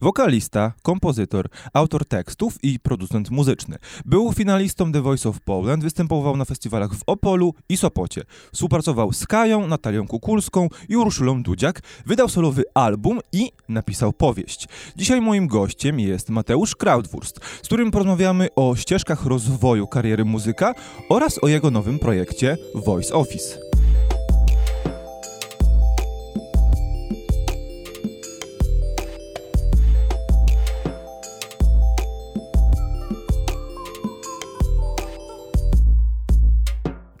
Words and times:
Wokalista, 0.00 0.72
kompozytor, 0.82 1.48
autor 1.72 2.04
tekstów 2.04 2.58
i 2.62 2.80
producent 2.80 3.30
muzyczny. 3.30 3.76
Był 4.04 4.32
finalistą 4.32 4.92
The 4.92 5.02
Voice 5.02 5.28
of 5.28 5.40
Poland, 5.40 5.82
występował 5.82 6.36
na 6.36 6.44
festiwalach 6.44 6.94
w 6.94 7.02
Opolu 7.06 7.54
i 7.68 7.76
Sopocie. 7.76 8.22
Współpracował 8.52 9.12
z 9.12 9.26
Kają, 9.26 9.66
Natalią 9.66 10.06
Kukulską 10.06 10.68
i 10.88 10.96
Urszulą 10.96 11.42
Dudziak, 11.42 11.80
wydał 12.06 12.28
solowy 12.28 12.64
album 12.74 13.20
i 13.32 13.52
napisał 13.68 14.12
powieść. 14.12 14.68
Dzisiaj 14.96 15.20
moim 15.20 15.46
gościem 15.46 16.00
jest 16.00 16.30
Mateusz 16.30 16.76
Krautwurst, 16.76 17.40
z 17.62 17.66
którym 17.66 17.90
porozmawiamy 17.90 18.48
o 18.56 18.76
ścieżkach 18.76 19.26
rozwoju 19.26 19.86
kariery 19.86 20.24
muzyka 20.24 20.74
oraz 21.08 21.44
o 21.44 21.48
jego 21.48 21.70
nowym 21.70 21.98
projekcie 21.98 22.56
Voice 22.74 23.14
Office. 23.14 23.65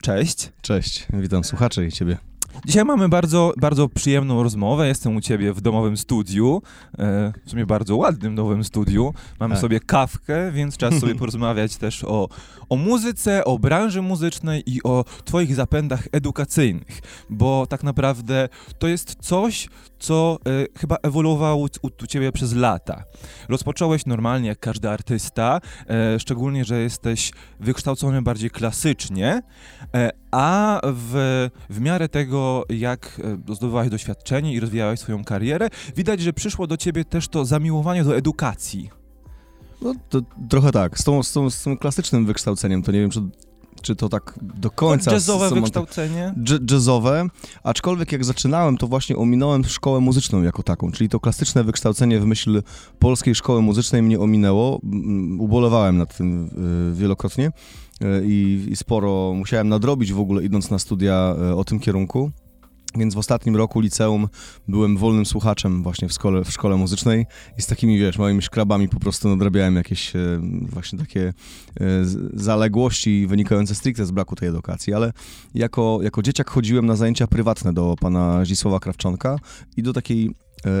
Cześć. 0.06 0.52
Cześć, 0.62 1.06
witam 1.12 1.44
słuchaczy 1.44 1.86
i 1.86 1.92
ciebie. 1.92 2.16
Dzisiaj 2.64 2.84
mamy 2.84 3.08
bardzo, 3.08 3.52
bardzo 3.56 3.88
przyjemną 3.88 4.42
rozmowę. 4.42 4.88
Jestem 4.88 5.16
u 5.16 5.20
ciebie 5.20 5.52
w 5.52 5.60
domowym 5.60 5.96
studiu, 5.96 6.62
e, 6.98 7.32
w 7.46 7.50
sumie 7.50 7.66
bardzo 7.66 7.96
ładnym 7.96 8.34
nowym 8.34 8.64
studiu. 8.64 9.14
Mamy 9.40 9.54
Tak. 9.54 9.60
sobie 9.60 9.80
kawkę, 9.80 10.52
więc 10.52 10.76
czas 10.76 10.94
sobie 10.98 11.14
porozmawiać 11.24 11.76
też 11.76 12.04
o, 12.04 12.28
o 12.68 12.76
muzyce, 12.76 13.44
o 13.44 13.58
branży 13.58 14.02
muzycznej 14.02 14.62
i 14.66 14.82
o 14.82 15.04
twoich 15.24 15.54
zapędach 15.54 16.08
edukacyjnych, 16.12 17.00
bo 17.30 17.66
tak 17.66 17.82
naprawdę 17.82 18.48
to 18.78 18.88
jest 18.88 19.16
coś, 19.20 19.68
co 19.98 20.38
e, 20.46 20.78
chyba 20.78 20.96
ewoluowało 21.02 21.66
u, 21.82 21.86
u 22.02 22.06
ciebie 22.06 22.32
przez 22.32 22.54
lata. 22.54 23.04
Rozpocząłeś 23.48 24.06
normalnie 24.06 24.48
jak 24.48 24.58
każdy 24.58 24.90
artysta, 24.90 25.60
e, 25.88 26.20
szczególnie, 26.20 26.64
że 26.64 26.82
jesteś 26.82 27.32
wykształcony 27.60 28.22
bardziej 28.22 28.50
klasycznie, 28.50 29.42
e, 29.94 30.10
a 30.30 30.80
w, 30.84 31.48
w 31.70 31.80
miarę 31.80 32.08
tego, 32.08 32.64
jak 32.68 33.20
zdobywałeś 33.48 33.90
doświadczenie 33.90 34.52
i 34.52 34.60
rozwijałeś 34.60 35.00
swoją 35.00 35.24
karierę, 35.24 35.68
widać, 35.96 36.20
że 36.20 36.32
przyszło 36.32 36.66
do 36.66 36.76
ciebie 36.76 37.04
też 37.04 37.28
to 37.28 37.44
zamiłowanie 37.44 38.04
do 38.04 38.16
edukacji. 38.16 38.90
No 39.82 39.94
to 40.08 40.20
trochę 40.48 40.72
tak, 40.72 40.98
z, 40.98 41.04
tą, 41.04 41.22
z, 41.22 41.32
tą, 41.32 41.50
z 41.50 41.62
tym 41.62 41.76
klasycznym 41.76 42.26
wykształceniem, 42.26 42.82
to 42.82 42.92
nie 42.92 43.00
wiem, 43.00 43.10
czy, 43.10 43.20
czy 43.86 43.96
to 43.96 44.08
tak 44.08 44.34
do 44.42 44.70
końca... 44.70 45.12
Jazzowe 45.12 45.46
z- 45.48 45.50
z- 45.50 45.54
wykształcenie. 45.54 46.34
dż- 46.36 46.72
jazzowe, 46.72 47.26
aczkolwiek 47.62 48.12
jak 48.12 48.24
zaczynałem, 48.24 48.76
to 48.78 48.86
właśnie 48.86 49.16
ominąłem 49.16 49.64
szkołę 49.64 50.00
muzyczną 50.00 50.42
jako 50.42 50.62
taką, 50.62 50.92
czyli 50.92 51.08
to 51.10 51.20
klasyczne 51.20 51.64
wykształcenie 51.64 52.20
w 52.20 52.26
myśl 52.26 52.62
polskiej 52.98 53.34
szkoły 53.34 53.62
muzycznej 53.62 54.02
mnie 54.02 54.20
ominęło. 54.20 54.80
Mm, 54.84 55.40
Ubolewałem 55.40 55.96
nad 55.98 56.16
tym 56.16 56.46
y, 56.92 56.94
wielokrotnie 56.96 57.46
y, 58.02 58.06
i, 58.26 58.66
i 58.70 58.76
sporo 58.76 59.32
musiałem 59.36 59.68
nadrobić 59.68 60.12
w 60.12 60.20
ogóle 60.20 60.44
idąc 60.44 60.70
na 60.70 60.78
studia 60.78 61.34
y, 61.50 61.56
o 61.56 61.64
tym 61.64 61.80
kierunku. 61.80 62.30
Więc 62.96 63.14
w 63.14 63.18
ostatnim 63.18 63.56
roku 63.56 63.80
liceum 63.80 64.28
byłem 64.68 64.96
wolnym 64.96 65.26
słuchaczem 65.26 65.82
właśnie 65.82 66.08
w 66.08 66.12
szkole, 66.12 66.44
w 66.44 66.50
szkole 66.50 66.76
muzycznej 66.76 67.26
i 67.58 67.62
z 67.62 67.66
takimi, 67.66 67.98
wiesz, 67.98 68.18
małymi 68.18 68.42
szkrabami 68.42 68.88
po 68.88 69.00
prostu 69.00 69.28
nadrabiałem 69.28 69.76
jakieś 69.76 70.16
e, 70.16 70.40
właśnie 70.62 70.98
takie 70.98 71.32
e, 71.80 71.84
zaległości 72.34 73.26
wynikające 73.26 73.74
stricte 73.74 74.06
z 74.06 74.10
braku 74.10 74.36
tej 74.36 74.48
edukacji, 74.48 74.94
ale 74.94 75.12
jako, 75.54 75.98
jako 76.02 76.22
dzieciak 76.22 76.50
chodziłem 76.50 76.86
na 76.86 76.96
zajęcia 76.96 77.26
prywatne 77.26 77.72
do 77.72 77.94
pana 78.00 78.44
Zdzisława 78.44 78.80
Krawczonka 78.80 79.38
i 79.76 79.82
do 79.82 79.92
takiej 79.92 80.30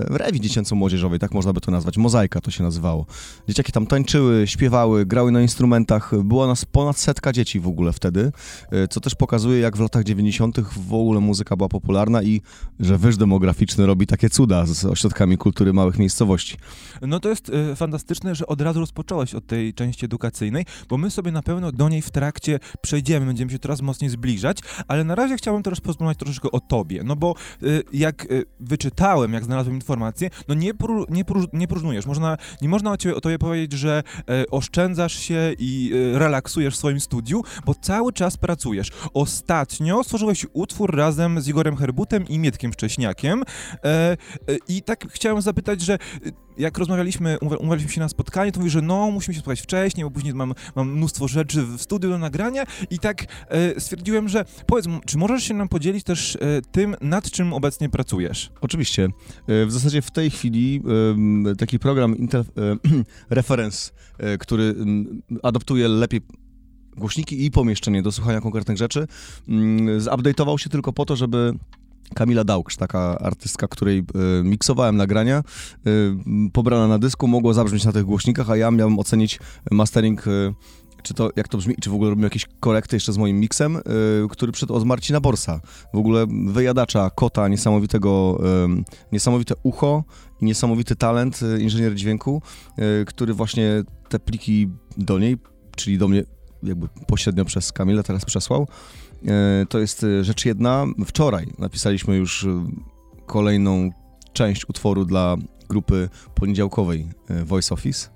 rewi 0.08 0.40
dziecięco-młodzieżowej, 0.40 1.18
tak 1.18 1.34
można 1.34 1.52
by 1.52 1.60
to 1.60 1.70
nazwać, 1.70 1.96
mozaika 1.96 2.40
to 2.40 2.50
się 2.50 2.62
nazywało. 2.62 3.06
Dzieciaki 3.48 3.72
tam 3.72 3.86
tańczyły, 3.86 4.46
śpiewały, 4.46 5.06
grały 5.06 5.32
na 5.32 5.42
instrumentach, 5.42 6.22
było 6.24 6.46
nas 6.46 6.64
ponad 6.64 6.98
setka 6.98 7.32
dzieci 7.32 7.60
w 7.60 7.68
ogóle 7.68 7.92
wtedy, 7.92 8.32
e, 8.70 8.88
co 8.88 9.00
też 9.00 9.14
pokazuje, 9.14 9.60
jak 9.60 9.76
w 9.76 9.80
latach 9.80 10.04
90. 10.04 10.60
w 10.60 10.94
ogóle 10.94 11.20
muzyka 11.20 11.56
była 11.56 11.68
popularna 11.68 12.22
i 12.22 12.42
że 12.80 12.98
wyż 12.98 13.16
demograficzny 13.16 13.86
robi 13.86 14.06
takie 14.06 14.30
cuda 14.30 14.66
z 14.66 14.84
ośrodkami 14.84 15.38
kultury 15.38 15.72
małych 15.72 15.98
miejscowości. 15.98 16.56
No 17.02 17.20
to 17.20 17.28
jest 17.28 17.50
e, 17.50 17.76
fantastyczne, 17.76 18.34
że 18.34 18.46
od 18.46 18.60
razu 18.60 18.80
rozpocząłeś 18.80 19.34
od 19.34 19.46
tej 19.46 19.74
części 19.74 20.04
edukacyjnej, 20.04 20.64
bo 20.88 20.98
my 20.98 21.10
sobie 21.10 21.32
na 21.32 21.42
pewno 21.42 21.72
do 21.72 21.88
niej 21.88 22.02
w 22.02 22.10
trakcie 22.10 22.58
przejdziemy, 22.80 23.26
będziemy 23.26 23.50
się 23.50 23.58
coraz 23.58 23.82
mocniej 23.82 24.10
zbliżać, 24.10 24.58
ale 24.88 25.04
na 25.04 25.14
razie 25.14 25.36
chciałbym 25.36 25.62
też 25.62 25.80
porozmawiać 25.80 26.18
troszeczkę 26.18 26.50
o 26.50 26.60
tobie, 26.60 27.02
no 27.04 27.16
bo 27.16 27.34
e, 27.62 27.66
jak 27.92 28.24
e, 28.24 28.26
wyczytałem, 28.60 29.32
jak 29.32 29.44
znalazłem 29.44 29.75
informacje, 29.76 30.30
no 30.48 30.54
nie, 30.54 30.74
pró- 30.74 31.04
nie, 31.08 31.24
pró- 31.24 31.48
nie 31.52 31.68
próżnujesz, 31.68 32.06
można, 32.06 32.36
nie 32.62 32.68
można 32.68 32.92
o, 32.92 32.96
ciebie, 32.96 33.14
o 33.14 33.20
tobie 33.20 33.38
powiedzieć, 33.38 33.72
że 33.72 34.02
e, 34.28 34.44
oszczędzasz 34.50 35.14
się 35.14 35.52
i 35.58 35.92
e, 36.14 36.18
relaksujesz 36.18 36.74
w 36.74 36.78
swoim 36.78 37.00
studiu, 37.00 37.42
bo 37.66 37.74
cały 37.74 38.12
czas 38.12 38.36
pracujesz. 38.36 38.90
Ostatnio 39.14 40.04
stworzyłeś 40.04 40.46
utwór 40.52 40.96
razem 40.96 41.40
z 41.40 41.48
Igorem 41.48 41.76
Herbutem 41.76 42.28
i 42.28 42.38
Mietkiem 42.38 42.72
Wcześniakiem. 42.72 43.42
E, 43.42 43.86
e, 43.88 44.16
i 44.68 44.82
tak 44.82 45.06
chciałem 45.10 45.42
zapytać, 45.42 45.80
że 45.80 45.98
jak 46.58 46.78
rozmawialiśmy, 46.78 47.38
umawialiśmy 47.58 47.92
się 47.92 48.00
na 48.00 48.08
spotkanie, 48.08 48.52
to 48.52 48.60
mówi, 48.60 48.70
że 48.70 48.82
no, 48.82 49.10
musimy 49.10 49.34
się 49.34 49.40
spotkać 49.40 49.60
wcześniej, 49.60 50.04
bo 50.04 50.10
później 50.10 50.34
mam, 50.34 50.54
mam 50.76 50.92
mnóstwo 50.92 51.28
rzeczy 51.28 51.62
w 51.62 51.82
studiu 51.82 52.10
do 52.10 52.18
nagrania 52.18 52.64
i 52.90 52.98
tak 52.98 53.24
e, 53.48 53.80
stwierdziłem, 53.80 54.28
że 54.28 54.44
powiedz, 54.66 54.86
czy 55.06 55.18
możesz 55.18 55.44
się 55.44 55.54
nam 55.54 55.68
podzielić 55.68 56.04
też 56.04 56.36
e, 56.36 56.38
tym, 56.72 56.96
nad 57.00 57.30
czym 57.30 57.52
obecnie 57.52 57.88
pracujesz? 57.88 58.50
Oczywiście. 58.60 59.08
E, 59.46 59.66
W 59.66 59.72
zasadzie 59.72 60.02
w 60.02 60.10
tej 60.10 60.30
chwili 60.30 60.82
em, 61.10 61.44
taki 61.58 61.78
program 61.78 62.16
Intel 62.16 62.40
e, 62.40 62.44
Reference, 63.30 63.92
e, 64.18 64.38
który 64.38 64.74
adoptuje 65.42 65.88
lepiej 65.88 66.20
głośniki 66.96 67.44
i 67.44 67.50
pomieszczenie 67.50 68.02
do 68.02 68.12
słuchania 68.12 68.40
konkretnych 68.40 68.76
rzeczy, 68.76 69.06
zupdate'ował 69.98 70.58
się 70.58 70.70
tylko 70.70 70.92
po 70.92 71.04
to, 71.04 71.16
żeby 71.16 71.52
Kamila 72.14 72.44
Dałksz, 72.44 72.76
taka 72.76 73.18
artystka, 73.18 73.68
której 73.68 73.98
e, 73.98 74.04
miksowałem 74.44 74.96
nagrania, 74.96 75.42
m, 75.86 76.50
pobrana 76.52 76.88
na 76.88 76.98
dysku, 76.98 77.28
mogło 77.28 77.54
zabrzmieć 77.54 77.84
na 77.84 77.92
tych 77.92 78.04
głośnikach, 78.04 78.50
a 78.50 78.56
ja 78.56 78.70
miałem 78.70 78.98
ocenić 78.98 79.38
mastering, 79.70 80.28
e, 80.28 80.30
czy 81.02 81.14
to, 81.14 81.30
jak 81.36 81.48
to 81.48 81.58
brzmi, 81.58 81.74
czy 81.80 81.90
w 81.90 81.94
ogóle 81.94 82.10
robimy 82.10 82.26
jakieś 82.26 82.46
korekty 82.60 82.96
jeszcze 82.96 83.12
z 83.12 83.18
moim 83.18 83.40
miksem, 83.40 83.78
który 84.30 84.52
przyszedł 84.52 84.74
od 84.74 84.84
Marcina 84.84 85.20
Borsa. 85.20 85.60
W 85.94 85.98
ogóle 85.98 86.26
wyjadacza, 86.46 87.10
kota, 87.10 87.48
niesamowitego, 87.48 88.40
niesamowite 89.12 89.54
ucho 89.62 90.04
i 90.40 90.44
niesamowity 90.44 90.96
talent 90.96 91.40
inżynier 91.58 91.94
dźwięku, 91.94 92.42
który 93.06 93.34
właśnie 93.34 93.82
te 94.08 94.18
pliki 94.18 94.68
do 94.96 95.18
niej, 95.18 95.36
czyli 95.76 95.98
do 95.98 96.08
mnie 96.08 96.24
jakby 96.62 96.88
pośrednio 97.06 97.44
przez 97.44 97.72
Kamila 97.72 98.02
teraz 98.02 98.24
przesłał. 98.24 98.68
E, 99.24 99.66
To 99.68 99.78
jest 99.78 100.04
e, 100.04 100.24
rzecz 100.24 100.44
jedna. 100.44 100.86
Wczoraj 101.06 101.46
napisaliśmy 101.58 102.16
już 102.16 102.44
e, 102.44 102.66
kolejną 103.26 103.90
część 104.32 104.68
utworu 104.68 105.04
dla 105.04 105.36
grupy 105.68 106.08
poniedziałkowej 106.34 107.08
Voice 107.44 107.74
Office. 107.74 108.08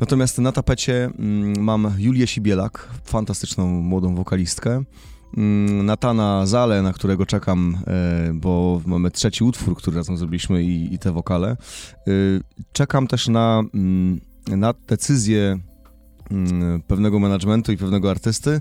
Natomiast 0.00 0.38
na 0.38 0.52
tapecie 0.52 1.04
mm, 1.04 1.62
mam 1.64 1.94
Julię 1.98 2.26
Sibielak, 2.26 2.88
fantastyczną 3.04 3.66
młodą 3.66 4.14
wokalistkę. 4.14 4.82
Mm, 5.36 5.86
Natana 5.86 6.46
Zale, 6.46 6.82
na 6.82 6.92
którego 6.92 7.26
czekam, 7.26 7.78
bo 8.34 8.80
mamy 8.86 9.10
trzeci 9.10 9.44
utwór, 9.44 9.76
który 9.76 9.96
razem 9.96 10.16
zrobiliśmy 10.16 10.62
i, 10.64 10.94
i 10.94 10.98
te 10.98 11.12
wokale. 11.12 11.56
Czekam 12.72 13.06
też 13.06 13.28
na, 13.28 13.62
mm, 13.74 14.20
na 14.48 14.74
decyzję 14.88 15.58
pewnego 16.86 17.18
managementu 17.18 17.72
i 17.72 17.76
pewnego 17.76 18.10
artysty, 18.10 18.60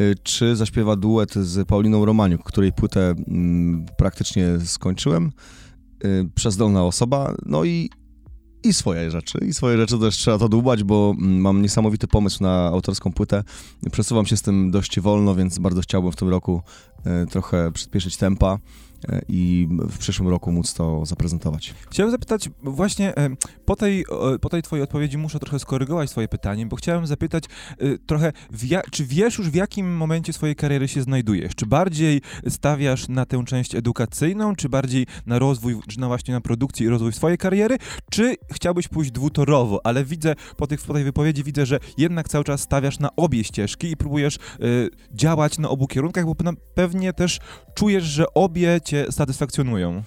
y, 0.00 0.14
czy 0.22 0.56
zaśpiewa 0.56 0.96
duet 0.96 1.34
z 1.34 1.68
Pauliną 1.68 2.04
Romaniuk, 2.04 2.42
której 2.42 2.72
płytę 2.72 3.14
mm, 3.28 3.86
praktycznie 3.98 4.46
skończyłem. 4.64 5.32
Y, 6.04 6.30
Przezdolna 6.34 6.84
osoba, 6.84 7.34
no 7.46 7.64
i, 7.64 7.90
i 8.64 8.72
swoje 8.72 9.10
rzeczy. 9.10 9.38
I 9.48 9.54
swoje 9.54 9.76
rzeczy 9.76 9.98
też 9.98 10.16
trzeba 10.16 10.38
to 10.38 10.48
dłubać, 10.48 10.84
bo 10.84 11.14
mm, 11.18 11.40
mam 11.40 11.62
niesamowity 11.62 12.06
pomysł 12.06 12.42
na 12.42 12.66
autorską 12.66 13.12
płytę. 13.12 13.44
Przesuwam 13.92 14.26
się 14.26 14.36
z 14.36 14.42
tym 14.42 14.70
dość 14.70 15.00
wolno, 15.00 15.34
więc 15.34 15.58
bardzo 15.58 15.80
chciałbym 15.80 16.12
w 16.12 16.16
tym 16.16 16.28
roku 16.28 16.62
y, 17.24 17.26
trochę 17.26 17.72
przyspieszyć 17.72 18.16
tempa 18.16 18.58
i 19.28 19.68
w 19.70 19.98
przyszłym 19.98 20.28
roku 20.28 20.52
móc 20.52 20.74
to 20.74 21.06
zaprezentować. 21.06 21.74
Chciałem 21.90 22.10
zapytać 22.12 22.50
właśnie 22.62 23.16
e, 23.16 23.30
po 23.64 23.76
tej, 23.76 24.00
e, 24.34 24.38
po 24.38 24.48
tej 24.48 24.62
twojej 24.62 24.82
odpowiedzi 24.82 25.18
muszę 25.18 25.38
trochę 25.38 25.58
skorygować 25.58 26.10
swoje 26.10 26.28
pytanie, 26.28 26.66
bo 26.66 26.76
chciałem 26.76 27.06
zapytać 27.06 27.44
e, 27.44 27.98
trochę, 27.98 28.32
czy 28.90 29.04
wiesz 29.04 29.38
już 29.38 29.50
w 29.50 29.54
jakim 29.54 29.96
momencie 29.96 30.32
swojej 30.32 30.56
kariery 30.56 30.88
się 30.88 31.02
znajdujesz? 31.02 31.54
Czy 31.54 31.66
bardziej 31.66 32.20
stawiasz 32.48 33.08
na 33.08 33.26
tę 33.26 33.44
część 33.44 33.74
edukacyjną, 33.74 34.56
czy 34.56 34.68
bardziej 34.68 35.06
na 35.26 35.38
rozwój, 35.38 35.76
czy 35.88 36.00
na 36.00 36.06
właśnie 36.06 36.34
na 36.34 36.40
produkcję 36.40 36.86
i 36.86 36.88
rozwój 36.88 37.12
swojej 37.12 37.38
kariery, 37.38 37.76
czy 38.10 38.36
chciałbyś 38.52 38.88
pójść 38.88 39.10
dwutorowo, 39.10 39.80
ale 39.84 40.04
widzę 40.04 40.34
po, 40.56 40.66
tych, 40.66 40.80
po 40.82 40.92
tej 40.92 41.04
wypowiedzi 41.04 41.44
widzę, 41.44 41.66
że 41.66 41.78
jednak 41.98 42.28
cały 42.28 42.44
czas 42.44 42.60
stawiasz 42.60 42.98
na 42.98 43.16
obie 43.16 43.44
ścieżki 43.44 43.90
i 43.90 43.96
próbujesz 43.96 44.36
e, 44.36 44.38
działać 45.12 45.58
na 45.58 45.68
obu 45.68 45.86
kierunkach, 45.86 46.24
bo 46.24 46.34
pewnie 46.74 47.12
też 47.12 47.40
czujesz, 47.74 48.04
że 48.04 48.34
obie 48.34 48.80
cię 48.84 48.95
satysfakcjonują. 49.10 50.02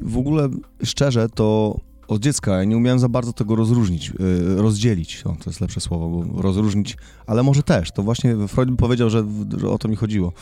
W 0.00 0.18
ogóle 0.18 0.48
szczerze 0.82 1.28
to 1.28 1.78
od 2.08 2.22
dziecka 2.22 2.56
ja 2.56 2.64
nie 2.64 2.76
umiałem 2.76 2.98
za 2.98 3.08
bardzo 3.08 3.32
tego 3.32 3.56
rozróżnić, 3.56 4.10
y, 4.10 4.14
rozdzielić, 4.56 5.22
o, 5.24 5.28
to 5.28 5.50
jest 5.50 5.60
lepsze 5.60 5.80
słowo, 5.80 6.08
bo 6.08 6.42
rozróżnić, 6.42 6.96
ale 7.26 7.42
może 7.42 7.62
też, 7.62 7.92
to 7.92 8.02
właśnie 8.02 8.36
Freud 8.48 8.70
by 8.70 8.76
powiedział, 8.76 9.10
że, 9.10 9.24
że 9.56 9.68
o 9.70 9.78
to 9.78 9.88
mi 9.88 9.96
chodziło, 9.96 10.32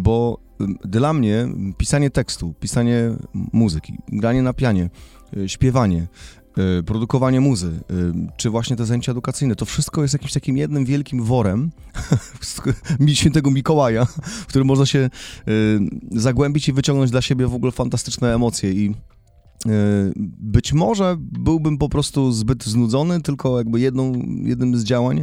bo 0.00 0.38
dla 0.84 1.12
mnie 1.12 1.48
pisanie 1.78 2.10
tekstu, 2.10 2.54
pisanie 2.60 3.10
muzyki, 3.52 3.94
granie 4.08 4.42
na 4.42 4.52
pianie, 4.52 4.90
y, 5.36 5.48
śpiewanie, 5.48 6.06
produkowanie 6.86 7.40
muzy, 7.40 7.80
czy 8.36 8.50
właśnie 8.50 8.76
te 8.76 8.86
zajęcia 8.86 9.12
edukacyjne, 9.12 9.56
to 9.56 9.64
wszystko 9.64 10.02
jest 10.02 10.14
jakimś 10.14 10.32
takim 10.32 10.56
jednym 10.56 10.84
wielkim 10.84 11.22
worem 11.22 11.70
świętego 13.14 13.50
Mikołaja, 13.50 14.04
w 14.22 14.46
którym 14.46 14.66
można 14.66 14.86
się 14.86 15.10
zagłębić 16.10 16.68
i 16.68 16.72
wyciągnąć 16.72 17.10
dla 17.10 17.22
siebie 17.22 17.46
w 17.46 17.54
ogóle 17.54 17.72
fantastyczne 17.72 18.34
emocje 18.34 18.72
i 18.72 18.94
być 20.38 20.72
może 20.72 21.16
byłbym 21.20 21.78
po 21.78 21.88
prostu 21.88 22.32
zbyt 22.32 22.64
znudzony, 22.64 23.22
tylko 23.22 23.58
jakby 23.58 23.80
jedną, 23.80 24.12
jednym 24.42 24.76
z 24.76 24.84
działań. 24.84 25.18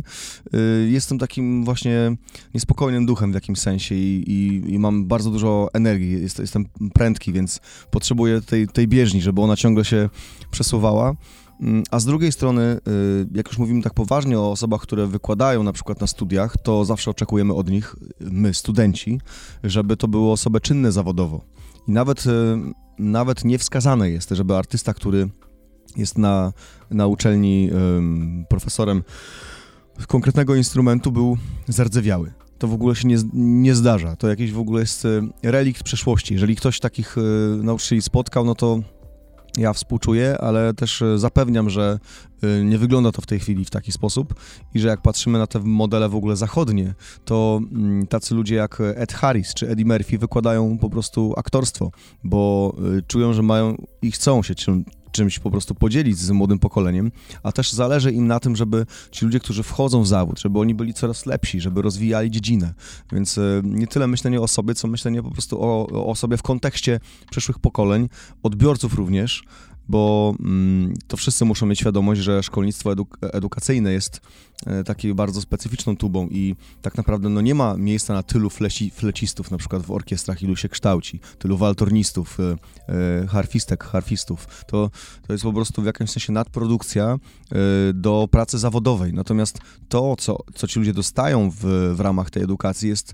E, 0.54 0.57
jestem 0.88 1.19
takim 1.19 1.66
właśnie 1.66 2.18
niespokojnym 2.54 3.06
duchem 3.06 3.31
w 3.31 3.36
jakimś 3.36 3.60
sensie 3.60 3.95
i, 3.95 4.24
i, 4.28 4.74
i 4.74 4.80
mam 4.80 5.07
bardzo 5.07 5.31
dużo 5.31 5.69
energii. 5.74 6.12
Jest, 6.22 6.39
jestem 6.39 6.66
prędki, 6.94 7.34
więc 7.34 7.60
potrzebuję 7.92 8.42
tej, 8.42 8.68
tej 8.68 8.88
bieżni, 8.88 9.22
żeby 9.22 9.42
ona 9.42 9.56
ciągle 9.56 9.86
się 9.86 10.10
przesuwała. 10.51 11.16
Mm, 11.62 11.84
a 11.92 12.00
z 12.00 12.06
drugiej 12.06 12.31
strony, 12.31 12.62
e, 12.62 12.80
jak 13.34 13.48
już 13.48 13.57
mówimy 13.57 13.81
tak 13.81 13.94
poważnie 13.94 14.39
o 14.39 14.51
osobach, 14.51 14.81
które 14.81 15.07
wykładają 15.07 15.63
na 15.63 15.74
przykład 15.74 16.01
na 16.01 16.07
studiach, 16.07 16.57
to 16.63 16.86
zawsze 16.86 17.12
oczekujemy 17.12 17.54
od 17.54 17.69
nich, 17.69 17.95
my, 18.19 18.54
studenci, 18.54 19.22
żeby 19.63 19.98
to 19.98 20.07
były 20.07 20.31
osoby 20.31 20.62
czynne 20.62 20.92
zawodowo. 20.92 21.56
I 21.88 21.92
nawet 21.92 22.24
nawet 23.00 23.45
nie 23.45 23.57
wskazane 23.57 24.10
jest, 24.10 24.30
żeby 24.30 24.56
artysta, 24.56 24.94
który 24.94 25.30
jest 25.95 26.18
na, 26.18 26.54
na 26.92 27.07
uczelni 27.07 27.69
profesorem 28.50 29.04
konkretnego 30.07 30.56
instrumentu, 30.56 31.12
był 31.12 31.38
zardzewiały. 31.68 32.34
To 32.57 32.68
w 32.68 32.74
ogóle 32.74 32.95
się 32.95 33.07
nie, 33.07 33.18
nie 33.34 33.75
zdarza. 33.75 34.16
To 34.16 34.28
jakiś 34.28 34.51
w 34.51 34.60
ogóle 34.60 34.80
jest 34.81 35.06
e, 35.06 35.22
relikt 35.44 35.84
przeszłości. 35.84 36.34
Jeżeli 36.34 36.56
ktoś 36.56 36.80
takich 36.80 37.18
y, 37.18 37.22
nauczycieli 37.63 38.01
spotkał, 38.01 38.45
no 38.45 38.56
to 38.56 38.80
ja 39.57 39.74
współczuję, 39.74 40.38
ale 40.38 40.74
też 40.74 41.01
e, 41.01 41.18
zapewniam, 41.18 41.69
że 41.69 42.00
e, 42.01 42.26
nie 42.63 42.78
wygląda 42.78 43.12
to 43.12 43.22
w 43.22 43.25
tej 43.25 43.39
chwili 43.39 43.66
w 43.66 43.69
taki 43.69 43.92
sposób 43.92 44.36
i 44.74 44.80
że 44.80 44.88
jak 44.88 45.01
patrzymy 45.01 45.39
na 45.39 45.48
te 45.48 45.60
modele 45.60 46.10
w 46.10 46.16
ogóle 46.16 46.36
zachodnie, 46.36 46.94
to 47.25 47.60
mm, 47.72 48.07
tacy 48.07 48.36
ludzie 48.36 48.56
jak 48.56 48.81
Ed 48.95 49.13
Harris 49.13 49.54
czy 49.54 49.69
Eddie 49.69 49.86
Murphy 49.86 50.18
wykładają 50.18 50.78
po 50.78 50.89
prostu 50.89 51.34
aktorstwo, 51.38 51.92
bo 52.24 52.74
e, 52.98 53.01
czują, 53.01 53.34
że 53.34 53.44
mają 53.44 53.75
i 54.01 54.12
chcą 54.12 54.44
się 54.44 54.56
czym, 54.56 54.86
czymś 55.12 55.39
po 55.39 55.51
prostu 55.51 55.75
podzielić 55.75 56.18
z 56.18 56.31
młodym 56.31 56.60
pokoleniem, 56.60 57.12
a 57.44 57.51
też 57.51 57.72
zależy 57.72 58.12
im 58.12 58.28
na 58.28 58.39
tym, 58.39 58.56
żeby 58.56 58.86
ci 59.12 59.25
ludzie, 59.25 59.39
którzy 59.39 59.63
wchodzą 59.63 60.01
w 60.01 60.07
zawód, 60.07 60.39
żeby 60.39 60.60
oni 60.60 60.75
byli 60.75 60.94
coraz 60.94 61.25
lepsi, 61.25 61.62
żeby 61.62 61.81
rozwijali 61.81 62.31
dziedzinę. 62.31 62.74
Więc 63.12 63.38
e, 63.38 63.62
nie 63.63 63.88
tyle 63.88 64.07
myślenie 64.07 64.42
o 64.42 64.48
sobie, 64.48 64.75
co 64.75 64.88
myślenie 64.88 65.24
po 65.24 65.31
prostu 65.31 65.62
o, 65.62 65.88
o 66.10 66.16
sobie 66.16 66.38
w 66.38 66.42
kontekście 66.42 67.00
przyszłych 67.31 67.60
pokoleń, 67.60 68.10
odbiorców 68.44 68.94
również, 68.94 69.44
bo 69.89 70.34
mm, 70.39 70.94
to 71.07 71.18
wszyscy 71.18 71.45
muszą 71.45 71.66
mieć 71.66 71.80
świadomość, 71.80 72.22
że 72.22 72.44
szkolnictwo 72.44 72.92
eduk 72.92 73.18
edukacyjne 73.22 73.92
jest 73.92 74.22
e, 74.66 74.84
takiej 74.84 75.13
bardzo 75.13 75.42
specyficzną 75.42 75.98
tubą 75.98 76.28
i 76.28 76.56
tak 76.81 76.98
naprawdę 76.98 77.30
no, 77.30 77.42
nie 77.42 77.56
ma 77.56 77.78
miejsca 77.78 78.13
na 78.13 78.24
tylu 78.24 78.50
fleci, 78.50 78.89
flecistów, 78.89 79.51
na 79.51 79.57
przykład 79.57 79.84
w 79.84 79.92
orkiestrach, 79.92 80.44
ilu 80.44 80.56
się 80.56 80.69
kształci, 80.69 81.19
tylu 81.39 81.57
waltornistów, 81.57 82.38
e, 82.39 82.56
e, 83.24 83.28
harfistek, 83.28 83.84
harfistów. 83.84 84.48
To, 84.68 84.89
to 85.28 85.34
jest 85.34 85.44
po 85.44 85.54
prostu 85.54 85.81
w 85.81 85.86
jakimś 85.86 86.10
sensie 86.10 86.34
nadprodukcja 86.34 87.18
do 87.94 88.28
pracy 88.31 88.57
zawodowej. 88.57 89.13
Natomiast 89.13 89.60
to, 89.89 90.16
co, 90.16 90.38
co 90.56 90.68
ci 90.68 90.80
ludzie 90.80 90.94
dostają 90.94 91.51
w, 91.51 91.94
w 91.95 92.00
ramach 92.00 92.30
tej 92.30 92.44
edukacji 92.44 92.89
jest 92.89 93.13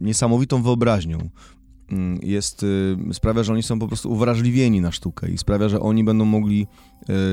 niesamowitą 0.00 0.62
wyobraźnią. 0.62 1.30
Mm, 1.90 2.18
jest, 2.22 2.62
y, 2.62 2.96
sprawia, 3.12 3.42
że 3.42 3.52
oni 3.52 3.62
są 3.62 3.78
po 3.78 3.88
prostu 3.88 4.12
uwrażliwieni 4.12 4.80
na 4.80 4.92
sztukę 4.92 5.30
i 5.30 5.38
sprawia, 5.38 5.68
że 5.68 5.80
oni 5.80 6.04
będą 6.04 6.24
mogli 6.24 6.66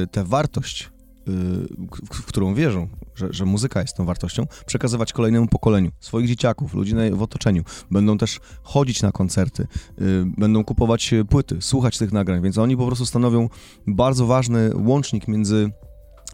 y, 0.03 0.07
tę 0.07 0.23
wartość, 0.23 0.83
y, 0.83 1.31
w 2.13 2.25
którą 2.25 2.53
wierzą, 2.53 2.87
że, 3.15 3.27
że 3.33 3.45
muzyka 3.45 3.81
jest 3.81 3.97
tą 3.97 4.05
wartością, 4.05 4.47
przekazywać 4.65 5.13
kolejnemu 5.13 5.47
pokoleniu, 5.47 5.91
swoich 5.99 6.27
dzieciaków, 6.27 6.73
ludzi 6.73 6.95
w 7.13 7.21
otoczeniu. 7.21 7.63
Będą 7.91 8.17
też 8.17 8.39
chodzić 8.63 9.01
na 9.01 9.11
koncerty, 9.11 9.67
będą 10.37 10.63
kupować 10.63 11.13
płyty, 11.29 11.57
słuchać 11.59 11.97
tych 11.97 12.11
nagrań, 12.11 12.41
więc 12.41 12.57
oni 12.57 12.77
po 12.77 12.85
prostu 12.85 13.05
stanowią 13.05 13.49
bardzo 13.87 14.25
ważny 14.25 14.71
łącznik 14.75 15.27
między 15.27 15.71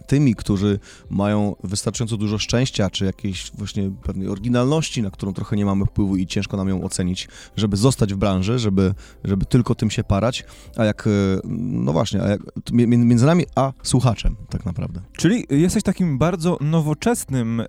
tymi, 0.07 0.35
którzy 0.35 0.79
mają 1.09 1.55
wystarczająco 1.63 2.17
dużo 2.17 2.37
szczęścia, 2.37 2.89
czy 2.89 3.05
jakiejś 3.05 3.51
właśnie 3.53 3.91
pewnej 4.03 4.27
oryginalności, 4.27 5.01
na 5.01 5.11
którą 5.11 5.33
trochę 5.33 5.55
nie 5.55 5.65
mamy 5.65 5.85
wpływu 5.85 6.15
i 6.15 6.27
ciężko 6.27 6.57
nam 6.57 6.69
ją 6.69 6.83
ocenić, 6.83 7.27
żeby 7.55 7.77
zostać 7.77 8.13
w 8.13 8.17
branży, 8.17 8.59
żeby, 8.59 8.93
żeby 9.23 9.45
tylko 9.45 9.75
tym 9.75 9.91
się 9.91 10.03
parać, 10.03 10.45
a 10.77 10.85
jak, 10.85 11.07
e, 11.07 11.09
no 11.45 11.93
właśnie, 11.93 12.21
a 12.21 12.29
jak, 12.29 12.41
między 12.71 13.25
nami 13.25 13.45
a 13.55 13.73
słuchaczem 13.83 14.35
tak 14.49 14.65
naprawdę. 14.65 15.01
Czyli 15.17 15.45
jesteś 15.49 15.83
takim 15.83 16.17
bardzo 16.17 16.57
nowoczesnym 16.61 17.59
e, 17.59 17.65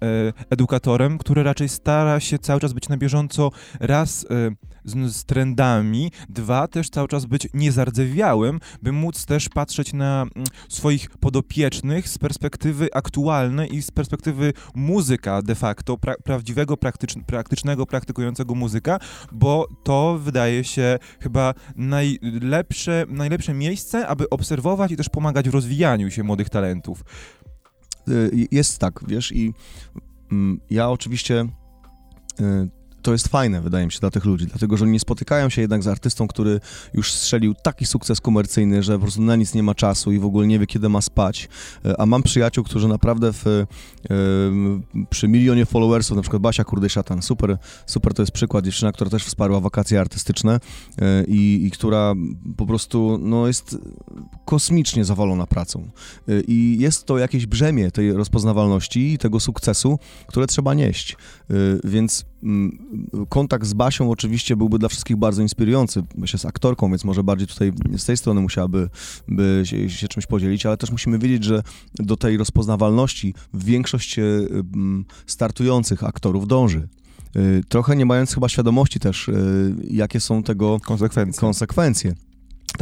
edukatorem, 0.50 1.18
który 1.18 1.42
raczej 1.42 1.68
stara 1.68 2.20
się 2.20 2.38
cały 2.38 2.60
czas 2.60 2.72
być 2.72 2.88
na 2.88 2.96
bieżąco 2.96 3.50
raz 3.80 4.26
e, 4.30 4.71
z, 4.84 5.16
z, 5.16 5.24
trendami, 5.24 6.10
dwa 6.28 6.68
też 6.68 6.90
cały 6.90 7.08
czas 7.08 7.24
być 7.24 7.48
niezardzewiałym, 7.54 8.60
by 8.82 8.92
móc 8.92 9.26
też 9.26 9.48
patrzeć 9.48 9.92
na 9.92 10.22
mm, 10.22 10.46
swoich 10.68 11.10
podopiecznych 11.10 12.08
z 12.08 12.18
perspektywy 12.18 12.88
aktualnej 12.94 13.74
i 13.74 13.82
z 13.82 13.90
perspektywy 13.90 14.52
muzyka 14.74 15.42
de 15.42 15.54
facto, 15.54 15.98
pra 15.98 16.14
prawdziwego, 16.24 16.76
praktycz 16.76 17.14
praktycznego, 17.26 17.86
praktykującego 17.86 18.54
muzyka, 18.54 18.98
bo 19.32 19.68
to 19.84 20.18
wydaje 20.18 20.64
się 20.64 20.98
chyba 21.20 21.54
najlepsze, 21.76 23.06
najlepsze 23.08 23.54
miejsce, 23.54 24.06
aby 24.06 24.30
obserwować 24.30 24.92
i 24.92 24.96
też 24.96 25.08
pomagać 25.08 25.48
w 25.48 25.54
rozwijaniu 25.54 26.10
się 26.10 26.22
młodych 26.22 26.50
talentów. 26.50 27.04
Y, 28.08 28.46
jest 28.50 28.78
tak, 28.78 29.00
wiesz, 29.06 29.32
i 29.32 29.52
mm, 30.32 30.60
ja 30.70 30.90
oczywiście 30.90 31.46
y, 32.40 32.81
to 33.02 33.12
jest 33.12 33.28
fajne, 33.28 33.60
wydaje 33.60 33.86
mi 33.86 33.92
się, 33.92 34.00
dla 34.00 34.10
tych 34.10 34.24
ludzi, 34.24 34.46
dlatego 34.46 34.76
że 34.76 34.84
oni 34.84 34.92
nie 34.92 35.00
spotykają 35.00 35.48
się 35.48 35.60
jednak 35.60 35.82
z 35.82 35.86
artystą, 35.86 36.28
który 36.28 36.60
już 36.94 37.12
strzelił 37.12 37.54
taki 37.54 37.86
sukces 37.86 38.20
komercyjny, 38.20 38.82
że 38.82 38.92
po 38.92 39.00
prostu 39.00 39.22
na 39.22 39.36
nic 39.36 39.54
nie 39.54 39.62
ma 39.62 39.74
czasu 39.74 40.12
i 40.12 40.18
w 40.18 40.24
ogóle 40.24 40.46
nie 40.46 40.58
wie, 40.58 40.66
kiedy 40.66 40.88
ma 40.88 41.00
spać. 41.00 41.48
E, 41.84 42.00
a 42.00 42.06
mam 42.06 42.22
przyjaciół, 42.22 42.64
którzy 42.64 42.88
naprawdę 42.88 43.32
w, 43.32 43.46
e, 43.46 43.66
przy 45.10 45.28
milionie 45.28 45.66
followersów, 45.66 46.16
na 46.16 46.22
przykład 46.22 46.42
Basia 46.42 46.64
Kurdej-Szatan, 46.64 47.22
super, 47.22 47.58
super 47.86 48.14
to 48.14 48.22
jest 48.22 48.32
przykład, 48.32 48.64
dziewczyna, 48.64 48.92
która 48.92 49.10
też 49.10 49.24
wsparła 49.24 49.60
wakacje 49.60 50.00
artystyczne 50.00 50.60
e, 50.98 51.24
i, 51.24 51.66
i 51.66 51.70
która 51.70 52.14
po 52.56 52.66
prostu 52.66 53.18
no, 53.22 53.46
jest 53.46 53.78
kosmicznie 54.44 55.04
zawalona 55.04 55.46
pracą. 55.46 55.90
I 56.48 56.76
jest 56.80 57.04
to 57.04 57.18
jakieś 57.18 57.46
brzemię 57.46 57.90
tej 57.90 58.12
rozpoznawalności 58.12 59.12
i 59.12 59.18
tego 59.18 59.40
sukcesu, 59.40 59.98
które 60.26 60.46
trzeba 60.46 60.74
nieść. 60.74 61.16
Więc 61.84 62.24
kontakt 63.28 63.66
z 63.66 63.74
Basią 63.74 64.10
oczywiście 64.10 64.56
byłby 64.56 64.78
dla 64.78 64.88
wszystkich 64.88 65.16
bardzo 65.16 65.42
inspirujący. 65.42 66.02
Basia 66.14 66.36
jest 66.36 66.46
aktorką, 66.46 66.88
więc 66.88 67.04
może 67.04 67.24
bardziej 67.24 67.48
tutaj 67.48 67.72
z 67.96 68.04
tej 68.04 68.16
strony 68.16 68.40
musiałaby 68.40 68.88
by 69.28 69.62
się, 69.64 69.90
się 69.90 70.08
czymś 70.08 70.26
podzielić, 70.26 70.66
ale 70.66 70.76
też 70.76 70.90
musimy 70.90 71.18
wiedzieć, 71.18 71.44
że 71.44 71.62
do 71.94 72.16
tej 72.16 72.36
rozpoznawalności 72.36 73.34
większość 73.54 74.18
e, 74.18 74.22
startujących 75.26 76.04
aktorów 76.04 76.48
dąży. 76.48 76.88
E, 77.36 77.40
trochę 77.68 77.96
nie 77.96 78.06
mając 78.06 78.34
chyba 78.34 78.48
świadomości 78.48 79.00
też, 79.00 79.28
e, 79.28 79.34
jakie 79.90 80.20
są 80.20 80.42
tego 80.42 80.80
konsekwencje. 80.80 81.40
konsekwencje. 81.40 82.14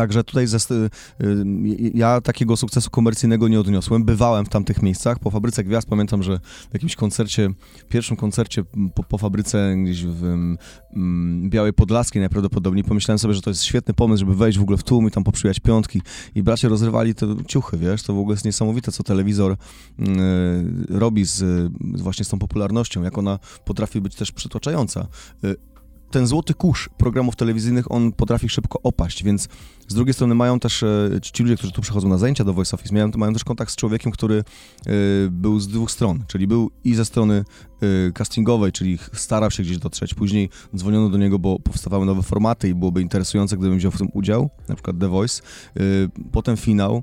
Także 0.00 0.24
tutaj 0.24 0.46
ze, 0.46 0.56
y, 0.56 0.90
y, 1.24 1.92
ja 1.94 2.20
takiego 2.20 2.56
sukcesu 2.56 2.90
komercyjnego 2.90 3.48
nie 3.48 3.60
odniosłem. 3.60 4.04
Bywałem 4.04 4.44
w 4.44 4.48
tamtych 4.48 4.82
miejscach. 4.82 5.18
Po 5.18 5.30
Fabryce 5.30 5.64
Gwiazd 5.64 5.88
pamiętam, 5.88 6.22
że 6.22 6.40
w 6.70 6.74
jakimś 6.74 6.96
koncercie, 6.96 7.50
pierwszym 7.88 8.16
koncercie 8.16 8.64
po, 8.94 9.02
po 9.02 9.18
fabryce 9.18 9.76
gdzieś 9.84 10.04
w 10.04 10.22
um, 10.22 11.50
Białej 11.50 11.72
Podlaskiej 11.72 12.20
najprawdopodobniej 12.20 12.84
pomyślałem 12.84 13.18
sobie, 13.18 13.34
że 13.34 13.40
to 13.40 13.50
jest 13.50 13.62
świetny 13.62 13.94
pomysł, 13.94 14.20
żeby 14.20 14.34
wejść 14.34 14.58
w 14.58 14.62
ogóle 14.62 14.78
w 14.78 14.82
tłum 14.82 15.08
i 15.08 15.10
tam 15.10 15.24
poprzybijać 15.24 15.60
piątki. 15.60 16.02
I 16.34 16.42
bracia 16.42 16.68
rozrywali 16.68 17.14
te 17.14 17.26
ciuchy, 17.48 17.78
wiesz, 17.78 18.02
to 18.02 18.14
w 18.14 18.18
ogóle 18.18 18.34
jest 18.34 18.44
niesamowite, 18.44 18.92
co 18.92 19.02
telewizor 19.02 19.52
y, 19.52 19.56
robi 20.88 21.24
z, 21.24 21.72
właśnie 21.80 22.24
z 22.24 22.28
tą 22.28 22.38
popularnością, 22.38 23.02
jak 23.02 23.18
ona 23.18 23.38
potrafi 23.64 24.00
być 24.00 24.14
też 24.14 24.32
przytłaczająca 24.32 25.06
ten 26.10 26.26
złoty 26.26 26.54
kurz 26.54 26.88
programów 26.98 27.36
telewizyjnych, 27.36 27.92
on 27.92 28.12
potrafi 28.12 28.48
szybko 28.48 28.80
opaść, 28.82 29.24
więc 29.24 29.48
z 29.88 29.94
drugiej 29.94 30.14
strony 30.14 30.34
mają 30.34 30.60
też 30.60 30.82
e, 30.82 31.10
ci 31.32 31.42
ludzie, 31.42 31.56
którzy 31.56 31.72
tu 31.72 31.82
przychodzą 31.82 32.08
na 32.08 32.18
zajęcia 32.18 32.44
do 32.44 32.52
Voice 32.52 32.76
Office, 32.76 32.94
mają, 32.94 33.10
mają 33.16 33.32
też 33.32 33.44
kontakt 33.44 33.72
z 33.72 33.76
człowiekiem, 33.76 34.12
który 34.12 34.38
e, 34.38 34.92
był 35.30 35.60
z 35.60 35.68
dwóch 35.68 35.90
stron, 35.90 36.24
czyli 36.26 36.46
był 36.46 36.70
i 36.84 36.94
ze 36.94 37.04
strony 37.04 37.44
e, 38.08 38.12
castingowej, 38.12 38.72
czyli 38.72 38.98
starał 39.12 39.50
się 39.50 39.62
gdzieś 39.62 39.78
dotrzeć, 39.78 40.14
później 40.14 40.48
dzwoniono 40.76 41.08
do 41.08 41.18
niego, 41.18 41.38
bo 41.38 41.58
powstawały 41.58 42.06
nowe 42.06 42.22
formaty 42.22 42.68
i 42.68 42.74
byłoby 42.74 43.02
interesujące, 43.02 43.56
gdybym 43.56 43.78
wziął 43.78 43.92
w 43.92 43.98
tym 43.98 44.08
udział, 44.12 44.50
na 44.68 44.74
przykład 44.74 44.98
The 44.98 45.08
Voice, 45.08 45.42
potem 46.32 46.56
finał, 46.56 47.02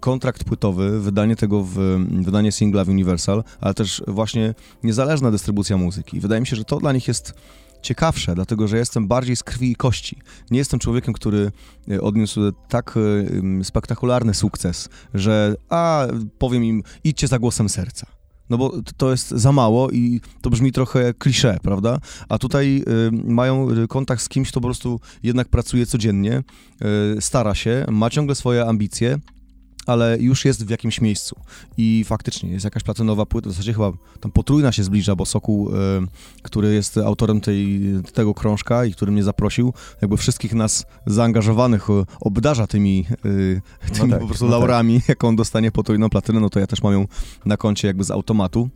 kontrakt 0.00 0.44
płytowy, 0.44 1.00
wydanie 1.00 1.36
tego 1.36 1.64
w 1.64 1.74
wydanie 2.22 2.52
singla 2.52 2.84
w 2.84 2.88
Universal, 2.88 3.44
ale 3.60 3.74
też 3.74 4.02
właśnie 4.06 4.54
niezależna 4.82 5.30
dystrybucja 5.30 5.76
muzyki. 5.76 6.20
Wydaje 6.20 6.40
mi 6.40 6.46
się, 6.46 6.56
że 6.56 6.64
to 6.64 6.80
dla 6.80 6.92
nich 6.92 7.08
jest 7.08 7.34
ciekawsze, 7.84 8.34
dlatego 8.34 8.68
że 8.68 8.78
jestem 8.78 9.08
bardziej 9.08 9.36
z 9.36 9.42
krwi 9.42 9.70
i 9.70 9.76
kości. 9.76 10.18
Nie 10.50 10.58
jestem 10.58 10.80
człowiekiem, 10.80 11.14
który 11.14 11.52
e, 11.90 12.00
odniósł 12.00 12.40
tak 12.68 12.94
e, 13.60 13.64
spektakularny 13.64 14.34
sukces, 14.34 14.88
że 15.14 15.54
a 15.68 16.06
powiem 16.38 16.64
im, 16.64 16.82
idźcie 17.04 17.28
za 17.28 17.38
głosem 17.38 17.68
serca. 17.68 18.06
No 18.50 18.58
bo 18.58 18.72
to 18.96 19.10
jest 19.10 19.30
za 19.30 19.52
mało 19.52 19.90
i 19.90 20.20
to 20.40 20.50
brzmi 20.50 20.72
trochę 20.72 21.14
klisze, 21.14 21.58
prawda? 21.62 21.98
A 22.28 22.38
tutaj 22.38 22.84
y, 22.88 23.32
mają 23.32 23.68
kontakt 23.88 24.22
z 24.22 24.28
kimś, 24.28 24.48
kto 24.48 24.60
po 24.60 24.66
prostu 24.66 25.00
jednak 25.22 25.48
pracuje 25.48 25.86
codziennie, 25.86 26.42
y, 27.16 27.20
stara 27.20 27.54
się, 27.54 27.86
ma 27.90 28.10
ciągle 28.10 28.34
swoje 28.34 28.64
ambicje, 28.64 29.18
ale 29.86 30.18
już 30.20 30.44
jest 30.44 30.66
w 30.66 30.70
jakimś 30.70 31.00
miejscu. 31.00 31.36
I 31.76 32.04
faktycznie 32.06 32.50
jest 32.50 32.64
jakaś 32.64 32.82
platynowa 32.82 33.26
płyta, 33.26 33.48
w 33.48 33.52
zasadzie 33.52 33.72
chyba 33.72 33.92
tam 34.20 34.32
potrójna 34.32 34.72
się 34.72 34.84
zbliża, 34.84 35.16
bo 35.16 35.26
Sokół, 35.26 35.68
y, 35.68 35.72
który 36.42 36.74
jest 36.74 36.98
autorem 36.98 37.40
tej, 37.40 37.80
tego 38.12 38.34
krążka 38.34 38.84
i 38.84 38.92
który 38.92 39.12
mnie 39.12 39.22
zaprosił, 39.22 39.72
jakby 40.02 40.16
wszystkich 40.16 40.54
nas 40.54 40.86
zaangażowanych 41.06 41.90
y, 41.90 41.92
obdarza 42.20 42.66
tymi, 42.66 43.06
y, 43.24 43.60
tymi 43.92 44.08
no 44.08 44.14
tak, 44.14 44.20
po 44.20 44.26
prostu 44.26 44.44
no 44.44 44.50
laurami, 44.50 45.00
tak. 45.00 45.08
jaką 45.14 45.36
dostanie 45.36 45.72
potrójną 45.72 46.10
platynę, 46.10 46.40
no 46.40 46.50
to 46.50 46.60
ja 46.60 46.66
też 46.66 46.82
mam 46.82 46.92
ją 46.92 47.06
na 47.44 47.56
koncie 47.56 47.88
jakby 47.88 48.04
z 48.04 48.10
automatu. 48.10 48.68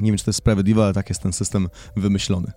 Nie 0.00 0.10
wiem, 0.10 0.18
czy 0.18 0.24
to 0.24 0.28
jest 0.28 0.38
sprawiedliwe, 0.38 0.84
ale 0.84 0.92
tak 0.92 1.08
jest 1.08 1.22
ten 1.22 1.32
system 1.32 1.68
wymyślony. 1.96 2.52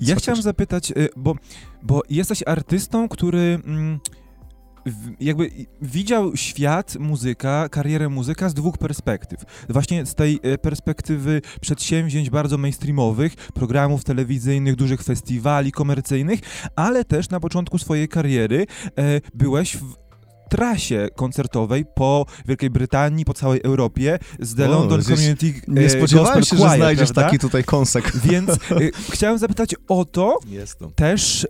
Ja 0.00 0.16
chciałem 0.16 0.42
zapytać, 0.42 0.92
bo, 1.16 1.34
bo 1.82 2.02
jesteś 2.10 2.42
artystą, 2.46 3.08
który... 3.08 3.60
Mm, 3.64 4.00
jakby 5.20 5.50
widział 5.82 6.36
świat 6.36 6.96
muzyka, 6.98 7.68
karierę 7.68 8.08
muzyka 8.08 8.48
z 8.48 8.54
dwóch 8.54 8.78
perspektyw. 8.78 9.40
Właśnie 9.68 10.06
z 10.06 10.14
tej 10.14 10.40
e, 10.42 10.58
perspektywy 10.58 11.42
przedsięwzięć 11.60 12.30
bardzo 12.30 12.58
mainstreamowych, 12.58 13.34
programów 13.34 14.04
telewizyjnych, 14.04 14.76
dużych 14.76 15.02
festiwali 15.02 15.72
komercyjnych, 15.72 16.40
ale 16.76 17.04
też 17.04 17.30
na 17.30 17.40
początku 17.40 17.78
swojej 17.78 18.08
kariery 18.08 18.66
e, 18.98 19.20
byłeś 19.34 19.76
w 19.76 20.01
trasie 20.52 21.08
koncertowej 21.16 21.84
po 21.94 22.26
Wielkiej 22.46 22.70
Brytanii, 22.70 23.24
po 23.24 23.34
całej 23.34 23.60
Europie 23.64 24.18
z 24.40 24.54
The 24.54 24.68
o, 24.68 24.70
London 24.70 25.02
Community 25.02 25.54
Nie 25.68 25.86
e, 25.86 25.90
spodziewałem 25.90 26.44
się, 26.44 26.56
Choir, 26.56 26.70
że 26.70 26.76
znajdziesz 26.76 27.12
prawda? 27.12 27.22
taki 27.22 27.38
tutaj 27.38 27.64
konsek. 27.64 28.12
Więc 28.30 28.50
y, 28.50 28.90
chciałem 29.10 29.38
zapytać 29.38 29.74
o 29.88 30.04
to 30.04 30.38
też, 30.94 31.44
y, 31.44 31.48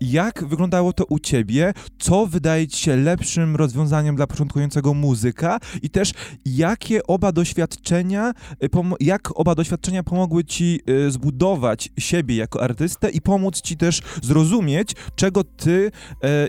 jak 0.00 0.44
wyglądało 0.44 0.92
to 0.92 1.04
u 1.04 1.18
ciebie, 1.18 1.72
co 1.98 2.26
wydaje 2.26 2.68
ci 2.68 2.82
się 2.82 2.96
lepszym 2.96 3.56
rozwiązaniem 3.56 4.16
dla 4.16 4.26
początkującego 4.26 4.94
muzyka 4.94 5.58
i 5.82 5.90
też 5.90 6.12
jakie 6.46 7.06
oba 7.06 7.32
doświadczenia, 7.32 8.32
y, 8.64 8.68
jak 9.00 9.40
oba 9.40 9.54
doświadczenia 9.54 10.02
pomogły 10.02 10.44
ci 10.44 10.80
zbudować 11.08 11.88
siebie 11.98 12.36
jako 12.36 12.62
artystę 12.62 13.10
i 13.10 13.20
pomóc 13.20 13.60
ci 13.60 13.76
też 13.76 14.02
zrozumieć, 14.22 14.92
czego 15.16 15.44
ty 15.44 15.90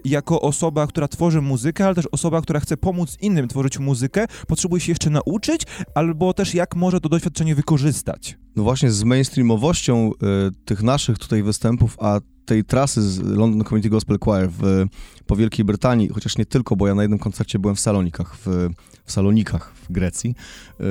jako 0.06 0.42
osoba, 0.42 0.88
która 0.88 1.08
tworzy 1.08 1.42
muzykę, 1.42 1.65
muzykę, 1.66 1.86
ale 1.86 1.96
też 1.96 2.06
osoba, 2.12 2.42
która 2.42 2.60
chce 2.60 2.78
pomóc 2.78 3.18
innym 3.22 3.48
tworzyć 3.48 3.80
muzykę, 3.80 4.26
potrzebuje 4.48 4.82
się 4.82 4.92
jeszcze 4.92 5.10
nauczyć, 5.10 5.62
albo 5.96 6.34
też 6.34 6.54
jak 6.54 6.76
może 6.76 7.00
to 7.02 7.10
doświadczenie 7.10 7.56
wykorzystać. 7.56 8.38
No 8.56 8.64
właśnie 8.64 8.92
z 8.92 9.04
mainstreamowością 9.04 10.12
y, 10.12 10.66
tych 10.66 10.84
naszych 10.84 11.18
tutaj 11.18 11.44
występów, 11.44 11.98
a 12.00 12.20
tej 12.46 12.64
trasy 12.64 13.02
z 13.02 13.20
London 13.20 13.64
Community 13.64 13.90
Gospel 13.90 14.18
Choir 14.20 14.50
w, 14.50 14.86
po 15.26 15.36
Wielkiej 15.36 15.66
Brytanii, 15.66 16.10
chociaż 16.10 16.38
nie 16.38 16.46
tylko, 16.46 16.76
bo 16.76 16.88
ja 16.88 16.96
na 16.96 17.02
jednym 17.02 17.20
koncercie 17.20 17.60
byłem 17.60 17.76
w 17.76 17.80
Salonikach, 17.80 18.36
w, 18.38 18.70
w 19.06 19.12
Salonikach 19.12 19.74
w 19.76 19.92
Grecji, 19.92 20.36
y, 20.80 20.84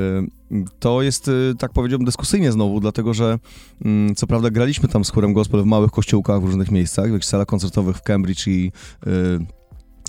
to 0.79 1.03
jest, 1.03 1.29
y, 1.29 1.55
tak 1.59 1.73
powiedziałbym, 1.73 2.07
dyskusyjnie 2.07 2.53
znowu, 2.53 2.81
dlatego 2.81 3.15
że 3.15 3.39
mm, 3.85 4.15
co 4.15 4.27
prawda 4.27 4.51
graliśmy 4.51 4.89
tam 4.89 5.05
z 5.05 5.11
chórem 5.11 5.33
gospel 5.33 5.63
w 5.63 5.67
małych 5.67 5.91
kościółkach 5.91 6.41
w 6.41 6.45
różnych 6.45 6.71
miejscach, 6.71 7.05
w 7.05 7.13
jakichś 7.13 7.27
salach 7.27 7.47
koncertowych 7.47 7.97
w 7.97 8.03
Cambridge 8.03 8.47
i 8.47 8.73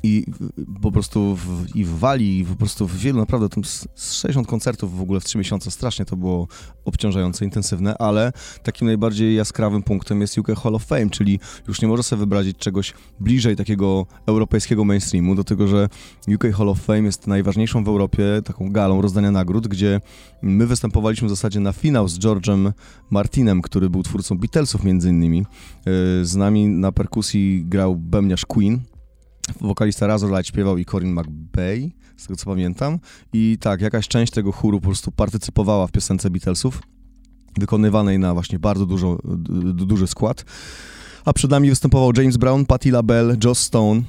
i 0.06 0.26
po 0.82 0.92
prostu 0.92 1.36
w, 1.36 1.76
i 1.76 1.86
w 1.86 2.00
Walii, 2.00 2.40
i 2.40 2.46
po 2.46 2.56
prostu 2.56 2.88
w 2.88 2.98
wielu, 2.98 3.20
naprawdę 3.20 3.50
tam 3.50 3.64
z 3.64 4.14
60 4.14 4.48
koncertów 4.48 4.98
w 4.98 5.02
ogóle 5.02 5.20
w 5.20 5.24
3 5.24 5.38
miesiące, 5.38 5.72
strasznie 5.72 6.06
to 6.06 6.18
było 6.18 6.48
obciążające, 6.86 7.46
intensywne, 7.46 7.98
ale 7.98 8.32
takim 8.64 8.88
najbardziej 8.88 9.36
jaskrawym 9.36 9.84
punktem 9.84 10.22
jest 10.22 10.38
UK 10.38 10.48
Hall 10.64 10.76
of 10.76 10.86
Fame, 10.86 11.10
czyli 11.10 11.40
już 11.68 11.82
nie 11.82 11.88
można 11.88 12.04
sobie 12.04 12.18
wyobrazić 12.18 12.58
czegoś 12.58 12.94
bliżej 13.20 13.56
takiego 13.56 14.06
europejskiego 14.26 14.86
mainstreamu, 14.86 15.36
do 15.36 15.44
tego, 15.44 15.68
że 15.68 15.90
UK 16.36 16.44
Hall 16.58 16.70
of 16.70 16.80
Fame 16.82 17.04
jest 17.04 17.28
najważniejszą 17.28 17.84
w 17.84 17.88
Europie 17.88 18.24
taką 18.46 18.72
galą 18.72 19.02
rozdania 19.02 19.32
nagród, 19.32 19.68
gdzie 19.68 20.02
my 20.42 20.68
występowaliśmy 20.68 21.28
w 21.28 21.32
zasadzie 21.32 21.60
na 21.60 21.74
finał 21.74 22.08
z 22.08 22.20
George'em 22.20 22.72
Martinem, 23.10 23.62
który 23.62 23.90
był 23.90 24.04
twórcą 24.04 24.38
Beatlesów 24.38 24.84
między 24.84 25.10
innymi. 25.10 25.40
Y, 25.42 25.46
z 26.26 26.36
nami 26.36 26.68
na 26.68 26.92
perkusji 26.92 27.66
grał 27.66 27.96
bębniarz 27.96 28.46
Queen, 28.46 28.80
wokalista 29.62 30.08
Razorlight 30.08 30.48
śpiewał 30.48 30.78
i 30.78 30.86
Corin 30.86 31.14
McBay, 31.14 31.92
z 32.18 32.24
tego 32.24 32.36
co 32.36 32.46
pamiętam. 32.46 33.00
I 33.34 33.58
tak, 33.60 33.82
jakaś 33.82 34.08
część 34.08 34.34
tego 34.34 34.52
chóru 34.52 34.80
po 34.80 34.88
prostu 34.88 35.12
partycypowała 35.12 35.88
w 35.88 35.92
piosence 35.92 36.30
Beatlesów, 36.30 36.82
wykonywanej 37.58 38.20
na 38.20 38.34
właśnie 38.34 38.60
bardzo 38.60 38.86
dużo, 38.86 39.18
duży 39.74 40.08
skład. 40.08 40.46
A 41.25 41.34
przed 41.34 41.52
nami 41.52 41.70
występował 41.70 42.12
James 42.18 42.38
Brown, 42.38 42.66
Patti 42.66 42.92
LaBelle, 42.92 43.38
Joss 43.44 43.60
Stone, 43.60 44.02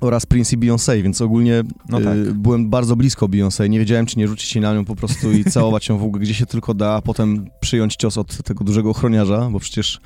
oraz 0.00 0.26
Prince 0.26 0.52
i 0.52 0.58
Beyoncé, 0.58 1.02
więc 1.02 1.20
ogólnie 1.20 1.62
no 1.88 2.00
tak. 2.00 2.16
y, 2.16 2.34
byłem 2.34 2.70
bardzo 2.70 2.96
blisko 2.96 3.26
Beyoncé. 3.28 3.68
Nie 3.68 3.78
wiedziałem, 3.78 4.06
czy 4.06 4.18
nie 4.18 4.28
rzucić 4.28 4.50
się 4.50 4.60
na 4.60 4.74
nią 4.74 4.84
po 4.84 4.96
prostu 4.96 5.32
i 5.32 5.44
całować 5.54 5.88
ją 5.88 5.98
w 5.98 6.02
ogóle, 6.02 6.22
gdzie 6.22 6.34
się 6.34 6.46
tylko 6.46 6.74
da, 6.74 6.94
a 6.94 7.02
potem 7.02 7.46
przyjąć 7.60 7.96
cios 7.96 8.18
od 8.18 8.42
tego 8.42 8.64
dużego 8.64 8.90
ochroniarza, 8.90 9.48
bo 9.50 9.60
przecież 9.60 10.00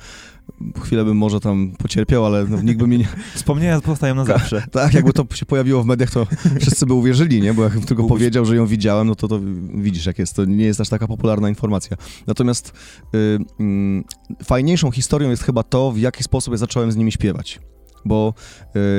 chwilę 0.83 1.05
bym 1.05 1.17
może 1.17 1.39
tam 1.39 1.71
pocierpiał, 1.77 2.25
ale 2.25 2.45
no, 2.45 2.61
nikt 2.61 2.79
by 2.79 2.87
mi 2.87 2.97
nie... 2.97 3.07
Wspomnienia 3.35 3.81
pozostają 3.81 4.15
na 4.15 4.25
zawsze. 4.25 4.63
tak, 4.71 4.93
jakby 4.93 5.13
to 5.13 5.25
się 5.33 5.45
pojawiło 5.45 5.83
w 5.83 5.85
mediach, 5.85 6.11
to 6.11 6.27
wszyscy 6.61 6.85
by 6.85 6.93
uwierzyli, 6.93 7.41
nie? 7.41 7.53
Bo 7.53 7.63
jak 7.63 7.85
tylko 7.85 8.03
powiedział, 8.03 8.45
że 8.45 8.55
ją 8.55 8.65
widziałem, 8.65 9.07
no 9.07 9.15
to, 9.15 9.27
to 9.27 9.39
widzisz, 9.73 10.05
jak 10.05 10.19
jest. 10.19 10.35
To 10.35 10.45
nie 10.45 10.65
jest 10.65 10.81
aż 10.81 10.89
taka 10.89 11.07
popularna 11.07 11.49
informacja. 11.49 11.97
Natomiast 12.27 12.73
y, 13.15 13.17
y, 13.17 14.43
fajniejszą 14.43 14.91
historią 14.91 15.29
jest 15.29 15.43
chyba 15.43 15.63
to, 15.63 15.91
w 15.91 15.99
jaki 15.99 16.23
sposób 16.23 16.53
ja 16.53 16.57
zacząłem 16.57 16.91
z 16.91 16.95
nimi 16.95 17.11
śpiewać 17.11 17.59
bo 18.05 18.33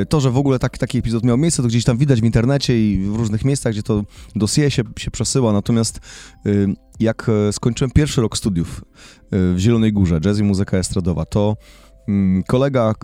y, 0.02 0.06
to, 0.06 0.21
że 0.21 0.30
w 0.30 0.37
ogóle 0.37 0.59
tak, 0.59 0.78
taki 0.78 0.99
epizod 0.99 1.25
miał 1.25 1.38
miejsce, 1.38 1.62
to 1.62 1.68
gdzieś 1.68 1.85
tam 1.85 1.99
widać 1.99 2.21
w 2.21 2.25
internecie 2.25 2.92
i 2.92 2.99
w 2.99 3.16
różnych 3.16 3.44
miejscach, 3.44 3.73
gdzie 3.73 3.82
to 3.82 4.04
dosie 4.37 4.71
się, 4.71 4.82
się 4.99 5.11
przesyła, 5.11 5.52
natomiast 5.52 6.00
y, 6.47 6.75
jak 7.02 7.28
e, 7.49 7.52
skończyłem 7.52 7.90
pierwszy 7.90 8.21
rok 8.21 8.37
studiów 8.37 8.85
y, 9.35 9.54
w 9.54 9.59
Zielonej 9.59 9.92
Górze, 9.92 10.21
jazz 10.21 10.38
i 10.38 10.42
muzyka 10.42 10.76
estradowa, 10.76 11.25
to 11.25 11.56
mm, 12.09 12.42
kolega 12.42 12.94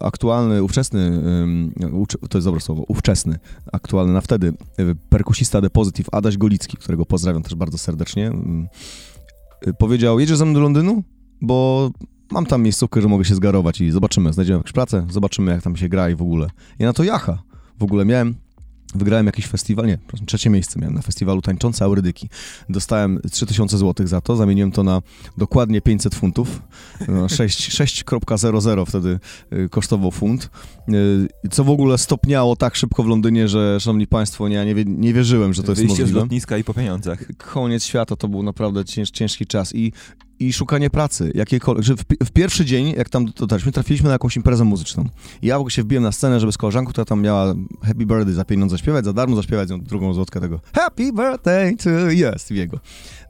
aktualny, 0.00 0.62
ówczesny, 0.62 1.22
to 2.30 2.38
jest 2.38 2.46
dobre 2.46 2.60
słowo, 2.60 2.84
ówczesny, 2.88 3.38
aktualny 3.72 4.12
na 4.12 4.20
wtedy, 4.20 4.52
perkusista 5.08 5.60
The 5.60 5.70
Positive, 5.70 6.08
Adaś 6.12 6.36
Golicki, 6.36 6.76
którego 6.76 7.06
pozdrawiam 7.06 7.42
też 7.42 7.54
bardzo 7.54 7.78
serdecznie, 7.78 8.26
mm, 8.26 8.68
powiedział, 9.78 10.20
jedziesz 10.20 10.38
ze 10.38 10.44
mną 10.44 10.54
do 10.54 10.60
Londynu? 10.60 11.02
Bo 11.40 11.90
mam 12.30 12.46
tam 12.46 12.62
miejscówkę, 12.62 13.02
że 13.02 13.08
mogę 13.08 13.24
się 13.24 13.34
zgarować 13.34 13.80
i 13.80 13.90
zobaczymy, 13.90 14.32
znajdziemy 14.32 14.56
jakąś 14.56 14.72
pracę, 14.72 15.06
zobaczymy 15.10 15.52
jak 15.52 15.62
tam 15.62 15.76
się 15.76 15.88
gra 15.88 16.10
i 16.10 16.14
w 16.14 16.22
ogóle. 16.22 16.50
I 16.78 16.84
na 16.84 16.92
to 16.92 17.04
jacha. 17.04 17.42
W 17.78 17.82
ogóle 17.82 18.04
miałem 18.04 18.34
Wygrałem 18.94 19.26
jakiś 19.26 19.46
festiwal, 19.46 19.86
nie, 19.86 19.98
trzecie 20.26 20.50
miejsce 20.50 20.80
miałem 20.80 20.94
na 20.94 21.02
festiwalu 21.02 21.42
Tańczące 21.42 21.84
Aurydyki. 21.84 22.28
Dostałem 22.68 23.20
3000 23.30 23.78
zł 23.78 24.06
za 24.06 24.20
to, 24.20 24.36
zamieniłem 24.36 24.72
to 24.72 24.82
na 24.82 25.02
dokładnie 25.38 25.80
500 25.80 26.14
funtów. 26.14 26.62
No, 27.08 27.26
6,00 27.38 28.86
wtedy 28.86 29.18
y, 29.52 29.68
kosztował 29.68 30.10
funt. 30.10 30.50
Y, 31.44 31.48
co 31.50 31.64
w 31.64 31.70
ogóle 31.70 31.98
stopniało 31.98 32.56
tak 32.56 32.76
szybko 32.76 33.02
w 33.02 33.06
Londynie, 33.06 33.48
że 33.48 33.80
szanowni 33.80 34.06
państwo, 34.06 34.48
nie, 34.48 34.64
nie, 34.64 34.84
nie 34.86 35.14
wierzyłem, 35.14 35.54
że 35.54 35.62
to 35.62 35.66
Wyjście 35.66 35.82
jest 35.82 35.90
możliwe. 35.90 36.20
z 36.20 36.22
lotniska 36.22 36.58
i 36.58 36.64
po 36.64 36.74
pieniądzach. 36.74 37.24
Koniec 37.36 37.84
świata, 37.84 38.16
to 38.16 38.28
był 38.28 38.42
naprawdę 38.42 38.84
cięż, 38.84 39.10
ciężki 39.10 39.46
czas 39.46 39.74
i 39.74 39.92
i 40.38 40.52
szukanie 40.52 40.90
pracy, 40.90 41.32
jakiejkolwiek, 41.34 41.84
że 41.84 41.96
w, 41.96 42.04
w, 42.24 42.30
pierwszy 42.30 42.64
dzień, 42.64 42.94
jak 42.96 43.08
tam 43.08 43.24
dotarliśmy, 43.24 43.72
trafiliśmy 43.72 44.06
na 44.06 44.12
jakąś 44.12 44.36
imprezę 44.36 44.64
muzyczną. 44.64 45.04
I 45.42 45.46
ja 45.46 45.56
w 45.56 45.60
ogóle 45.60 45.70
się 45.70 45.82
wbiłem 45.82 46.04
na 46.04 46.12
scenę, 46.12 46.40
żeby 46.40 46.52
z 46.52 46.58
koleżanką, 46.58 46.90
która 46.90 47.04
tam 47.04 47.22
miała 47.22 47.54
Happy 47.82 48.06
Birthday 48.06 48.34
za 48.34 48.44
pieniądze 48.44 48.78
śpiewać, 48.78 49.04
za 49.04 49.12
darmo 49.12 49.36
zaśpiewać 49.36 49.70
ją 49.70 49.80
drugą 49.80 50.14
złotkę 50.14 50.40
tego 50.40 50.60
Happy 50.74 51.12
Birthday 51.12 51.76
to 51.76 51.90
yes, 51.90 52.50
jego. 52.50 52.78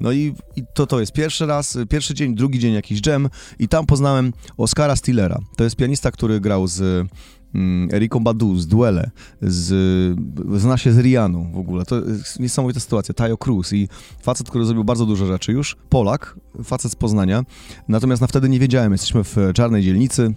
No 0.01 0.13
i, 0.13 0.35
i, 0.57 0.63
to, 0.75 0.87
to 0.87 1.01
jest 1.01 1.13
pierwszy 1.13 1.47
raz, 1.47 1.79
pierwszy 1.91 2.15
dzień, 2.15 2.35
drugi 2.35 2.59
dzień 2.59 2.75
jakiś 2.75 3.07
jam 3.07 3.29
i 3.59 3.69
tam 3.69 3.87
poznałem 3.87 4.33
Oscara 4.57 4.97
Stillera. 4.97 5.39
To 5.57 5.65
jest 5.65 5.77
pianista, 5.77 6.11
który 6.11 6.41
grał 6.41 6.67
z 6.67 7.09
mm, 7.55 7.89
Eriką 7.93 8.21
Badu 8.21 8.57
z 8.57 8.67
Duele, 8.67 9.11
z, 9.43 10.21
zna 10.57 10.77
się 10.77 10.93
z 10.93 10.99
Rianą 10.99 11.53
w 11.53 11.59
ogóle. 11.59 11.85
To 11.85 11.97
jest 11.97 12.41
niesamowita 12.41 12.81
sytuacja. 12.81 13.15
Tayo 13.15 13.37
Cruz 13.37 13.73
i 13.73 13.89
facet, 14.23 14.51
który 14.51 14.65
zrobił 14.65 14.85
bardzo 14.85 15.07
dużo 15.07 15.27
rzeczy 15.27 15.53
już. 15.53 15.77
Polak, 15.89 16.37
facet 16.65 16.93
z 16.93 16.97
Poznania. 16.97 17.45
Natomiast 17.89 18.23
na 18.23 18.27
wtedy 18.27 18.49
nie 18.49 18.61
wiedziałem, 18.61 18.93
jesteśmy 18.93 19.25
w 19.25 19.37
czarnej 19.55 19.83
dzielnicy, 19.83 20.35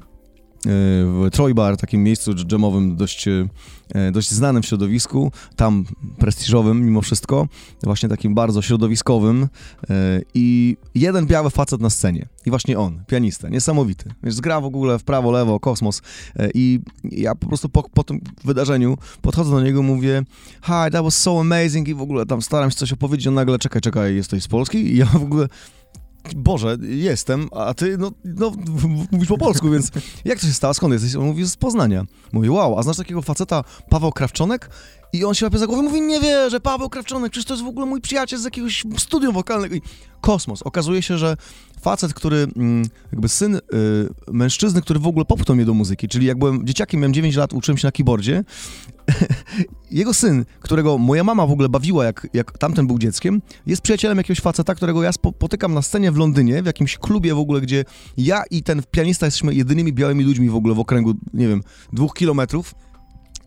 w 0.67 1.27
Troy 1.31 1.53
Bar, 1.53 1.77
takim 1.77 2.03
miejscu 2.03 2.33
dżemowym 2.33 2.95
dość, 2.95 3.27
e, 3.27 4.11
dość 4.11 4.31
znanym 4.31 4.63
w 4.63 4.65
środowisku, 4.65 5.31
tam 5.55 5.85
prestiżowym 6.17 6.85
mimo 6.85 7.01
wszystko, 7.01 7.47
właśnie 7.83 8.09
takim 8.09 8.35
bardzo 8.35 8.61
środowiskowym 8.61 9.47
e, 9.89 10.21
i 10.33 10.77
jeden 10.95 11.25
biały 11.25 11.49
facet 11.49 11.81
na 11.81 11.89
scenie 11.89 12.27
i 12.45 12.49
właśnie 12.49 12.79
on, 12.79 13.03
pianista, 13.07 13.49
niesamowity, 13.49 14.09
więc 14.23 14.39
gra 14.39 14.61
w 14.61 14.65
ogóle 14.65 14.99
w 14.99 15.03
prawo, 15.03 15.31
lewo, 15.31 15.59
kosmos 15.59 16.01
i 16.53 16.79
ja 17.03 17.35
po 17.35 17.47
prostu 17.47 17.69
po, 17.69 17.83
po 17.83 18.03
tym 18.03 18.21
wydarzeniu 18.43 18.97
podchodzę 19.21 19.51
do 19.51 19.61
niego, 19.61 19.83
mówię 19.83 20.23
hi, 20.63 20.91
that 20.91 21.03
was 21.03 21.21
so 21.21 21.39
amazing 21.39 21.87
i 21.87 21.93
w 21.93 22.01
ogóle 22.01 22.25
tam 22.25 22.41
staram 22.41 22.71
się 22.71 22.77
coś 22.77 22.93
opowiedzieć, 22.93 23.27
on 23.27 23.33
nagle 23.33 23.59
czekaj, 23.59 23.81
czekaj, 23.81 24.15
jesteś 24.15 24.43
z 24.43 24.47
Polski? 24.47 24.77
I 24.93 24.97
ja 24.97 25.05
w 25.05 25.15
ogóle 25.23 25.47
Boże, 26.35 26.77
jestem, 26.81 27.49
a 27.51 27.73
ty, 27.73 27.97
no, 27.97 28.11
no, 28.25 28.51
mówisz 29.11 29.27
po 29.27 29.37
polsku, 29.37 29.69
więc 29.69 29.91
jak 30.25 30.39
to 30.39 30.45
się 30.47 30.53
stało? 30.53 30.73
Skąd 30.73 30.93
jesteś? 30.93 31.15
On 31.15 31.25
mówi, 31.25 31.45
z 31.45 31.57
Poznania. 31.57 32.05
Mówi, 32.31 32.49
wow, 32.49 32.79
a 32.79 32.83
znasz 32.83 32.97
takiego 32.97 33.21
faceta 33.21 33.63
Paweł 33.89 34.11
Krawczonek? 34.11 34.69
I 35.13 35.25
on 35.25 35.33
się 35.33 35.45
łapie 35.45 35.57
za 35.57 35.67
głowę 35.67 35.81
mówi, 35.81 36.01
nie 36.01 36.19
wierzę, 36.19 36.59
Paweł 36.59 36.89
Krawczonek, 36.89 37.31
przecież 37.31 37.47
to 37.47 37.53
jest 37.53 37.63
w 37.63 37.67
ogóle 37.67 37.85
mój 37.85 38.01
przyjaciel 38.01 38.39
z 38.39 38.43
jakiegoś 38.43 38.83
studium 38.97 39.33
wokalnego. 39.33 39.75
I 39.75 39.81
kosmos. 40.21 40.61
Okazuje 40.61 41.01
się, 41.01 41.17
że 41.17 41.37
facet, 41.81 42.13
który, 42.13 42.47
mm, 42.55 42.85
jakby 43.11 43.29
syn 43.29 43.55
y, 43.55 43.59
mężczyzny, 44.31 44.81
który 44.81 44.99
w 44.99 45.07
ogóle 45.07 45.25
popchnął 45.25 45.55
mnie 45.55 45.65
do 45.65 45.73
muzyki, 45.73 46.07
czyli 46.07 46.25
jak 46.25 46.37
byłem 46.37 46.67
dzieciakiem, 46.67 46.99
miałem 46.99 47.13
9 47.13 47.35
lat, 47.35 47.53
uczyłem 47.53 47.77
się 47.77 47.87
na 47.87 47.91
keyboardzie, 47.91 48.43
jego 49.91 50.13
syn, 50.13 50.45
którego 50.59 50.97
moja 50.97 51.23
mama 51.23 51.47
w 51.47 51.51
ogóle 51.51 51.69
bawiła, 51.69 52.05
jak, 52.05 52.27
jak 52.33 52.57
tamten 52.57 52.87
był 52.87 52.99
dzieckiem, 52.99 53.41
jest 53.65 53.81
przyjacielem 53.81 54.17
jakiegoś 54.17 54.39
faceta, 54.39 54.75
którego 54.75 55.03
ja 55.03 55.11
spotykam 55.11 55.73
na 55.73 55.81
scenie 55.81 56.11
w 56.11 56.17
Londynie, 56.17 56.63
w 56.63 56.65
jakimś 56.65 56.97
klubie 56.97 57.33
w 57.33 57.39
ogóle, 57.39 57.61
gdzie 57.61 57.85
ja 58.17 58.43
i 58.51 58.63
ten 58.63 58.81
pianista 58.91 59.25
jesteśmy 59.25 59.53
jedynymi 59.53 59.93
białymi 59.93 60.23
ludźmi 60.23 60.49
w 60.49 60.55
ogóle 60.55 60.75
w 60.75 60.79
okręgu, 60.79 61.13
nie 61.33 61.47
wiem, 61.47 61.63
dwóch 61.93 62.13
kilometrów. 62.13 62.75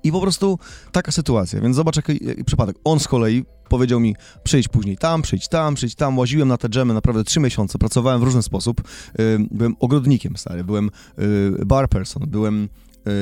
I 0.04 0.12
po 0.12 0.21
prostu 0.21 0.59
taka 0.92 1.12
sytuacja, 1.12 1.61
więc 1.61 1.76
zobacz 1.76 1.97
jaki, 1.97 2.26
jaki 2.26 2.45
przypadek. 2.45 2.76
On 2.85 3.00
z 3.00 3.09
kolei 3.09 3.45
powiedział 3.71 4.00
mi, 4.00 4.16
przyjdź 4.42 4.69
później 4.69 4.97
tam, 4.97 5.23
przyjdź 5.23 5.49
tam, 5.49 5.75
przyjdź 5.75 5.95
tam. 5.95 6.19
Łaziłem 6.19 6.49
na 6.49 6.57
te 6.57 6.69
dżemy 6.69 6.95
naprawdę 6.95 7.25
trzy 7.25 7.40
miesiące, 7.40 7.78
pracowałem 7.78 8.21
w 8.21 8.23
różny 8.23 8.42
sposób. 8.42 8.83
byłem 9.50 9.76
ogrodnikiem, 9.80 10.37
stary, 10.37 10.64
byłem 10.64 10.90
y, 11.61 11.66
bar 11.66 11.88
person, 11.88 12.23
byłem 12.26 12.69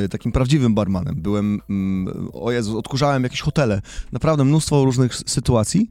y, 0.05 0.09
takim 0.09 0.33
prawdziwym 0.33 0.75
barmanem. 0.75 1.23
Byłem, 1.23 1.61
mm, 1.71 2.29
o 2.33 2.53
Jezu, 2.53 2.79
odkurzałem 2.79 3.23
jakieś 3.23 3.41
hotele. 3.41 3.83
Naprawdę 4.13 4.45
mnóstwo 4.45 4.85
różnych 4.85 5.15
sytuacji. 5.15 5.89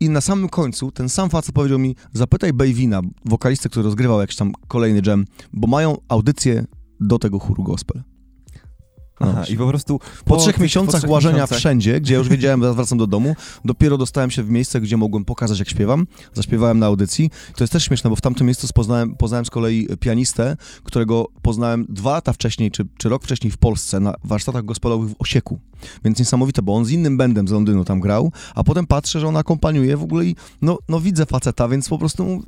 I 0.00 0.08
na 0.08 0.20
samym 0.20 0.48
końcu 0.48 0.90
ten 0.90 1.08
sam 1.08 1.30
facet 1.30 1.54
powiedział 1.54 1.78
mi, 1.78 1.96
zapytaj 2.12 2.52
Bejwina, 2.52 3.00
wokalistę, 3.24 3.68
który 3.68 3.84
rozgrywał 3.84 4.20
jakiś 4.20 4.36
tam 4.36 4.52
kolejny 4.68 5.02
dżem, 5.02 5.24
bo 5.52 5.66
mają 5.66 5.96
audycję 6.08 6.64
do 7.00 7.18
tego 7.18 7.38
chóru 7.38 7.62
gospel. 7.62 8.02
Aha, 9.20 9.44
i 9.48 9.56
po 9.56 9.66
prostu... 9.66 9.98
Po, 9.98 10.06
po 10.24 10.36
trzech 10.36 10.58
miesiącach 10.58 10.92
po 10.92 10.98
trzech 10.98 11.10
łażenia 11.10 11.34
miesiącach. 11.34 11.58
wszędzie, 11.58 12.00
gdzie 12.00 12.14
już 12.14 12.28
wiedziałem, 12.28 12.62
że 12.62 12.74
wracam 12.74 12.98
do 12.98 13.06
domu, 13.06 13.36
dopiero 13.64 13.98
dostałem 13.98 14.30
się 14.30 14.42
w 14.42 14.50
miejsce, 14.50 14.80
gdzie 14.80 14.96
mogłem 14.96 15.24
pokazać, 15.24 15.58
jak 15.58 15.68
śpiewam. 15.68 16.06
Zaśpiewałem 16.34 16.78
na 16.78 16.86
audycji. 16.86 17.30
To 17.56 17.64
jest 17.64 17.72
też 17.72 17.84
śmieszne, 17.84 18.10
bo 18.10 18.16
w 18.16 18.20
tamtym 18.20 18.46
miejscu 18.46 18.68
poznałem, 18.74 19.14
poznałem 19.14 19.44
z 19.44 19.50
kolei 19.50 19.88
pianistę, 20.00 20.56
którego 20.84 21.26
poznałem 21.42 21.86
dwa 21.88 22.12
lata 22.12 22.32
wcześniej, 22.32 22.70
czy, 22.70 22.86
czy 22.98 23.08
rok 23.08 23.24
wcześniej 23.24 23.50
w 23.50 23.58
Polsce, 23.58 24.00
na 24.00 24.14
warsztatach 24.24 24.64
gospelowych 24.64 25.10
w 25.10 25.14
Osieku. 25.18 25.60
Więc 26.04 26.18
niesamowite, 26.18 26.62
bo 26.62 26.74
on 26.74 26.84
z 26.84 26.90
innym 26.90 27.16
bandem 27.16 27.48
z 27.48 27.50
Londynu 27.50 27.84
tam 27.84 28.00
grał, 28.00 28.32
a 28.54 28.64
potem 28.64 28.86
patrzę, 28.86 29.20
że 29.20 29.28
on 29.28 29.36
akompaniuje 29.36 29.96
w 29.96 30.02
ogóle 30.02 30.24
i 30.24 30.36
no, 30.62 30.78
no 30.88 31.00
widzę 31.00 31.26
faceta, 31.26 31.68
więc 31.68 31.88
po 31.88 31.98
prostu 31.98 32.42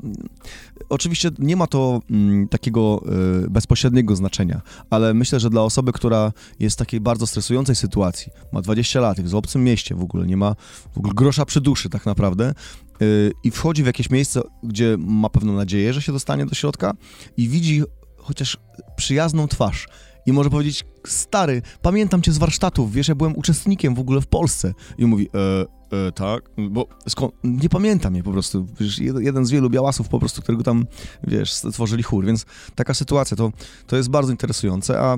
oczywiście 0.88 1.30
nie 1.38 1.56
ma 1.56 1.66
to 1.66 2.00
mm, 2.10 2.48
takiego 2.48 3.02
y, 3.44 3.50
bezpośredniego 3.50 4.16
znaczenia, 4.16 4.60
ale 4.90 5.14
myślę, 5.14 5.40
że 5.40 5.50
dla 5.50 5.62
osoby, 5.62 5.92
która 5.92 6.32
jest 6.60 6.76
w 6.76 6.78
takiej 6.78 7.00
bardzo 7.00 7.26
stresującej 7.26 7.76
sytuacji, 7.76 8.32
ma 8.52 8.62
20 8.62 9.00
lat, 9.00 9.18
jest 9.18 9.32
w 9.32 9.36
obcym 9.36 9.64
mieście 9.64 9.94
w 9.94 10.02
ogóle, 10.02 10.26
nie 10.26 10.36
ma 10.36 10.54
w 10.94 10.98
ogóle 10.98 11.14
grosza 11.14 11.44
przy 11.44 11.60
duszy 11.60 11.88
tak 11.88 12.06
naprawdę 12.06 12.54
y, 13.02 13.32
i 13.44 13.50
wchodzi 13.50 13.82
w 13.82 13.86
jakieś 13.86 14.10
miejsce, 14.10 14.40
gdzie 14.62 14.96
ma 14.98 15.28
pewną 15.28 15.52
nadzieję, 15.52 15.92
że 15.92 16.02
się 16.02 16.12
dostanie 16.12 16.46
do 16.46 16.54
środka 16.54 16.94
i 17.36 17.48
widzi 17.48 17.82
chociaż 18.16 18.56
przyjazną 18.96 19.48
twarz 19.48 19.88
i 20.26 20.32
może 20.32 20.50
powiedzieć, 20.50 20.84
stary, 21.06 21.62
pamiętam 21.82 22.22
cię 22.22 22.32
z 22.32 22.38
warsztatów, 22.38 22.92
wiesz, 22.92 23.08
ja 23.08 23.14
byłem 23.14 23.36
uczestnikiem 23.36 23.94
w 23.94 24.00
ogóle 24.00 24.20
w 24.20 24.26
Polsce. 24.26 24.74
I 24.98 25.06
mówi, 25.06 25.28
e, 25.34 26.06
e, 26.06 26.12
tak, 26.12 26.50
bo 26.70 26.86
skąd, 27.08 27.34
nie 27.44 27.68
pamiętam 27.68 28.14
je 28.14 28.22
po 28.22 28.32
prostu, 28.32 28.66
wiesz, 28.80 28.98
jeden 28.98 29.46
z 29.46 29.50
wielu 29.50 29.70
białasów 29.70 30.08
po 30.08 30.18
prostu, 30.18 30.42
którego 30.42 30.64
tam, 30.64 30.86
wiesz, 31.24 31.52
stworzyli 31.52 32.02
chór, 32.02 32.24
więc 32.24 32.46
taka 32.74 32.94
sytuacja, 32.94 33.36
to, 33.36 33.52
to 33.86 33.96
jest 33.96 34.10
bardzo 34.10 34.30
interesujące, 34.30 35.00
a 35.00 35.16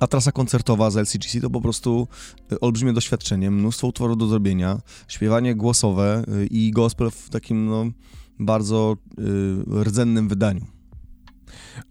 a 0.00 0.06
trasa 0.06 0.32
koncertowa 0.32 0.90
z 0.90 0.96
LCGC 0.96 1.40
to 1.40 1.50
po 1.50 1.60
prostu 1.60 2.08
e, 2.52 2.60
olbrzymie 2.60 2.92
doświadczenie, 2.92 3.50
mnóstwo 3.50 3.86
utworów 3.86 4.16
do 4.16 4.26
zrobienia, 4.26 4.80
śpiewanie 5.08 5.54
głosowe 5.54 6.24
e, 6.28 6.46
i 6.46 6.70
gospel 6.70 7.10
w 7.10 7.30
takim 7.30 7.66
no, 7.66 7.86
bardzo 8.38 8.96
y, 9.18 9.84
rdzennym 9.84 10.28
wydaniu. 10.28 10.66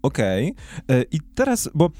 Okej. 0.01 0.55
Okay. 0.83 1.05
I 1.11 1.19
teraz, 1.35 1.69
bo 1.75 1.91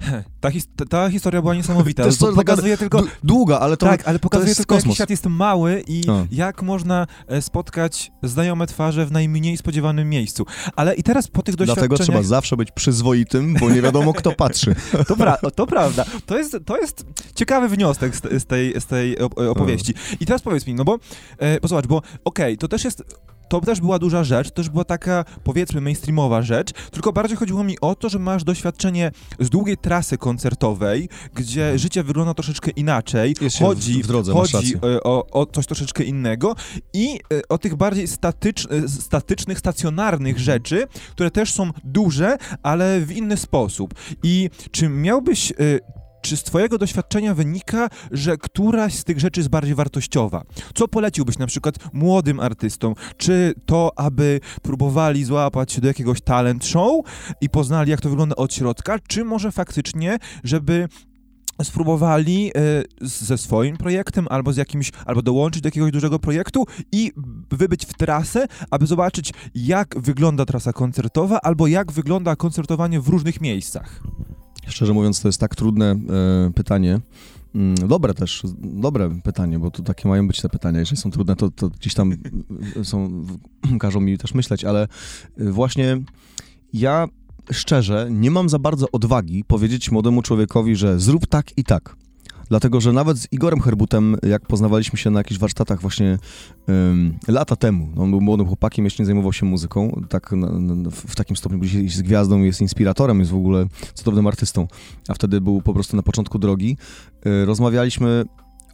ta, 0.40 0.50
his 0.50 0.68
ta, 0.88 1.10
historia 1.10 1.42
była 1.42 1.54
niesamowita. 1.54 2.04
To, 2.04 2.12
to 2.12 2.32
pokazuje 2.32 2.78
tylko... 2.78 3.02
Długa, 3.24 3.58
ale 3.58 3.76
to 3.76 3.86
Tak, 3.86 4.08
ale 4.08 4.18
pokazuje 4.18 4.54
tylko, 4.54 4.74
kosmos. 4.74 4.90
jaki 4.90 4.94
świat 4.94 5.10
jest 5.10 5.26
mały 5.26 5.84
i 5.86 6.02
no. 6.06 6.26
jak 6.30 6.62
można 6.62 7.06
e, 7.26 7.42
spotkać 7.42 8.12
znajome 8.22 8.66
twarze 8.66 9.06
w 9.06 9.12
najmniej 9.12 9.56
spodziewanym 9.56 10.10
miejscu. 10.10 10.46
Ale 10.76 10.94
i 10.94 11.02
teraz 11.02 11.28
po 11.28 11.42
tych 11.42 11.56
doświadczeniach... 11.56 11.88
Dlatego 11.88 12.04
trzeba 12.04 12.22
zawsze 12.22 12.56
być 12.56 12.70
przyzwoitym, 12.70 13.54
bo 13.54 13.70
nie 13.70 13.82
wiadomo, 13.82 14.12
kto 14.12 14.32
patrzy. 14.32 14.74
to, 15.08 15.16
pra 15.16 15.36
to 15.36 15.66
prawda. 15.66 16.04
To 16.26 16.38
jest, 16.38 16.56
to 16.64 16.78
jest 16.78 17.04
ciekawy 17.34 17.68
wniosek 17.68 18.16
z, 18.16 18.42
z 18.42 18.44
tej, 18.44 18.80
z 18.80 18.86
tej 18.86 19.18
opowieści. 19.50 19.94
I 20.20 20.26
teraz 20.26 20.42
powiedz 20.42 20.66
mi, 20.66 20.74
no 20.74 20.84
bo, 20.84 20.98
e, 21.38 21.60
bo 21.60 21.68
zobacz, 21.68 21.86
bo 21.86 21.96
okej, 21.96 22.12
okay, 22.24 22.56
to 22.56 22.68
też 22.68 22.84
jest 22.84 23.04
to 23.48 23.60
też 23.60 23.80
była 23.80 23.98
duża 23.98 24.24
rzecz, 24.24 24.48
to 24.48 24.54
też 24.54 24.68
była 24.68 24.84
taka, 24.84 25.24
powiedzmy, 25.44 25.80
mainstreamowa 25.80 26.42
rzecz, 26.42 26.72
tylko 26.90 27.12
bardziej 27.12 27.36
chodziło 27.36 27.64
mi 27.64 27.80
o 27.80 27.94
to, 27.94 28.08
że 28.08 28.18
masz 28.18 28.44
doświadczenie 28.44 29.12
z 29.40 29.50
długiej 29.50 29.76
trasy 29.76 30.18
koncertowej, 30.18 31.08
gdzie 31.34 31.62
mhm. 31.62 31.78
życie 31.78 32.02
wygląda 32.02 32.34
troszeczkę 32.34 32.70
inaczej, 32.70 33.34
Jest 33.40 33.58
chodzi, 33.58 34.02
w 34.02 34.06
drodze, 34.06 34.32
chodzi 34.32 34.74
e, 34.74 35.02
o, 35.02 35.26
o, 35.30 35.46
coś 35.46 35.66
troszeczkę 35.66 36.04
innego 36.04 36.56
i 36.92 37.20
e, 37.32 37.48
o 37.48 37.58
tych 37.58 37.74
bardziej 37.74 38.08
statycz, 38.08 38.68
e, 38.70 38.88
statycznych, 38.88 39.58
stacjonarnych 39.58 40.36
mhm. 40.36 40.44
rzeczy, 40.44 40.86
które 41.10 41.30
też 41.30 41.52
są 41.52 41.70
duże, 41.84 42.36
ale 42.62 43.00
w 43.00 43.12
inny 43.12 43.36
sposób. 43.36 43.94
I 44.22 44.50
czy 44.70 44.88
miałbyś 44.88 45.52
czy 46.22 46.36
z 46.36 46.42
Twojego 46.42 46.78
doświadczenia 46.78 47.34
wynika, 47.34 47.88
że 48.10 48.36
któraś 48.36 48.94
z 48.94 49.04
tych 49.04 49.20
rzeczy 49.20 49.40
jest 49.40 49.50
bardziej 49.50 49.74
wartościowa? 49.74 50.42
Co 50.74 50.88
poleciłbyś 50.88 51.38
na 51.38 51.46
przykład 51.46 51.74
młodym 51.92 52.40
artystom? 52.40 52.94
Czy 53.16 53.54
to, 53.66 53.92
aby 53.96 54.40
próbowali 54.62 55.24
złapać 55.24 55.72
się 55.72 55.80
do 55.80 55.88
jakiegoś 55.88 56.20
talent 56.20 56.66
show 56.66 57.04
i 57.40 57.50
poznali, 57.50 57.90
jak 57.90 58.00
to 58.00 58.10
wygląda 58.10 58.36
od 58.36 58.54
środka, 58.54 58.98
czy 59.08 59.24
może 59.24 59.52
faktycznie, 59.52 60.18
żeby 60.44 60.88
spróbowali 61.64 62.50
y, 63.02 63.08
ze 63.08 63.38
swoim 63.38 63.76
projektem 63.76 64.26
albo 64.30 64.52
z 64.52 64.56
jakimś, 64.56 64.92
albo 65.06 65.22
dołączyć 65.22 65.62
do 65.62 65.66
jakiegoś 65.66 65.90
dużego 65.90 66.18
projektu 66.18 66.66
i 66.92 67.12
wybyć 67.50 67.86
w 67.86 67.94
trasę, 67.94 68.46
aby 68.70 68.86
zobaczyć, 68.86 69.32
jak 69.54 70.00
wygląda 70.00 70.44
trasa 70.44 70.72
koncertowa 70.72 71.40
albo 71.42 71.66
jak 71.66 71.92
wygląda 71.92 72.36
koncertowanie 72.36 73.00
w 73.00 73.08
różnych 73.08 73.40
miejscach. 73.40 74.02
Szczerze 74.66 74.92
mówiąc, 74.92 75.20
to 75.20 75.28
jest 75.28 75.40
tak 75.40 75.56
trudne 75.56 75.90
e, 75.90 76.50
pytanie. 76.54 77.00
Mm, 77.54 77.74
dobre 77.88 78.14
też, 78.14 78.42
dobre 78.58 79.20
pytanie, 79.24 79.58
bo 79.58 79.70
tu 79.70 79.82
takie 79.82 80.08
mają 80.08 80.28
być 80.28 80.40
te 80.40 80.48
pytania. 80.48 80.78
Jeżeli 80.80 81.00
są 81.00 81.10
trudne, 81.10 81.36
to, 81.36 81.50
to 81.50 81.68
gdzieś 81.68 81.94
tam 81.94 82.12
są, 82.82 83.26
każą 83.80 84.00
mi 84.00 84.18
też 84.18 84.34
myśleć, 84.34 84.64
ale 84.64 84.88
e, 85.38 85.52
właśnie 85.52 85.98
ja 86.72 87.08
szczerze 87.52 88.08
nie 88.10 88.30
mam 88.30 88.48
za 88.48 88.58
bardzo 88.58 88.86
odwagi 88.92 89.44
powiedzieć 89.44 89.90
młodemu 89.90 90.22
człowiekowi, 90.22 90.76
że 90.76 91.00
zrób 91.00 91.26
tak 91.26 91.58
i 91.58 91.64
tak. 91.64 91.96
Dlatego, 92.48 92.80
że 92.80 92.92
nawet 92.92 93.18
z 93.18 93.32
Igorem 93.32 93.60
Herbutem, 93.60 94.16
jak 94.22 94.46
poznawaliśmy 94.46 94.98
się 94.98 95.10
na 95.10 95.20
jakichś 95.20 95.40
warsztatach 95.40 95.80
właśnie 95.80 96.18
lata 97.28 97.56
temu, 97.56 97.88
no, 97.96 98.02
on 98.02 98.10
był 98.10 98.20
młodym 98.20 98.46
chłopakiem, 98.46 98.84
jeszcze 98.84 99.02
nie 99.02 99.06
zajmował 99.06 99.32
się 99.32 99.46
muzyką, 99.46 100.02
tak 100.08 100.32
na, 100.32 100.58
na, 100.58 100.90
w 100.90 101.16
takim 101.16 101.36
stopniu, 101.36 101.60
jest 101.82 102.02
gwiazdą, 102.02 102.42
jest 102.42 102.60
inspiratorem, 102.60 103.18
jest 103.18 103.30
w 103.30 103.36
ogóle 103.36 103.66
cudownym 103.94 104.26
artystą, 104.26 104.68
a 105.08 105.14
wtedy 105.14 105.40
był 105.40 105.62
po 105.62 105.74
prostu 105.74 105.96
na 105.96 106.02
początku 106.02 106.38
drogi. 106.38 106.76
Y, 107.26 107.44
rozmawialiśmy 107.44 108.24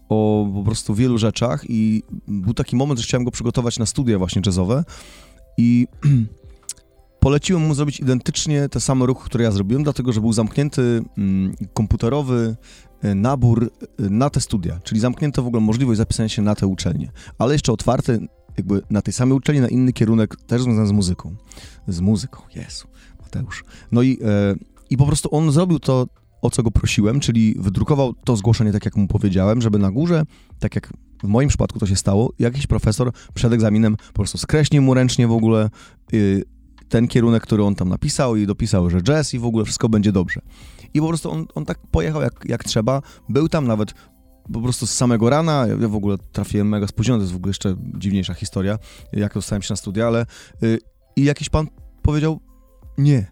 o 0.09 0.49
po 0.55 0.63
prostu 0.63 0.95
wielu 0.95 1.19
rzeczach 1.19 1.65
i 1.69 2.03
był 2.29 2.55
taki 2.55 2.77
moment, 2.77 3.01
że 3.01 3.07
chciałem 3.07 3.25
go 3.25 3.31
przygotować 3.31 3.79
na 3.79 3.87
studia 3.87 4.19
właśnie 4.19 4.43
jazzowe 4.47 4.85
i 5.59 5.87
poleciłem 7.21 7.63
mu 7.63 7.75
zrobić 7.75 8.01
identycznie 8.01 8.69
te 8.69 8.81
same 8.81 9.07
ruchy, 9.07 9.25
które 9.25 9.45
ja 9.45 9.51
zrobiłem, 9.51 9.83
dlatego 9.83 10.13
że 10.13 10.21
był 10.21 10.33
zamknięty 10.33 11.03
mm, 11.19 11.55
komputerowy 11.75 12.57
e, 12.57 12.94
nabór 13.15 13.71
e, 13.99 14.03
na 14.11 14.31
te 14.31 14.41
studia, 14.41 14.81
czyli 14.85 15.01
zamknięto 15.01 15.43
w 15.43 15.47
ogóle 15.47 15.63
możliwość 15.63 15.99
zapisania 15.99 16.29
się 16.29 16.43
na 16.43 16.55
te 16.55 16.67
uczelnie, 16.67 17.13
ale 17.39 17.53
jeszcze 17.53 17.73
otwarty 17.73 18.29
jakby 18.57 18.83
na 18.91 19.03
tej 19.03 19.13
samej 19.13 19.37
uczelni 19.37 19.61
na 19.61 19.69
inny 19.69 19.93
kierunek, 19.93 20.37
też 20.47 20.63
związany 20.63 20.89
z 20.89 20.93
muzyką. 20.93 21.37
Z 21.89 22.01
muzyką, 22.01 22.43
Jezu, 22.55 22.89
Mateusz. 23.23 23.65
No 23.93 24.03
i 24.03 24.19
e, 24.25 24.55
I 24.91 24.97
po 24.97 25.07
prostu 25.07 25.35
on 25.35 25.53
zrobił 25.53 25.79
to, 25.79 26.07
o 26.43 26.51
co 26.51 26.63
go 26.63 26.71
prosiłem, 26.71 27.21
czyli 27.21 27.55
wydrukował 27.59 28.15
to 28.25 28.37
zgłoszenie 28.37 28.73
tak, 28.73 28.85
jak 28.85 28.97
mu 28.97 29.09
powiedziałem, 29.09 29.63
żeby 29.63 29.79
na 29.79 29.91
górze, 29.91 30.23
tak 30.59 30.75
jak 30.75 30.93
w 31.23 31.27
moim 31.27 31.49
przypadku 31.49 31.79
to 31.79 31.87
się 31.87 31.97
stało, 31.97 32.33
jakiś 32.39 32.67
profesor 32.67 33.13
przed 33.35 33.53
egzaminem 33.53 33.97
po 33.97 34.13
prostu 34.13 34.39
skreślił 34.39 34.83
mu 34.83 34.95
ręcznie 34.95 35.29
w 35.29 35.33
ogóle 35.33 35.71
y, 36.13 36.45
ten 36.89 37.09
kierunek, 37.09 37.43
który 37.43 37.65
on 37.65 37.75
tam 37.75 37.89
napisał 37.89 38.37
i 38.37 38.47
dopisał, 38.47 38.91
że 38.91 39.03
jazz 39.03 39.35
i 39.35 39.39
w 39.39 39.45
ogóle 39.45 39.65
wszystko 39.65 39.89
będzie 39.89 40.13
dobrze. 40.13 40.41
I 40.95 41.01
po 41.01 41.09
prostu 41.09 41.31
on, 41.31 41.47
on 41.55 41.65
tak 41.65 41.79
pojechał 41.91 42.23
jak, 42.23 42.45
jak 42.45 42.65
trzeba, 42.65 43.03
był 43.29 43.49
tam 43.49 43.67
nawet 43.67 43.95
po 44.53 44.61
prostu 44.61 44.87
z 44.87 44.91
samego 44.91 45.31
rana, 45.31 45.67
ja 45.81 45.89
w 45.89 45.95
ogóle 45.95 46.17
trafiłem 46.33 46.69
mega 46.69 46.87
spóźniony, 46.87 47.19
to 47.19 47.23
jest 47.23 47.33
w 47.33 47.37
ogóle 47.37 47.51
jeszcze 47.51 47.77
dziwniejsza 47.99 48.35
historia, 48.35 48.79
jak 49.13 49.35
dostałem 49.35 49.63
się 49.63 49.73
na 49.73 49.77
studia, 49.77 50.07
ale 50.07 50.27
y, 50.63 50.79
i 51.17 51.25
jakiś 51.25 51.49
pan 51.49 51.67
powiedział 52.03 52.41
nie, 52.99 53.27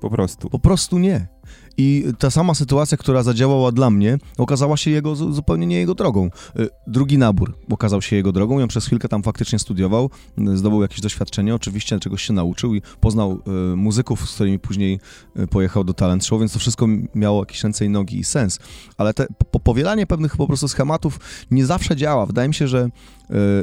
Po 0.00 0.10
prostu. 0.10 0.50
po 0.50 0.58
prostu 0.58 0.98
nie. 0.98 1.35
I 1.78 2.04
ta 2.18 2.30
sama 2.30 2.54
sytuacja, 2.54 2.96
która 2.98 3.22
zadziałała 3.22 3.72
dla 3.72 3.90
mnie, 3.90 4.18
okazała 4.38 4.76
się 4.76 4.90
jego 4.90 5.16
zu- 5.16 5.32
zupełnie 5.32 5.66
nie 5.66 5.76
jego 5.76 5.94
drogą. 5.94 6.30
Y, 6.60 6.68
Drugi 6.86 7.18
nabór 7.18 7.54
okazał 7.70 8.02
się 8.02 8.16
jego 8.16 8.32
drogą. 8.32 8.58
Ja 8.58 8.66
przez 8.66 8.86
chwilkę 8.86 9.08
tam 9.08 9.22
faktycznie 9.22 9.58
studiował, 9.58 10.10
y, 10.38 10.56
zdobył 10.56 10.82
jakieś 10.82 11.00
doświadczenie, 11.00 11.54
oczywiście 11.54 11.98
czegoś 12.00 12.22
się 12.22 12.32
nauczył 12.32 12.74
i 12.74 12.82
poznał 13.00 13.38
y, 13.72 13.76
muzyków, 13.76 14.30
z 14.30 14.34
którymi 14.34 14.58
później 14.58 15.00
pojechał 15.50 15.84
do 15.84 15.94
Talent 15.94 16.24
Show, 16.24 16.40
więc 16.40 16.52
to 16.52 16.58
wszystko 16.58 16.86
miało 17.14 17.42
jakieś 17.42 17.62
ręce 17.64 17.84
i 17.86 17.88
nogi 17.88 18.18
i 18.18 18.24
sens. 18.24 18.58
Ale 18.98 19.14
te 19.14 19.26
po, 19.50 19.60
powielanie 19.60 20.06
pewnych 20.06 20.36
po 20.36 20.46
prostu 20.46 20.68
schematów 20.68 21.20
nie 21.50 21.66
zawsze 21.66 21.96
działa. 21.96 22.26
Wydaje 22.26 22.48
mi 22.48 22.54
się, 22.54 22.68
że 22.68 22.88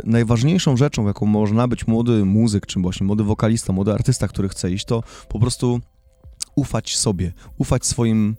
najważniejszą 0.04 0.78
rzeczą, 0.78 1.08
jaką 1.08 1.26
może 1.26 1.54
nabyć 1.54 1.88
młody 1.88 2.26
muzyk, 2.26 2.66
czy 2.66 2.80
właśnie 2.80 3.08
młody 3.08 3.24
wokalista, 3.24 3.74
młody 3.74 3.94
artysta, 3.94 4.28
który 4.28 4.50
chce 4.50 4.72
iść, 4.72 4.86
to 4.86 5.04
po 5.30 5.40
prostu 5.40 5.80
ufać 6.56 6.98
sobie, 6.98 7.34
ufać 7.58 7.86
swoim 7.86 8.36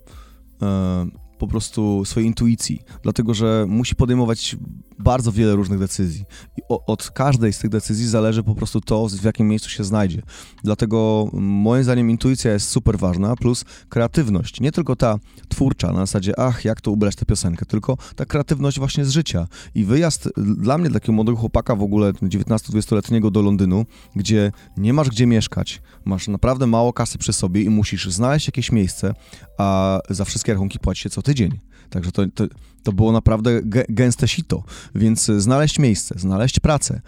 e, 0.62 1.06
po 1.44 1.50
prostu 1.50 2.04
swojej 2.04 2.26
intuicji, 2.26 2.80
dlatego 3.02 3.34
że 3.34 3.66
musi 3.68 3.96
podejmować 3.96 4.56
bardzo 4.98 5.32
wiele 5.32 5.54
różnych 5.56 5.78
decyzji. 5.78 6.24
I 6.58 6.62
od 6.68 7.10
każdej 7.10 7.52
z 7.52 7.58
tych 7.58 7.70
decyzji 7.70 8.08
zależy 8.08 8.42
po 8.42 8.54
prostu 8.54 8.80
to, 8.80 9.08
w 9.08 9.24
jakim 9.24 9.48
miejscu 9.48 9.70
się 9.70 9.84
znajdzie. 9.84 10.22
Dlatego 10.64 11.28
moim 11.32 11.84
zdaniem 11.84 12.10
intuicja 12.10 12.52
jest 12.52 12.68
super 12.68 12.98
ważna, 12.98 13.36
plus 13.36 13.64
kreatywność. 13.88 14.60
Nie 14.60 14.72
tylko 14.72 14.96
ta 14.96 15.18
twórcza, 15.48 15.92
na 15.92 15.98
zasadzie, 15.98 16.40
ach, 16.40 16.64
jak 16.64 16.80
to 16.80 16.90
ubrać 16.90 17.16
tę 17.16 17.26
piosenkę, 17.26 17.66
tylko 17.66 17.96
ta 18.16 18.24
kreatywność 18.24 18.78
właśnie 18.78 19.04
z 19.04 19.10
życia. 19.10 19.46
I 19.74 19.84
wyjazd 19.84 20.28
dla 20.36 20.78
mnie, 20.78 20.90
takiego 20.90 21.12
młodego 21.12 21.38
chłopaka 21.38 21.76
w 21.76 21.82
ogóle 21.82 22.12
19-20-letniego 22.12 23.30
do 23.30 23.42
Londynu, 23.42 23.86
gdzie 24.16 24.52
nie 24.76 24.92
masz 24.92 25.08
gdzie 25.08 25.26
mieszkać, 25.26 25.82
masz 26.04 26.28
naprawdę 26.28 26.66
mało 26.66 26.92
kasy 26.92 27.18
przy 27.18 27.32
sobie 27.32 27.62
i 27.62 27.70
musisz 27.70 28.10
znaleźć 28.10 28.46
jakieś 28.46 28.72
miejsce, 28.72 29.14
a 29.58 29.98
za 30.10 30.24
wszystkie 30.24 30.52
rachunki 30.52 30.78
płaci 30.78 31.02
się 31.02 31.10
co 31.10 31.22
tydzień. 31.22 31.33
Także 31.90 32.12
to, 32.12 32.22
to, 32.34 32.44
to 32.82 32.92
było 32.92 33.12
naprawdę 33.12 33.62
gę- 33.62 33.84
gęste 33.88 34.28
sito. 34.28 34.64
Więc 34.94 35.28
y, 35.28 35.40
znaleźć 35.40 35.78
miejsce, 35.78 36.14
znaleźć 36.18 36.60
pracę, 36.60 37.00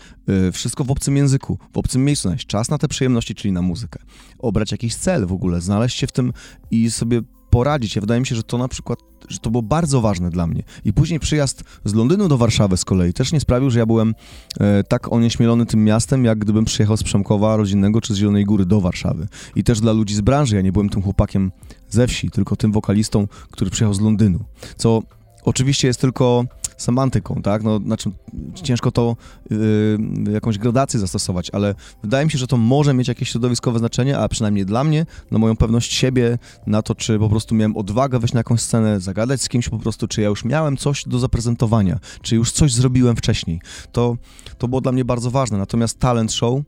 y, 0.48 0.52
wszystko 0.52 0.84
w 0.84 0.90
obcym 0.90 1.16
języku, 1.16 1.58
w 1.72 1.78
obcym 1.78 2.04
miejscu, 2.04 2.22
znaleźć 2.22 2.46
czas 2.46 2.70
na 2.70 2.78
te 2.78 2.88
przyjemności, 2.88 3.34
czyli 3.34 3.52
na 3.52 3.62
muzykę. 3.62 3.98
Obrać 4.38 4.72
jakiś 4.72 4.94
cel 4.94 5.26
w 5.26 5.32
ogóle, 5.32 5.60
znaleźć 5.60 5.98
się 5.98 6.06
w 6.06 6.12
tym 6.12 6.32
i 6.70 6.90
sobie 6.90 7.22
poradzić. 7.56 7.96
Ja 7.96 8.00
wydaje 8.00 8.20
mi 8.20 8.26
się, 8.26 8.36
że 8.36 8.42
to 8.42 8.58
na 8.58 8.68
przykład, 8.68 8.98
że 9.28 9.38
to 9.38 9.50
było 9.50 9.62
bardzo 9.62 10.00
ważne 10.00 10.30
dla 10.30 10.46
mnie. 10.46 10.62
I 10.84 10.92
później 10.92 11.20
przyjazd 11.20 11.64
z 11.84 11.94
Londynu 11.94 12.28
do 12.28 12.38
Warszawy 12.38 12.76
z 12.76 12.84
kolei 12.84 13.12
też 13.12 13.32
nie 13.32 13.40
sprawił, 13.40 13.70
że 13.70 13.78
ja 13.78 13.86
byłem 13.86 14.14
e, 14.60 14.84
tak 14.84 15.12
onieśmielony 15.12 15.66
tym 15.66 15.84
miastem, 15.84 16.24
jak 16.24 16.38
gdybym 16.38 16.64
przyjechał 16.64 16.96
z 16.96 17.02
Przemkowa 17.02 17.56
rodzinnego 17.56 18.00
czy 18.00 18.14
z 18.14 18.16
Zielonej 18.16 18.44
Góry 18.44 18.66
do 18.66 18.80
Warszawy. 18.80 19.28
I 19.54 19.64
też 19.64 19.80
dla 19.80 19.92
ludzi 19.92 20.14
z 20.14 20.20
branży, 20.20 20.56
ja 20.56 20.62
nie 20.62 20.72
byłem 20.72 20.88
tym 20.88 21.02
chłopakiem 21.02 21.52
ze 21.90 22.06
wsi, 22.06 22.30
tylko 22.30 22.56
tym 22.56 22.72
wokalistą, 22.72 23.28
który 23.50 23.70
przyjechał 23.70 23.94
z 23.94 24.00
Londynu. 24.00 24.38
Co 24.76 25.02
oczywiście 25.42 25.88
jest 25.88 26.00
tylko 26.00 26.44
semantyką, 26.76 27.42
tak? 27.42 27.62
No, 27.62 27.78
znaczy, 27.78 28.10
ciężko 28.54 28.90
to 28.90 29.16
yy, 29.50 30.32
jakąś 30.32 30.58
gradację 30.58 31.00
zastosować, 31.00 31.50
ale 31.50 31.74
wydaje 32.02 32.24
mi 32.24 32.30
się, 32.30 32.38
że 32.38 32.46
to 32.46 32.56
może 32.56 32.94
mieć 32.94 33.08
jakieś 33.08 33.30
środowiskowe 33.30 33.78
znaczenie, 33.78 34.18
a 34.18 34.28
przynajmniej 34.28 34.66
dla 34.66 34.84
mnie, 34.84 35.06
na 35.30 35.38
moją 35.38 35.56
pewność 35.56 35.92
siebie, 35.92 36.38
na 36.66 36.82
to, 36.82 36.94
czy 36.94 37.18
po 37.18 37.28
prostu 37.28 37.54
miałem 37.54 37.76
odwagę 37.76 38.18
wejść 38.18 38.34
na 38.34 38.40
jakąś 38.40 38.60
scenę, 38.60 39.00
zagadać 39.00 39.42
z 39.42 39.48
kimś 39.48 39.68
po 39.68 39.78
prostu, 39.78 40.08
czy 40.08 40.20
ja 40.20 40.28
już 40.28 40.44
miałem 40.44 40.76
coś 40.76 41.04
do 41.06 41.18
zaprezentowania, 41.18 41.98
czy 42.22 42.36
już 42.36 42.52
coś 42.52 42.72
zrobiłem 42.72 43.16
wcześniej. 43.16 43.60
To, 43.92 44.16
to 44.58 44.68
było 44.68 44.80
dla 44.80 44.92
mnie 44.92 45.04
bardzo 45.04 45.30
ważne. 45.30 45.58
Natomiast 45.58 45.98
talent 45.98 46.32
show 46.32 46.60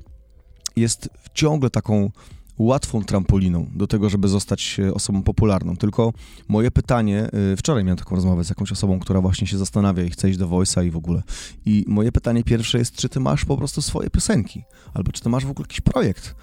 jest 0.77 1.09
ciągle 1.35 1.71
taką 1.71 2.11
łatwą 2.59 3.05
trampoliną 3.05 3.67
do 3.75 3.87
tego, 3.87 4.09
żeby 4.09 4.29
zostać 4.29 4.81
e, 4.81 4.95
osobą 4.95 5.23
popularną. 5.23 5.77
Tylko 5.77 6.13
moje 6.49 6.71
pytanie, 6.71 7.29
y, 7.53 7.57
wczoraj 7.57 7.85
miałem 7.85 7.99
taką 7.99 8.15
rozmowę 8.15 8.45
z 8.45 8.49
jakąś 8.49 8.73
osobą, 8.73 8.99
która 8.99 9.21
właśnie 9.21 9.47
się 9.47 9.59
zastanawia 9.59 10.03
i 10.03 10.11
chce 10.11 10.31
iść 10.31 10.39
do 10.39 10.49
Voice'a 10.49 10.87
i 10.87 10.91
w 10.91 10.97
ogóle. 10.97 11.23
I 11.67 11.85
moje 11.89 12.13
pytanie 12.13 12.45
pierwsze 12.45 12.79
jest, 12.79 12.95
czy 12.95 13.09
ty 13.09 13.21
masz 13.21 13.45
po 13.45 13.57
prostu 13.57 13.83
swoje 13.83 14.11
piosenki? 14.11 14.65
Albo 14.95 15.13
czy 15.13 15.23
ty 15.23 15.29
masz 15.29 15.47
w 15.47 15.51
ogóle 15.51 15.65
jakiś 15.65 15.81
projekt? 15.81 16.35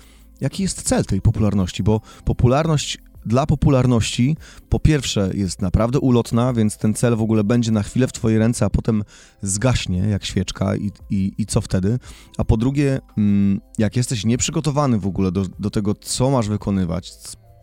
Jaki 0.42 0.64
jest 0.64 0.82
cel 0.82 1.06
tej 1.06 1.22
popularności? 1.22 1.84
Bo 1.84 2.02
popularność 2.26 2.98
dla 3.26 3.46
popularności 3.46 4.38
po 4.70 4.80
pierwsze 4.80 5.30
jest 5.34 5.62
naprawdę 5.62 6.00
ulotna, 6.00 6.54
więc 6.54 6.78
ten 6.78 6.94
cel 6.94 7.16
w 7.16 7.22
ogóle 7.22 7.44
będzie 7.44 7.72
na 7.72 7.84
chwilę 7.84 8.08
w 8.08 8.14
twojej 8.14 8.40
ręce, 8.40 8.66
a 8.66 8.70
potem 8.70 9.04
zgaśnie 9.42 9.98
jak 9.98 10.26
świeczka 10.26 10.76
i, 10.76 10.92
i, 11.10 11.32
i 11.38 11.46
co 11.46 11.62
wtedy? 11.62 12.00
A 12.38 12.44
po 12.44 12.58
drugie, 12.58 13.00
mm, 13.18 13.62
jak 13.78 13.96
jesteś 13.96 14.26
nieprzygotowany 14.26 15.00
w 15.00 15.08
ogóle 15.08 15.32
do, 15.32 15.46
do 15.60 15.70
tego, 15.70 15.94
co 15.94 16.30
masz 16.30 16.50
wykonywać, 16.50 17.12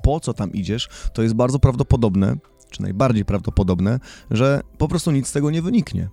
po 0.02 0.20
co 0.20 0.34
tam 0.34 0.52
idziesz, 0.52 0.88
to 1.12 1.22
jest 1.22 1.34
bardzo 1.34 1.58
prawdopodobne, 1.58 2.36
czy 2.70 2.82
najbardziej 2.82 3.24
prawdopodobne, 3.24 4.00
że 4.30 4.60
po 4.78 4.88
prostu 4.88 5.10
nic 5.10 5.28
z 5.28 5.32
tego 5.32 5.50
nie 5.50 5.62
wyniknie. 5.62 6.08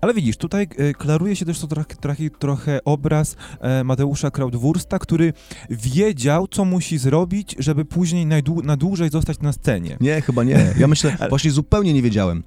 Ale 0.00 0.14
widzisz, 0.14 0.36
tutaj 0.36 0.68
e, 0.76 0.94
klaruje 0.94 1.36
się 1.36 1.44
też 1.44 1.58
to 1.58 1.66
trochę, 1.66 1.94
trochę, 1.94 2.30
trochę 2.30 2.84
obraz 2.84 3.36
e, 3.60 3.84
Mateusza 3.84 4.30
Krautwursta, 4.30 4.98
który 4.98 5.32
wiedział, 5.70 6.48
co 6.48 6.64
musi 6.64 6.98
zrobić, 6.98 7.56
żeby 7.58 7.84
później 7.84 8.26
na 8.64 8.76
dłużej 8.76 9.10
zostać 9.10 9.40
na 9.40 9.52
scenie. 9.52 9.96
Nie, 10.00 10.20
chyba 10.20 10.44
nie. 10.44 10.74
Ja 10.78 10.86
myślę, 10.86 11.16
właśnie 11.28 11.50
zupełnie 11.50 11.92
nie 11.92 12.02
wiedziałem. 12.02 12.44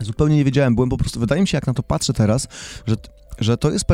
Zupełnie 0.00 0.36
nie 0.36 0.44
wiedziałem, 0.44 0.74
byłem 0.74 0.90
po 0.90 0.96
prostu, 0.96 1.20
wydaje 1.20 1.40
mi 1.40 1.48
się, 1.48 1.56
jak 1.56 1.66
na 1.66 1.74
to 1.74 1.82
patrzę 1.82 2.12
teraz, 2.12 2.48
że, 2.86 2.96
że 3.38 3.56
to, 3.56 3.70
jest 3.70 3.86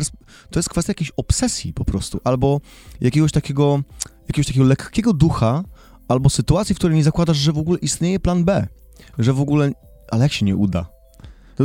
to 0.51 0.59
jest 0.59 0.69
kwestia 0.69 0.91
jakiejś 0.91 1.13
obsesji 1.17 1.73
po 1.73 1.85
prostu, 1.85 2.21
albo 2.25 2.61
jakiegoś 3.01 3.33
takiego, 3.33 3.83
jakiegoś 4.29 4.47
takiego 4.47 4.67
lekkiego 4.67 5.13
ducha, 5.13 5.65
albo 6.09 6.31
sytuacji, 6.31 6.75
w 6.75 6.79
której 6.79 6.97
nie 6.97 7.05
zakładasz, 7.05 7.37
że 7.37 7.53
w 7.53 7.59
ogóle 7.59 7.79
istnieje 7.79 8.21
plan 8.21 8.45
B, 8.45 8.67
że 9.19 9.33
w 9.33 9.41
ogóle, 9.41 9.73
ale 10.11 10.23
jak 10.23 10.33
się 10.33 10.47
nie 10.47 10.57
uda? 10.57 10.87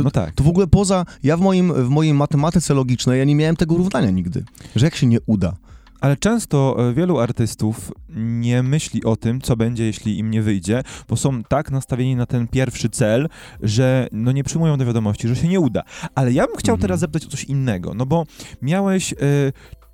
To, 0.02 0.04
No 0.04 0.10
tak. 0.10 0.34
to 0.34 0.44
w 0.44 0.48
ogóle 0.48 0.66
poza, 0.66 1.04
ja 1.22 1.36
w 1.36 1.40
moim, 1.40 1.72
w 1.72 1.88
mojej 1.88 2.14
matematyce 2.14 2.74
logicznej, 2.74 3.18
ja 3.18 3.24
nie 3.24 3.34
miałem 3.34 3.56
tego 3.56 3.76
równania 3.76 4.10
nigdy, 4.10 4.44
że 4.76 4.86
jak 4.86 4.94
się 4.94 5.06
nie 5.06 5.18
uda. 5.26 5.56
Ale 6.00 6.16
często 6.16 6.76
e, 6.90 6.94
wielu 6.94 7.18
artystów 7.18 7.92
nie 8.16 8.62
myśli 8.62 9.04
o 9.04 9.16
tym, 9.16 9.40
co 9.40 9.56
będzie, 9.56 9.84
jeśli 9.84 10.18
im 10.18 10.30
nie 10.30 10.42
wyjdzie, 10.42 10.82
bo 11.08 11.16
są 11.16 11.42
tak 11.44 11.70
nastawieni 11.70 12.16
na 12.16 12.26
ten 12.26 12.48
pierwszy 12.48 12.88
cel, 12.88 13.28
że 13.62 14.08
no 14.12 14.32
nie 14.32 14.44
przyjmują 14.44 14.76
do 14.76 14.86
wiadomości, 14.86 15.28
że 15.28 15.36
się 15.36 15.48
nie 15.48 15.60
uda. 15.60 15.82
Ale 16.14 16.32
ja 16.32 16.46
bym 16.46 16.56
chciał 16.56 16.74
Mhm. 16.74 16.80
teraz 16.88 17.00
zapytać 17.00 17.26
o 17.26 17.30
coś 17.30 17.44
innego, 17.44 17.94
no 17.94 18.06
bo 18.06 18.26
miałeś 18.62 19.12
e, 19.12 19.16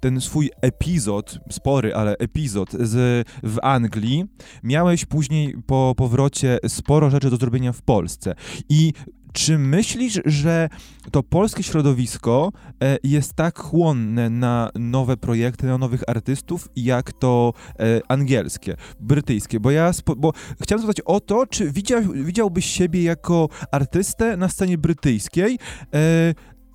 ten 0.01 0.21
swój 0.21 0.51
epizod, 0.61 1.39
spory, 1.51 1.95
ale 1.95 2.17
epizod 2.19 2.71
z, 2.73 3.27
w 3.43 3.59
Anglii, 3.63 4.25
miałeś 4.63 5.05
później 5.05 5.57
po 5.67 5.95
powrocie 5.97 6.59
sporo 6.69 7.11
rzeczy 7.11 7.31
do 7.31 7.37
zrobienia 7.37 7.73
w 7.73 7.83
Polsce 7.83 8.35
i 8.69 8.93
czy 9.35 9.59
myślisz, 9.59 10.21
że 10.25 10.69
to 11.11 11.23
polskie 11.23 11.63
środowisko 11.63 12.53
e, 12.83 12.99
jest 13.03 13.35
tak 13.35 13.59
chłonne 13.59 14.31
na 14.31 14.71
nowe 14.75 15.17
projekty, 15.17 15.67
na 15.67 15.79
nowych 15.79 16.03
artystów, 16.07 16.69
jak 16.77 17.13
to 17.13 17.53
e, 17.79 18.01
angielskie, 18.09 18.77
brytyjskie? 19.01 19.61
Bo 19.61 19.71
ja 19.71 19.91
bo 20.17 20.33
chciałem 20.63 20.83
zapytać 20.83 21.05
o 21.07 21.21
to, 21.21 21.47
czy 21.47 21.71
widział, 21.71 22.03
widziałbyś 22.15 22.67
siebie 22.67 23.03
jako 23.03 23.49
artystę 23.71 24.37
na 24.37 24.49
scenie 24.49 24.79
brytyjskiej? 24.79 25.59
E, 25.95 26.35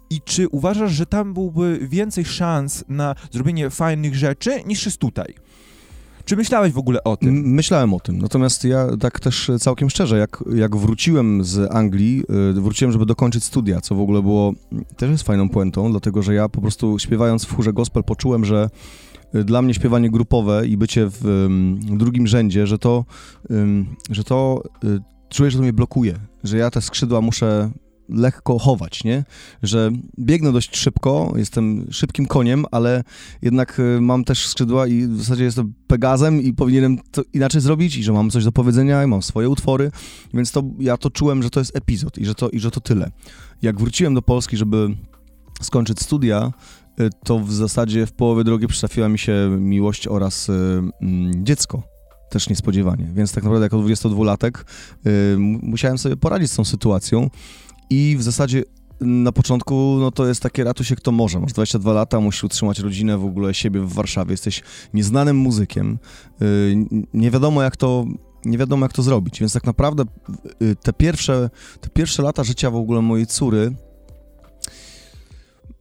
i 0.09 0.21
czy 0.21 0.47
uważasz, 0.47 0.91
że 0.91 1.05
tam 1.05 1.33
byłby 1.33 1.79
więcej 1.81 2.25
szans 2.25 2.83
na 2.87 3.15
zrobienie 3.31 3.69
fajnych 3.69 4.15
rzeczy 4.15 4.63
niż 4.65 4.85
jest 4.85 4.97
tutaj? 4.97 5.35
Czy 6.29 6.35
myślałeś 6.35 6.73
w 6.73 6.77
ogóle 6.77 7.03
o 7.03 7.17
tym? 7.17 7.33
Myślałem 7.33 7.93
o 7.93 7.99
tym, 7.99 8.17
natomiast 8.17 8.63
ja 8.63 8.87
tak 8.99 9.19
też 9.19 9.51
całkiem 9.59 9.89
szczerze, 9.89 10.17
jak, 10.17 10.43
jak 10.55 10.75
wróciłem 10.75 11.43
z 11.43 11.71
Anglii, 11.75 12.23
y, 12.57 12.61
wróciłem, 12.61 12.91
żeby 12.91 13.05
dokończyć 13.05 13.43
studia, 13.43 13.81
co 13.81 13.95
w 13.95 13.99
ogóle 13.99 14.21
było 14.21 14.53
też 14.97 15.09
jest 15.09 15.23
fajną 15.23 15.49
puentą, 15.49 15.91
dlatego 15.91 16.21
że 16.21 16.33
ja 16.33 16.49
po 16.49 16.61
prostu 16.61 16.99
śpiewając 16.99 17.45
w 17.45 17.55
chórze 17.55 17.73
gospel 17.73 18.03
poczułem, 18.03 18.45
że 18.45 18.69
y, 19.35 19.43
dla 19.43 19.61
mnie 19.61 19.73
śpiewanie 19.73 20.09
grupowe 20.09 20.67
i 20.67 20.77
bycie 20.77 21.09
w 21.09 21.25
ym, 21.25 21.79
drugim 21.97 22.27
rzędzie, 22.27 22.67
że 22.67 22.77
to, 22.77 23.05
że 24.09 24.23
to 24.23 24.63
czuję, 25.29 25.51
że 25.51 25.57
to 25.57 25.63
mnie 25.63 25.73
blokuje, 25.73 26.19
że 26.43 26.57
ja 26.57 26.71
te 26.71 26.81
skrzydła 26.81 27.21
muszę 27.21 27.69
lekko 28.09 28.59
chować, 28.59 29.03
nie? 29.03 29.23
Że 29.63 29.91
biegnę 30.19 30.51
dość 30.51 30.77
szybko, 30.77 31.33
jestem 31.35 31.87
szybkim 31.91 32.25
koniem, 32.25 32.65
ale 32.71 33.03
jednak 33.41 33.79
y, 33.79 34.01
mam 34.01 34.23
też 34.23 34.47
skrzydła 34.47 34.87
i 34.87 35.07
w 35.07 35.17
zasadzie 35.17 35.43
jestem 35.43 35.73
Pegazem 35.87 36.41
i 36.41 36.53
powinienem 36.53 36.97
to 37.11 37.21
inaczej 37.33 37.61
zrobić 37.61 37.97
i 37.97 38.03
że 38.03 38.13
mam 38.13 38.29
coś 38.29 38.43
do 38.43 38.51
powiedzenia 38.51 39.03
i 39.03 39.07
mam 39.07 39.21
swoje 39.21 39.49
utwory, 39.49 39.91
więc 40.33 40.51
to 40.51 40.63
ja 40.79 40.97
to 40.97 41.09
czułem, 41.09 41.43
że 41.43 41.49
to 41.49 41.59
jest 41.59 41.75
epizod 41.75 42.17
i 42.17 42.25
że 42.25 42.35
to, 42.35 42.49
i 42.49 42.59
że 42.59 42.71
to 42.71 42.81
tyle. 42.81 43.11
Jak 43.61 43.79
wróciłem 43.79 44.13
do 44.13 44.21
Polski, 44.21 44.57
żeby 44.57 44.95
skończyć 45.61 45.99
studia, 45.99 46.53
y, 46.99 47.09
to 47.23 47.39
w 47.39 47.53
zasadzie 47.53 48.05
w 48.05 48.11
połowie 48.11 48.43
drogi 48.43 48.67
przytrafiła 48.67 49.09
mi 49.09 49.19
się 49.19 49.57
miłość 49.59 50.07
oraz 50.07 50.49
y, 50.49 50.53
mm, 50.53 51.45
dziecko. 51.45 51.83
Też 52.29 52.49
niespodziewanie. 52.49 53.09
Więc 53.13 53.31
tak 53.33 53.43
naprawdę 53.43 53.65
jako 53.65 53.77
22-latek 53.77 54.65
y, 55.07 55.35
musiałem 55.61 55.97
sobie 55.97 56.17
poradzić 56.17 56.51
z 56.51 56.55
tą 56.55 56.65
sytuacją 56.65 57.29
i 57.89 58.15
w 58.17 58.23
zasadzie 58.23 58.63
na 59.01 59.31
początku, 59.31 59.97
no 59.99 60.11
to 60.11 60.27
jest 60.27 60.41
takie 60.41 60.63
ratuj 60.63 60.85
się 60.85 60.95
kto 60.95 61.11
może. 61.11 61.39
Masz 61.39 61.53
22 61.53 61.93
lata, 61.93 62.19
musisz 62.19 62.43
utrzymać 62.43 62.79
rodzinę, 62.79 63.17
w 63.17 63.25
ogóle 63.25 63.53
siebie 63.53 63.81
w 63.81 63.93
Warszawie. 63.93 64.31
Jesteś 64.31 64.63
nieznanym 64.93 65.37
muzykiem. 65.37 65.99
Y, 66.41 66.75
nie 67.13 67.31
wiadomo 67.31 67.63
jak 67.63 67.77
to 67.77 68.05
nie 68.45 68.57
wiadomo 68.57 68.85
jak 68.85 68.93
to 68.93 69.03
zrobić, 69.03 69.39
więc 69.39 69.53
tak 69.53 69.63
naprawdę 69.63 70.03
y, 70.61 70.75
te 70.75 70.93
pierwsze, 70.93 71.49
te 71.81 71.89
pierwsze 71.89 72.23
lata 72.23 72.43
życia 72.43 72.71
w 72.71 72.75
ogóle 72.75 73.01
mojej 73.01 73.27
córy 73.27 73.75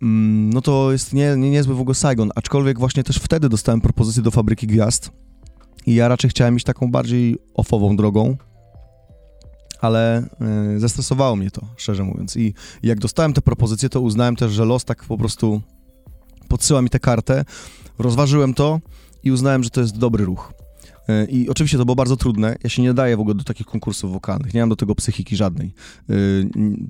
mm, 0.03 0.51
no 0.51 0.61
to 0.61 0.93
jest 0.93 1.13
nie, 1.13 1.37
nie, 1.37 1.51
niezły 1.51 1.75
w 1.75 1.81
ogóle 1.81 1.95
Saigon, 1.95 2.31
aczkolwiek 2.35 2.79
właśnie 2.79 3.05
też 3.05 3.17
wtedy 3.17 3.49
dostałem 3.49 3.81
propozycję 3.81 4.23
do 4.23 4.31
Fabryki 4.31 4.67
Gwiazd 4.67 5.11
i 5.87 5.95
ja 5.95 6.09
raczej 6.09 6.31
chciałem 6.31 6.57
iść 6.57 6.65
taką 6.65 6.91
bardziej 6.91 7.39
offową 7.55 7.97
drogą, 7.97 8.37
ale 9.81 10.29
y, 10.77 10.81
zestresowało 10.81 11.37
mnie 11.37 11.51
to, 11.51 11.67
szczerze 11.77 12.05
mówiąc. 12.05 12.37
I 12.37 12.55
jak 12.83 12.99
dostałem 12.99 13.33
tę 13.33 13.43
propozycję, 13.43 13.89
to 13.89 14.01
uznałem 14.01 14.37
też, 14.37 14.53
że 14.53 14.65
los 14.65 14.85
tak 14.85 15.05
po 15.05 15.19
prostu 15.19 15.61
podsyła 16.49 16.83
mi 16.83 16.91
tę 16.91 17.01
kartę, 17.01 17.45
rozważyłem 17.99 18.55
to 18.55 18.81
i 19.25 19.33
uznałem, 19.33 19.65
że 19.65 19.71
to 19.71 19.81
jest 19.81 19.99
dobry 19.99 20.25
ruch. 20.25 20.53
Y, 21.09 21.27
I 21.31 21.49
oczywiście 21.49 21.79
to 21.79 21.85
było 21.85 21.97
bardzo 21.97 22.17
trudne. 22.17 22.57
Ja 22.65 22.71
się 22.71 22.83
nie 22.83 22.95
daję 22.95 23.17
w 23.17 23.21
ogóle 23.21 23.35
do 23.35 23.45
takich 23.45 23.67
konkursów 23.67 24.13
wokalnych. 24.13 24.55
Nie 24.55 24.61
mam 24.61 24.69
do 24.69 24.77
tego 24.77 24.95
psychiki 24.95 25.37
żadnej. 25.37 25.75
Y, 26.11 26.49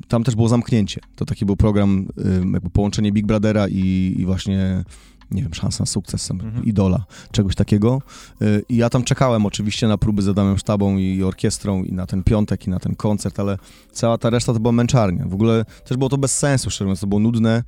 tam 0.08 0.24
też 0.24 0.34
było 0.34 0.48
zamknięcie. 0.48 1.00
To 1.16 1.24
taki 1.24 1.46
był 1.46 1.56
program, 1.56 2.08
y, 2.18 2.52
jakby 2.52 2.70
połączenie 2.70 3.12
Big 3.12 3.26
Brothera 3.26 3.68
i, 3.68 4.14
i 4.18 4.24
właśnie 4.26 4.84
nie 5.30 5.42
wiem, 5.42 5.54
szansa 5.54 5.82
na 5.82 5.86
sukces, 5.86 6.30
mhm. 6.30 6.64
idola, 6.64 7.04
czegoś 7.30 7.54
takiego. 7.54 8.02
Y, 8.42 8.62
I 8.68 8.76
ja 8.76 8.90
tam 8.90 9.04
czekałem 9.04 9.46
oczywiście 9.46 9.88
na 9.88 9.98
próby 9.98 10.22
z 10.22 10.28
Adamem 10.28 10.58
Sztabą 10.58 10.96
i 10.96 11.22
orkiestrą 11.22 11.84
i 11.84 11.92
na 11.92 12.06
ten 12.06 12.22
piątek 12.22 12.66
i 12.66 12.70
na 12.70 12.78
ten 12.78 12.94
koncert, 12.94 13.40
ale 13.40 13.58
cała 13.92 14.18
ta 14.18 14.30
reszta 14.30 14.52
to 14.52 14.60
była 14.60 14.72
męczarnia. 14.72 15.24
W 15.26 15.34
ogóle 15.34 15.64
też 15.84 15.96
było 15.96 16.10
to 16.10 16.18
bez 16.18 16.38
sensu, 16.38 16.70
szczerze 16.70 16.84
mówiąc, 16.84 17.00
to 17.00 17.06
było 17.06 17.20
nudne. 17.20 17.62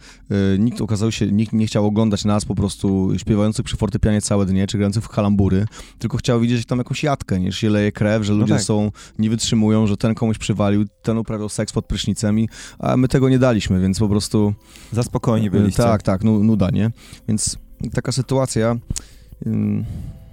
Y, 0.54 0.58
nikt 0.58 0.80
okazał 0.80 1.12
się, 1.12 1.26
nikt 1.26 1.52
nie 1.52 1.66
chciał 1.66 1.86
oglądać 1.86 2.24
nas 2.24 2.44
po 2.44 2.54
prostu 2.54 3.12
śpiewających 3.16 3.64
przy 3.64 3.76
fortepianie 3.76 4.20
całe 4.22 4.46
dnie, 4.46 4.66
czy 4.66 4.78
grających 4.78 5.04
w 5.04 5.08
kalambury, 5.08 5.66
tylko 5.98 6.16
chciał 6.16 6.40
widzieć 6.40 6.66
tam 6.66 6.78
jakąś 6.78 7.02
jatkę, 7.02 7.40
nie, 7.40 7.52
że 7.52 7.58
się 7.58 7.70
leje 7.70 7.92
krew, 7.92 8.22
że 8.22 8.32
no 8.32 8.38
ludzie 8.38 8.52
no 8.52 8.58
tak. 8.58 8.66
są, 8.66 8.90
nie 9.18 9.30
wytrzymują, 9.30 9.86
że 9.86 9.96
ten 9.96 10.14
komuś 10.14 10.38
przywalił, 10.38 10.84
ten 11.02 11.18
uprawiał 11.18 11.48
seks 11.48 11.72
pod 11.72 11.86
prysznicem, 11.86 12.38
i, 12.38 12.48
a 12.78 12.96
my 12.96 13.08
tego 13.08 13.28
nie 13.28 13.38
daliśmy, 13.38 13.80
więc 13.80 13.98
po 13.98 14.08
prostu... 14.08 14.54
Za 14.92 15.02
spokojnie 15.02 15.50
byliście. 15.50 15.82
Tak, 15.82 16.02
tak, 16.02 16.24
nuda, 16.24 16.70
nie? 16.70 16.90
Więc 17.28 17.49
taka 17.92 18.12
sytuacja, 18.12 18.76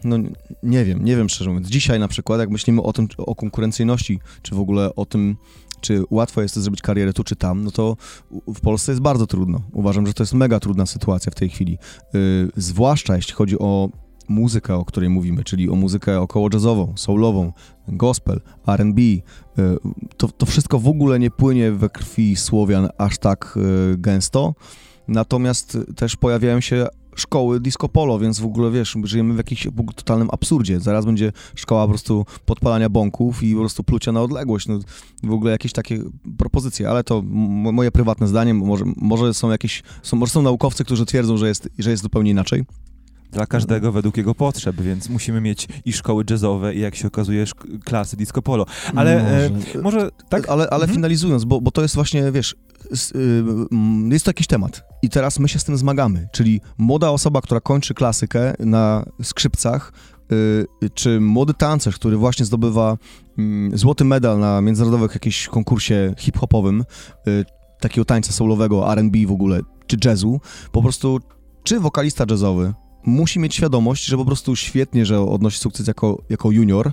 no 0.04 0.18
nie 0.64 0.86
wiem, 0.86 1.06
nie 1.06 1.16
wiem 1.16 1.30
szczerze 1.30 1.50
mówiąc. 1.50 1.68
Dzisiaj 1.68 2.00
na 2.00 2.08
przykład, 2.08 2.40
jak 2.40 2.50
myślimy 2.50 2.82
o 2.82 2.94
tym, 2.94 3.08
o 3.18 3.36
konkurencyjności, 3.36 4.20
czy 4.42 4.56
w 4.56 4.60
ogóle 4.60 4.96
o 4.96 5.06
tym, 5.06 5.36
czy 5.82 6.04
łatwo 6.10 6.42
jest 6.42 6.56
zrobić 6.56 6.82
karierę 6.82 7.14
tu 7.14 7.24
czy 7.24 7.36
tam, 7.36 7.64
no 7.64 7.72
to 7.72 7.98
w 8.48 8.60
Polsce 8.60 8.92
jest 8.92 9.02
bardzo 9.02 9.28
trudno. 9.28 9.62
Uważam, 9.74 10.08
że 10.08 10.14
to 10.14 10.24
jest 10.24 10.34
mega 10.34 10.60
trudna 10.60 10.86
sytuacja 10.86 11.32
w 11.32 11.36
tej 11.36 11.50
chwili. 11.50 11.78
Yy, 12.14 12.52
zwłaszcza 12.56 13.16
jeśli 13.16 13.34
chodzi 13.34 13.60
o 13.60 13.90
muzykę, 14.30 14.76
o 14.76 14.86
której 14.86 15.10
mówimy, 15.10 15.44
czyli 15.44 15.70
o 15.70 15.76
muzykę 15.76 16.22
około 16.22 16.50
jazzową, 16.54 16.94
soulową, 16.96 17.54
gospel, 17.88 18.42
R&B. 18.68 19.02
Yy, 19.02 19.22
to, 20.18 20.28
to 20.28 20.46
wszystko 20.46 20.80
w 20.80 20.88
ogóle 20.88 21.20
nie 21.20 21.32
płynie 21.32 21.72
we 21.72 21.90
krwi 21.90 22.36
Słowian 22.36 22.90
aż 22.98 23.18
tak 23.18 23.54
yy, 23.56 23.98
gęsto. 23.98 24.56
Natomiast 25.08 25.78
też 25.96 26.16
pojawiają 26.16 26.62
się 26.62 26.88
szkoły 27.18 27.60
disco 27.60 27.90
polo, 27.90 28.20
więc 28.20 28.40
w 28.40 28.46
ogóle 28.46 28.72
wiesz, 28.72 28.96
żyjemy 29.04 29.34
w 29.34 29.38
jakimś 29.38 29.68
totalnym 29.96 30.30
absurdzie. 30.32 30.80
Zaraz 30.80 31.06
będzie 31.06 31.32
szkoła 31.56 31.84
po 31.84 31.90
prostu 31.90 32.26
podpalania 32.46 32.90
bąków 32.90 33.44
i 33.44 33.54
po 33.54 33.60
prostu 33.60 33.84
plucia 33.84 34.12
na 34.12 34.22
odległość. 34.22 34.68
No, 34.68 34.80
w 35.24 35.32
ogóle 35.32 35.52
jakieś 35.52 35.74
takie 35.74 36.00
propozycje, 36.38 36.90
ale 36.90 37.04
to 37.04 37.22
moje 37.72 37.92
prywatne 37.92 38.28
zdanie, 38.28 38.54
może, 38.54 38.86
może 38.98 39.34
są 39.34 39.52
jakieś, 39.52 39.84
są, 40.04 40.18
może 40.18 40.32
są 40.32 40.42
naukowcy, 40.42 40.86
którzy 40.86 41.06
twierdzą, 41.06 41.38
że 41.38 41.48
jest, 41.48 41.70
że 41.80 41.92
jest 41.92 42.04
zupełnie 42.04 42.32
inaczej. 42.32 42.64
Dla 43.32 43.46
każdego 43.46 43.92
według 43.92 44.18
jego 44.18 44.36
potrzeb, 44.36 44.82
więc 44.82 45.10
musimy 45.10 45.42
mieć 45.42 45.68
i 45.86 45.94
szkoły 45.94 46.24
jazzowe, 46.30 46.76
i 46.76 46.80
jak 46.80 46.96
się 46.96 47.08
okazuje, 47.08 47.46
klasy 47.84 48.18
disco 48.18 48.42
polo. 48.42 48.66
Ale 48.96 49.24
może, 49.24 49.76
e, 49.76 49.82
może 49.82 50.10
tak? 50.30 50.50
Ale, 50.50 50.70
ale 50.70 50.84
mhm. 50.84 50.94
finalizując, 50.94 51.46
bo, 51.46 51.62
bo 51.62 51.72
to 51.72 51.82
jest 51.82 51.96
właśnie, 51.96 52.32
wiesz, 52.32 52.56
y, 53.16 53.44
jest 54.12 54.26
to 54.26 54.30
jakiś 54.30 54.48
temat 54.48 54.84
i 55.02 55.10
teraz 55.10 55.40
my 55.40 55.50
się 55.50 55.60
z 55.60 55.64
tym 55.64 55.78
zmagamy, 55.78 56.28
czyli 56.32 56.62
młoda 56.78 57.10
osoba, 57.10 57.42
która 57.42 57.60
kończy 57.60 57.94
klasykę 57.94 58.54
na 58.60 59.06
skrzypcach, 59.24 59.94
y, 60.32 60.90
czy 60.94 61.20
młody 61.20 61.54
tancerz, 61.54 61.96
który 61.96 62.18
właśnie 62.18 62.46
zdobywa 62.46 62.98
mm, 63.38 63.78
złoty 63.78 64.06
medal 64.06 64.40
na 64.40 64.62
międzynarodowym 64.62 65.10
jakimś 65.14 65.48
konkursie 65.48 66.14
hip-hopowym, 66.18 66.84
y, 67.28 67.46
takiego 67.80 68.06
tańca 68.06 68.32
soulowego, 68.32 68.92
R&B 68.92 69.20
w 69.28 69.32
ogóle, 69.32 69.60
czy 69.88 69.98
jazzu, 70.06 70.42
po 70.72 70.82
prostu 70.82 71.20
czy 71.64 71.80
wokalista 71.80 72.26
jazzowy 72.30 72.74
musi 73.08 73.40
mieć 73.40 73.56
świadomość, 73.56 74.06
że 74.06 74.18
po 74.18 74.26
prostu 74.26 74.56
świetnie, 74.56 75.06
że 75.06 75.22
odnosi 75.22 75.60
sukces 75.60 75.88
jako, 75.88 76.22
jako 76.30 76.52
junior, 76.52 76.92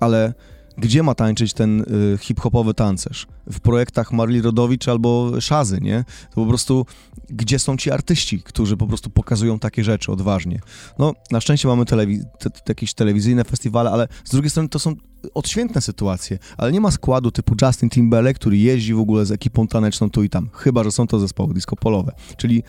ale 0.00 0.34
gdzie 0.78 1.02
ma 1.02 1.14
tańczyć 1.14 1.52
ten 1.52 1.80
y, 1.80 2.18
hip-hopowy 2.20 2.74
tancerz? 2.74 3.26
W 3.50 3.60
projektach 3.60 4.12
Marli 4.12 4.42
Rodowicz 4.42 4.88
albo 4.88 5.40
Szazy, 5.40 5.80
nie? 5.80 6.04
To 6.30 6.34
po 6.34 6.46
prostu, 6.46 6.86
gdzie 7.30 7.58
są 7.58 7.76
ci 7.76 7.90
artyści, 7.90 8.42
którzy 8.42 8.76
po 8.76 8.86
prostu 8.86 9.10
pokazują 9.10 9.58
takie 9.58 9.84
rzeczy 9.84 10.12
odważnie? 10.12 10.60
No, 10.98 11.12
na 11.30 11.40
szczęście 11.40 11.68
mamy 11.68 11.84
telewiz 11.84 12.24
te, 12.38 12.50
te, 12.50 12.60
jakieś 12.68 12.94
telewizyjne 12.94 13.44
festiwale, 13.44 13.90
ale 13.90 14.08
z 14.24 14.30
drugiej 14.30 14.50
strony 14.50 14.68
to 14.68 14.78
są 14.78 14.94
odświętne 15.34 15.80
sytuacje, 15.80 16.38
ale 16.56 16.72
nie 16.72 16.80
ma 16.80 16.90
składu 16.90 17.30
typu 17.30 17.54
Justin 17.62 17.90
Timberlake, 17.90 18.38
który 18.38 18.56
jeździ 18.58 18.94
w 18.94 18.98
ogóle 18.98 19.26
z 19.26 19.32
ekipą 19.32 19.68
taneczną 19.68 20.10
tu 20.10 20.22
i 20.22 20.28
tam, 20.28 20.50
chyba, 20.52 20.84
że 20.84 20.92
są 20.92 21.06
to 21.06 21.18
zespoły 21.18 21.54
disco 21.54 21.76
polowe, 21.76 22.12
czyli 22.36 22.62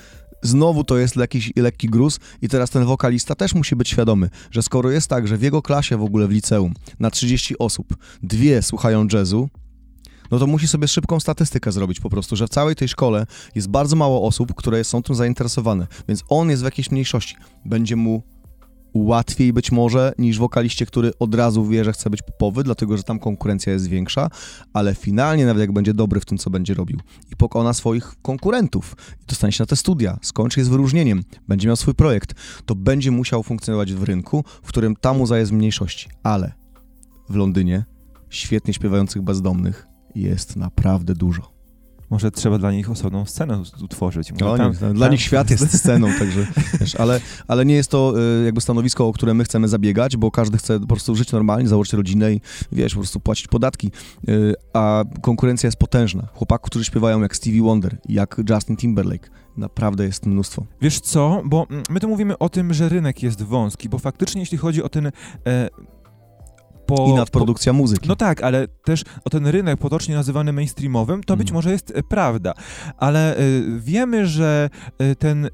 znowu 0.45 0.83
to 0.83 0.97
jest 0.97 1.15
jakiś 1.15 1.53
lekki 1.55 1.89
gruz 1.89 2.19
i 2.41 2.49
teraz 2.49 2.69
ten 2.69 2.85
wokalista 2.85 3.35
też 3.35 3.55
musi 3.55 3.75
być 3.75 3.89
świadomy, 3.89 4.29
że 4.51 4.61
skoro 4.61 4.91
jest 4.91 5.07
tak, 5.07 5.27
że 5.27 5.37
w 5.37 5.41
jego 5.41 5.61
klasie 5.61 5.97
w 5.97 6.03
ogóle 6.03 6.27
w 6.27 6.31
liceum 6.31 6.73
na 6.99 7.11
30 7.11 7.57
osób 7.57 7.95
dwie 8.23 8.61
słuchają 8.61 9.07
jazzu, 9.13 9.49
no 10.31 10.39
to 10.39 10.47
musi 10.47 10.67
sobie 10.67 10.87
szybką 10.87 11.19
statystykę 11.19 11.71
zrobić 11.71 11.99
po 11.99 12.09
prostu, 12.09 12.35
że 12.35 12.47
w 12.47 12.49
całej 12.49 12.75
tej 12.75 12.87
szkole 12.87 13.25
jest 13.55 13.69
bardzo 13.69 13.95
mało 13.95 14.27
osób, 14.27 14.53
które 14.55 14.83
są 14.83 15.03
tym 15.03 15.15
zainteresowane, 15.15 15.87
więc 16.07 16.23
on 16.29 16.49
jest 16.49 16.61
w 16.61 16.65
jakiejś 16.65 16.91
mniejszości. 16.91 17.35
Będzie 17.65 17.95
mu 17.95 18.34
łatwiej 18.95 19.53
być 19.53 19.71
może 19.71 20.13
niż 20.17 20.39
wokaliście, 20.39 20.85
który 20.85 21.11
od 21.19 21.35
razu 21.35 21.65
wie, 21.65 21.83
że 21.83 21.93
chce 21.93 22.09
być 22.09 22.21
popowy, 22.21 22.63
dlatego 22.63 22.97
że 22.97 23.03
tam 23.03 23.19
konkurencja 23.19 23.73
jest 23.73 23.87
większa, 23.87 24.29
ale 24.73 24.95
finalnie 24.95 25.45
nawet 25.45 25.61
jak 25.61 25.71
będzie 25.71 25.93
dobry 25.93 26.19
w 26.19 26.25
tym, 26.25 26.37
co 26.37 26.49
będzie 26.49 26.73
robił 26.73 26.99
i 27.31 27.35
pokona 27.35 27.73
swoich 27.73 28.15
konkurentów 28.21 28.95
i 29.21 29.25
dostanie 29.25 29.51
się 29.51 29.63
na 29.63 29.67
te 29.67 29.75
studia, 29.75 30.17
skończy 30.21 30.59
je 30.59 30.65
z 30.65 30.69
wyróżnieniem, 30.69 31.23
będzie 31.47 31.67
miał 31.67 31.75
swój 31.75 31.93
projekt, 31.93 32.33
to 32.65 32.75
będzie 32.75 33.11
musiał 33.11 33.43
funkcjonować 33.43 33.93
w 33.93 34.03
rynku, 34.03 34.43
w 34.63 34.67
którym 34.67 34.95
ta 34.95 35.13
muza 35.13 35.37
jest 35.37 35.51
w 35.51 35.55
mniejszości, 35.55 36.09
ale 36.23 36.53
w 37.29 37.35
Londynie 37.35 37.85
świetnie 38.29 38.73
śpiewających 38.73 39.21
bezdomnych 39.21 39.87
jest 40.15 40.55
naprawdę 40.55 41.15
dużo. 41.15 41.54
Może 42.15 42.31
trzeba 42.31 42.57
dla 42.57 42.71
nich 42.71 42.91
osobną 42.91 43.25
scenę 43.25 43.61
utworzyć. 43.83 44.33
No, 44.39 44.57
tam, 44.57 44.71
nie, 44.71 44.93
dla 44.93 45.07
nich 45.07 45.21
świat 45.21 45.49
jest 45.49 45.77
sceną, 45.79 46.07
także 46.19 46.47
wiesz, 46.79 46.95
ale, 46.95 47.21
ale 47.47 47.65
nie 47.65 47.75
jest 47.75 47.91
to 47.91 48.13
y, 48.41 48.45
jakby 48.45 48.61
stanowisko, 48.61 49.07
o 49.07 49.13
które 49.13 49.33
my 49.33 49.43
chcemy 49.43 49.67
zabiegać, 49.67 50.17
bo 50.17 50.31
każdy 50.31 50.57
chce 50.57 50.79
po 50.79 50.87
prostu 50.87 51.15
żyć 51.15 51.31
normalnie, 51.31 51.67
założyć 51.67 51.93
rodzinę 51.93 52.33
i 52.33 52.41
wiesz, 52.71 52.93
po 52.93 52.99
prostu 52.99 53.19
płacić 53.19 53.47
podatki, 53.47 53.91
y, 54.29 54.53
a 54.73 55.03
konkurencja 55.21 55.67
jest 55.67 55.77
potężna. 55.77 56.27
Chłopaków, 56.33 56.69
którzy 56.69 56.85
śpiewają 56.85 57.21
jak 57.21 57.35
Stevie 57.35 57.61
Wonder, 57.61 57.97
jak 58.09 58.41
Justin 58.49 58.77
Timberlake, 58.77 59.29
naprawdę 59.57 60.05
jest 60.05 60.25
mnóstwo. 60.25 60.65
Wiesz 60.81 60.99
co, 60.99 61.41
bo 61.45 61.67
my 61.89 61.99
tu 61.99 62.07
mówimy 62.07 62.37
o 62.37 62.49
tym, 62.49 62.73
że 62.73 62.89
rynek 62.89 63.23
jest 63.23 63.43
wąski, 63.43 63.89
bo 63.89 63.99
faktycznie 63.99 64.41
jeśli 64.41 64.57
chodzi 64.57 64.83
o 64.83 64.89
ten 64.89 65.11
e, 65.47 65.69
po, 66.85 67.07
I 67.09 67.13
nadprodukcja 67.13 67.73
po, 67.73 67.77
muzyki. 67.77 68.07
No 68.07 68.15
tak, 68.15 68.43
ale 68.43 68.67
też 68.67 69.03
o 69.25 69.29
ten 69.29 69.47
rynek 69.47 69.79
potocznie 69.79 70.15
nazywany 70.15 70.53
mainstreamowym, 70.53 71.23
to 71.23 71.37
być 71.37 71.47
mm. 71.47 71.55
może 71.55 71.71
jest 71.71 71.91
e, 71.95 72.03
prawda, 72.03 72.53
ale 72.97 73.39
y, 73.39 73.79
wiemy, 73.79 74.27
że 74.27 74.69
y, 75.01 75.15
ten, 75.15 75.45
y, 75.45 75.49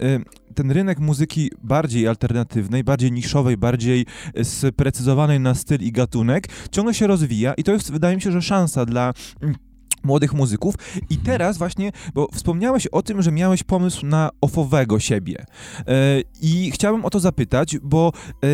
ten 0.56 0.72
rynek 0.72 1.00
muzyki 1.00 1.52
bardziej 1.64 2.08
alternatywnej, 2.08 2.84
bardziej 2.84 3.12
niszowej, 3.12 3.58
bardziej 3.58 4.06
sprecyzowanej 4.44 5.40
na 5.40 5.56
styl 5.56 5.82
i 5.82 5.92
gatunek 5.92 6.48
ciągle 6.72 6.94
się 6.94 7.08
rozwija 7.08 7.54
i 7.54 7.64
to 7.64 7.72
jest, 7.72 7.92
wydaje 7.92 8.16
mi 8.16 8.22
się, 8.22 8.32
że 8.32 8.42
szansa 8.42 8.86
dla 8.86 9.14
mm, 9.42 9.56
młodych 10.04 10.34
muzyków. 10.34 10.76
I 11.10 11.18
teraz 11.18 11.58
właśnie, 11.58 11.92
bo 12.14 12.28
wspomniałeś 12.34 12.88
o 12.88 13.02
tym, 13.02 13.22
że 13.22 13.32
miałeś 13.32 13.64
pomysł 13.64 14.06
na 14.06 14.30
ofowego 14.42 15.00
siebie. 15.00 15.46
E, 15.80 16.22
I 16.42 16.72
chciałbym 16.72 17.06
o 17.06 17.10
to 17.10 17.20
zapytać, 17.20 17.78
bo 17.84 18.12
e, 18.44 18.48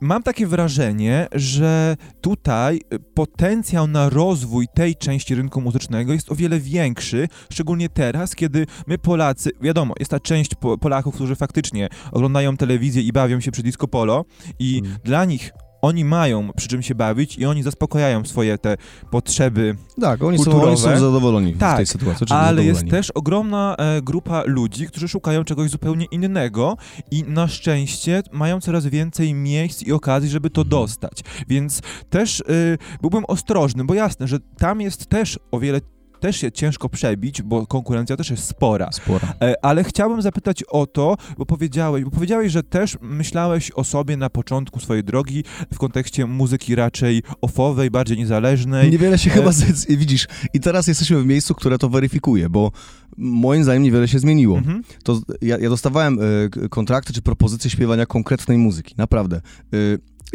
mam 0.00 0.22
takie 0.22 0.46
wrażenie, 0.46 1.26
że 1.32 1.96
tutaj 2.20 2.80
e, 2.90 2.98
potencjał 2.98 3.86
na 3.86 4.08
rozwój 4.08 4.66
tej 4.74 4.96
części 4.96 5.34
rynku 5.34 5.60
muzycznego 5.60 6.12
jest 6.12 6.32
o 6.32 6.34
wiele 6.34 6.60
większy, 6.60 7.28
szczególnie 7.52 7.88
teraz, 7.88 8.34
kiedy 8.34 8.66
my 8.86 8.98
Polacy, 8.98 9.50
wiadomo, 9.60 9.94
jest 9.98 10.10
ta 10.10 10.20
część 10.20 10.54
po 10.54 10.78
Polaków, 10.78 11.14
którzy 11.14 11.36
faktycznie 11.36 11.88
oglądają 12.12 12.56
telewizję 12.56 13.02
i 13.02 13.12
bawią 13.12 13.40
się 13.40 13.50
przy 13.50 13.62
disco 13.62 13.88
polo 13.88 14.24
i 14.58 14.82
Mm. 14.84 14.96
dla 15.04 15.24
nich 15.24 15.52
oni 15.86 16.04
mają 16.04 16.50
przy 16.56 16.68
czym 16.68 16.82
się 16.82 16.94
bawić 16.94 17.38
i 17.38 17.46
oni 17.46 17.62
zaspokajają 17.62 18.24
swoje 18.24 18.58
te 18.58 18.76
potrzeby 19.10 19.76
Tak, 20.00 20.22
oni 20.24 20.38
są, 20.38 20.44
kulturowe. 20.44 20.66
oni 20.72 20.76
są 20.76 20.98
zadowoleni 20.98 21.52
w 21.54 21.58
Tak, 21.58 21.76
tej 21.76 21.86
sytuacji. 21.86 22.26
ale 22.30 22.64
jest 22.64 22.88
też 22.90 23.10
ogromna 23.10 23.76
e, 23.78 24.02
grupa 24.02 24.42
ludzi, 24.46 24.86
którzy 24.86 25.08
szukają 25.08 25.44
czegoś 25.44 25.70
zupełnie 25.70 26.06
innego 26.10 26.76
i 27.10 27.24
na 27.28 27.48
szczęście 27.48 28.22
mają 28.32 28.60
coraz 28.60 28.86
więcej 28.86 29.34
miejsc 29.34 29.82
i 29.82 29.92
okazji, 29.92 30.30
żeby 30.30 30.50
to 30.50 30.64
dostać. 30.64 31.20
Więc 31.48 31.82
też 32.10 32.40
y, 32.40 32.78
byłbym 33.00 33.24
ostrożny, 33.28 33.84
bo 33.84 33.94
jasne, 33.94 34.28
że 34.28 34.38
tam 34.58 34.80
jest 34.80 35.06
też 35.06 35.38
o 35.50 35.60
wiele 35.60 35.80
też 36.20 36.36
się 36.36 36.52
ciężko 36.52 36.88
przebić, 36.88 37.42
bo 37.42 37.66
konkurencja 37.66 38.16
też 38.16 38.30
jest 38.30 38.44
spora. 38.44 38.88
Spora. 38.92 39.34
E, 39.42 39.64
Ale 39.64 39.84
chciałbym 39.84 40.22
zapytać 40.22 40.62
o 40.62 40.86
to, 40.86 41.16
bo 41.38 41.46
powiedziałeś, 41.46 42.04
bo 42.04 42.10
powiedziałeś, 42.10 42.52
że 42.52 42.62
też 42.62 42.96
myślałeś 43.00 43.70
o 43.70 43.84
sobie 43.84 44.16
na 44.16 44.30
początku 44.30 44.80
swojej 44.80 45.04
drogi 45.04 45.44
w 45.74 45.78
kontekście 45.78 46.26
muzyki 46.26 46.74
raczej 46.74 47.22
ofowej, 47.40 47.90
bardziej 47.90 48.16
niezależnej. 48.18 48.90
Niewiele 48.90 49.18
się 49.18 49.30
E, 49.30 49.34
chyba 49.34 49.52
z, 49.52 49.86
widzisz. 49.86 50.26
I 50.54 50.60
teraz 50.60 50.86
jesteśmy 50.86 51.22
w 51.22 51.26
miejscu, 51.26 51.54
które 51.54 51.78
to 51.78 51.88
weryfikuje, 51.88 52.48
bo 52.50 52.72
moim 53.16 53.64
zdaniem 53.64 53.82
niewiele 53.82 54.08
się 54.08 54.18
zmieniło. 54.18 54.58
Mhm. 54.58 54.82
To 55.02 55.20
ja, 55.42 55.58
ja 55.58 55.68
dostawałem 55.68 56.18
k- 56.50 56.68
kontrakty 56.68 57.12
czy 57.12 57.22
propozycje 57.22 57.70
śpiewania 57.70 58.06
konkretnej 58.06 58.58
muzyki, 58.58 58.94
naprawdę. 58.98 59.40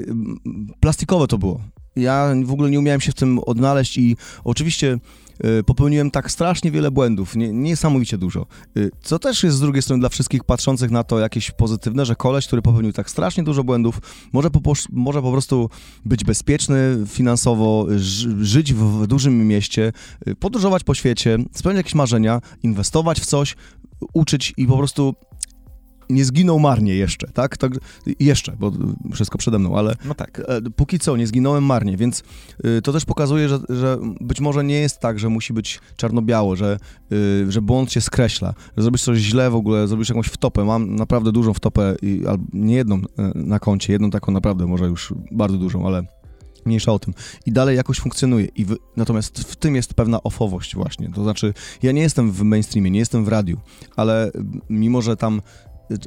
M, 0.07 0.37
plastikowe 0.79 1.27
to 1.27 1.37
było. 1.37 1.61
Ja 1.95 2.33
w 2.45 2.51
ogóle 2.51 2.69
nie 2.69 2.79
umiałem 2.79 3.01
się 3.01 3.11
w 3.11 3.15
tym 3.15 3.39
odnaleźć 3.39 3.97
i 3.97 4.17
oczywiście 4.43 4.99
e, 5.39 5.63
popełniłem 5.63 6.11
tak 6.11 6.31
strasznie 6.31 6.71
wiele 6.71 6.91
błędów, 6.91 7.35
nie, 7.35 7.53
niesamowicie 7.53 8.17
dużo. 8.17 8.45
E, 8.77 8.79
Co 9.01 9.19
też 9.19 9.43
jest 9.43 9.57
z 9.57 9.59
drugiej 9.59 9.81
strony 9.81 9.99
dla 9.99 10.09
wszystkich 10.09 10.43
patrzących 10.43 10.91
na 10.91 11.03
to 11.03 11.19
jakieś 11.19 11.51
pozytywne, 11.51 12.05
że 12.05 12.15
koleś, 12.15 12.47
który 12.47 12.61
popełnił 12.61 12.93
tak 12.93 13.09
strasznie 13.09 13.43
dużo 13.43 13.63
błędów, 13.63 14.01
może 14.33 14.49
po, 14.49 14.73
może 14.91 15.21
po 15.21 15.31
prostu 15.31 15.69
być 16.05 16.23
bezpieczny 16.23 16.97
finansowo, 17.07 17.87
ży, 17.97 18.45
żyć 18.45 18.73
w, 18.73 18.77
w 18.77 19.07
dużym 19.07 19.47
mieście, 19.47 19.93
y, 20.27 20.35
podróżować 20.35 20.83
po 20.83 20.93
świecie, 20.93 21.37
spełniać 21.53 21.77
jakieś 21.79 21.95
marzenia, 21.95 22.41
inwestować 22.63 23.19
w 23.19 23.25
coś, 23.25 23.55
uczyć 24.13 24.53
i 24.57 24.67
po 24.67 24.77
prostu 24.77 25.15
nie 26.11 26.25
zginął 26.25 26.59
marnie 26.59 26.95
jeszcze, 26.95 27.27
tak? 27.27 27.57
tak 27.57 27.71
jeszcze, 28.19 28.55
bo 28.59 28.71
wszystko 29.13 29.37
przede 29.37 29.59
mną, 29.59 29.77
ale 29.77 29.95
No 30.05 30.15
tak. 30.15 30.41
e, 30.47 30.61
póki 30.75 30.99
co 30.99 31.17
nie 31.17 31.27
zginąłem 31.27 31.63
marnie, 31.63 31.97
więc 31.97 32.23
y, 32.65 32.81
to 32.81 32.93
też 32.93 33.05
pokazuje, 33.05 33.49
że, 33.49 33.59
że 33.69 33.97
być 34.21 34.41
może 34.41 34.63
nie 34.63 34.79
jest 34.79 34.99
tak, 34.99 35.19
że 35.19 35.29
musi 35.29 35.53
być 35.53 35.79
czarno-biało, 35.95 36.55
że, 36.55 36.77
y, 37.11 37.51
że 37.51 37.61
błąd 37.61 37.91
się 37.91 38.01
skreśla, 38.01 38.53
że 38.77 38.83
zrobisz 38.83 39.03
coś 39.03 39.17
źle 39.17 39.49
w 39.49 39.55
ogóle, 39.55 39.87
zrobisz 39.87 40.09
jakąś 40.09 40.27
wtopę. 40.27 40.65
Mam 40.65 40.95
naprawdę 40.95 41.31
dużą 41.31 41.53
wtopę, 41.53 41.95
i, 42.01 42.23
albo 42.27 42.43
nie 42.53 42.75
jedną 42.75 42.95
e, 42.95 43.31
na 43.35 43.59
koncie, 43.59 43.93
jedną 43.93 44.09
taką 44.09 44.31
naprawdę, 44.31 44.67
może 44.67 44.85
już 44.85 45.13
bardzo 45.31 45.57
dużą, 45.57 45.87
ale 45.87 46.03
mniejsza 46.65 46.93
o 46.93 46.99
tym. 46.99 47.13
I 47.45 47.51
dalej 47.51 47.77
jakoś 47.77 47.99
funkcjonuje. 47.99 48.45
I 48.45 48.65
w, 48.65 48.75
natomiast 48.97 49.39
w 49.39 49.55
tym 49.55 49.75
jest 49.75 49.93
pewna 49.93 50.23
ofowość 50.23 50.75
właśnie. 50.75 51.09
To 51.09 51.23
znaczy, 51.23 51.53
ja 51.83 51.91
nie 51.91 52.01
jestem 52.01 52.31
w 52.31 52.41
mainstreamie, 52.41 52.91
nie 52.91 52.99
jestem 52.99 53.25
w 53.25 53.27
radiu, 53.27 53.57
ale 53.95 54.31
mimo, 54.69 55.01
że 55.01 55.17
tam 55.17 55.41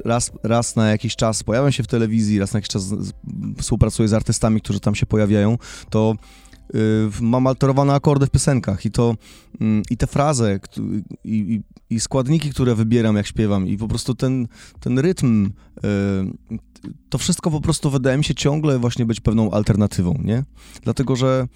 raz, 0.05 0.31
raz 0.43 0.75
na 0.75 0.89
jakiś 0.89 1.15
czas 1.15 1.43
pojawiam 1.43 1.71
się 1.71 1.83
w 1.83 1.87
telewizji, 1.87 2.39
raz 2.39 2.53
na 2.53 2.57
jakiś 2.57 2.69
czas 2.69 2.93
współpracuję 3.57 4.07
z 4.07 4.13
artystami, 4.13 4.61
którzy 4.61 4.79
tam 4.79 4.95
się 4.95 5.05
pojawiają, 5.05 5.57
to 5.89 6.15
y, 6.75 6.77
mam 7.21 7.47
alterowane 7.47 7.93
akordy 7.93 8.25
w 8.25 8.29
piosenkach 8.29 8.85
i 8.85 8.91
to 8.91 9.15
mm, 9.61 9.83
i 9.89 9.97
te 9.97 10.07
frazy 10.07 10.59
i, 11.23 11.31
i, 11.33 11.61
i 11.95 11.99
składniki, 11.99 12.49
które 12.49 12.75
wybieram 12.75 13.15
jak 13.15 13.27
śpiewam 13.27 13.67
i 13.67 13.77
po 13.77 13.87
prostu 13.87 14.15
ten, 14.15 14.47
ten 14.79 14.99
rytm 14.99 15.45
y, 15.45 15.49
to 17.09 17.17
wszystko 17.17 17.51
po 17.51 17.61
prostu 17.61 17.89
wydaje 17.89 18.17
mi 18.17 18.23
się 18.23 18.35
ciągle 18.35 18.79
właśnie 18.79 19.05
być 19.05 19.19
pewną 19.19 19.51
alternatywą, 19.51 20.19
nie? 20.23 20.43
Dlatego, 20.83 21.15
że 21.15 21.47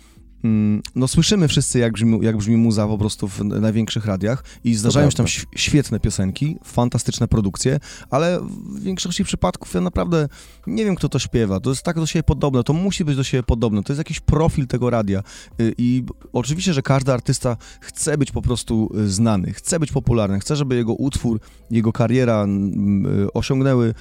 no 0.95 1.07
słyszymy 1.07 1.47
wszyscy, 1.47 1.79
jak 1.79 1.93
brzmi, 1.93 2.19
jak 2.21 2.37
brzmi 2.37 2.57
muza 2.57 2.87
po 2.87 2.97
prostu 2.97 3.27
w 3.27 3.43
największych 3.43 4.05
radiach 4.05 4.43
i 4.63 4.75
zdarzają 4.75 5.09
się 5.09 5.17
tam 5.17 5.25
świetne 5.55 5.99
piosenki, 5.99 6.57
fantastyczne 6.63 7.27
produkcje, 7.27 7.79
ale 8.09 8.39
w 8.41 8.83
większości 8.83 9.23
przypadków 9.23 9.73
ja 9.73 9.81
naprawdę 9.81 10.27
nie 10.67 10.85
wiem, 10.85 10.95
kto 10.95 11.09
to 11.09 11.19
śpiewa. 11.19 11.59
To 11.59 11.69
jest 11.69 11.83
tak 11.83 11.95
do 11.95 12.05
siebie 12.05 12.23
podobne, 12.23 12.63
to 12.63 12.73
musi 12.73 13.05
być 13.05 13.15
do 13.15 13.23
siebie 13.23 13.43
podobne. 13.43 13.83
To 13.83 13.93
jest 13.93 13.97
jakiś 13.97 14.19
profil 14.19 14.67
tego 14.67 14.89
radia. 14.89 15.23
Y, 15.59 15.73
I 15.77 16.03
oczywiście, 16.33 16.73
że 16.73 16.81
każdy 16.81 17.13
artysta 17.13 17.57
chce 17.81 18.17
być 18.17 18.31
po 18.31 18.41
prostu 18.41 18.89
y, 18.97 19.09
znany, 19.09 19.53
chce 19.53 19.79
być 19.79 19.91
popularny, 19.91 20.39
chce, 20.39 20.55
żeby 20.55 20.75
jego 20.75 20.93
utwór, 20.93 21.39
jego 21.71 21.93
kariera 21.93 22.43
mm, 22.43 23.23
y, 23.23 23.33
osiągnęły 23.33 23.93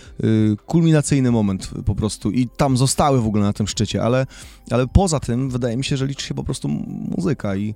kulminacyjny 0.66 1.31
moment 1.31 1.70
po 1.87 1.94
prostu 1.94 2.31
i 2.31 2.48
tam 2.57 2.77
zostały 2.77 3.20
w 3.20 3.27
ogóle 3.27 3.42
na 3.42 3.53
tym 3.53 3.68
szczycie, 3.68 4.03
ale, 4.03 4.27
ale 4.70 4.87
poza 4.87 5.20
tym 5.20 5.51
wydaje 5.51 5.77
mi 5.77 5.85
się, 5.85 5.96
że 5.96 6.07
liczy 6.07 6.27
się 6.28 6.34
po 6.34 6.44
prostu 6.44 6.68
muzyka 7.16 7.56
i 7.56 7.74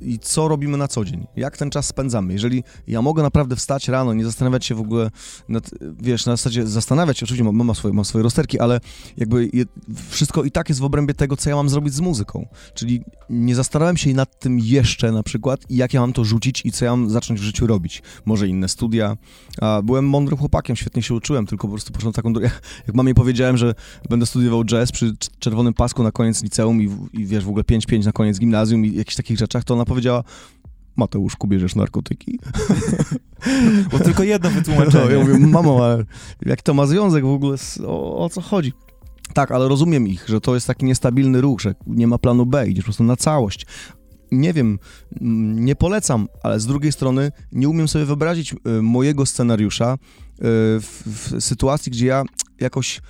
i 0.00 0.18
co 0.18 0.48
robimy 0.48 0.76
na 0.76 0.88
co 0.88 1.04
dzień, 1.04 1.26
jak 1.36 1.56
ten 1.56 1.70
czas 1.70 1.86
spędzamy. 1.86 2.32
Jeżeli 2.32 2.64
ja 2.86 3.02
mogę 3.02 3.22
naprawdę 3.22 3.56
wstać 3.56 3.88
rano, 3.88 4.14
nie 4.14 4.24
zastanawiać 4.24 4.66
się 4.66 4.74
w 4.74 4.80
ogóle, 4.80 5.10
nad, 5.48 5.70
wiesz, 6.00 6.26
na 6.26 6.32
zasadzie 6.32 6.66
zastanawiać 6.66 7.22
oczywiście 7.22 7.44
mam, 7.44 7.56
mam, 7.56 7.74
swoje, 7.74 7.94
mam 7.94 8.04
swoje 8.04 8.22
rozterki, 8.22 8.58
ale 8.60 8.80
jakby 9.16 9.50
je, 9.52 9.64
wszystko 10.08 10.44
i 10.44 10.50
tak 10.50 10.68
jest 10.68 10.80
w 10.80 10.84
obrębie 10.84 11.14
tego, 11.14 11.36
co 11.36 11.50
ja 11.50 11.56
mam 11.56 11.68
zrobić 11.68 11.94
z 11.94 12.00
muzyką. 12.00 12.46
Czyli 12.74 13.02
nie 13.30 13.54
zastanawiam 13.54 13.96
się 13.96 14.14
nad 14.14 14.38
tym 14.38 14.58
jeszcze 14.58 15.12
na 15.12 15.22
przykład 15.22 15.70
i 15.70 15.76
jak 15.76 15.94
ja 15.94 16.00
mam 16.00 16.12
to 16.12 16.24
rzucić 16.24 16.62
i 16.64 16.72
co 16.72 16.84
ja 16.84 16.90
mam 16.90 17.10
zacząć 17.10 17.40
w 17.40 17.42
życiu 17.42 17.66
robić. 17.66 18.02
Może 18.24 18.48
inne 18.48 18.68
studia. 18.68 19.16
A 19.60 19.82
byłem 19.82 20.08
mądrym 20.08 20.38
chłopakiem, 20.38 20.76
świetnie 20.76 21.02
się 21.02 21.14
uczyłem, 21.14 21.46
tylko 21.46 21.68
po 21.68 21.72
prostu 21.72 21.92
poszedłem 21.92 22.12
taką. 22.12 22.32
Jak 22.86 22.94
mamie 22.94 23.14
powiedziałem, 23.14 23.56
że 23.56 23.74
będę 24.10 24.26
studiował 24.26 24.64
jazz 24.64 24.92
przy 24.92 25.12
cz- 25.12 25.30
czerwonym 25.38 25.74
pasku 25.74 26.02
na 26.02 26.12
koniec 26.12 26.42
liceum 26.42 26.82
i, 26.82 26.90
i 27.12 27.26
wiesz, 27.26 27.44
w 27.44 27.48
ogóle 27.48 27.64
5-5 27.64 28.04
na 28.04 28.12
koniec 28.12 28.38
gimnazjum 28.38 28.84
i 28.84 28.94
jakichś 28.94 29.16
takich 29.16 29.38
rzeczach, 29.38 29.64
to 29.64 29.74
ona 29.74 29.84
powiedziała 29.88 30.24
Mateuszku, 30.96 31.46
bierzesz 31.48 31.74
narkotyki? 31.74 32.38
Bo 33.92 33.98
tylko 33.98 34.22
jedno 34.22 34.50
No, 34.50 34.54
wytłumaczenie. 34.56 35.14
ja 35.14 35.20
mówię, 35.20 35.38
mamo, 35.38 35.84
ale 35.84 36.04
jak 36.46 36.62
to 36.62 36.74
ma 36.74 36.86
związek 36.86 37.24
w 37.24 37.28
ogóle, 37.28 37.58
z, 37.58 37.80
o, 37.86 38.18
o 38.18 38.28
co 38.28 38.40
chodzi? 38.40 38.72
Tak, 39.34 39.50
ale 39.50 39.68
rozumiem 39.68 40.08
ich, 40.08 40.24
że 40.28 40.40
to 40.40 40.54
jest 40.54 40.66
taki 40.66 40.84
niestabilny 40.84 41.40
ruch, 41.40 41.60
że 41.60 41.74
nie 41.86 42.06
ma 42.06 42.18
planu 42.18 42.46
B, 42.46 42.68
idziesz 42.68 42.84
po 42.84 42.86
prostu 42.86 43.04
na 43.04 43.16
całość. 43.16 43.66
Nie 44.32 44.52
wiem, 44.52 44.78
mm, 45.20 45.64
nie 45.64 45.76
polecam, 45.76 46.28
ale 46.42 46.60
z 46.60 46.66
drugiej 46.66 46.92
strony 46.92 47.32
nie 47.52 47.68
umiem 47.68 47.88
sobie 47.88 48.04
wyobrazić 48.04 48.52
y, 48.52 48.82
mojego 48.82 49.26
scenariusza 49.26 49.94
y, 49.94 49.98
w, 50.80 51.02
w 51.06 51.40
sytuacji, 51.40 51.92
gdzie 51.92 52.06
ja 52.06 52.22
jakoś 52.60 53.00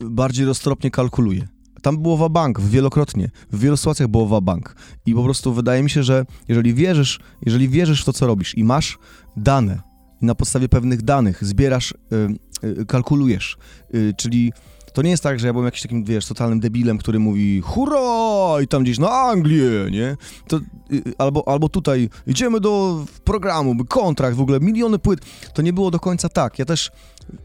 bardziej 0.00 0.46
roztropnie 0.46 0.90
kalkuluję. 0.90 1.48
Tam 1.82 1.98
było 1.98 2.16
wabank 2.16 2.60
wielokrotnie, 2.60 3.30
w 3.52 3.58
wielu 3.58 3.76
sytuacjach 3.76 4.08
było 4.08 4.26
wabank. 4.26 4.76
I 5.06 5.14
po 5.14 5.24
prostu 5.24 5.52
wydaje 5.52 5.82
mi 5.82 5.90
się, 5.90 6.02
że 6.02 6.26
jeżeli 6.48 6.74
wierzysz, 6.74 7.20
jeżeli 7.42 7.68
wierzysz 7.68 8.02
w 8.02 8.04
to, 8.04 8.12
co 8.12 8.26
robisz 8.26 8.58
i 8.58 8.64
masz 8.64 8.98
dane 9.36 9.82
i 10.22 10.26
na 10.26 10.34
podstawie 10.34 10.68
pewnych 10.68 11.02
danych 11.02 11.44
zbierasz, 11.44 11.94
y, 12.62 12.66
y, 12.80 12.86
kalkulujesz, 12.86 13.56
y, 13.94 14.14
czyli 14.16 14.52
to 14.92 15.02
nie 15.02 15.10
jest 15.10 15.22
tak, 15.22 15.40
że 15.40 15.46
ja 15.46 15.52
byłem 15.52 15.64
jakimś 15.64 15.82
takim, 15.82 16.04
wiesz, 16.04 16.26
totalnym 16.26 16.60
debilem, 16.60 16.98
który 16.98 17.18
mówi 17.18 17.60
hurra 17.60 18.62
i 18.62 18.68
tam 18.68 18.82
gdzieś 18.82 18.98
na 18.98 19.10
Anglię, 19.10 19.70
nie? 19.90 20.16
To, 20.48 20.56
y, 20.92 21.02
albo, 21.18 21.48
albo 21.48 21.68
tutaj 21.68 22.08
idziemy 22.26 22.60
do 22.60 23.04
programu, 23.24 23.84
kontrakt, 23.84 24.36
w 24.36 24.40
ogóle 24.40 24.60
miliony 24.60 24.98
płyt. 24.98 25.20
To 25.54 25.62
nie 25.62 25.72
było 25.72 25.90
do 25.90 26.00
końca 26.00 26.28
tak. 26.28 26.58
Ja 26.58 26.64
też 26.64 26.90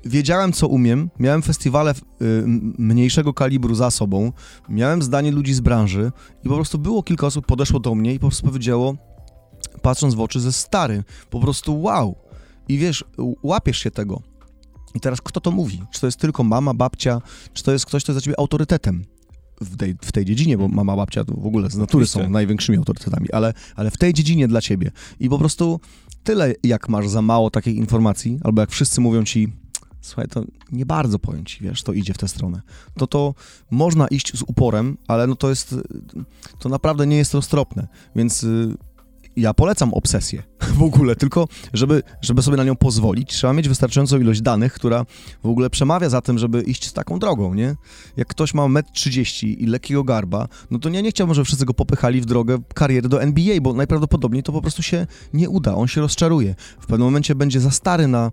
wiedziałem, 0.05 0.53
co 0.53 0.67
umiem, 0.67 1.09
miałem 1.19 1.41
festiwale 1.41 1.91
y, 1.91 1.95
mniejszego 2.77 3.33
kalibru 3.33 3.75
za 3.75 3.91
sobą, 3.91 4.31
miałem 4.69 5.01
zdanie 5.01 5.31
ludzi 5.31 5.53
z 5.53 5.59
branży 5.59 6.11
i 6.43 6.49
po 6.49 6.55
prostu 6.55 6.77
było 6.77 7.03
kilka 7.03 7.27
osób, 7.27 7.45
podeszło 7.45 7.79
do 7.79 7.95
mnie 7.95 8.13
i 8.13 8.19
po 8.19 8.27
prostu 8.27 8.45
powiedziało, 8.45 8.95
patrząc 9.81 10.13
w 10.13 10.21
oczy 10.21 10.39
ze 10.39 10.51
stary, 10.51 11.03
po 11.29 11.39
prostu 11.39 11.81
wow. 11.81 12.15
I 12.67 12.77
wiesz, 12.77 13.03
łapiesz 13.43 13.77
się 13.77 13.91
tego. 13.91 14.21
I 14.95 14.99
teraz 14.99 15.21
kto 15.21 15.41
to 15.41 15.51
mówi? 15.51 15.81
Czy 15.91 16.01
to 16.01 16.07
jest 16.07 16.19
tylko 16.19 16.43
mama, 16.43 16.73
babcia, 16.73 17.21
czy 17.53 17.63
to 17.63 17.71
jest 17.71 17.85
ktoś, 17.85 18.03
kto 18.03 18.11
jest 18.11 18.15
dla 18.17 18.25
ciebie 18.25 18.39
autorytetem 18.39 19.05
w 19.61 19.77
tej, 19.77 19.95
w 20.01 20.11
tej 20.11 20.25
dziedzinie, 20.25 20.57
bo 20.57 20.67
mama, 20.67 20.95
babcia 20.95 21.25
to 21.25 21.33
w 21.33 21.45
ogóle 21.45 21.69
z 21.69 21.77
natury 21.77 22.07
są 22.07 22.29
największymi 22.29 22.77
autorytetami, 22.77 23.31
ale, 23.31 23.53
ale 23.75 23.91
w 23.91 23.97
tej 23.97 24.13
dziedzinie 24.13 24.47
dla 24.47 24.61
ciebie. 24.61 24.91
I 25.19 25.29
po 25.29 25.39
prostu 25.39 25.79
tyle, 26.23 26.53
jak 26.63 26.89
masz 26.89 27.09
za 27.09 27.21
mało 27.21 27.49
takiej 27.49 27.77
informacji, 27.77 28.39
albo 28.43 28.61
jak 28.61 28.71
wszyscy 28.71 29.01
mówią 29.01 29.23
ci, 29.23 29.53
słuchaj, 30.01 30.27
to 30.27 30.43
nie 30.71 30.85
bardzo 30.85 31.19
powiem 31.19 31.45
ci, 31.45 31.63
wiesz, 31.63 31.83
to 31.83 31.93
idzie 31.93 32.13
w 32.13 32.17
tę 32.17 32.27
stronę. 32.27 32.61
To 32.97 33.07
to 33.07 33.35
można 33.71 34.07
iść 34.07 34.37
z 34.37 34.41
uporem, 34.41 34.97
ale 35.07 35.27
no 35.27 35.35
to 35.35 35.49
jest, 35.49 35.75
to 36.59 36.69
naprawdę 36.69 37.07
nie 37.07 37.17
jest 37.17 37.33
roztropne, 37.33 37.87
więc 38.15 38.43
y, 38.43 38.77
ja 39.37 39.53
polecam 39.53 39.93
obsesję 39.93 40.43
w 40.77 40.83
ogóle, 40.83 41.15
tylko 41.15 41.47
żeby, 41.73 42.03
żeby 42.21 42.41
sobie 42.41 42.57
na 42.57 42.63
nią 42.63 42.75
pozwolić, 42.75 43.29
trzeba 43.29 43.53
mieć 43.53 43.69
wystarczającą 43.69 44.19
ilość 44.19 44.41
danych, 44.41 44.73
która 44.73 45.05
w 45.43 45.47
ogóle 45.47 45.69
przemawia 45.69 46.09
za 46.09 46.21
tym, 46.21 46.37
żeby 46.37 46.61
iść 46.61 46.91
taką 46.91 47.19
drogą, 47.19 47.53
nie? 47.53 47.75
Jak 48.17 48.27
ktoś 48.27 48.53
ma 48.53 48.63
1,30 48.63 49.47
m 49.47 49.59
i 49.59 49.65
lekkiego 49.65 50.03
garba, 50.03 50.47
no 50.71 50.79
to 50.79 50.89
ja 50.89 51.01
nie 51.01 51.09
chciałbym, 51.09 51.33
żeby 51.33 51.45
wszyscy 51.45 51.65
go 51.65 51.73
popychali 51.73 52.21
w 52.21 52.25
drogę 52.25 52.57
kariery 52.73 53.09
do 53.09 53.21
NBA, 53.21 53.61
bo 53.61 53.73
najprawdopodobniej 53.73 54.43
to 54.43 54.51
po 54.51 54.61
prostu 54.61 54.83
się 54.83 55.07
nie 55.33 55.49
uda, 55.49 55.75
on 55.75 55.87
się 55.87 56.01
rozczaruje. 56.01 56.55
W 56.79 56.85
pewnym 56.85 57.07
momencie 57.07 57.35
będzie 57.35 57.59
za 57.59 57.71
stary 57.71 58.07
na, 58.07 58.31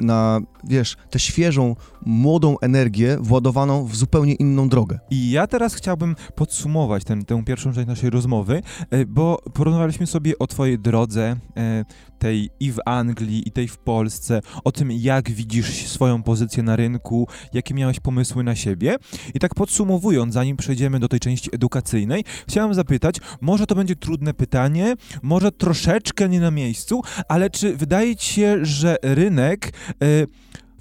na 0.00 0.40
wiesz, 0.64 0.96
tę 1.10 1.18
świeżą, 1.18 1.76
młodą 2.06 2.58
energię 2.58 3.18
władowaną 3.20 3.86
w 3.86 3.96
zupełnie 3.96 4.34
inną 4.34 4.68
drogę. 4.68 4.98
I 5.10 5.30
ja 5.30 5.46
teraz 5.46 5.74
chciałbym 5.74 6.16
podsumować 6.34 7.04
ten, 7.04 7.24
tę 7.24 7.44
pierwszą 7.44 7.72
część 7.72 7.88
naszej 7.88 8.10
rozmowy, 8.10 8.62
e, 8.90 9.06
bo 9.06 9.42
porównywaliśmy 9.54 10.06
sobie 10.06 10.38
o 10.38 10.46
twojej 10.46 10.78
drodze, 10.78 11.36
e, 11.56 11.84
tej 12.20 12.50
i 12.60 12.72
w 12.72 12.78
Anglii, 12.86 13.48
i 13.48 13.50
tej 13.50 13.68
w 13.68 13.78
Polsce, 13.78 14.40
o 14.64 14.72
tym, 14.72 14.92
jak 14.92 15.30
widzisz 15.30 15.86
swoją 15.86 16.22
pozycję 16.22 16.62
na 16.62 16.76
rynku, 16.76 17.28
jakie 17.52 17.74
miałeś 17.74 18.00
pomysły 18.00 18.44
na 18.44 18.54
siebie. 18.54 18.96
I 19.34 19.38
tak 19.38 19.54
podsumowując, 19.54 20.34
zanim 20.34 20.56
przejdziemy 20.56 21.00
do 21.00 21.08
tej 21.08 21.20
części 21.20 21.54
edukacyjnej, 21.54 22.24
chciałem 22.48 22.74
zapytać, 22.74 23.16
może 23.40 23.66
to 23.66 23.74
będzie 23.74 23.96
trudne 23.96 24.34
pytanie, 24.34 24.94
może 25.22 25.52
troszeczkę 25.52 26.28
nie 26.28 26.40
na 26.40 26.50
miejscu, 26.50 27.02
ale 27.28 27.50
czy 27.50 27.76
wydaje 27.76 28.16
ci 28.16 28.34
się, 28.34 28.58
że 28.62 28.96
rynek. 29.02 29.72
Y, 30.04 30.26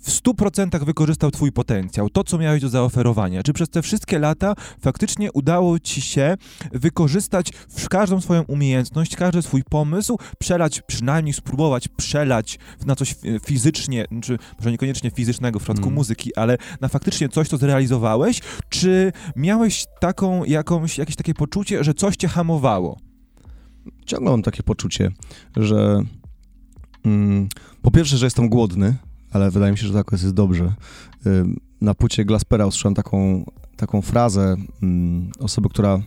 w 0.01 0.09
100% 0.09 0.85
wykorzystał 0.85 1.31
Twój 1.31 1.51
potencjał, 1.51 2.09
to 2.09 2.23
co 2.23 2.37
miałeś 2.37 2.61
do 2.61 2.69
zaoferowania? 2.69 3.43
Czy 3.43 3.53
przez 3.53 3.69
te 3.69 3.81
wszystkie 3.81 4.19
lata 4.19 4.53
faktycznie 4.81 5.31
udało 5.31 5.79
Ci 5.79 6.01
się 6.01 6.37
wykorzystać 6.71 7.51
w 7.69 7.89
każdą 7.89 8.21
swoją 8.21 8.43
umiejętność, 8.43 9.15
każdy 9.15 9.41
swój 9.41 9.63
pomysł, 9.63 10.17
przelać, 10.39 10.81
przynajmniej 10.81 11.33
spróbować 11.33 11.87
przelać 11.87 12.59
na 12.85 12.95
coś 12.95 13.15
fizycznie, 13.45 14.05
czy 14.21 14.37
może 14.57 14.71
niekoniecznie 14.71 15.11
fizycznego 15.11 15.59
w 15.59 15.63
przypadku 15.63 15.87
mm. 15.87 15.95
muzyki, 15.95 16.35
ale 16.35 16.57
na 16.81 16.87
faktycznie 16.87 17.29
coś, 17.29 17.47
co 17.47 17.57
zrealizowałeś? 17.57 18.41
Czy 18.69 19.11
miałeś 19.35 19.85
taką 19.99 20.43
jakąś, 20.43 20.97
jakieś 20.97 21.15
takie 21.15 21.33
poczucie, 21.33 21.83
że 21.83 21.93
coś 21.93 22.15
Cię 22.15 22.27
hamowało? 22.27 22.97
Ciągle 24.05 24.31
mam 24.31 24.41
takie 24.41 24.63
poczucie, 24.63 25.11
że 25.57 26.03
mm, 27.05 27.49
po 27.81 27.91
pierwsze, 27.91 28.17
że 28.17 28.25
jestem 28.25 28.49
głodny, 28.49 28.95
ale 29.31 29.51
wydaje 29.51 29.71
mi 29.71 29.77
się, 29.77 29.87
że 29.87 29.93
tak 29.93 30.11
jest 30.11 30.33
dobrze. 30.33 30.73
Na 31.81 31.93
płycie 31.93 32.25
Glaspera 32.25 32.65
usłyszałem 32.65 32.95
taką, 32.95 33.45
taką 33.75 34.01
frazę 34.01 34.55
mm, 34.83 35.31
osoby, 35.39 35.69
która 35.69 35.99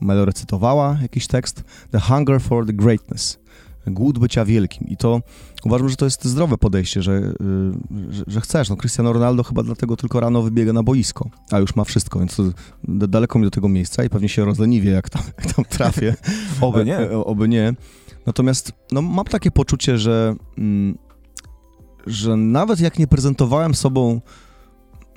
melo 0.00 0.24
recytowała 0.24 0.98
jakiś 1.02 1.26
tekst 1.26 1.64
The 1.90 2.00
hunger 2.00 2.40
for 2.40 2.66
the 2.66 2.72
greatness. 2.72 3.38
Głód 3.86 4.18
bycia 4.18 4.44
wielkim. 4.44 4.88
I 4.88 4.96
to 4.96 5.20
uważam, 5.64 5.88
że 5.88 5.96
to 5.96 6.04
jest 6.04 6.24
zdrowe 6.24 6.58
podejście, 6.58 7.02
że, 7.02 7.12
y, 7.12 7.32
że, 8.10 8.24
że, 8.26 8.40
chcesz. 8.40 8.70
No, 8.70 8.76
Cristiano 8.76 9.12
Ronaldo 9.12 9.42
chyba 9.42 9.62
dlatego 9.62 9.96
tylko 9.96 10.20
rano 10.20 10.42
wybiega 10.42 10.72
na 10.72 10.82
boisko, 10.82 11.30
a 11.50 11.58
już 11.58 11.76
ma 11.76 11.84
wszystko, 11.84 12.18
więc 12.18 12.42
daleko 12.84 13.38
mi 13.38 13.44
do 13.44 13.50
tego 13.50 13.68
miejsca 13.68 14.04
i 14.04 14.08
pewnie 14.08 14.28
się 14.28 14.44
rozleniwie, 14.44 14.90
jak 14.90 15.10
tam, 15.10 15.22
jak 15.38 15.54
tam 15.54 15.64
trafię. 15.64 16.14
oby 16.60 16.84
nie. 16.84 16.98
E, 16.98 17.24
oby 17.24 17.48
nie. 17.48 17.74
Natomiast 18.26 18.72
no, 18.92 19.02
mam 19.02 19.24
takie 19.24 19.50
poczucie, 19.50 19.98
że 19.98 20.34
mm, 20.58 20.98
że 22.06 22.36
nawet 22.36 22.80
jak 22.80 22.98
nie 22.98 23.06
prezentowałem 23.06 23.74
sobą 23.74 24.20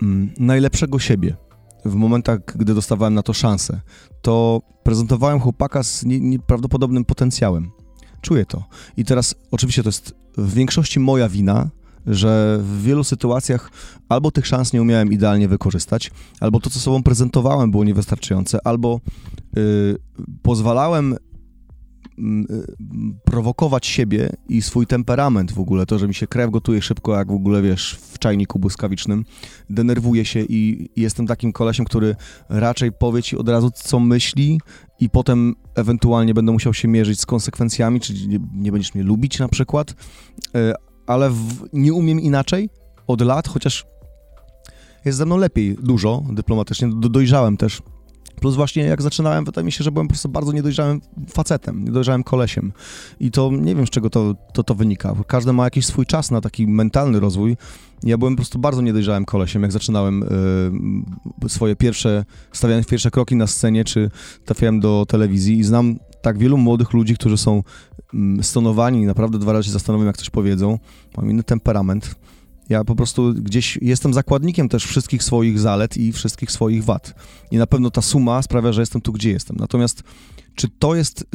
mm, 0.02 0.30
najlepszego 0.38 1.00
siebie 1.00 1.36
w 1.86 1.96
momentach, 1.96 2.40
gdy 2.56 2.74
dostawałem 2.74 3.14
na 3.14 3.24
to 3.24 3.34
szansę, 3.34 3.82
to 4.22 4.62
prezentowałem 4.84 5.40
chłopaka 5.40 5.84
z 5.84 6.06
nie, 6.06 6.20
nieprawdopodobnym 6.20 7.06
potencjałem. 7.06 7.72
Czuję 8.22 8.46
to. 8.46 8.64
I 8.98 9.06
teraz 9.06 9.36
oczywiście 9.52 9.84
to 9.84 9.90
jest 9.90 10.16
w 10.38 10.54
większości 10.54 11.00
moja 11.00 11.30
wina, 11.30 11.70
że 12.08 12.60
w 12.62 12.82
wielu 12.82 13.04
sytuacjach 13.04 13.72
albo 14.10 14.32
tych 14.32 14.48
szans 14.48 14.74
nie 14.74 14.82
umiałem 14.82 15.12
idealnie 15.12 15.48
wykorzystać, 15.48 16.12
albo 16.40 16.60
to, 16.60 16.70
co 16.70 16.80
sobą 16.80 17.04
prezentowałem, 17.04 17.72
było 17.72 17.84
niewystarczające, 17.84 18.60
albo 18.64 19.00
yy, 19.56 19.98
pozwalałem 20.42 21.16
prowokować 23.24 23.88
siebie 23.88 24.30
i 24.50 24.62
swój 24.62 24.88
temperament 24.88 25.52
w 25.52 25.60
ogóle, 25.60 25.86
to, 25.86 26.00
że 26.00 26.08
mi 26.08 26.14
się 26.14 26.28
krew 26.28 26.52
gotuje 26.52 26.82
szybko, 26.82 27.16
jak 27.16 27.28
w 27.28 27.36
ogóle, 27.36 27.62
wiesz, 27.62 28.00
w 28.02 28.20
czajniku 28.20 28.60
błyskawicznym, 28.60 29.26
denerwuję 29.70 30.26
się 30.26 30.40
i, 30.50 30.90
jestem 30.96 31.28
takim 31.28 31.54
kolesiem, 31.54 31.86
który 31.86 32.16
raczej 32.50 32.92
powie 32.92 33.24
ci 33.24 33.38
od 33.38 33.50
razu, 33.50 33.72
co 33.72 34.00
myśli 34.00 34.60
i 35.00 35.10
potem 35.10 35.56
ewentualnie 35.76 36.34
będę 36.34 36.52
musiał 36.52 36.74
się 36.74 36.88
mierzyć 36.88 37.22
z 37.22 37.26
konsekwencjami, 37.26 38.00
czyli 38.00 38.28
nie, 38.28 38.40
nie 38.54 38.72
będziesz 38.72 38.96
mnie 38.96 39.04
lubić 39.04 39.40
na 39.40 39.48
przykład, 39.48 39.96
e, 40.56 40.74
ale 41.08 41.30
w, 41.30 41.68
nie 41.74 41.94
umiem 41.94 42.20
inaczej 42.20 42.70
od 43.08 43.22
lat, 43.22 43.48
chociaż 43.48 43.86
jest 45.06 45.18
ze 45.18 45.26
mną 45.26 45.38
lepiej 45.38 45.76
dużo 45.84 46.24
dyplomatycznie, 46.32 46.90
do, 46.90 47.10
dojrzałem 47.10 47.58
też 47.58 47.82
Plus 48.42 48.56
właśnie 48.56 48.84
jak 48.84 49.02
zaczynałem, 49.02 49.46
wydaje 49.46 49.66
mi 49.66 49.72
się, 49.72 49.84
że 49.84 49.92
byłem 49.92 50.08
po 50.08 50.12
prostu 50.12 50.30
bardzo 50.30 50.52
niedojrzałym 50.52 51.02
facetem, 51.30 51.86
niedojrzałym 51.86 52.24
kolesiem. 52.24 52.72
I 53.20 53.32
to 53.32 53.52
nie 53.52 53.76
wiem, 53.76 53.88
z 53.88 53.90
czego 53.90 54.10
to, 54.10 54.36
to, 54.54 54.64
to 54.64 54.76
wynika. 54.76 55.16
Każdy 55.28 55.54
ma 55.54 55.64
jakiś 55.64 55.86
swój 55.86 56.06
czas 56.06 56.32
na 56.32 56.42
taki 56.42 56.68
mentalny 56.68 57.20
rozwój. 57.20 57.58
Ja 58.04 58.18
byłem 58.18 58.34
po 58.34 58.38
prostu 58.38 58.60
bardzo 58.60 58.82
niedojrzałym 58.82 59.26
kolesiem, 59.26 59.62
jak 59.62 59.72
zaczynałem 59.72 60.24
y, 61.44 61.50
swoje 61.50 61.76
pierwsze, 61.76 62.26
stawiałem 62.52 62.84
pierwsze 62.84 63.12
kroki 63.12 63.36
na 63.36 63.48
scenie, 63.48 63.84
czy 63.84 64.12
trafiałem 64.46 64.80
do 64.80 65.06
telewizji 65.08 65.60
i 65.60 65.64
znam 65.64 66.00
tak 66.22 66.38
wielu 66.38 66.58
młodych 66.58 66.94
ludzi, 66.94 67.16
którzy 67.16 67.38
są 67.38 67.64
stonowani 68.42 69.06
naprawdę 69.06 69.40
dwa 69.40 69.54
razy 69.54 69.66
się 69.66 69.72
zastanowią, 69.72 70.06
jak 70.06 70.18
coś 70.18 70.30
powiedzą. 70.30 70.80
Mam 71.18 71.32
inny 71.32 71.44
temperament 71.44 72.16
ja 72.70 72.84
po 72.84 72.96
prostu 72.96 73.34
gdzieś 73.34 73.78
jestem 73.82 74.14
zakładnikiem 74.14 74.70
też 74.70 74.86
wszystkich 74.86 75.24
swoich 75.24 75.60
zalet 75.60 75.98
i 75.98 76.12
wszystkich 76.12 76.52
swoich 76.52 76.84
wad. 76.84 77.14
I 77.52 77.58
na 77.58 77.68
pewno 77.68 77.92
ta 77.92 78.02
suma 78.02 78.42
sprawia, 78.42 78.74
że 78.74 78.82
jestem 78.82 79.02
tu, 79.02 79.12
gdzie 79.12 79.32
jestem. 79.32 79.58
Natomiast 79.60 80.04
czy 80.56 80.68
to 80.80 80.96
jest 80.96 81.22
y, 81.22 81.28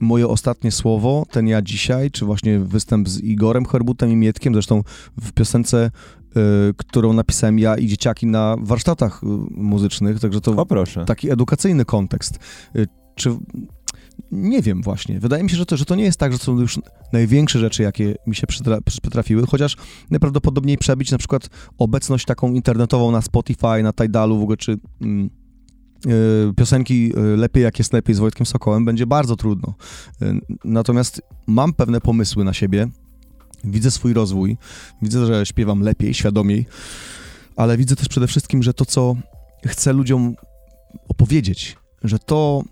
moje 0.00 0.28
ostatnie 0.28 0.72
słowo, 0.72 1.26
ten 1.30 1.48
ja 1.48 1.62
dzisiaj, 1.62 2.10
czy 2.10 2.24
właśnie 2.24 2.58
występ 2.58 3.08
z 3.08 3.20
Igorem 3.20 3.66
Herbutem 3.66 4.12
i 4.12 4.16
Mietkiem, 4.16 4.54
zresztą 4.54 4.82
w 5.20 5.32
piosence 5.32 5.90
y, 5.90 6.40
którą 6.76 7.12
napisałem 7.12 7.58
ja 7.58 7.76
i 7.76 7.86
dzieciaki 7.86 8.26
na 8.26 8.56
warsztatach 8.60 9.22
y, 9.22 9.26
muzycznych, 9.50 10.20
także 10.20 10.40
to 10.40 10.52
o, 10.52 10.66
taki 11.06 11.30
edukacyjny 11.30 11.84
kontekst. 11.84 12.38
Y, 12.76 12.86
czy 13.14 13.36
nie 14.30 14.62
wiem 14.62 14.82
właśnie. 14.82 15.20
Wydaje 15.20 15.42
mi 15.42 15.50
się, 15.50 15.56
że 15.56 15.66
to, 15.66 15.76
że 15.76 15.84
to 15.84 15.94
nie 15.94 16.04
jest 16.04 16.18
tak, 16.18 16.32
że 16.32 16.38
to 16.38 16.44
są 16.44 16.60
już 16.60 16.80
największe 17.12 17.58
rzeczy, 17.58 17.82
jakie 17.82 18.14
mi 18.26 18.36
się 18.36 18.46
przytrafiły, 19.02 19.46
chociaż 19.46 19.76
najprawdopodobniej 20.10 20.78
przebić 20.78 21.10
na 21.10 21.18
przykład 21.18 21.48
obecność 21.78 22.24
taką 22.24 22.52
internetową 22.52 23.10
na 23.10 23.22
Spotify, 23.22 23.82
na 23.82 23.92
Tidalu 23.92 24.38
w 24.38 24.42
ogóle, 24.42 24.56
czy 24.56 24.78
mm, 25.00 25.30
yy, 26.06 26.52
piosenki 26.56 27.08
yy, 27.08 27.36
Lepiej 27.36 27.62
jak 27.62 27.78
jest 27.78 27.92
lepiej 27.92 28.14
z 28.14 28.18
Wojtkiem 28.18 28.46
Sokołem 28.46 28.84
będzie 28.84 29.06
bardzo 29.06 29.36
trudno. 29.36 29.74
Yy, 30.20 30.40
natomiast 30.64 31.22
mam 31.46 31.72
pewne 31.72 32.00
pomysły 32.00 32.44
na 32.44 32.52
siebie, 32.52 32.88
widzę 33.64 33.90
swój 33.90 34.12
rozwój, 34.12 34.56
widzę, 35.02 35.26
że 35.26 35.46
śpiewam 35.46 35.80
lepiej, 35.80 36.14
świadomiej, 36.14 36.66
ale 37.56 37.76
widzę 37.76 37.96
też 37.96 38.08
przede 38.08 38.26
wszystkim, 38.26 38.62
że 38.62 38.74
to, 38.74 38.84
co 38.84 39.16
chcę 39.66 39.92
ludziom 39.92 40.34
opowiedzieć, 41.08 41.76
że 42.04 42.18
to 42.18 42.62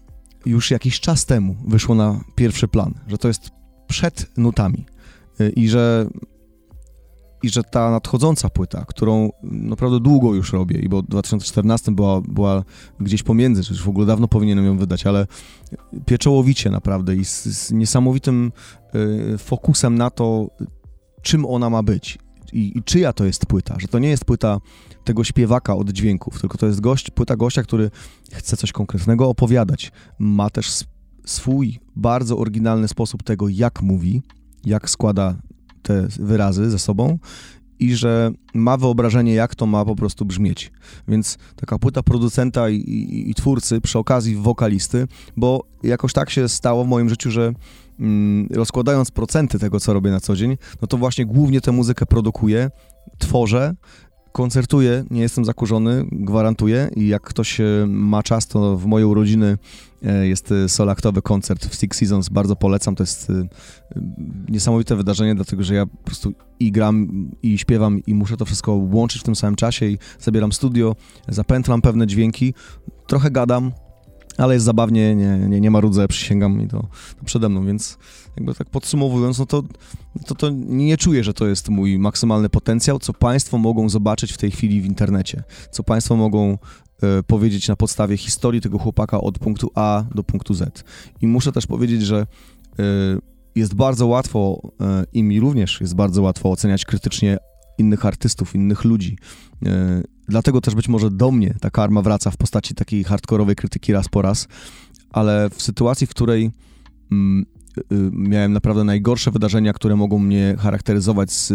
już 0.46 0.70
jakiś 0.70 1.00
czas 1.00 1.26
temu 1.26 1.56
wyszło 1.66 1.94
na 1.94 2.20
pierwszy 2.34 2.68
plan, 2.68 2.94
że 3.06 3.18
to 3.18 3.28
jest 3.28 3.50
przed 3.86 4.38
nutami. 4.38 4.86
Y, 5.40 5.50
i 5.56 5.68
że, 5.68 6.06
i 7.42 7.48
że 7.48 7.62
ta 7.62 7.90
nadchodząca 7.90 8.48
płyta, 8.48 8.84
którą 8.88 9.30
naprawdę 9.42 10.00
długo 10.00 10.34
już 10.34 10.52
robię, 10.52 10.78
i 10.78 10.88
bo 10.88 11.02
w 11.02 11.06
2014 11.06 11.92
była, 11.92 12.20
była 12.20 12.64
gdzieś 13.00 13.22
pomiędzy, 13.22 13.62
czy 13.62 13.74
w 13.74 13.88
ogóle 13.88 14.06
dawno 14.06 14.28
powinienem 14.28 14.64
ją 14.64 14.78
wydać, 14.78 15.06
ale 15.06 15.26
pieczołowicie 16.06 16.70
naprawdę 16.70 17.16
i 17.16 17.24
z, 17.24 17.44
z 17.44 17.72
niesamowitym 17.72 18.52
y, 19.34 19.38
fokusem 19.38 19.94
na 19.98 20.10
to, 20.10 20.50
czym 21.22 21.46
ona 21.46 21.70
ma 21.70 21.82
być 21.82 22.18
i, 22.52 22.78
i 22.78 22.82
czyja 22.82 23.12
to 23.12 23.24
jest 23.24 23.46
płyta, 23.46 23.76
że 23.78 23.88
to 23.88 23.98
nie 23.98 24.08
jest 24.08 24.24
płyta 24.24 24.60
tego 25.04 25.24
śpiewaka 25.24 25.76
od 25.76 25.90
dźwięków, 25.90 26.40
tylko 26.40 26.58
to 26.58 26.66
jest 26.66 26.80
gość, 26.80 27.10
płyta 27.10 27.36
gościa, 27.36 27.62
który 27.62 27.90
chce 28.32 28.56
coś 28.56 28.72
konkretnego 28.72 29.28
opowiadać. 29.28 29.92
Ma 30.18 30.50
też 30.50 30.84
swój 31.24 31.80
bardzo 31.96 32.38
oryginalny 32.38 32.88
sposób 32.88 33.22
tego, 33.22 33.48
jak 33.48 33.82
mówi, 33.82 34.22
jak 34.64 34.90
składa 34.90 35.36
te 35.82 36.08
wyrazy 36.08 36.70
ze 36.70 36.78
sobą 36.78 37.18
i 37.78 37.94
że 37.94 38.30
ma 38.54 38.76
wyobrażenie, 38.76 39.34
jak 39.34 39.54
to 39.54 39.66
ma 39.66 39.84
po 39.84 39.96
prostu 39.96 40.24
brzmieć. 40.24 40.72
Więc 41.08 41.38
taka 41.56 41.78
płyta 41.78 42.02
producenta 42.02 42.68
i, 42.68 42.76
i, 42.76 43.30
i 43.30 43.34
twórcy, 43.34 43.80
przy 43.80 43.98
okazji 43.98 44.36
wokalisty, 44.36 45.06
bo 45.36 45.64
jakoś 45.82 46.12
tak 46.12 46.30
się 46.30 46.48
stało 46.48 46.84
w 46.84 46.88
moim 46.88 47.08
życiu, 47.08 47.30
że 47.30 47.52
mm, 48.00 48.48
rozkładając 48.50 49.10
procenty 49.10 49.58
tego, 49.58 49.80
co 49.80 49.92
robię 49.92 50.10
na 50.10 50.20
co 50.20 50.36
dzień, 50.36 50.56
no 50.82 50.88
to 50.88 50.96
właśnie 50.96 51.26
głównie 51.26 51.60
tę 51.60 51.72
muzykę 51.72 52.06
produkuję, 52.06 52.70
tworzę, 53.18 53.74
koncertuję, 54.34 55.04
nie 55.10 55.20
jestem 55.20 55.44
zakurzony, 55.44 56.04
gwarantuję 56.12 56.90
i 56.96 57.08
jak 57.08 57.22
ktoś 57.22 57.60
e, 57.60 57.64
ma 57.88 58.22
czas, 58.22 58.46
to 58.46 58.76
w 58.76 58.86
moje 58.86 59.06
urodziny 59.06 59.58
e, 60.02 60.26
jest 60.26 60.52
e, 60.52 60.68
solaktowy 60.68 61.22
koncert 61.22 61.66
w 61.66 61.74
Six 61.74 61.98
Seasons, 61.98 62.28
bardzo 62.28 62.56
polecam, 62.56 62.94
to 62.94 63.02
jest 63.02 63.32
niesamowite 64.48 64.96
wydarzenie, 64.96 65.34
dlatego 65.34 65.62
że 65.62 65.74
ja 65.74 65.86
po 65.86 65.96
prostu 66.04 66.32
i 66.60 66.72
gram, 66.72 67.30
i 67.42 67.58
śpiewam, 67.58 68.00
i 68.06 68.14
muszę 68.14 68.36
to 68.36 68.44
wszystko 68.44 68.72
łączyć 68.72 69.20
w 69.22 69.24
tym 69.24 69.36
samym 69.36 69.56
czasie 69.56 69.86
i 69.86 69.98
zabieram 70.20 70.52
studio, 70.52 70.96
zapętlam 71.28 71.82
pewne 71.82 72.06
dźwięki, 72.06 72.54
trochę 73.06 73.30
gadam, 73.30 73.72
ale 74.38 74.54
jest 74.54 74.66
zabawnie, 74.66 75.14
nie, 75.14 75.38
nie, 75.38 75.60
nie 75.60 75.70
ma 75.70 75.80
rudzę, 75.80 76.08
przysięgam 76.08 76.60
i 76.60 76.68
to, 76.68 76.80
to, 77.18 77.24
przede 77.24 77.48
mną, 77.48 77.66
więc 77.66 77.98
jakby 78.36 78.54
tak 78.54 78.70
podsumowując, 78.70 79.38
no 79.38 79.46
to, 79.46 79.62
to, 80.26 80.34
to 80.34 80.50
nie 80.66 80.96
czuję, 80.96 81.24
że 81.24 81.34
to 81.34 81.46
jest 81.46 81.68
mój 81.68 81.98
maksymalny 81.98 82.48
potencjał, 82.48 82.98
co 82.98 83.12
Państwo 83.12 83.58
mogą 83.58 83.88
zobaczyć 83.88 84.32
w 84.32 84.38
tej 84.38 84.50
chwili 84.50 84.80
w 84.80 84.86
internecie, 84.86 85.42
co 85.70 85.82
Państwo 85.82 86.16
mogą 86.16 86.58
e, 87.02 87.22
powiedzieć 87.22 87.68
na 87.68 87.76
podstawie 87.76 88.16
historii 88.16 88.60
tego 88.60 88.78
chłopaka 88.78 89.20
od 89.20 89.38
punktu 89.38 89.70
A 89.74 90.04
do 90.14 90.24
punktu 90.24 90.54
Z. 90.54 90.84
I 91.20 91.26
muszę 91.26 91.52
też 91.52 91.66
powiedzieć, 91.66 92.02
że 92.02 92.26
e, 92.78 92.84
jest 93.54 93.74
bardzo 93.74 94.06
łatwo, 94.06 94.72
e, 94.80 95.04
i 95.12 95.22
mi 95.22 95.40
również 95.40 95.80
jest 95.80 95.94
bardzo 95.94 96.22
łatwo 96.22 96.50
oceniać 96.50 96.84
krytycznie 96.84 97.38
innych 97.78 98.06
artystów, 98.06 98.54
innych 98.54 98.84
ludzi. 98.84 99.18
E, 99.66 100.02
dlatego 100.28 100.60
też 100.60 100.74
być 100.74 100.88
może 100.88 101.10
do 101.10 101.30
mnie 101.30 101.54
ta 101.60 101.70
karma 101.70 102.02
wraca 102.02 102.30
w 102.30 102.36
postaci 102.36 102.74
takiej 102.74 103.04
hardkorowej 103.04 103.56
krytyki 103.56 103.92
raz 103.92 104.08
po 104.08 104.22
raz, 104.22 104.48
ale 105.10 105.50
w 105.50 105.62
sytuacji, 105.62 106.06
w 106.06 106.10
której 106.10 106.50
mm, 107.12 107.46
miałem 108.12 108.52
naprawdę 108.52 108.84
najgorsze 108.84 109.30
wydarzenia, 109.30 109.72
które 109.72 109.96
mogą 109.96 110.18
mnie 110.18 110.56
charakteryzować 110.58 111.32
z, 111.32 111.52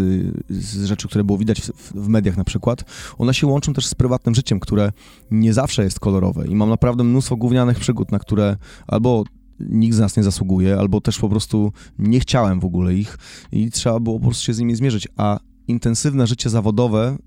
z 0.49 0.85
rzeczy, 0.85 1.07
które 1.07 1.23
było 1.23 1.37
widać 1.37 1.61
w, 1.61 1.93
w, 1.93 2.07
mediach 2.07 2.37
na 2.37 2.43
przykład, 2.43 2.83
one 3.17 3.33
się 3.33 3.47
łączą 3.47 3.73
też 3.73 3.85
z 3.85 3.95
prywatnym 3.95 4.35
życiem, 4.35 4.59
które 4.59 4.91
nie 5.31 5.53
zawsze 5.53 5.83
jest 5.83 5.99
kolorowe. 5.99 6.47
I 6.47 6.55
mam 6.55 6.69
naprawdę 6.69 7.03
mnóstwo 7.03 7.35
gównianych 7.35 7.79
przygód, 7.79 8.11
na 8.11 8.19
które 8.19 8.57
albo 8.87 9.23
nikt 9.59 9.95
z 9.95 9.99
nas 9.99 10.17
nie 10.17 10.23
zasługuje, 10.23 10.79
albo 10.79 11.01
też 11.01 11.19
po 11.19 11.29
prostu 11.29 11.71
nie 11.99 12.19
chciałem 12.19 12.59
w 12.59 12.65
ogóle 12.65 12.93
ich 12.93 13.17
i 13.51 13.71
trzeba 13.71 13.99
było 13.99 14.19
po 14.19 14.25
prostu 14.25 14.45
się 14.45 14.53
z 14.53 14.59
nimi 14.59 14.75
zmierzyć, 14.75 15.07
a 15.17 15.39
intensywne 15.67 16.27
życie 16.27 16.49
zawodowe, 16.49 17.17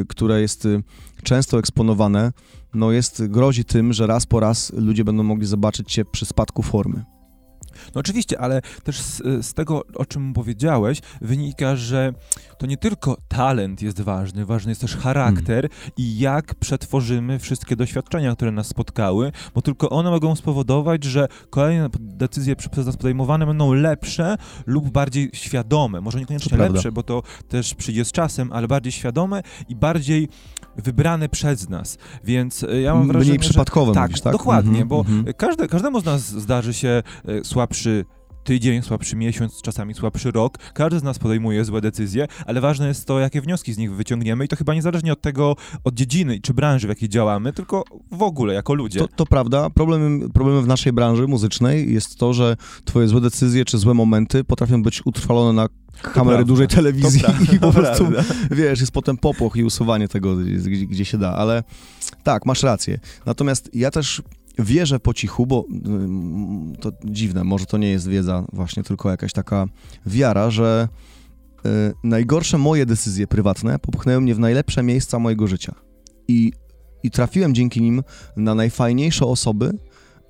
y, 0.00 0.04
które 0.08 0.40
jest 0.40 0.66
y, 0.66 0.82
często 1.22 1.58
eksponowane, 1.58 2.32
no 2.74 2.92
jest, 2.92 3.26
grozi 3.26 3.64
tym, 3.64 3.92
że 3.92 4.06
raz 4.06 4.26
po 4.26 4.40
raz 4.40 4.72
ludzie 4.72 5.04
będą 5.04 5.22
mogli 5.22 5.46
zobaczyć 5.46 5.92
cię 5.92 6.04
przy 6.04 6.26
spadku 6.26 6.62
formy. 6.62 7.04
No 7.94 8.00
oczywiście, 8.00 8.40
ale 8.40 8.62
też 8.82 9.00
z, 9.00 9.22
z, 9.46 9.54
tego, 9.54 9.82
o 9.94 10.04
czym 10.04 10.32
powiedziałeś, 10.32 11.00
wynika, 11.20 11.76
że 11.76 12.12
to 12.58 12.66
nie 12.66 12.76
tylko 12.76 13.16
talent 13.28 13.82
jest 13.82 14.00
ważny, 14.00 14.46
ważny 14.46 14.70
jest 14.70 14.80
też 14.80 14.96
charakter 14.96 15.70
hmm. 15.70 15.90
i 15.96 16.18
jak 16.18 16.54
przetworzymy 16.54 17.38
wszystkie 17.38 17.76
doświadczenia, 17.76 18.36
które 18.36 18.50
nas 18.50 18.66
spotkały, 18.66 19.32
bo 19.54 19.62
tylko 19.62 19.90
one 19.90 20.10
mogą 20.10 20.36
spowodować, 20.36 21.04
że 21.04 21.28
kolejne 21.50 21.88
decyzje 22.00 22.56
przez 22.56 22.86
nas 22.86 22.96
podejmowane 22.96 23.46
będą 23.46 23.72
lepsze 23.72 24.36
lub 24.66 24.90
bardziej 24.90 25.30
świadome. 25.32 26.00
Może 26.00 26.18
niekoniecznie 26.20 26.58
lepsze, 26.58 26.92
bo 26.92 27.02
to 27.02 27.22
też 27.48 27.74
przyjdzie 27.74 28.04
z 28.04 28.12
czasem, 28.12 28.52
ale 28.52 28.68
bardziej 28.68 28.92
świadome 28.92 29.42
i 29.68 29.76
bardziej 29.76 30.28
wybrane 30.76 31.28
przez 31.28 31.68
nas. 31.68 31.98
Więc 32.24 32.62
e, 32.62 32.80
ja 32.80 32.94
mam 32.94 33.06
wrażenie, 33.08 33.30
Mniej 33.30 33.38
przypadkowe 33.38 33.90
że... 33.90 33.94
Tak, 33.94 34.10
mówisz, 34.10 34.20
tak? 34.20 34.32
dokładnie, 34.32 34.70
mm 34.70 34.84
-hmm, 34.84 34.88
bo 34.88 35.04
mm 35.08 35.24
-hmm. 35.24 35.34
Każde, 35.36 35.68
każdemu 35.68 36.00
z 36.00 36.04
nas 36.04 36.28
zdarzy 36.28 36.74
się 36.74 37.02
e, 37.28 37.44
słabszy 37.70 38.04
tydzień, 38.44 38.82
słabszy 38.82 39.16
miesiąc, 39.16 39.62
czasami 39.62 39.94
słabszy 39.94 40.30
rok. 40.30 40.58
Każdy 40.74 40.98
z 40.98 41.02
nas 41.02 41.18
podejmuje 41.18 41.64
złe 41.64 41.80
decyzje, 41.80 42.26
ale 42.46 42.60
ważne 42.60 42.88
jest 42.88 43.06
to, 43.06 43.20
jakie 43.20 43.40
wnioski 43.40 43.72
z 43.72 43.78
nich 43.78 43.94
wyciągniemy 43.94 44.44
i 44.44 44.48
to 44.48 44.56
chyba 44.56 44.74
niezależnie 44.74 45.12
od 45.12 45.20
tego, 45.20 45.56
od 45.84 45.94
dziedziny 45.94 46.40
czy 46.40 46.54
branży, 46.54 46.86
w 46.86 46.90
jakiej 46.90 47.08
działamy, 47.08 47.52
tylko 47.52 47.84
w 48.12 48.22
ogóle 48.22 48.54
jako 48.54 48.74
ludzie. 48.74 48.98
To, 48.98 49.08
to 49.08 49.26
prawda. 49.26 49.70
Problemem, 49.70 50.30
problemem 50.30 50.64
w 50.64 50.66
naszej 50.66 50.92
branży 50.92 51.26
muzycznej 51.26 51.92
jest 51.94 52.18
to, 52.18 52.32
że 52.32 52.56
twoje 52.84 53.08
złe 53.08 53.20
decyzje 53.20 53.64
czy 53.64 53.78
złe 53.78 53.94
momenty 53.94 54.44
potrafią 54.44 54.82
być 54.82 55.06
utrwalone 55.06 55.52
na 55.52 55.68
kamery 56.02 56.44
dużej 56.44 56.68
telewizji 56.68 57.22
i 57.52 57.58
po 57.58 57.72
prostu, 57.72 58.06
wiesz, 58.50 58.80
jest 58.80 58.92
potem 58.92 59.16
popłoch 59.16 59.56
i 59.56 59.64
usuwanie 59.64 60.08
tego, 60.08 60.36
gdzie, 60.36 60.86
gdzie 60.86 61.04
się 61.04 61.18
da, 61.18 61.32
ale 61.32 61.62
tak, 62.22 62.46
masz 62.46 62.62
rację. 62.62 62.98
Natomiast 63.26 63.70
ja 63.74 63.90
też 63.90 64.22
wierzę 64.62 65.00
po 65.00 65.14
cichu, 65.14 65.46
bo 65.46 65.64
mm, 65.70 66.76
to 66.80 66.92
dziwne, 67.04 67.44
może 67.44 67.66
to 67.66 67.78
nie 67.78 67.90
jest 67.90 68.08
wiedza 68.08 68.44
właśnie, 68.52 68.82
tylko 68.82 69.10
jakaś 69.10 69.32
taka 69.32 69.66
wiara, 70.06 70.50
że 70.50 70.88
y, 71.66 71.68
najgorsze 72.04 72.58
moje 72.58 72.86
decyzje 72.86 73.26
prywatne 73.26 73.78
popchnęły 73.78 74.20
mnie 74.20 74.34
w 74.34 74.38
najlepsze 74.38 74.82
miejsca 74.82 75.18
mojego 75.18 75.46
życia. 75.46 75.74
I, 76.28 76.52
i 77.02 77.10
trafiłem 77.10 77.54
dzięki 77.54 77.82
nim 77.82 78.02
na 78.36 78.54
najfajniejsze 78.54 79.26
osoby, 79.26 79.78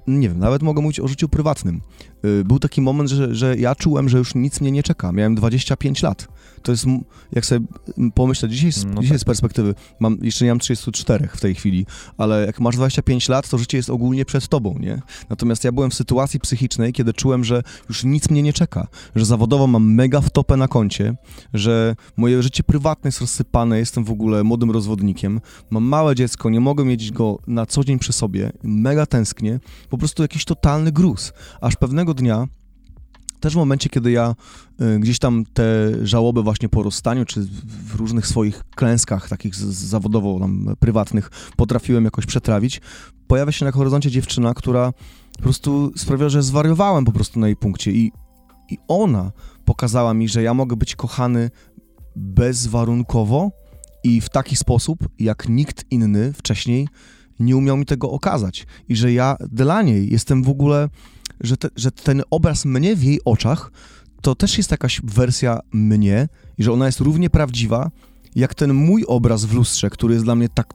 nie 0.07 0.29
wiem, 0.29 0.39
nawet 0.39 0.63
mogę 0.63 0.83
mówić 0.83 1.01
o 1.01 1.09
życiu 1.09 1.29
prywatnym. 1.29 1.81
Y, 2.25 2.45
był 2.45 2.59
taki 2.59 2.81
moment, 2.81 3.11
że, 3.11 3.35
że 3.35 3.57
ja 3.57 3.75
czułem, 3.75 4.09
że 4.09 4.19
już 4.19 4.35
nic 4.35 4.61
mnie 4.61 4.71
nie 4.71 4.83
czeka. 4.83 5.13
Miałem 5.13 5.35
25 5.35 6.03
lat. 6.03 6.29
To 6.63 6.73
jest, 6.73 6.85
jak 7.33 7.47
sobie 7.47 7.67
pomyślę, 8.15 8.49
dzisiaj, 8.49 8.73
z, 8.73 8.85
no 8.85 9.01
dzisiaj 9.01 9.17
tak. 9.17 9.21
z 9.21 9.25
perspektywy, 9.25 9.75
mam, 10.01 10.19
jeszcze 10.23 10.45
nie 10.45 10.51
mam 10.51 10.59
34 10.59 11.29
w 11.29 11.41
tej 11.41 11.55
chwili, 11.55 11.87
ale 12.19 12.47
jak 12.47 12.61
masz 12.61 12.77
25 12.77 13.29
lat, 13.29 13.49
to 13.49 13.59
życie 13.59 13.77
jest 13.77 13.91
ogólnie 13.91 14.25
przed 14.25 14.49
tobą, 14.49 14.79
nie? 14.79 15.03
Natomiast 15.31 15.65
ja 15.65 15.73
byłem 15.73 15.91
w 15.91 15.95
sytuacji 15.95 16.41
psychicznej, 16.41 16.93
kiedy 16.93 17.13
czułem, 17.13 17.45
że 17.45 17.63
już 17.89 18.05
nic 18.05 18.31
mnie 18.31 18.43
nie 18.43 18.53
czeka, 18.53 18.87
że 19.17 19.25
zawodowo 19.25 19.67
mam 19.67 19.95
mega 19.95 20.21
wtopę 20.21 20.57
na 20.57 20.69
koncie, 20.69 21.15
że 21.55 21.97
moje 22.17 22.43
życie 22.43 22.63
prywatne 22.63 23.09
jest 23.09 23.21
rozsypane, 23.21 23.79
jestem 23.79 24.05
w 24.05 24.11
ogóle 24.11 24.45
młodym 24.45 24.71
rozwodnikiem, 24.71 25.41
mam 25.71 25.85
małe 25.85 26.15
dziecko, 26.15 26.51
nie 26.51 26.61
mogę 26.61 26.85
mieć 26.85 27.11
go 27.13 27.39
na 27.47 27.67
co 27.67 27.85
dzień 27.85 27.99
przy 27.99 28.13
sobie, 28.13 28.53
mega 28.63 29.07
tęsknię, 29.07 29.61
po 29.89 29.99
prostu 29.99 30.23
jakiś 30.23 30.45
totalny 30.45 30.93
gruz. 30.93 31.33
Aż 31.61 31.77
pewnego 31.77 32.10
dnia 32.15 32.49
też 33.41 33.53
w 33.53 33.57
momencie, 33.57 33.91
kiedy 33.91 34.11
ja 34.11 34.35
y, 34.81 34.99
gdzieś 35.01 35.19
tam 35.19 35.45
te 35.55 35.65
żałoby 36.03 36.43
właśnie 36.43 36.69
po 36.69 36.83
rozstaniu, 36.83 37.25
czy 37.25 37.41
w 37.67 37.95
różnych 37.95 38.27
swoich 38.27 38.63
klęskach, 38.77 39.29
takich 39.29 39.55
zawodowo 39.55 40.41
tam 40.41 40.77
prywatnych, 40.79 41.31
potrafiłem 41.57 42.05
jakoś 42.05 42.27
przetrawić, 42.27 42.81
pojawia 43.27 43.53
się 43.53 43.65
na 43.65 43.73
horyzoncie 43.73 44.11
dziewczyna, 44.11 44.55
która 44.55 44.93
po 45.37 45.43
prostu 45.43 45.93
sprawia, 45.97 46.29
że 46.29 46.43
zwariowałem 46.43 47.05
po 47.05 47.13
prostu 47.13 47.41
na 47.41 47.47
jej 47.47 47.57
punkcie 47.57 47.93
i, 47.93 48.13
i 48.71 48.79
ona 48.89 49.33
pokazała 49.65 50.15
mi, 50.15 50.29
że 50.29 50.43
ja 50.43 50.55
mogę 50.55 50.77
być 50.77 50.97
kochany 50.97 51.51
bezwarunkowo 52.17 53.51
i 54.05 54.21
w 54.21 54.29
taki 54.29 54.57
sposób, 54.57 55.09
jak 55.19 55.49
nikt 55.49 55.85
inny 55.91 56.33
wcześniej 56.33 56.89
nie 57.41 57.57
umiał 57.57 57.77
mi 57.77 57.87
tego 57.87 58.11
okazać. 58.11 58.67
I 58.89 58.97
że 58.97 59.13
ja 59.13 59.37
dla 59.51 59.83
niej 59.83 60.11
jestem 60.11 60.43
w 60.43 60.49
ogóle 60.49 60.89
że, 61.41 61.57
te, 61.57 61.69
że 61.77 61.91
ten 61.91 62.23
obraz 62.31 62.65
mnie 62.65 62.97
w 62.97 63.03
jej 63.03 63.21
oczach 63.25 63.73
to 64.23 64.35
też 64.35 64.59
jest 64.59 64.71
jakaś 64.71 65.01
wersja 65.05 65.61
mnie 65.73 66.29
i 66.59 66.65
że 66.65 66.73
ona 66.73 66.87
jest 66.87 67.01
równie 67.01 67.31
prawdziwa, 67.31 67.91
jak 68.35 68.55
ten 68.55 68.75
mój 68.75 69.05
obraz 69.09 69.45
w 69.45 69.55
lustrze, 69.55 69.91
który 69.91 70.15
jest 70.15 70.27
dla 70.27 70.35
mnie 70.35 70.49
tak 70.49 70.75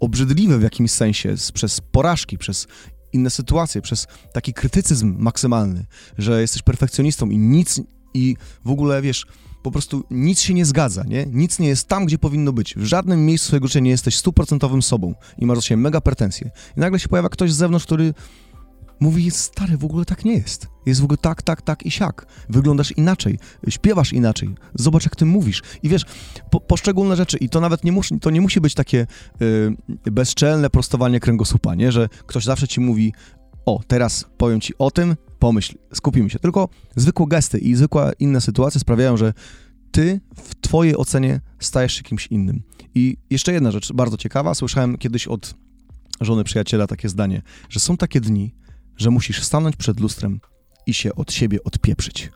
obrzydliwy 0.00 0.58
w 0.58 0.62
jakimś 0.62 0.90
sensie, 0.90 1.34
przez 1.54 1.80
porażki, 1.80 2.38
przez 2.38 2.66
inne 3.12 3.30
sytuacje, 3.30 3.82
przez 3.82 4.06
taki 4.32 4.52
krytycyzm 4.52 5.16
maksymalny, 5.18 5.86
że 6.18 6.40
jesteś 6.40 6.62
perfekcjonistą 6.62 7.30
i 7.30 7.38
nic, 7.38 7.80
i 8.14 8.36
w 8.64 8.70
ogóle, 8.70 9.02
wiesz, 9.02 9.26
po 9.62 9.70
prostu 9.70 10.04
nic 10.10 10.40
się 10.40 10.54
nie 10.54 10.64
zgadza, 10.64 11.04
nie? 11.04 11.26
Nic 11.26 11.58
nie 11.58 11.68
jest 11.68 11.88
tam, 11.88 12.06
gdzie 12.06 12.18
powinno 12.18 12.52
być. 12.52 12.74
W 12.74 12.84
żadnym 12.84 13.26
miejscu 13.26 13.46
swojego 13.46 13.66
życia 13.66 13.80
nie 13.80 13.90
jesteś 13.90 14.16
stuprocentowym 14.16 14.82
sobą 14.82 15.14
i 15.38 15.46
masz 15.46 15.58
do 15.58 15.62
siebie 15.62 15.76
mega 15.76 16.00
pretensje. 16.00 16.50
I 16.76 16.80
nagle 16.80 16.98
się 16.98 17.08
pojawia 17.08 17.28
ktoś 17.28 17.52
z 17.52 17.56
zewnątrz, 17.56 17.86
który 17.86 18.14
Mówi, 19.00 19.30
stary, 19.30 19.76
w 19.76 19.84
ogóle 19.84 20.04
tak 20.04 20.24
nie 20.24 20.32
jest. 20.32 20.68
Jest 20.86 21.00
w 21.00 21.04
ogóle 21.04 21.18
tak, 21.18 21.42
tak, 21.42 21.62
tak 21.62 21.86
i 21.86 21.90
siak. 21.90 22.26
Wyglądasz 22.48 22.92
inaczej, 22.92 23.38
śpiewasz 23.68 24.12
inaczej. 24.12 24.54
Zobacz, 24.74 25.04
jak 25.04 25.16
ty 25.16 25.24
mówisz. 25.24 25.62
I 25.82 25.88
wiesz, 25.88 26.04
po, 26.50 26.60
poszczególne 26.60 27.16
rzeczy, 27.16 27.36
i 27.38 27.48
to 27.48 27.60
nawet 27.60 27.84
nie 27.84 27.92
musi, 27.92 28.20
to 28.20 28.30
nie 28.30 28.40
musi 28.40 28.60
być 28.60 28.74
takie 28.74 29.06
y, 30.06 30.10
bezczelne 30.10 30.70
prostowanie 30.70 31.20
kręgosłupa, 31.20 31.74
nie? 31.74 31.92
Że 31.92 32.08
ktoś 32.26 32.44
zawsze 32.44 32.68
ci 32.68 32.80
mówi, 32.80 33.12
o, 33.66 33.80
teraz 33.86 34.24
powiem 34.36 34.60
ci 34.60 34.72
o 34.78 34.90
tym, 34.90 35.16
pomyśl, 35.38 35.74
skupimy 35.94 36.30
się. 36.30 36.38
Tylko 36.38 36.68
zwykłe 36.96 37.26
gesty 37.28 37.58
i 37.58 37.74
zwykłe 37.74 38.12
inne 38.18 38.40
sytuacje 38.40 38.80
sprawiają, 38.80 39.16
że 39.16 39.32
ty 39.90 40.20
w 40.36 40.54
twojej 40.60 40.96
ocenie 40.96 41.40
stajesz 41.58 41.92
się 41.92 42.02
kimś 42.02 42.26
innym. 42.26 42.62
I 42.94 43.16
jeszcze 43.30 43.52
jedna 43.52 43.70
rzecz 43.70 43.92
bardzo 43.92 44.16
ciekawa. 44.16 44.54
Słyszałem 44.54 44.98
kiedyś 44.98 45.26
od 45.28 45.54
żony 46.20 46.44
przyjaciela 46.44 46.86
takie 46.86 47.08
zdanie, 47.08 47.42
że 47.68 47.80
są 47.80 47.96
takie 47.96 48.20
dni, 48.20 48.54
że 48.96 49.10
musisz 49.10 49.42
stanąć 49.42 49.76
przed 49.76 50.00
lustrem 50.00 50.40
i 50.86 50.94
się 50.94 51.14
od 51.14 51.32
siebie 51.32 51.58
odpieprzyć. 51.64 52.30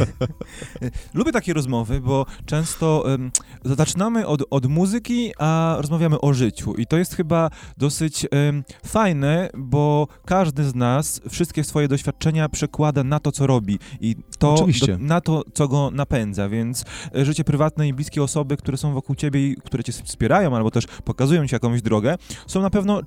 Lubię 1.14 1.32
takie 1.32 1.54
rozmowy, 1.54 2.00
bo 2.00 2.26
często 2.46 3.04
um, 3.06 3.30
zaczynamy 3.64 4.26
od, 4.26 4.42
od 4.50 4.66
muzyki, 4.66 5.32
a 5.38 5.76
rozmawiamy 5.78 6.20
o 6.20 6.32
życiu. 6.32 6.74
I 6.74 6.86
to 6.86 6.98
jest 6.98 7.16
chyba 7.16 7.50
dosyć 7.76 8.26
um, 8.32 8.64
fajne, 8.86 9.50
bo 9.56 10.08
każdy 10.24 10.64
z 10.64 10.74
nas 10.74 11.20
wszystkie 11.30 11.64
swoje 11.64 11.88
doświadczenia 11.88 12.48
przekłada 12.48 13.04
na 13.04 13.20
to, 13.20 13.32
co 13.32 13.46
robi 13.46 13.78
i 14.00 14.16
to 14.38 14.54
do, 14.86 14.98
na 14.98 15.20
to, 15.20 15.42
co 15.54 15.68
go 15.68 15.90
napędza. 15.90 16.48
Więc 16.48 16.84
e, 17.16 17.24
życie 17.24 17.44
prywatne 17.44 17.88
i 17.88 17.94
bliskie 17.94 18.22
osoby, 18.22 18.56
które 18.56 18.76
są 18.76 18.92
wokół 18.92 19.16
ciebie 19.16 19.48
i 19.48 19.56
które 19.56 19.84
cię 19.84 19.92
wspierają, 19.92 20.56
albo 20.56 20.70
też 20.70 20.84
pokazują 21.04 21.46
ci 21.46 21.54
jakąś 21.54 21.82
drogę, 21.82 22.16
są 22.46 22.62
na 22.62 22.70
pewno 22.70 23.00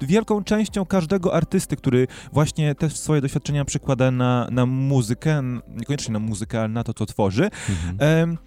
wielką 0.00 0.44
częścią 0.44 0.86
każdego 0.86 1.34
artysty, 1.34 1.76
który 1.76 2.06
właśnie 2.32 2.74
te 2.74 2.90
swoje 2.90 3.20
doświadczenia 3.20 3.64
przekłada 3.64 4.10
na, 4.10 4.48
na 4.50 4.66
muzykę, 4.66 5.42
niekoniecznie 5.68 6.12
na 6.12 6.18
muzykę, 6.18 6.58
ale 6.58 6.68
na 6.68 6.84
to, 6.84 6.94
co 6.94 7.06
tworzy. 7.06 7.50
Mhm. 7.68 8.38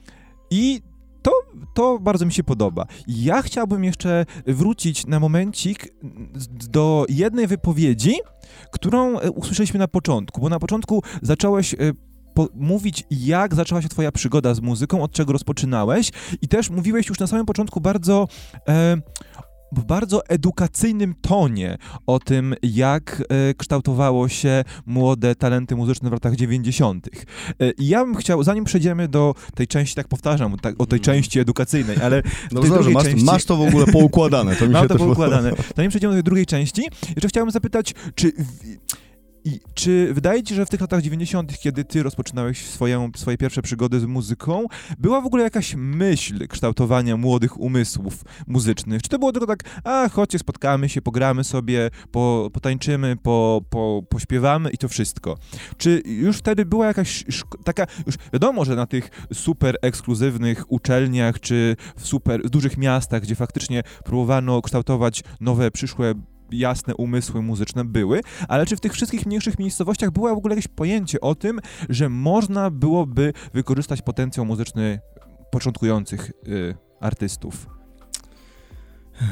I 0.52 0.82
to, 1.22 1.32
to 1.74 1.99
bardzo 1.99 2.26
mi 2.26 2.34
się 2.34 2.43
podoba. 2.43 2.86
Ja 3.08 3.41
chciałbym 3.41 3.84
jeszcze 3.84 4.26
wrócić 4.47 5.06
na 5.06 5.20
momencik 5.20 5.88
do 6.70 7.06
jednej 7.10 7.47
wypowiedzi, 7.47 8.16
którą 8.72 9.20
e, 9.20 9.32
usłyszeliśmy 9.32 9.80
na 9.80 9.88
początku, 9.88 10.41
bo 10.41 10.49
na 10.49 10.60
początku 10.60 11.04
zacząłeś 11.22 11.74
e, 11.74 11.78
po, 12.34 12.47
mówić, 12.56 13.04
jak 13.12 13.56
zaczęła 13.56 13.82
się 13.82 13.89
twoja 13.89 14.12
przygoda 14.12 14.54
z 14.54 14.62
muzyką, 14.62 15.04
od 15.04 15.12
czego 15.12 15.34
rozpoczynałeś 15.34 16.12
i 16.41 16.47
też 16.47 16.70
mówiłeś 16.70 17.10
już 17.10 17.20
na 17.20 17.28
samym 17.28 17.45
początku 17.45 17.82
bardzo 17.82 18.28
e, 18.68 18.97
w 19.72 19.84
bardzo 19.84 20.28
edukacyjnym 20.28 21.16
tonie 21.22 21.78
o 22.08 22.20
tym, 22.20 22.56
jak 22.64 23.24
e, 23.30 23.54
kształtowało 23.54 24.30
się 24.30 24.64
młode 24.86 25.36
talenty 25.36 25.76
muzyczne 25.76 26.10
w 26.10 26.14
latach 26.14 26.36
90. 26.36 27.08
E, 27.60 27.72
I 27.72 27.88
ja 27.88 28.06
bym 28.06 28.16
chciał, 28.16 28.44
zanim 28.44 28.64
przejdziemy 28.64 29.08
do 29.08 29.36
tej 29.56 29.68
części, 29.68 29.96
tak 29.96 30.08
powtarzam, 30.08 30.58
tak, 30.58 30.76
o 30.78 30.86
tej 30.86 31.00
mhm. 31.00 31.04
części 31.04 31.40
edukacyjnej, 31.40 31.98
ale 32.04 32.24
no 32.52 32.62
dobrze, 32.62 32.90
masz, 32.90 33.04
części... 33.04 33.26
masz 33.26 33.46
to 33.46 33.58
w 33.58 33.62
ogóle 33.62 33.86
poukładane. 33.86 34.56
To 34.56 34.66
mi 34.66 34.74
Mam 34.74 34.84
się 34.84 34.90
to 34.90 34.96
poukładane. 34.96 35.52
Zanim 35.76 35.90
przejdziemy 35.90 36.14
do 36.14 36.18
tej 36.18 36.24
drugiej 36.24 36.46
części, 36.46 36.82
jeszcze 37.16 37.28
chciałbym 37.28 37.52
zapytać, 37.52 37.94
czy... 38.16 38.32
W 38.32 38.91
i 39.46 39.60
czy 39.74 40.14
wydaje 40.14 40.44
ci 40.44 40.56
że 40.56 40.66
w 40.66 40.70
tych 40.70 40.82
latach 40.82 41.02
90., 41.02 41.60
kiedy 41.60 41.84
ty 41.84 42.04
rozpoczynałeś 42.04 42.66
swoją, 42.66 43.12
swoje 43.16 43.38
pierwsze 43.38 43.62
przygody 43.62 44.00
z 44.00 44.06
muzyką, 44.06 44.66
była 45.00 45.22
w 45.22 45.26
ogóle 45.26 45.44
jakaś 45.44 45.76
myśl 45.78 46.48
kształtowania 46.48 47.18
młodych 47.18 47.60
umysłów 47.60 48.24
muzycznych? 48.48 49.02
Czy 49.02 49.10
to 49.10 49.20
było 49.20 49.32
tylko 49.32 49.48
tak, 49.48 49.64
a 49.84 50.10
chodźcie, 50.10 50.39
spotkamy 50.39 50.89
się, 50.89 51.02
pogramy 51.02 51.44
sobie, 51.44 51.89
po, 52.12 52.50
potańczymy, 52.54 53.16
po, 53.24 53.62
po, 53.70 54.04
pośpiewamy 54.10 54.70
i 54.70 54.78
to 54.78 54.89
wszystko? 54.89 55.38
Czy 55.78 56.04
już 56.06 56.38
wtedy 56.38 56.66
była 56.66 56.88
jakaś 56.88 57.24
taka, 57.64 57.88
już 58.06 58.16
wiadomo, 58.34 58.66
że 58.66 58.76
na 58.76 58.86
tych 58.86 59.10
super 59.34 59.78
ekskluzywnych 59.82 60.72
uczelniach, 60.72 61.39
czy 61.39 61.76
w 61.98 62.08
super 62.08 62.50
dużych 62.50 62.78
miastach, 62.78 63.22
gdzie 63.22 63.36
faktycznie 63.36 63.84
próbowano 64.06 64.62
kształtować 64.62 65.24
nowe, 65.39 65.72
przyszłe 65.72 66.14
jasne 66.54 66.95
umysły 66.95 67.41
muzyczne 67.41 67.86
były, 67.86 68.22
ale 68.47 68.66
czy 68.66 68.76
w 68.76 68.80
tych 68.80 68.93
wszystkich 68.93 69.26
mniejszych 69.26 69.60
miejscowościach 69.60 70.12
było 70.12 70.36
w 70.36 70.38
ogóle 70.38 70.56
jakieś 70.56 70.68
pojęcie 70.68 71.22
o 71.22 71.36
tym, 71.36 71.60
że 71.89 72.10
można 72.10 72.70
byłoby 72.70 73.34
wykorzystać 73.54 74.02
potencjał 74.02 74.45
muzyczny 74.45 74.99
początkujących 75.52 76.32
y, 76.47 76.76
artystów? 76.99 77.68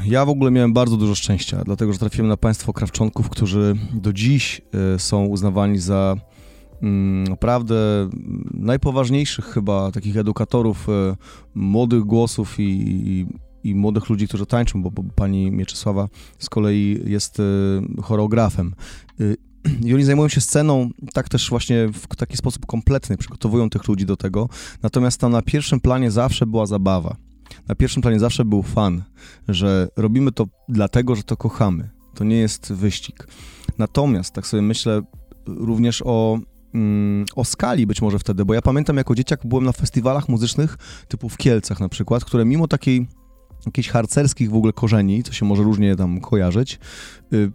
Ja 0.04 0.24
w 0.24 0.28
ogóle 0.28 0.50
miałem 0.50 0.72
bardzo 0.72 0.96
dużo 0.96 1.14
szczęścia, 1.14 1.62
dlatego 1.64 1.92
że 1.92 1.98
trafiłem 1.98 2.28
na 2.28 2.36
państwo 2.36 2.72
krawczonków, 2.72 3.28
którzy 3.28 3.76
do 3.94 4.12
dziś 4.12 4.60
y, 4.94 4.98
są 4.98 5.24
uznawani 5.24 5.78
za 5.78 6.16
mm, 6.82 7.24
naprawdę 7.24 7.74
najpoważniejszych 8.54 9.44
chyba 9.44 9.92
takich 9.92 10.16
edukatorów 10.16 10.88
y, 10.88 10.92
młodych 11.54 12.02
głosów 12.02 12.60
i, 12.60 12.62
i 12.62 13.26
i 13.64 13.74
młodych 13.74 14.08
ludzi, 14.08 14.28
którzy 14.28 14.46
tańczą, 14.46 14.82
bo, 14.82 14.90
bo 14.90 15.02
pani 15.14 15.50
Mieczysława 15.50 16.08
z 16.38 16.48
kolei 16.48 17.00
jest 17.04 17.40
y, 17.40 17.42
choreografem. 18.02 18.74
Y, 19.20 19.36
I 19.86 19.94
oni 19.94 20.04
zajmują 20.04 20.28
się 20.28 20.40
sceną 20.40 20.90
tak 21.12 21.28
też 21.28 21.50
właśnie 21.50 21.88
w 21.92 22.16
taki 22.16 22.36
sposób 22.36 22.66
kompletny, 22.66 23.16
przygotowują 23.16 23.70
tych 23.70 23.88
ludzi 23.88 24.06
do 24.06 24.16
tego. 24.16 24.48
Natomiast 24.82 25.20
tam 25.20 25.32
na 25.32 25.42
pierwszym 25.42 25.80
planie 25.80 26.10
zawsze 26.10 26.46
była 26.46 26.66
zabawa. 26.66 27.16
Na 27.68 27.74
pierwszym 27.74 28.02
planie 28.02 28.18
zawsze 28.18 28.44
był 28.44 28.62
fan, 28.62 29.02
że 29.48 29.88
robimy 29.96 30.32
to 30.32 30.46
dlatego, 30.68 31.16
że 31.16 31.22
to 31.22 31.36
kochamy. 31.36 31.90
To 32.14 32.24
nie 32.24 32.36
jest 32.36 32.72
wyścig. 32.72 33.26
Natomiast 33.78 34.34
tak 34.34 34.46
sobie 34.46 34.62
myślę 34.62 35.02
również 35.46 36.02
o 36.06 36.38
mm, 36.74 37.24
o 37.36 37.44
skali 37.44 37.86
być 37.86 38.02
może 38.02 38.18
wtedy, 38.18 38.44
bo 38.44 38.54
ja 38.54 38.62
pamiętam 38.62 38.96
jako 38.96 39.14
dzieciak 39.14 39.40
byłem 39.44 39.64
na 39.64 39.72
festiwalach 39.72 40.28
muzycznych 40.28 40.78
typu 41.08 41.28
w 41.28 41.36
Kielcach 41.36 41.80
na 41.80 41.88
przykład, 41.88 42.24
które 42.24 42.44
mimo 42.44 42.68
takiej 42.68 43.06
jakichś 43.66 43.88
harcerskich 43.88 44.50
w 44.50 44.54
ogóle 44.54 44.72
korzeni, 44.72 45.22
co 45.22 45.32
się 45.32 45.46
może 45.46 45.62
różnie 45.62 45.96
tam 45.96 46.20
kojarzyć, 46.20 46.78
y, 47.32 47.52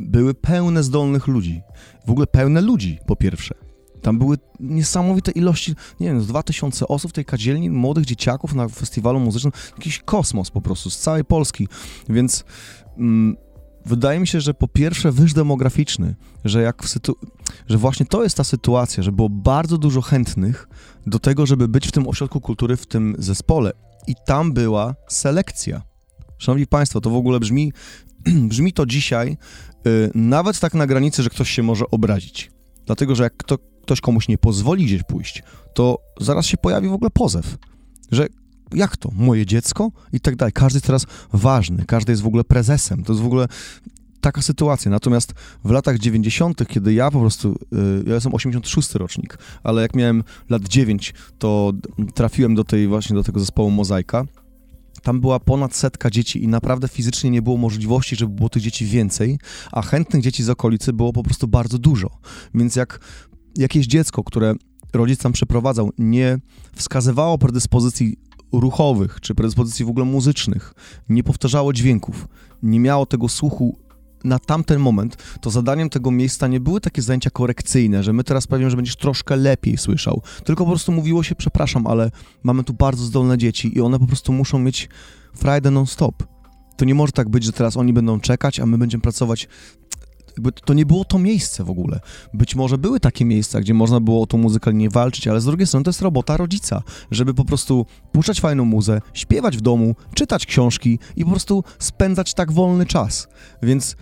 były 0.00 0.34
pełne 0.34 0.82
zdolnych 0.82 1.26
ludzi. 1.26 1.60
W 2.06 2.10
ogóle 2.10 2.26
pełne 2.26 2.60
ludzi, 2.60 2.98
po 3.06 3.16
pierwsze. 3.16 3.54
Tam 4.02 4.18
były 4.18 4.38
niesamowite 4.60 5.32
ilości, 5.32 5.74
nie 6.00 6.06
wiem, 6.06 6.20
z 6.20 6.26
2000 6.26 6.88
osób 6.88 7.10
w 7.10 7.14
tej 7.14 7.24
kadzielni, 7.24 7.70
młodych 7.70 8.04
dzieciaków 8.04 8.54
na 8.54 8.68
festiwalu 8.68 9.20
muzycznym. 9.20 9.52
Jakiś 9.76 9.98
kosmos 9.98 10.50
po 10.50 10.60
prostu, 10.60 10.90
z 10.90 10.98
całej 10.98 11.24
Polski. 11.24 11.68
Więc 12.08 12.44
mm, 12.98 13.36
wydaje 13.86 14.20
mi 14.20 14.26
się, 14.26 14.40
że 14.40 14.54
po 14.54 14.68
pierwsze 14.68 15.12
wyż 15.12 15.32
demograficzny, 15.32 16.14
że 16.44 16.62
jak 16.62 16.82
w 16.82 16.88
sytu... 16.88 17.16
że 17.68 17.78
właśnie 17.78 18.06
to 18.06 18.22
jest 18.22 18.36
ta 18.36 18.44
sytuacja, 18.44 19.02
że 19.02 19.12
było 19.12 19.28
bardzo 19.28 19.78
dużo 19.78 20.00
chętnych 20.00 20.68
do 21.06 21.18
tego, 21.18 21.46
żeby 21.46 21.68
być 21.68 21.88
w 21.88 21.92
tym 21.92 22.08
ośrodku 22.08 22.40
kultury, 22.40 22.76
w 22.76 22.86
tym 22.86 23.16
zespole 23.18 23.72
i 24.06 24.14
tam 24.26 24.52
była 24.52 24.94
selekcja. 25.08 25.82
Szanowni 26.38 26.66
Państwo, 26.66 27.00
to 27.00 27.10
w 27.10 27.16
ogóle 27.16 27.40
brzmi, 27.40 27.72
brzmi 28.50 28.72
to 28.72 28.86
dzisiaj 28.86 29.36
yy, 29.84 30.10
nawet 30.14 30.60
tak 30.60 30.74
na 30.74 30.86
granicy, 30.86 31.22
że 31.22 31.30
ktoś 31.30 31.50
się 31.50 31.62
może 31.62 31.90
obrazić. 31.90 32.50
Dlatego, 32.86 33.14
że 33.14 33.22
jak 33.22 33.36
kto, 33.36 33.58
ktoś 33.82 34.00
komuś 34.00 34.28
nie 34.28 34.38
pozwoli 34.38 34.84
gdzieś 34.84 35.02
pójść, 35.02 35.42
to 35.74 35.98
zaraz 36.20 36.46
się 36.46 36.56
pojawi 36.56 36.88
w 36.88 36.92
ogóle 36.92 37.10
pozew, 37.10 37.56
że 38.12 38.26
jak 38.74 38.96
to, 38.96 39.10
moje 39.12 39.46
dziecko 39.46 39.90
i 40.12 40.20
tak 40.20 40.36
dalej. 40.36 40.52
Każdy 40.52 40.76
jest 40.76 40.86
teraz 40.86 41.06
ważny, 41.32 41.84
każdy 41.86 42.12
jest 42.12 42.22
w 42.22 42.26
ogóle 42.26 42.44
prezesem. 42.44 43.04
To 43.04 43.12
jest 43.12 43.22
w 43.22 43.26
ogóle 43.26 43.48
taka 44.26 44.42
sytuacja. 44.42 44.90
Natomiast 44.90 45.34
w 45.64 45.70
latach 45.70 45.98
90., 45.98 46.68
kiedy 46.68 46.94
ja 46.94 47.10
po 47.10 47.20
prostu, 47.20 47.58
y, 47.72 48.04
ja 48.06 48.14
jestem 48.14 48.34
86 48.34 48.94
rocznik, 48.94 49.38
ale 49.62 49.82
jak 49.82 49.94
miałem 49.94 50.24
lat 50.50 50.62
9, 50.62 51.14
to 51.38 51.72
trafiłem 52.14 52.54
do 52.54 52.64
tej 52.64 52.88
właśnie 52.88 53.16
do 53.16 53.22
tego 53.22 53.40
zespołu 53.40 53.70
Mozaika. 53.70 54.24
Tam 55.02 55.20
była 55.20 55.40
ponad 55.40 55.74
setka 55.74 56.10
dzieci 56.10 56.44
i 56.44 56.48
naprawdę 56.48 56.88
fizycznie 56.88 57.30
nie 57.30 57.42
było 57.42 57.56
możliwości, 57.56 58.16
żeby 58.16 58.34
było 58.34 58.48
tych 58.48 58.62
dzieci 58.62 58.86
więcej, 58.86 59.38
a 59.72 59.82
chętnych 59.82 60.22
dzieci 60.22 60.44
z 60.44 60.50
okolicy 60.50 60.92
było 60.92 61.12
po 61.12 61.22
prostu 61.22 61.48
bardzo 61.48 61.78
dużo. 61.78 62.10
Więc 62.54 62.76
jak 62.76 63.00
jakieś 63.56 63.86
dziecko, 63.86 64.24
które 64.24 64.54
rodzic 64.92 65.20
tam 65.20 65.32
przeprowadzał, 65.32 65.90
nie 65.98 66.38
wskazywało 66.74 67.38
predyspozycji 67.38 68.16
ruchowych 68.52 69.20
czy 69.20 69.34
predyspozycji 69.34 69.84
w 69.84 69.88
ogóle 69.88 70.04
muzycznych, 70.04 70.74
nie 71.08 71.22
powtarzało 71.22 71.72
dźwięków, 71.72 72.28
nie 72.62 72.80
miało 72.80 73.06
tego 73.06 73.28
słuchu 73.28 73.85
na 74.26 74.38
tamten 74.38 74.80
moment 74.80 75.16
to 75.40 75.50
zadaniem 75.50 75.90
tego 75.90 76.10
miejsca 76.10 76.46
nie 76.46 76.60
były 76.60 76.80
takie 76.80 77.02
zajęcia 77.02 77.30
korekcyjne, 77.30 78.02
że 78.02 78.12
my 78.12 78.24
teraz 78.24 78.46
powiem, 78.46 78.70
że 78.70 78.76
będziesz 78.76 78.96
troszkę 78.96 79.36
lepiej 79.36 79.76
słyszał, 79.76 80.22
tylko 80.44 80.64
po 80.64 80.70
prostu 80.70 80.92
mówiło 80.92 81.22
się, 81.22 81.34
przepraszam, 81.34 81.86
ale 81.86 82.10
mamy 82.42 82.64
tu 82.64 82.72
bardzo 82.74 83.04
zdolne 83.04 83.38
dzieci 83.38 83.78
i 83.78 83.80
one 83.80 83.98
po 83.98 84.06
prostu 84.06 84.32
muszą 84.32 84.58
mieć 84.58 84.88
frajdę 85.34 85.70
non-stop. 85.70 86.22
To 86.76 86.84
nie 86.84 86.94
może 86.94 87.12
tak 87.12 87.28
być, 87.28 87.44
że 87.44 87.52
teraz 87.52 87.76
oni 87.76 87.92
będą 87.92 88.20
czekać, 88.20 88.60
a 88.60 88.66
my 88.66 88.78
będziemy 88.78 89.02
pracować 89.02 89.48
to 90.64 90.74
nie 90.74 90.86
było 90.86 91.04
to 91.04 91.18
miejsce 91.18 91.64
w 91.64 91.70
ogóle. 91.70 92.00
Być 92.34 92.54
może 92.54 92.78
były 92.78 93.00
takie 93.00 93.24
miejsca, 93.24 93.60
gdzie 93.60 93.74
można 93.74 94.00
było 94.00 94.22
o 94.22 94.26
tą 94.26 94.38
muzykę 94.38 94.74
nie 94.74 94.90
walczyć, 94.90 95.28
ale 95.28 95.40
z 95.40 95.44
drugiej 95.44 95.66
strony 95.66 95.84
to 95.84 95.88
jest 95.88 96.02
robota 96.02 96.36
rodzica, 96.36 96.82
żeby 97.10 97.34
po 97.34 97.44
prostu 97.44 97.86
puszczać 98.12 98.40
fajną 98.40 98.64
muzę, 98.64 99.00
śpiewać 99.14 99.56
w 99.56 99.60
domu, 99.60 99.94
czytać 100.14 100.46
książki 100.46 100.98
i 101.16 101.24
po 101.24 101.30
prostu 101.30 101.64
spędzać 101.78 102.34
tak 102.34 102.52
wolny 102.52 102.86
czas. 102.86 103.28
Więc 103.62 103.96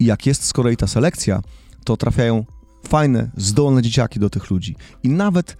jak 0.00 0.26
jest 0.26 0.44
z 0.44 0.52
kolei 0.52 0.76
ta 0.76 0.86
selekcja, 0.86 1.42
to 1.84 1.96
trafiają 1.96 2.44
fajne, 2.88 3.30
zdolne 3.36 3.82
dzieciaki 3.82 4.20
do 4.20 4.30
tych 4.30 4.50
ludzi. 4.50 4.76
I 5.02 5.08
nawet 5.08 5.56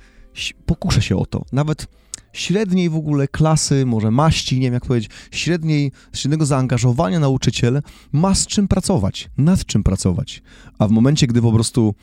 pokuszę 0.67 1.03
się 1.03 1.17
o 1.17 1.27
to, 1.27 1.45
nawet 1.53 1.87
średniej 2.33 2.91
w 2.91 2.97
ogóle 2.97 3.29
klasy, 3.29 3.87
może 3.87 4.11
maści, 4.11 4.57
nie 4.57 4.67
wiem 4.67 4.75
jak 4.75 4.87
powiedzieć, 4.87 5.11
średniej, 5.31 5.93
średniego 6.13 6.47
zaangażowania 6.47 7.21
nauczyciel 7.21 7.83
ma 8.13 8.35
z 8.35 8.47
czym 8.47 8.69
pracować, 8.69 9.31
nad 9.39 9.65
czym 9.65 9.83
pracować. 9.83 10.43
A 10.79 10.89
w 10.89 10.91
momencie, 10.91 11.27
gdy 11.27 11.43
po 11.43 11.53
prostu 11.53 11.95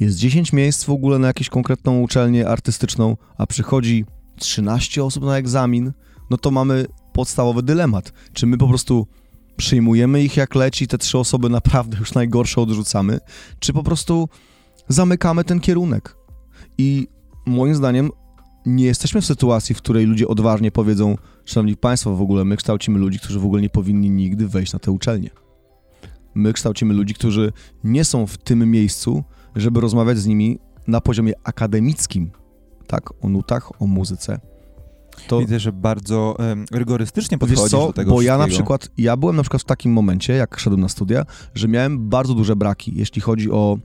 jest 0.00 0.18
10 0.18 0.52
miejsc 0.52 0.84
w 0.84 0.90
ogóle 0.90 1.18
na 1.18 1.26
jakąś 1.26 1.48
konkretną 1.48 2.00
uczelnię 2.00 2.48
artystyczną, 2.48 3.16
a 3.38 3.46
przychodzi 3.46 4.04
13 4.38 5.04
osób 5.04 5.24
na 5.24 5.36
egzamin, 5.36 5.92
no 6.30 6.36
to 6.36 6.50
mamy 6.50 6.86
podstawowy 7.12 7.62
dylemat. 7.62 8.12
Czy 8.32 8.46
my 8.46 8.58
po 8.58 8.68
prostu 8.68 9.06
przyjmujemy 9.56 10.22
ich 10.22 10.36
jak 10.36 10.54
leci, 10.54 10.86
te 10.86 10.98
trzy 10.98 11.18
osoby 11.18 11.48
naprawdę 11.48 11.98
już 11.98 12.14
najgorsze 12.14 12.60
odrzucamy, 12.60 13.18
czy 13.58 13.72
po 13.72 13.82
prostu 13.82 14.28
zamykamy 14.88 15.44
ten 15.44 15.60
kierunek. 15.60 16.16
I 16.78 17.08
moim 17.46 17.74
zdaniem 17.74 18.10
nie 18.66 18.84
jesteśmy 18.84 19.20
w 19.20 19.26
sytuacji, 19.26 19.74
w 19.74 19.78
której 19.78 20.06
ludzie 20.06 20.28
odważnie 20.28 20.72
powiedzą, 20.72 21.16
szanowni 21.44 21.76
państwo, 21.76 22.16
w 22.16 22.22
ogóle 22.22 22.44
my 22.44 22.56
kształcimy 22.56 22.98
ludzi, 22.98 23.18
którzy 23.18 23.40
w 23.40 23.44
ogóle 23.44 23.62
nie 23.62 23.70
powinni 23.70 24.10
nigdy 24.10 24.48
wejść 24.48 24.72
na 24.72 24.78
te 24.78 24.90
uczelnie. 24.90 25.30
My 26.34 26.52
kształcimy 26.52 26.94
ludzi, 26.94 27.14
którzy 27.14 27.52
nie 27.84 28.04
są 28.04 28.26
w 28.26 28.38
tym 28.38 28.70
miejscu, 28.70 29.24
żeby 29.56 29.80
rozmawiać 29.80 30.18
z 30.18 30.26
nimi 30.26 30.58
na 30.86 31.00
poziomie 31.00 31.32
akademickim, 31.44 32.30
tak, 32.86 33.24
o 33.24 33.28
nutach, 33.28 33.82
o 33.82 33.86
muzyce. 33.86 34.40
To 35.28 35.40
widzę, 35.40 35.60
że 35.60 35.72
bardzo 35.72 36.36
um, 36.38 36.64
rygorystycznie 36.70 37.38
podchodzisz 37.38 37.70
co, 37.70 37.86
do 37.86 37.92
tego 37.92 38.10
bo 38.10 38.22
ja 38.22 38.38
na 38.38 38.46
przykład, 38.46 38.88
ja 38.98 39.16
byłem 39.16 39.36
na 39.36 39.42
przykład 39.42 39.62
w 39.62 39.64
takim 39.64 39.92
momencie, 39.92 40.32
jak 40.32 40.58
szedłem 40.58 40.80
na 40.80 40.88
studia, 40.88 41.24
że 41.54 41.68
miałem 41.68 42.08
bardzo 42.08 42.34
duże 42.34 42.56
braki, 42.56 42.92
jeśli 42.96 43.20
chodzi 43.20 43.50
o 43.50 43.78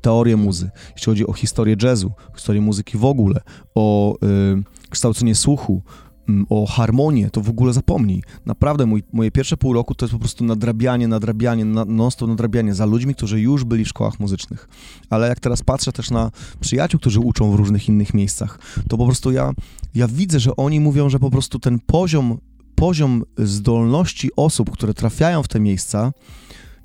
teorię 0.00 0.36
muzy, 0.36 0.70
jeśli 0.96 1.04
chodzi 1.04 1.26
o 1.26 1.32
historię 1.32 1.76
jazzu, 1.82 2.12
historię 2.36 2.62
muzyki 2.62 2.98
w 2.98 3.04
ogóle, 3.04 3.40
o 3.74 4.14
y, 4.14 4.88
kształcenie 4.90 5.34
słuchu, 5.34 5.82
y, 6.30 6.32
o 6.48 6.66
harmonię, 6.66 7.30
to 7.30 7.40
w 7.40 7.48
ogóle 7.48 7.72
zapomnij. 7.72 8.22
Naprawdę 8.46 8.86
mój, 8.86 9.02
moje 9.12 9.30
pierwsze 9.30 9.56
pół 9.56 9.72
roku 9.72 9.94
to 9.94 10.04
jest 10.04 10.12
po 10.12 10.18
prostu 10.18 10.44
nadrabianie, 10.44 11.08
nadrabianie, 11.08 11.64
na, 11.64 11.84
non-stop 11.84 12.28
nadrabianie 12.28 12.74
za 12.74 12.86
ludźmi, 12.86 13.14
którzy 13.14 13.40
już 13.40 13.64
byli 13.64 13.84
w 13.84 13.88
szkołach 13.88 14.20
muzycznych. 14.20 14.68
Ale 15.10 15.28
jak 15.28 15.40
teraz 15.40 15.62
patrzę 15.62 15.92
też 15.92 16.10
na 16.10 16.30
przyjaciół, 16.60 17.00
którzy 17.00 17.20
uczą 17.20 17.50
w 17.50 17.54
różnych 17.54 17.88
innych 17.88 18.14
miejscach, 18.14 18.58
to 18.88 18.98
po 18.98 19.06
prostu 19.06 19.32
ja, 19.32 19.52
ja 19.94 20.08
widzę, 20.08 20.40
że 20.40 20.56
oni 20.56 20.80
mówią, 20.80 21.08
że 21.08 21.18
po 21.18 21.30
prostu 21.30 21.58
ten 21.58 21.80
poziom, 21.86 22.38
poziom 22.74 23.24
zdolności 23.38 24.30
osób, 24.36 24.70
które 24.70 24.94
trafiają 24.94 25.42
w 25.42 25.48
te 25.48 25.60
miejsca, 25.60 26.12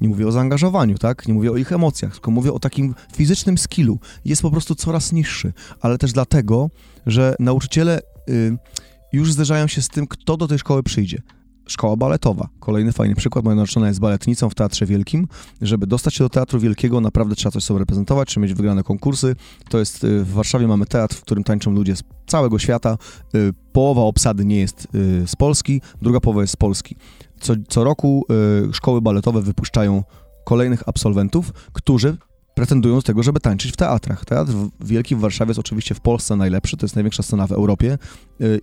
nie 0.02 0.10
mówię 0.10 0.28
o 0.28 0.32
zaangażowaniu, 0.32 0.98
tak? 0.98 1.28
Nie 1.28 1.34
mówię 1.34 1.52
o 1.52 1.58
ich 1.58 1.72
emocjach, 1.72 2.14
tylko 2.14 2.32
mówię 2.32 2.54
o 2.54 2.60
takim 2.60 2.96
fizycznym 3.14 3.58
skillu. 3.58 4.00
Jest 4.26 4.42
po 4.42 4.52
prostu 4.52 4.76
coraz 4.76 5.12
niższy, 5.12 5.54
ale 5.82 5.98
też 5.98 6.14
dlatego, 6.14 6.70
że 7.06 7.36
nauczyciele 7.40 8.00
y, 8.30 8.58
już 9.14 9.34
zderzają 9.34 9.68
się 9.68 9.82
z 9.82 9.90
tym, 9.90 10.08
kto 10.08 10.38
do 10.38 10.48
tej 10.48 10.60
szkoły 10.60 10.84
przyjdzie. 10.84 11.22
Szkoła 11.68 11.96
baletowa. 11.96 12.50
Kolejny 12.60 12.92
fajny 12.92 13.16
przykład. 13.16 13.46
Moja 13.46 13.56
narzeczona 13.56 13.88
jest 13.88 14.00
baletnicą 14.00 14.50
w 14.50 14.56
Teatrze 14.56 14.86
Wielkim. 14.86 15.28
Żeby 15.62 15.88
dostać 15.88 16.14
się 16.14 16.24
do 16.24 16.30
Teatru 16.30 16.60
Wielkiego, 16.60 17.02
naprawdę 17.02 17.36
trzeba 17.36 17.52
coś 17.52 17.64
sobie 17.64 17.80
reprezentować, 17.80 18.28
trzeba 18.28 18.44
mieć 18.44 18.54
wygrane 18.54 18.84
konkursy. 18.84 19.36
To 19.70 19.80
jest 19.80 20.04
y, 20.04 20.24
w 20.24 20.32
Warszawie 20.34 20.68
mamy 20.68 20.86
teatr, 20.86 21.16
w 21.16 21.22
którym 21.22 21.44
tańczą 21.44 21.72
ludzie 21.72 21.96
z 21.96 22.04
całego 22.28 22.60
świata. 22.60 22.98
Y, 23.36 23.54
połowa 23.72 24.02
obsady 24.02 24.46
nie 24.46 24.58
jest 24.58 24.88
y, 24.96 25.28
z 25.28 25.36
Polski, 25.36 25.82
druga 26.02 26.20
połowa 26.20 26.42
jest 26.42 26.54
z 26.54 26.58
Polski. 26.58 26.96
Co, 27.40 27.54
co 27.68 27.84
roku 27.84 28.26
szkoły 28.72 29.02
baletowe 29.02 29.42
wypuszczają 29.42 30.04
kolejnych 30.46 30.90
absolwentów, 30.90 31.52
którzy 31.74 32.18
pretendują 32.56 32.96
do 32.96 33.02
tego, 33.02 33.24
żeby 33.24 33.40
tańczyć 33.40 33.72
w 33.72 33.76
teatrach. 33.76 34.26
Teatr 34.26 34.52
Wielki 34.80 35.16
w 35.16 35.20
Warszawie 35.20 35.50
jest 35.50 35.60
oczywiście 35.60 35.96
w 35.96 36.00
Polsce 36.00 36.36
najlepszy, 36.36 36.78
to 36.78 36.86
jest 36.86 36.96
największa 36.96 37.24
scena 37.24 37.48
w 37.48 37.52
Europie 37.52 37.98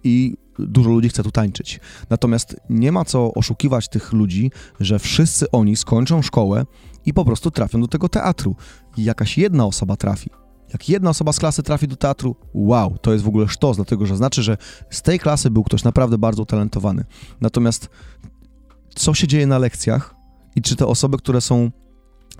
i 0.04 0.36
dużo 0.58 0.90
ludzi 0.90 1.08
chce 1.08 1.22
tu 1.22 1.30
tańczyć. 1.30 1.80
Natomiast 2.10 2.56
nie 2.70 2.92
ma 2.92 3.04
co 3.04 3.34
oszukiwać 3.34 3.88
tych 3.88 4.12
ludzi, 4.12 4.50
że 4.80 4.98
wszyscy 4.98 5.50
oni 5.50 5.76
skończą 5.76 6.22
szkołę 6.22 6.66
i 7.06 7.14
po 7.14 7.24
prostu 7.24 7.50
trafią 7.50 7.80
do 7.80 7.88
tego 7.88 8.08
teatru. 8.08 8.56
I 8.96 9.04
jakaś 9.04 9.38
jedna 9.38 9.66
osoba 9.66 9.96
trafi. 9.96 10.30
Jak 10.72 10.88
jedna 10.88 11.10
osoba 11.10 11.32
z 11.32 11.38
klasy 11.38 11.62
trafi 11.62 11.88
do 11.88 11.96
teatru, 11.96 12.36
wow, 12.54 12.98
to 12.98 13.12
jest 13.12 13.24
w 13.24 13.28
ogóle 13.28 13.48
sztos, 13.48 13.76
dlatego 13.76 14.06
że 14.06 14.16
znaczy, 14.16 14.42
że 14.42 14.56
z 14.90 15.02
tej 15.02 15.18
klasy 15.18 15.50
był 15.50 15.64
ktoś 15.64 15.84
naprawdę 15.84 16.18
bardzo 16.18 16.42
utalentowany. 16.42 17.04
Natomiast 17.40 17.88
co 18.94 19.14
się 19.14 19.26
dzieje 19.26 19.46
na 19.46 19.58
lekcjach 19.58 20.14
i 20.56 20.62
czy 20.62 20.76
te 20.76 20.86
osoby, 20.86 21.18
które 21.18 21.40
są 21.40 21.70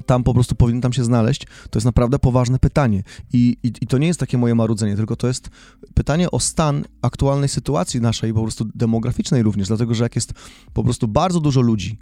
tam 0.03 0.25
po 0.25 0.35
prostu 0.35 0.55
powinny 0.55 0.81
tam 0.81 0.93
się 0.93 1.05
znaleźć, 1.05 1.47
to 1.71 1.79
jest 1.79 1.85
naprawdę 1.85 2.19
poważne 2.19 2.59
pytanie. 2.59 3.03
I, 3.33 3.57
i, 3.63 3.73
I, 3.81 3.87
to 3.87 3.99
nie 3.99 4.07
jest 4.07 4.21
takie 4.21 4.39
moje 4.39 4.55
marudzenie, 4.55 4.97
tylko 4.97 5.17
to 5.17 5.27
jest 5.27 5.51
pytanie 5.95 6.31
o 6.31 6.41
stan 6.41 6.85
aktualnej 7.03 7.49
sytuacji 7.49 8.01
naszej, 8.01 8.35
po 8.35 8.43
prostu 8.43 8.65
demograficznej 8.75 9.43
również, 9.43 9.69
dlatego 9.69 9.95
że 9.95 10.05
jak 10.05 10.15
jest 10.15 10.33
po 10.73 10.85
prostu 10.85 11.09
bardzo 11.09 11.41
dużo 11.41 11.61
ludzi 11.61 11.99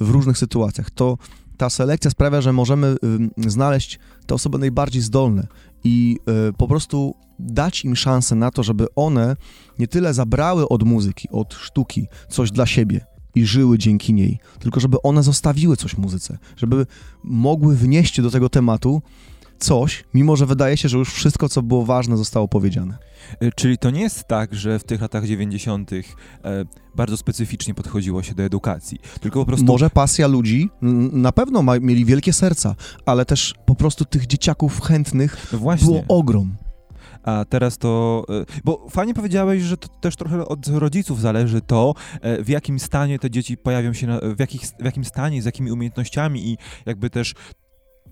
w 0.00 0.10
różnych 0.10 0.38
sytuacjach, 0.38 0.90
to 0.90 1.18
ta 1.56 1.70
selekcja 1.70 2.10
sprawia, 2.10 2.40
że 2.40 2.52
możemy 2.52 2.96
y, 3.38 3.50
znaleźć 3.50 3.98
te 4.26 4.34
osoby 4.34 4.58
najbardziej 4.58 5.02
zdolne 5.02 5.46
i 5.84 6.18
y, 6.48 6.52
po 6.52 6.68
prostu 6.68 7.14
dać 7.38 7.84
im 7.84 7.96
szansę 7.96 8.34
na 8.34 8.50
to, 8.50 8.62
żeby 8.62 8.86
one 8.96 9.36
nie 9.78 9.88
tyle 9.88 10.14
zabrały 10.14 10.68
od 10.68 10.82
muzyki, 10.82 11.28
od 11.30 11.54
sztuki 11.54 12.06
coś 12.28 12.50
dla 12.50 12.66
siebie, 12.66 13.06
i 13.34 13.46
żyły 13.46 13.78
dzięki 13.78 14.14
niej, 14.14 14.38
tylko 14.58 14.80
żeby 14.80 15.02
one 15.02 15.22
zostawiły 15.22 15.76
coś 15.76 15.96
muzyce, 15.96 16.38
żeby 16.56 16.86
mogły 17.24 17.76
wnieść 17.76 18.20
do 18.20 18.30
tego 18.30 18.48
tematu 18.48 19.02
coś, 19.62 20.04
mimo 20.14 20.36
że 20.36 20.46
wydaje 20.46 20.76
się, 20.76 20.88
że 20.88 20.98
już 20.98 21.12
wszystko, 21.12 21.48
co 21.48 21.62
było 21.62 21.84
ważne, 21.84 22.16
zostało 22.16 22.48
powiedziane. 22.48 22.98
Y, 23.42 23.50
czyli 23.56 23.78
to 23.78 23.90
nie 23.90 24.00
jest 24.00 24.24
tak, 24.24 24.54
że 24.54 24.78
w 24.78 24.84
tych 24.84 25.00
latach 25.00 25.26
90. 25.26 25.92
E, 25.92 26.02
bardzo 26.94 27.16
specyficznie 27.16 27.74
podchodziło 27.74 28.22
się 28.22 28.34
do 28.34 28.42
edukacji, 28.42 28.98
tylko 29.20 29.40
po 29.40 29.46
prostu... 29.46 29.66
Może 29.66 29.90
pasja 29.90 30.26
ludzi, 30.26 30.70
na 31.12 31.32
pewno 31.32 31.62
ma, 31.62 31.78
mieli 31.78 32.04
wielkie 32.04 32.32
serca, 32.32 32.74
ale 33.06 33.24
też 33.24 33.54
po 33.66 33.74
prostu 33.74 34.04
tych 34.04 34.26
dzieciaków 34.26 34.80
chętnych 34.80 35.46
Właśnie. 35.52 35.86
było 35.86 36.04
ogrom 36.08 36.56
a 37.22 37.44
teraz 37.48 37.78
to, 37.78 38.24
e, 38.28 38.60
bo 38.64 38.86
fajnie 38.90 39.14
powiedziałeś, 39.14 39.62
że 39.62 39.76
to 39.76 39.88
też 39.88 40.16
trochę 40.16 40.48
od 40.48 40.66
rodziców 40.66 41.20
zależy 41.20 41.60
to, 41.60 41.94
e, 42.20 42.42
w 42.42 42.48
jakim 42.48 42.78
stanie 42.78 43.18
te 43.18 43.30
dzieci 43.30 43.56
pojawią 43.56 43.92
się, 43.92 44.18
w, 44.36 44.40
jakich, 44.40 44.62
w 44.62 44.84
jakim 44.84 45.04
stanie, 45.04 45.42
z 45.42 45.44
jakimi 45.44 45.72
umiejętnościami 45.72 46.48
i 46.48 46.58
jakby 46.86 47.10
też 47.10 47.34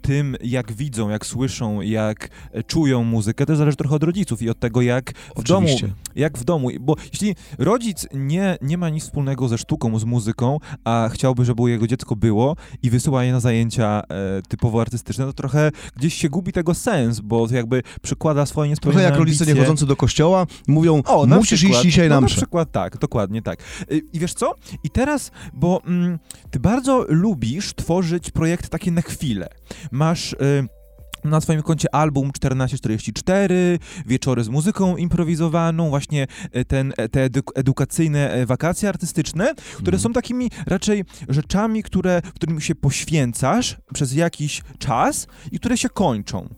tym, 0.00 0.36
jak 0.42 0.72
widzą, 0.72 1.08
jak 1.08 1.26
słyszą, 1.26 1.80
jak 1.80 2.28
e, 2.52 2.62
czują 2.62 3.04
muzykę, 3.04 3.46
to 3.46 3.56
zależy 3.56 3.76
trochę 3.76 3.94
od 3.94 4.02
rodziców 4.02 4.42
i 4.42 4.50
od 4.50 4.60
tego, 4.60 4.82
jak 4.82 5.12
w 5.12 5.38
Oczywiście. 5.38 5.86
domu, 5.86 5.98
jak 6.16 6.38
w 6.38 6.44
domu, 6.44 6.68
bo 6.80 6.96
jeśli 7.12 7.34
rodzic 7.58 8.06
nie, 8.14 8.58
nie 8.62 8.78
ma 8.78 8.88
nic 8.88 9.04
wspólnego 9.04 9.48
ze 9.48 9.58
sztuką, 9.58 9.98
z 9.98 10.04
muzyką, 10.04 10.58
a 10.84 11.08
chciałby, 11.12 11.44
żeby 11.44 11.70
jego 11.70 11.86
dziecko 11.86 12.16
było 12.16 12.56
i 12.82 12.90
wysyła 12.90 13.24
je 13.24 13.32
na 13.32 13.40
zajęcia 13.40 14.02
e, 14.08 14.42
typowo 14.48 14.80
artystyczne, 14.80 15.24
to 15.24 15.32
trochę 15.32 15.70
gdzieś 15.96 16.14
się 16.14 16.28
gubi 16.28 16.52
tego 16.52 16.74
sens, 16.74 17.20
bo 17.20 17.46
jakby 17.50 17.82
przykłada 18.02 18.46
swoje 18.46 18.70
niespełnione 18.70 19.02
Trochę 19.02 19.10
jak 19.10 19.18
rodzice 19.18 19.46
nie 19.46 19.60
chodzący 19.60 19.86
do 19.86 19.96
kościoła 19.96 20.46
mówią, 20.68 21.02
o, 21.06 21.26
musisz 21.26 21.60
przykład, 21.60 21.84
iść 21.84 21.92
dzisiaj 21.92 22.08
no, 22.08 22.14
na 22.14 22.20
mszę. 22.20 22.34
Na 22.34 22.42
przykład 22.42 22.72
tak, 22.72 22.98
dokładnie 22.98 23.42
tak. 23.42 23.58
E, 23.80 23.96
I 24.12 24.18
wiesz 24.18 24.34
co? 24.34 24.54
I 24.84 24.90
teraz, 24.90 25.30
bo 25.52 25.82
mm, 25.86 26.18
ty 26.50 26.60
bardzo 26.60 27.06
lubisz 27.08 27.74
tworzyć 27.74 28.30
projekty 28.30 28.68
takie 28.68 28.90
na 28.90 29.02
chwilę 29.02 29.48
masz... 29.90 30.32
Y 30.32 30.80
na 31.24 31.40
swoim 31.40 31.62
koncie 31.62 31.94
album 31.94 32.32
1444, 32.32 33.78
wieczory 34.06 34.44
z 34.44 34.48
muzyką 34.48 34.96
improwizowaną, 34.96 35.88
właśnie 35.88 36.26
y, 36.56 36.64
ten, 36.64 36.92
e, 36.96 37.08
te 37.08 37.28
edukacyjne 37.54 38.32
e, 38.32 38.46
wakacje 38.46 38.88
artystyczne, 38.88 39.54
które 39.74 39.94
mm. 39.94 40.00
są 40.00 40.12
takimi 40.12 40.50
raczej 40.66 41.04
rzeczami, 41.28 41.82
które, 41.82 42.22
którym 42.34 42.60
się 42.60 42.74
poświęcasz 42.74 43.76
przez 43.94 44.14
jakiś 44.14 44.62
czas 44.78 45.26
i 45.52 45.58
które 45.58 45.76
się 45.76 45.88
kończą. 45.88 46.48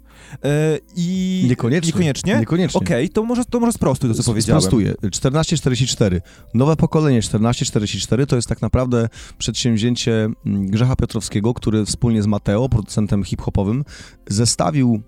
E, 0.45 0.79
I 0.97 1.47
niekoniecznie. 1.49 1.87
Niekoniecznie? 1.87 2.39
Niekoniecznie. 2.39 2.81
Okej, 2.81 3.05
okay, 3.05 3.14
to 3.14 3.23
może, 3.23 3.45
to 3.45 3.61
może 3.61 3.73
sprostuj 3.73 4.11
to, 4.11 4.14
co 4.14 4.23
powiedziałem. 4.23 4.62
Sprostuję. 4.62 4.95
1444. 5.12 6.20
Nowe 6.55 6.77
pokolenie 6.77 7.23
1444 7.23 8.27
to 8.27 8.37
jest 8.37 8.49
tak 8.49 8.62
naprawdę 8.62 9.09
przedsięwzięcie 9.39 10.29
mm, 10.47 10.66
Grzecha 10.66 10.97
Piotrowskiego, 10.97 11.55
który 11.55 11.85
wspólnie 11.85 12.23
z 12.23 12.27
Mateo, 12.27 12.68
producentem 12.68 13.25
hip-hopowym, 13.25 13.85
zestawił 14.27 15.03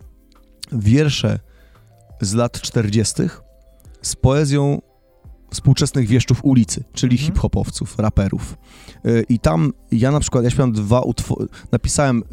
wiersze 0.73 1.39
z 2.21 2.35
lat 2.35 2.61
40. 2.61 3.23
z 4.03 4.17
poezją 4.17 4.81
współczesnych 5.51 6.09
wieszczów 6.09 6.45
ulicy, 6.45 6.85
czyli 6.93 7.17
mhm. 7.17 7.33
hip-hopowców, 7.33 7.99
raperów. 7.99 8.57
E, 9.05 9.23
I 9.23 9.39
tam 9.39 9.73
ja 9.93 10.11
na 10.11 10.21
przykład, 10.21 10.45
ja 10.45 10.51
śpiewam 10.51 10.73
dwa 10.73 11.01
utwory, 11.01 11.47
napisałem 11.73 12.19
e, 12.19 12.25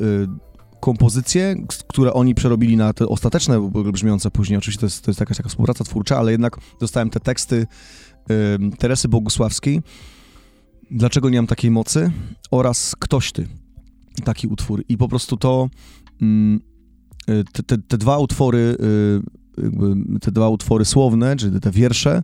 kompozycje, 0.82 1.56
które 1.88 2.14
oni 2.14 2.36
przerobili 2.36 2.78
na 2.78 2.94
te 2.94 3.08
ostateczne, 3.08 3.72
brzmiące 3.94 4.32
później. 4.32 4.58
Oczywiście 4.58 4.80
to 4.80 4.86
jest, 4.86 5.02
to 5.02 5.12
jest 5.12 5.20
jakaś 5.20 5.38
taka 5.38 5.50
współpraca 5.50 5.84
twórcza, 5.84 6.18
ale 6.18 6.32
jednak 6.32 6.58
dostałem 6.80 7.10
te 7.10 7.20
teksty 7.20 7.56
y, 7.56 8.78
Teresy 8.78 9.08
Bogusławskiej. 9.08 9.82
Dlaczego 10.92 11.30
nie 11.30 11.38
mam 11.38 11.48
takiej 11.48 11.72
mocy? 11.72 12.12
Oraz 12.52 12.96
Ktoś 13.00 13.32
Ty. 13.32 13.48
Taki 14.24 14.48
utwór. 14.48 14.84
I 14.90 14.98
po 14.98 15.08
prostu 15.08 15.38
to... 15.38 15.70
Y, 16.22 17.44
te, 17.66 17.78
te, 17.78 17.98
dwa 17.98 18.18
utwory, 18.18 18.78
y, 20.18 20.20
te 20.20 20.32
dwa 20.32 20.50
utwory 20.50 20.86
słowne, 20.86 21.36
czyli 21.36 21.60
te 21.60 21.72
wiersze, 21.72 22.24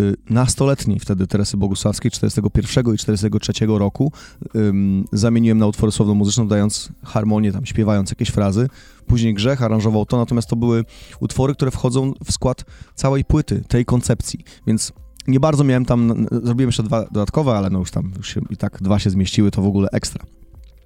Y, 0.00 0.16
nastoletniej 0.30 1.00
wtedy 1.00 1.26
Teresy 1.26 1.56
Bogusławskiej, 1.56 2.10
41 2.10 2.94
i 2.94 2.98
43 2.98 3.52
roku, 3.66 4.12
ym, 4.56 5.04
zamieniłem 5.12 5.58
na 5.58 5.66
utwory 5.66 5.92
słowno-muzyczne, 5.92 6.48
dając 6.48 6.88
harmonię, 7.04 7.52
tam 7.52 7.66
śpiewając 7.66 8.10
jakieś 8.10 8.28
frazy. 8.28 8.68
Później 9.06 9.34
Grzech 9.34 9.62
aranżował 9.62 10.06
to, 10.06 10.16
natomiast 10.16 10.48
to 10.48 10.56
były 10.56 10.84
utwory, 11.20 11.54
które 11.54 11.70
wchodzą 11.70 12.12
w 12.24 12.32
skład 12.32 12.64
całej 12.94 13.24
płyty, 13.24 13.64
tej 13.68 13.84
koncepcji. 13.84 14.44
Więc 14.66 14.92
nie 15.28 15.40
bardzo 15.40 15.64
miałem 15.64 15.84
tam, 15.84 16.26
zrobiłem 16.42 16.68
jeszcze 16.68 16.82
dwa 16.82 17.04
dodatkowe, 17.04 17.52
ale 17.52 17.70
no 17.70 17.78
już 17.78 17.90
tam 17.90 18.12
już 18.16 18.34
się, 18.34 18.40
i 18.50 18.56
tak 18.56 18.82
dwa 18.82 18.98
się 18.98 19.10
zmieściły, 19.10 19.50
to 19.50 19.62
w 19.62 19.66
ogóle 19.66 19.88
ekstra. 19.92 20.24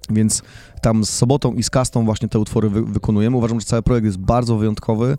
Więc 0.09 0.41
tam 0.81 1.05
z 1.05 1.09
sobotą 1.09 1.53
i 1.53 1.63
z 1.63 1.69
kastą 1.69 2.05
właśnie 2.05 2.27
te 2.27 2.39
utwory 2.39 2.69
wy, 2.69 2.81
wykonujemy. 2.85 3.37
Uważam, 3.37 3.59
że 3.59 3.65
cały 3.65 3.81
projekt 3.81 4.05
jest 4.05 4.17
bardzo 4.17 4.57
wyjątkowy 4.57 5.17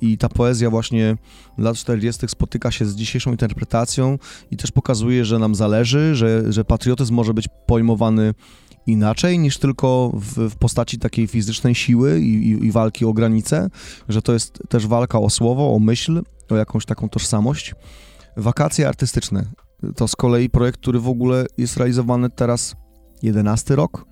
i 0.00 0.18
ta 0.18 0.28
poezja 0.28 0.70
właśnie 0.70 1.16
lat 1.58 1.76
40. 1.76 2.28
spotyka 2.28 2.70
się 2.70 2.86
z 2.86 2.94
dzisiejszą 2.94 3.30
interpretacją 3.30 4.18
i 4.50 4.56
też 4.56 4.70
pokazuje, 4.70 5.24
że 5.24 5.38
nam 5.38 5.54
zależy, 5.54 6.14
że, 6.14 6.52
że 6.52 6.64
patriotyzm 6.64 7.14
może 7.14 7.34
być 7.34 7.48
pojmowany 7.66 8.34
inaczej 8.86 9.38
niż 9.38 9.58
tylko 9.58 10.12
w, 10.14 10.50
w 10.50 10.56
postaci 10.56 10.98
takiej 10.98 11.26
fizycznej 11.26 11.74
siły 11.74 12.20
i, 12.20 12.50
i, 12.50 12.66
i 12.66 12.72
walki 12.72 13.04
o 13.04 13.12
granice, 13.12 13.70
że 14.08 14.22
to 14.22 14.32
jest 14.32 14.62
też 14.68 14.86
walka 14.86 15.18
o 15.18 15.30
słowo, 15.30 15.74
o 15.74 15.78
myśl, 15.78 16.22
o 16.50 16.56
jakąś 16.56 16.84
taką 16.84 17.08
tożsamość. 17.08 17.74
Wakacje 18.36 18.88
artystyczne 18.88 19.44
to 19.96 20.08
z 20.08 20.16
kolei 20.16 20.50
projekt, 20.50 20.80
który 20.80 21.00
w 21.00 21.08
ogóle 21.08 21.46
jest 21.58 21.76
realizowany 21.76 22.30
teraz 22.30 22.76
11 23.22 23.76
rok, 23.76 24.04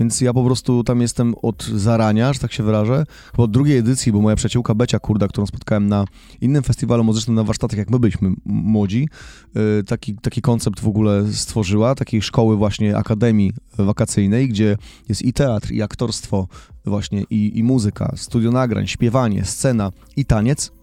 więc 0.00 0.20
ja 0.20 0.32
po 0.32 0.44
prostu 0.44 0.84
tam 0.84 1.00
jestem 1.00 1.34
od 1.42 1.64
zarania, 1.64 2.32
że 2.32 2.40
tak 2.40 2.52
się 2.52 2.62
wyrażę, 2.62 3.04
chyba 3.30 3.42
od 3.42 3.50
drugiej 3.50 3.78
edycji, 3.78 4.12
bo 4.12 4.20
moja 4.20 4.36
przyjaciółka 4.36 4.74
Becia 4.74 4.98
Kurda, 4.98 5.28
którą 5.28 5.46
spotkałem 5.46 5.88
na 5.88 6.04
innym 6.40 6.62
festiwalu 6.62 7.04
muzycznym 7.04 7.36
na 7.36 7.44
warsztatach, 7.44 7.78
jak 7.78 7.90
my 7.90 7.98
byliśmy 7.98 8.30
młodzi, 8.44 9.08
y, 9.80 9.84
taki, 9.84 10.14
taki 10.14 10.42
koncept 10.42 10.80
w 10.80 10.88
ogóle 10.88 11.32
stworzyła, 11.32 11.94
takiej 11.94 12.22
szkoły 12.22 12.56
właśnie 12.56 12.96
akademii 12.96 13.52
wakacyjnej, 13.78 14.48
gdzie 14.48 14.76
jest 15.08 15.22
i 15.22 15.32
teatr, 15.32 15.72
i 15.72 15.82
aktorstwo 15.82 16.48
właśnie, 16.84 17.24
i, 17.30 17.58
i 17.58 17.62
muzyka, 17.62 18.12
studio 18.16 18.50
nagrań, 18.50 18.86
śpiewanie, 18.86 19.44
scena 19.44 19.90
i 20.16 20.24
taniec. 20.24 20.81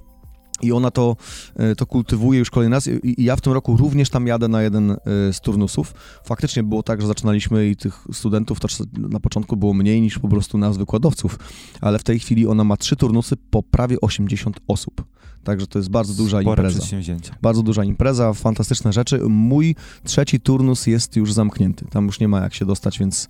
I 0.62 0.72
ona 0.72 0.92
to, 0.92 1.16
e, 1.56 1.76
to 1.76 1.86
kultywuje 1.86 2.40
już 2.40 2.50
kolejny 2.50 2.76
raz 2.76 2.88
I, 2.88 3.22
i 3.22 3.24
ja 3.24 3.36
w 3.36 3.42
tym 3.42 3.54
roku 3.54 3.78
również 3.78 4.10
tam 4.10 4.28
jadę 4.28 4.48
na 4.48 4.62
jeden 4.62 4.92
e, 4.92 4.98
z 5.34 5.40
turnusów. 5.42 5.94
Faktycznie 6.24 6.64
było 6.64 6.84
tak, 6.84 7.02
że 7.02 7.08
zaczynaliśmy 7.08 7.68
i 7.68 7.76
tych 7.76 8.04
studentów 8.14 8.60
to 8.60 8.68
na 8.98 9.20
początku 9.20 9.58
było 9.58 9.74
mniej 9.74 10.02
niż 10.02 10.20
po 10.20 10.28
prostu 10.28 10.58
nas 10.58 10.78
wykładowców, 10.78 11.40
ale 11.82 12.00
w 12.00 12.04
tej 12.04 12.20
chwili 12.20 12.48
ona 12.48 12.64
ma 12.64 12.78
trzy 12.78 12.96
turnusy 12.96 13.36
po 13.50 13.64
prawie 13.64 14.02
80 14.02 14.60
osób. 14.68 15.04
Także 15.44 15.68
to 15.68 15.80
jest 15.80 15.90
bardzo 15.90 16.14
duża 16.14 16.42
Spore 16.42 16.62
impreza. 16.62 16.80
przedsięwzięcie. 16.80 17.32
Bardzo 17.42 17.64
duża 17.64 17.84
impreza, 17.84 18.34
fantastyczne 18.34 18.94
rzeczy. 18.94 19.20
Mój 19.30 19.76
trzeci 20.04 20.40
turnus 20.40 20.88
jest 20.88 21.16
już 21.16 21.34
zamknięty. 21.34 21.86
Tam 21.86 22.06
już 22.06 22.20
nie 22.20 22.28
ma 22.28 22.40
jak 22.40 22.54
się 22.54 22.66
dostać, 22.66 23.00
więc 23.00 23.30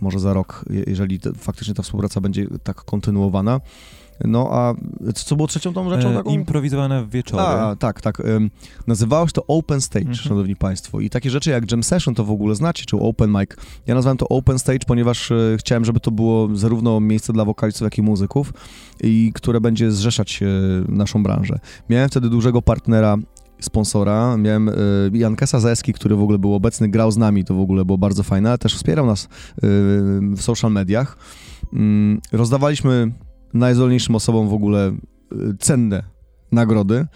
może 0.00 0.20
za 0.20 0.32
rok, 0.32 0.64
je- 0.70 0.84
jeżeli 0.86 1.20
te, 1.20 1.32
faktycznie 1.32 1.74
ta 1.74 1.82
współpraca 1.82 2.20
będzie 2.20 2.46
tak 2.62 2.76
kontynuowana. 2.76 3.60
No 4.24 4.48
a 4.52 4.74
co 5.14 5.36
było 5.36 5.48
trzecią 5.48 5.72
tą 5.72 5.90
rzeczą 5.90 6.08
E, 6.10 6.14
taką? 6.14 6.30
improwizowane 6.30 7.06
wieczory. 7.10 7.42
A, 7.42 7.76
tak, 7.76 8.00
tak. 8.00 8.20
Ym, 8.20 8.50
nazywało 8.86 9.26
się 9.26 9.32
to 9.32 9.46
Open 9.46 9.80
Stage, 9.80 10.06
Mhm. 10.06 10.16
szanowni 10.28 10.56
państwo. 10.56 11.00
I 11.00 11.10
takie 11.10 11.30
rzeczy 11.30 11.50
jak 11.50 11.70
Jam 11.70 11.82
Session 11.82 12.14
to 12.14 12.24
w 12.24 12.30
ogóle 12.30 12.54
znacie, 12.54 12.84
czy 12.84 12.96
Open 12.96 13.30
Mic. 13.30 13.50
Ja 13.86 13.94
nazwałem 13.94 14.16
to 14.18 14.28
Open 14.28 14.58
Stage, 14.58 14.78
ponieważ 14.86 15.30
e, 15.32 15.36
chciałem, 15.58 15.84
żeby 15.84 16.00
to 16.00 16.10
było 16.10 16.48
zarówno 16.56 17.00
miejsce 17.00 17.32
dla 17.32 17.44
wokalistów, 17.44 17.82
jak 17.84 17.98
i 17.98 18.02
muzyków, 18.02 18.52
i 19.02 19.32
które 19.34 19.60
będzie 19.60 19.90
zrzeszać 19.92 20.40
naszą 20.88 21.22
branżę. 21.22 21.58
Miałem 21.90 22.08
wtedy 22.08 22.28
dużego 22.28 22.62
partnera, 22.62 23.16
sponsora. 23.60 24.36
Miałem 24.36 24.68
e, 24.68 24.72
Jankesa 25.12 25.60
Zeski, 25.60 25.92
który 25.92 26.16
w 26.16 26.22
ogóle 26.22 26.38
był 26.38 26.54
obecny, 26.54 26.88
grał 26.88 27.10
z 27.10 27.16
nami, 27.16 27.44
to 27.44 27.54
w 27.54 27.60
ogóle 27.60 27.84
było 27.84 27.98
bardzo 27.98 28.22
fajne, 28.22 28.48
ale 28.48 28.58
też 28.58 28.74
wspierał 28.74 29.06
nas 29.06 29.24
e, 29.24 29.28
w 30.36 30.40
social 30.40 30.72
mediach. 30.72 31.16
Mm, 31.72 32.20
Rozdawaliśmy 32.32 33.12
najzdolniejszym 33.54 34.14
osobom 34.14 34.48
w 34.48 34.52
ogóle 34.52 34.86
e, 34.88 34.94
cenne 35.58 36.02
nagrody. 36.52 37.06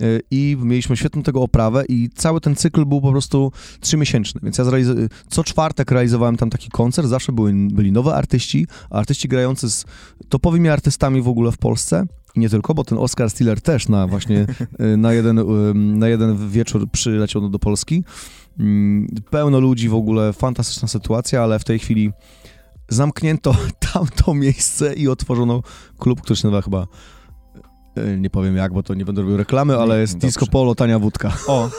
E, 0.00 0.06
i 0.30 0.56
mieliśmy 0.62 0.96
świetną 0.96 1.22
tego 1.22 1.42
oprawę 1.42 1.84
i 1.88 2.08
cały 2.14 2.40
ten 2.40 2.56
cykl 2.56 2.84
był 2.84 3.00
po 3.00 3.10
prostu 3.10 3.52
trzymiesięczny, 3.80 4.40
więc 4.44 4.58
ja 4.58 4.64
zrealiz- 4.64 5.08
co 5.28 5.44
czwartek 5.44 5.90
realizowałem 5.90 6.36
tam 6.36 6.50
taki 6.50 6.68
koncert, 6.70 7.08
zawsze 7.08 7.32
były, 7.32 7.52
byli 7.54 7.92
nowe 7.92 8.14
artyści, 8.14 8.66
artyści 8.90 9.28
grający 9.28 9.70
z 9.70 9.84
topowymi 10.28 10.68
artystami 10.68 11.22
w 11.22 11.28
ogóle 11.28 11.52
w 11.52 11.58
Polsce. 11.58 12.04
I 12.36 12.40
nie 12.40 12.48
tylko, 12.48 12.74
bo 12.74 12.84
ten 12.84 12.98
Oscar 12.98 13.30
Stiller 13.30 13.60
też 13.60 13.88
na 13.88 14.06
właśnie 14.06 14.46
e, 14.78 14.96
na 14.96 15.12
jeden, 15.12 15.40
na 15.98 16.08
jeden 16.08 16.48
wieczór 16.48 16.90
przyleciał 16.90 17.48
do 17.48 17.58
Polski. 17.58 18.04
Mm, 18.60 19.06
Pełno 19.30 19.60
ludzi 19.60 19.88
w 19.88 19.94
ogóle, 19.94 20.32
fantastyczna 20.32 20.88
sytuacja, 20.88 21.42
ale 21.42 21.58
w 21.58 21.64
tej 21.64 21.78
chwili 21.78 22.12
zamknięto 22.88 23.56
tamto 23.92 24.34
miejsce 24.34 24.94
i 24.94 25.08
otworzono 25.08 25.62
klub, 25.98 26.20
który 26.20 26.36
się 26.36 26.48
nazywa 26.48 26.62
chyba 26.62 26.86
e, 27.96 28.16
nie 28.18 28.30
powiem 28.30 28.56
jak, 28.56 28.72
bo 28.72 28.82
to 28.82 28.94
nie 28.94 29.04
będę 29.04 29.22
robił 29.22 29.36
reklamy, 29.36 29.76
ale 29.78 30.00
jest 30.00 30.14
Dobrze. 30.14 30.26
disco 30.26 30.46
polo, 30.46 30.74
tania 30.74 30.98
wódka. 30.98 31.32
O, 31.46 31.70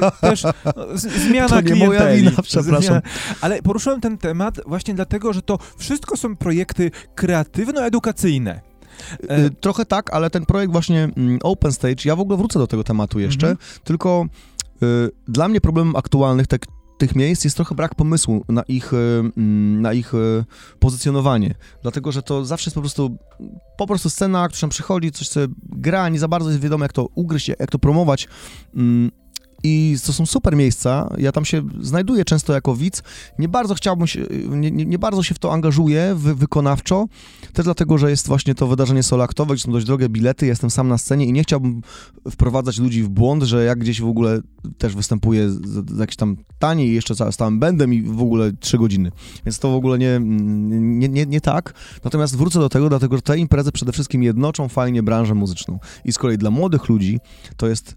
no, 0.00 0.10
też 0.20 0.42
no, 0.44 0.52
zmiana 0.96 1.48
To 1.48 1.60
nie 1.60 1.74
moja 1.86 2.12
wina, 2.12 2.30
przepraszam. 2.42 2.82
Zmiana, 2.82 3.02
ale 3.40 3.62
poruszyłem 3.62 4.00
ten 4.00 4.18
temat 4.18 4.60
właśnie 4.66 4.94
dlatego, 4.94 5.32
że 5.32 5.42
to 5.42 5.58
wszystko 5.78 6.16
są 6.16 6.36
projekty 6.36 6.90
kreatywno-edukacyjne. 7.14 8.60
E, 9.28 9.38
Y, 9.46 9.50
Trochę 9.50 9.84
tak, 9.86 10.14
ale 10.14 10.30
ten 10.30 10.46
projekt 10.46 10.72
właśnie 10.72 11.04
mm, 11.16 11.38
Open 11.42 11.72
Stage, 11.72 11.94
ja 12.04 12.16
w 12.16 12.20
ogóle 12.20 12.38
wrócę 12.38 12.58
do 12.58 12.66
tego 12.66 12.84
tematu 12.84 13.20
jeszcze, 13.20 13.50
Mhm. 13.50 13.68
tylko 13.84 14.26
dla 15.28 15.48
mnie 15.48 15.60
problemem 15.60 15.96
aktualnych 15.96 16.46
tak, 16.46 16.66
tych 17.00 17.16
miejsc 17.16 17.44
jest 17.44 17.56
trochę 17.56 17.74
brak 17.74 17.94
pomysłu 17.94 18.44
na 18.48 18.62
ich, 18.62 18.92
y, 18.92 18.96
mm, 18.96 19.82
na 19.82 19.92
ich 19.92 20.14
y, 20.14 20.44
pozycjonowanie, 20.78 21.54
dlatego, 21.82 22.12
że 22.12 22.22
to 22.22 22.44
zawsze 22.44 22.68
jest 22.68 22.74
po 22.74 22.80
prostu 22.80 23.18
po 23.76 23.86
prostu 23.86 24.10
scena, 24.10 24.48
która 24.48 24.60
tam 24.60 24.70
przychodzi, 24.70 25.10
coś 25.10 25.28
sobie 25.28 25.54
gra, 25.62 26.08
nie 26.08 26.18
za 26.18 26.28
bardzo 26.28 26.50
jest 26.50 26.62
wiadomo, 26.62 26.84
jak 26.84 26.92
to 26.92 27.08
ugryźć, 27.14 27.48
jak 27.48 27.70
to 27.70 27.78
promować. 27.78 28.28
I 29.62 29.96
to 30.06 30.12
są 30.12 30.26
super 30.26 30.56
miejsca. 30.56 31.14
Ja 31.18 31.32
tam 31.32 31.44
się 31.44 31.62
znajduję 31.80 32.24
często 32.24 32.52
jako 32.52 32.76
widz. 32.76 33.02
Nie 33.38 33.48
bardzo 33.48 33.74
chciałbym 33.74 34.06
się, 34.06 34.26
nie, 34.48 34.70
nie, 34.70 34.86
nie 34.86 34.98
bardzo 34.98 35.22
się 35.22 35.34
w 35.34 35.38
to 35.38 35.52
angażuję 35.52 36.14
wy, 36.16 36.34
wykonawczo, 36.34 37.06
też 37.52 37.64
dlatego, 37.64 37.98
że 37.98 38.10
jest 38.10 38.28
właśnie 38.28 38.54
to 38.54 38.66
wydarzenie 38.66 39.02
solaktowe, 39.02 39.54
gdzie 39.54 39.64
są 39.64 39.72
dość 39.72 39.86
drogie 39.86 40.08
bilety, 40.08 40.46
jestem 40.46 40.70
sam 40.70 40.88
na 40.88 40.98
scenie 40.98 41.26
i 41.26 41.32
nie 41.32 41.42
chciałbym 41.42 41.82
wprowadzać 42.30 42.78
ludzi 42.78 43.02
w 43.02 43.08
błąd, 43.08 43.42
że 43.42 43.64
jak 43.64 43.78
gdzieś 43.78 44.00
w 44.00 44.08
ogóle 44.08 44.40
też 44.78 44.96
występuję 44.96 45.50
z, 45.50 45.60
z 45.96 45.98
jakieś 45.98 46.16
tam 46.16 46.36
taniej 46.58 46.88
i 46.88 46.94
jeszcze 46.94 47.32
stałym 47.32 47.60
będem 47.60 47.94
i 47.94 48.02
w 48.02 48.22
ogóle 48.22 48.52
trzy 48.52 48.78
godziny. 48.78 49.10
Więc 49.46 49.58
to 49.58 49.70
w 49.70 49.74
ogóle 49.74 49.98
nie, 49.98 50.20
nie, 50.20 51.08
nie, 51.08 51.26
nie 51.26 51.40
tak. 51.40 51.74
Natomiast 52.04 52.36
wrócę 52.36 52.60
do 52.60 52.68
tego, 52.68 52.88
dlatego 52.88 53.16
że 53.16 53.22
te 53.22 53.38
imprezy 53.38 53.72
przede 53.72 53.92
wszystkim 53.92 54.22
jednoczą 54.22 54.68
fajnie 54.68 55.02
branżę 55.02 55.34
muzyczną. 55.34 55.78
I 56.04 56.12
z 56.12 56.18
kolei 56.18 56.38
dla 56.38 56.50
młodych 56.50 56.88
ludzi 56.88 57.18
to 57.56 57.68
jest 57.68 57.96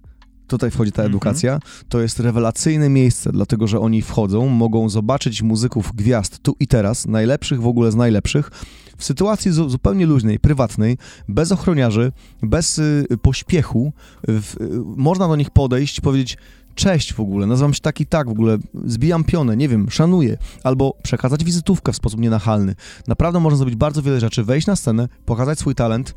Tutaj 0.54 0.72
wchodzi 0.72 0.92
ta 0.92 1.02
Mhm. 1.02 1.12
edukacja. 1.12 1.60
To 1.90 2.02
jest 2.02 2.20
rewelacyjne 2.20 2.90
miejsce, 2.90 3.32
dlatego 3.32 3.68
że 3.68 3.80
oni 3.80 4.02
wchodzą, 4.02 4.48
mogą 4.50 4.90
zobaczyć 4.90 5.42
muzyków 5.42 5.92
gwiazd 5.96 6.40
tu 6.40 6.56
i 6.60 6.68
teraz, 6.68 7.08
najlepszych 7.08 7.62
w 7.62 7.68
ogóle 7.68 7.92
z 7.92 7.96
najlepszych, 7.96 8.52
w 8.98 9.04
sytuacji 9.04 9.52
zu- 9.52 9.70
zupełnie 9.70 10.06
luźnej, 10.06 10.40
prywatnej, 10.40 10.98
bez 11.30 11.52
ochroniarzy, 11.52 12.12
bez 12.44 12.80
y, 12.80 13.06
pośpiechu. 13.22 13.94
W, 14.28 14.56
y, 14.62 14.70
można 15.02 15.28
do 15.28 15.36
nich 15.36 15.50
podejść, 15.50 16.02
powiedzieć 16.02 16.38
cześć 16.76 17.14
w 17.14 17.20
ogóle, 17.20 17.48
nazywam 17.48 17.74
się 17.74 17.80
tak 17.80 18.02
i 18.02 18.06
tak 18.06 18.28
w 18.28 18.32
ogóle, 18.32 18.58
zbijam 18.86 19.24
pionę, 19.24 19.58
nie 19.58 19.70
wiem, 19.70 19.90
szanuję, 19.90 20.38
albo 20.64 20.98
przekazać 21.04 21.44
wizytówkę 21.44 21.92
w 21.92 21.96
sposób 21.96 22.20
nienachalny. 22.20 22.76
Naprawdę 23.08 23.40
można 23.40 23.58
zrobić 23.58 23.76
bardzo 23.76 24.02
wiele 24.02 24.20
rzeczy, 24.20 24.44
wejść 24.44 24.68
na 24.68 24.76
scenę, 24.76 25.08
pokazać 25.26 25.60
swój 25.60 25.76
talent, 25.76 26.16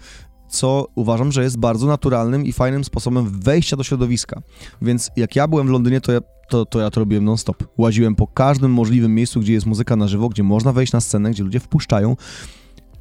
co 0.49 0.87
uważam, 0.95 1.33
że 1.33 1.43
jest 1.43 1.59
bardzo 1.59 1.87
naturalnym 1.87 2.47
i 2.47 2.53
fajnym 2.53 2.85
sposobem 2.85 3.41
wejścia 3.41 3.77
do 3.77 3.85
środowiska. 3.85 4.43
Więc 4.83 5.11
jak 5.17 5.37
ja 5.37 5.49
byłem 5.49 5.67
w 5.67 5.71
Londynie, 5.71 6.01
to 6.01 6.13
ja 6.13 6.21
to, 6.49 6.67
to 6.67 6.81
ja 6.81 6.91
to 6.91 7.01
robiłem 7.01 7.25
non-stop. 7.25 7.65
Łaziłem 7.79 8.15
po 8.15 8.27
każdym 8.27 8.73
możliwym 8.73 9.15
miejscu, 9.15 9.41
gdzie 9.41 9.53
jest 9.53 9.67
muzyka 9.67 9.97
na 9.97 10.09
żywo, 10.09 10.29
gdzie 10.29 10.43
można 10.43 10.73
wejść 10.73 10.93
na 10.93 11.01
scenę, 11.01 11.31
gdzie 11.31 11.43
ludzie 11.43 11.61
wpuszczają. 11.61 12.17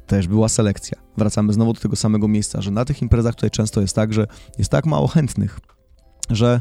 Też 0.06 0.28
była 0.28 0.48
selekcja. 0.48 0.98
Wracamy 1.16 1.52
znowu 1.52 1.72
do 1.72 1.80
tego 1.80 1.96
samego 1.96 2.28
miejsca, 2.28 2.62
że 2.62 2.70
na 2.70 2.84
tych 2.84 3.02
imprezach 3.02 3.34
tutaj 3.34 3.50
często 3.50 3.80
jest 3.80 3.96
tak, 3.96 4.12
że 4.12 4.26
jest 4.58 4.70
tak 4.70 4.86
mało 4.86 5.06
chętnych, 5.06 5.60
że 6.30 6.60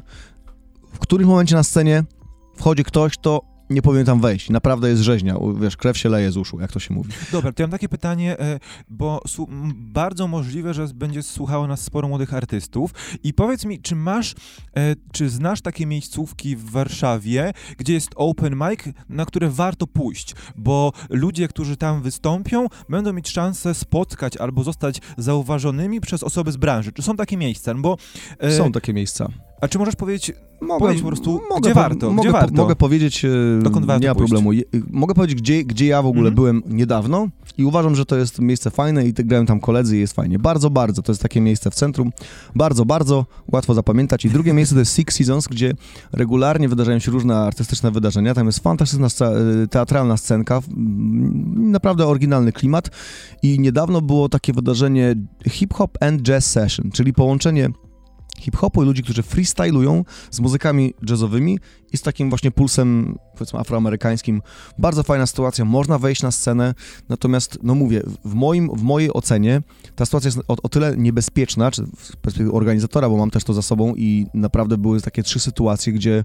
w 0.94 1.00
którymś 1.00 1.28
momencie 1.28 1.56
na 1.56 1.64
scenie 1.64 2.04
wchodzi 2.56 2.84
ktoś, 2.84 3.18
kto 3.18 3.42
nie 3.70 3.82
powinien 3.82 4.06
tam 4.06 4.22
wejść. 4.22 4.50
Naprawdę 4.50 4.90
jest 4.90 5.02
rzeźnia. 5.02 5.36
Wiesz, 5.62 5.78
krew 5.78 5.98
się 5.98 6.10
leje 6.10 6.32
z 6.32 6.38
uszu, 6.38 6.60
jak 6.60 6.72
to 6.72 6.80
się 6.80 6.94
mówi. 6.94 7.12
Dobra, 7.32 7.54
to 7.54 7.64
ja 7.64 7.68
mam 7.68 7.72
takie 7.72 7.90
pytanie, 7.90 8.40
e, 8.40 8.60
bo 8.90 9.22
bardzo 9.76 10.28
możliwe, 10.28 10.74
że 10.74 10.88
będzie 10.88 11.24
słuchało 11.24 11.68
nas 11.68 11.82
sporo 11.82 12.08
młodych 12.08 12.34
artystów 12.34 12.92
i 13.24 13.34
powiedz 13.34 13.66
mi, 13.66 13.82
czy 13.82 13.96
masz, 13.96 14.36
e, 14.78 14.96
czy 15.12 15.30
znasz 15.30 15.62
takie 15.62 15.86
miejscówki 15.86 16.56
w 16.56 16.70
Warszawie, 16.70 17.54
gdzie 17.78 17.94
jest 17.94 18.10
open 18.16 18.56
mic, 18.56 18.96
na 19.10 19.26
które 19.26 19.50
warto 19.50 19.88
pójść, 19.88 20.36
bo 20.56 20.92
ludzie, 21.10 21.48
którzy 21.48 21.78
tam 21.78 22.02
wystąpią, 22.02 22.68
będą 22.90 23.14
mieć 23.14 23.30
szansę 23.30 23.74
spotkać 23.74 24.38
albo 24.38 24.64
zostać 24.64 25.02
zauważonymi 25.18 26.02
przez 26.02 26.24
osoby 26.24 26.52
z 26.52 26.58
branży. 26.58 26.92
Czy 26.92 27.02
są 27.02 27.16
takie 27.16 27.38
miejsca? 27.38 27.74
No 27.74 27.82
Bo 27.82 27.98
e, 28.40 28.52
Są 28.52 28.72
takie 28.72 28.94
miejsca. 28.94 29.28
A 29.62 29.68
czy 29.68 29.80
możesz 29.80 29.96
powiedzieć, 29.96 30.34
Mogę, 30.62 30.80
Powiedzieć 30.80 31.02
po 31.02 31.08
prostu, 31.08 31.32
mogę, 31.50 31.62
gdzie 31.62 31.70
po- 31.74 31.80
warto, 31.80 32.10
mogę, 32.10 32.22
gdzie 32.22 32.32
po- 32.32 32.40
warto? 32.40 32.56
Mogę 32.56 32.76
powiedzieć, 32.76 33.26
e, 33.26 33.30
Dokąd 33.64 33.86
warto 33.86 34.02
nie 34.04 34.08
ma 34.08 34.16
pójść? 34.16 34.30
problemu. 34.32 34.54
Je- 34.54 34.64
Mogę 34.90 35.14
powiedzieć, 35.16 35.38
gdzie, 35.42 35.64
gdzie 35.64 35.86
ja 35.86 36.02
w 36.02 36.06
ogóle 36.06 36.30
Mhm. 36.30 36.36
byłem 36.36 36.64
niedawno 36.68 37.28
i 37.58 37.66
uważam, 37.66 37.96
że 37.96 38.06
to 38.06 38.16
jest 38.16 38.40
miejsce 38.40 38.72
fajne 38.72 39.06
i 39.08 39.14
grają 39.14 39.46
tam 39.46 39.60
koledzy 39.60 39.98
i 39.98 40.00
jest 40.00 40.14
fajnie. 40.14 40.40
Bardzo, 40.40 40.70
bardzo. 40.70 41.02
To 41.02 41.12
jest 41.12 41.22
takie 41.22 41.42
miejsce 41.42 41.72
w 41.72 41.76
centrum. 41.76 42.12
Bardzo, 42.56 42.86
bardzo 42.86 43.26
łatwo 43.52 43.74
zapamiętać. 43.74 44.26
I 44.26 44.30
drugie 44.30 44.54
miejsce 44.54 44.76
to 44.76 44.80
jest 44.80 44.96
Six 44.96 45.16
Seasons, 45.16 45.48
gdzie 45.48 45.74
regularnie 46.14 46.70
wydarzają 46.70 47.00
się 47.00 47.12
różne 47.12 47.36
artystyczne 47.38 47.92
wydarzenia. 47.92 48.34
Tam 48.34 48.46
jest 48.46 48.60
fantastyczna 48.60 49.08
e, 49.28 49.68
teatralna 49.68 50.18
scenka, 50.18 50.62
naprawdę 51.56 52.08
oryginalny 52.08 52.52
klimat. 52.52 52.90
I 53.44 53.60
niedawno 53.60 54.02
było 54.02 54.30
takie 54.30 54.54
wydarzenie 54.54 55.16
Hip 55.50 55.74
Hop 55.74 55.98
and 56.04 56.22
Jazz 56.22 56.46
Session, 56.52 56.92
czyli 56.92 57.14
połączenie 57.14 57.70
hip-hopu 58.40 58.84
i 58.84 58.86
ludzi, 58.86 59.04
którzy 59.04 59.24
freestylują 59.24 60.06
z 60.32 60.40
muzykami 60.40 60.94
jazzowymi 61.10 61.60
i 61.94 61.98
z 61.98 62.02
takim 62.02 62.30
właśnie 62.30 62.52
pulsem, 62.52 63.18
powiedzmy, 63.34 63.60
afroamerykańskim. 63.60 64.42
Bardzo 64.78 65.04
fajna 65.04 65.26
sytuacja, 65.26 65.66
można 65.66 66.00
wejść 66.00 66.22
na 66.22 66.32
scenę, 66.32 66.74
natomiast, 67.10 67.60
no 67.64 67.76
mówię, 67.76 68.02
w, 68.26 68.34
moim, 68.34 68.70
w 68.70 68.82
mojej 68.82 69.14
ocenie 69.14 69.62
ta 69.96 70.06
sytuacja 70.06 70.28
jest 70.28 70.40
o, 70.48 70.56
o 70.64 70.70
tyle 70.70 70.98
niebezpieczna, 70.98 71.72
czy 71.72 71.86
z 72.28 72.40
organizatora, 72.52 73.10
bo 73.10 73.18
mam 73.18 73.32
też 73.32 73.44
to 73.44 73.54
za 73.54 73.62
sobą 73.62 73.96
i 73.96 74.26
naprawdę 74.34 74.78
były 74.78 75.02
takie 75.02 75.24
trzy 75.24 75.40
sytuacje, 75.40 75.94
gdzie 75.94 76.24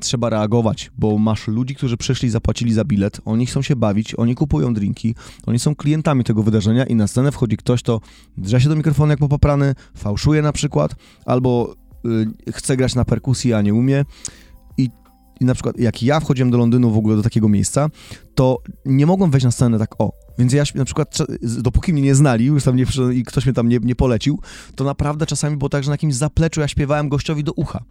trzeba 0.00 0.30
reagować, 0.30 0.90
bo 0.98 1.18
masz 1.18 1.48
ludzi, 1.48 1.74
którzy 1.74 1.96
przyszli, 1.96 2.30
zapłacili 2.30 2.72
za 2.72 2.84
bilet, 2.84 3.20
oni 3.24 3.46
chcą 3.46 3.62
się 3.62 3.76
bawić, 3.76 4.14
oni 4.14 4.34
kupują 4.34 4.74
drinki, 4.74 5.14
oni 5.46 5.58
są 5.58 5.74
klientami 5.74 6.24
tego 6.24 6.42
wydarzenia 6.42 6.84
i 6.84 6.94
na 6.94 7.06
scenę 7.06 7.32
wchodzi 7.32 7.56
ktoś, 7.56 7.82
kto 7.82 8.00
drze 8.36 8.60
się 8.60 8.68
do 8.68 8.76
mikrofonu 8.76 9.10
jak 9.10 9.18
popaprany, 9.18 9.74
fałszuje 9.94 10.42
na 10.42 10.52
przykład, 10.52 10.94
albo 11.26 11.74
y, 12.48 12.52
chce 12.52 12.76
grać 12.76 12.94
na 12.94 13.04
perkusji, 13.04 13.52
a 13.52 13.62
nie 13.62 13.74
umie. 13.74 14.04
I, 14.78 14.90
I 15.40 15.44
na 15.44 15.54
przykład 15.54 15.78
jak 15.78 16.02
ja 16.02 16.20
wchodziłem 16.20 16.50
do 16.50 16.58
Londynu 16.58 16.90
w 16.90 16.98
ogóle 16.98 17.16
do 17.16 17.22
takiego 17.22 17.48
miejsca, 17.48 17.88
to 18.34 18.58
nie 18.84 19.06
mogłem 19.06 19.30
wejść 19.30 19.44
na 19.44 19.50
scenę 19.50 19.78
tak 19.78 20.00
o. 20.00 20.12
Więc 20.38 20.52
ja 20.52 20.64
na 20.74 20.84
przykład, 20.84 21.18
dopóki 21.42 21.92
mnie 21.92 22.02
nie 22.02 22.14
znali, 22.14 22.44
już 22.44 22.64
tam 22.64 22.76
nie 22.76 22.84
i 23.14 23.24
ktoś 23.24 23.46
mnie 23.46 23.54
tam 23.54 23.68
nie, 23.68 23.78
nie 23.82 23.94
polecił, 23.94 24.40
to 24.74 24.84
naprawdę 24.84 25.26
czasami 25.26 25.56
było 25.56 25.68
tak, 25.68 25.84
że 25.84 25.90
na 25.90 25.94
jakimś 25.94 26.14
zapleczu 26.14 26.60
ja 26.60 26.68
śpiewałem 26.68 27.08
gościowi 27.08 27.44
do 27.44 27.52
ucha. 27.52 27.84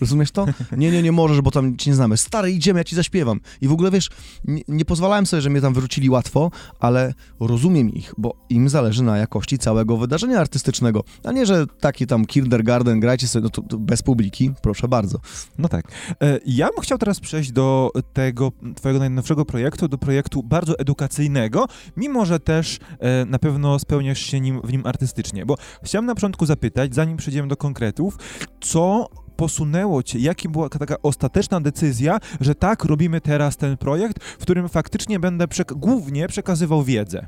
Rozumiesz 0.00 0.30
to? 0.30 0.46
Nie, 0.76 0.90
nie, 0.90 1.02
nie 1.02 1.12
możesz, 1.12 1.40
bo 1.40 1.50
tam 1.50 1.76
cię 1.76 1.90
nie 1.90 1.94
znamy. 1.96 2.16
Stary, 2.16 2.52
idziemy, 2.52 2.80
ja 2.80 2.84
ci 2.84 2.96
zaśpiewam. 2.96 3.40
I 3.60 3.68
w 3.68 3.72
ogóle, 3.72 3.90
wiesz, 3.90 4.08
nie, 4.44 4.62
nie 4.68 4.84
pozwalałem 4.84 5.26
sobie, 5.26 5.42
że 5.42 5.50
mnie 5.50 5.60
tam 5.60 5.74
wyrzucili 5.74 6.10
łatwo, 6.10 6.50
ale 6.80 7.14
rozumiem 7.40 7.90
ich, 7.90 8.14
bo 8.18 8.34
im 8.48 8.68
zależy 8.68 9.02
na 9.02 9.18
jakości 9.18 9.58
całego 9.58 9.96
wydarzenia 9.96 10.38
artystycznego. 10.40 11.04
A 11.24 11.32
nie, 11.32 11.46
że 11.46 11.66
taki 11.80 12.06
tam 12.06 12.26
kindergarten, 12.26 13.00
grajcie 13.00 13.28
sobie, 13.28 13.42
no 13.42 13.50
to, 13.50 13.62
to 13.62 13.78
bez 13.78 14.02
publiki, 14.02 14.50
proszę 14.62 14.88
bardzo. 14.88 15.18
No 15.58 15.68
tak. 15.68 15.88
E, 16.22 16.40
Ja 16.46 16.66
bym 16.66 16.82
chciał 16.82 16.98
teraz 16.98 17.20
przejść 17.20 17.52
do 17.52 17.90
tego 18.12 18.52
twojego 18.76 18.98
najnowszego 18.98 19.44
projektu, 19.44 19.88
do 19.88 19.98
projektu 19.98 20.42
bardzo 20.42 20.78
edukacyjnego, 20.78 21.66
mimo 21.96 22.26
że 22.26 22.40
też 22.40 22.78
e, 22.98 23.24
na 23.24 23.38
pewno 23.38 23.78
spełniasz 23.78 24.20
się 24.20 24.40
nim, 24.40 24.60
w 24.64 24.72
nim 24.72 24.86
artystycznie, 24.86 25.46
bo 25.46 25.56
chciałem 25.82 26.06
na 26.06 26.14
początku 26.14 26.46
zapytać, 26.46 26.94
zanim 26.94 27.16
przejdziemy 27.16 27.48
do 27.48 27.56
konkretów, 27.56 28.16
co 28.60 29.08
posunęło 29.40 30.02
cię, 30.02 30.18
jaka 30.18 30.48
była 30.48 30.68
taka 30.68 30.96
ostateczna 31.02 31.60
decyzja, 31.60 32.18
że 32.40 32.54
tak, 32.54 32.84
robimy 32.84 33.20
teraz 33.20 33.56
ten 33.56 33.76
projekt, 33.76 34.24
w 34.24 34.42
którym 34.42 34.68
faktycznie 34.68 35.20
będę 35.20 35.46
przek- 35.46 35.74
głównie 35.74 36.28
przekazywał 36.28 36.84
wiedzę. 36.84 37.26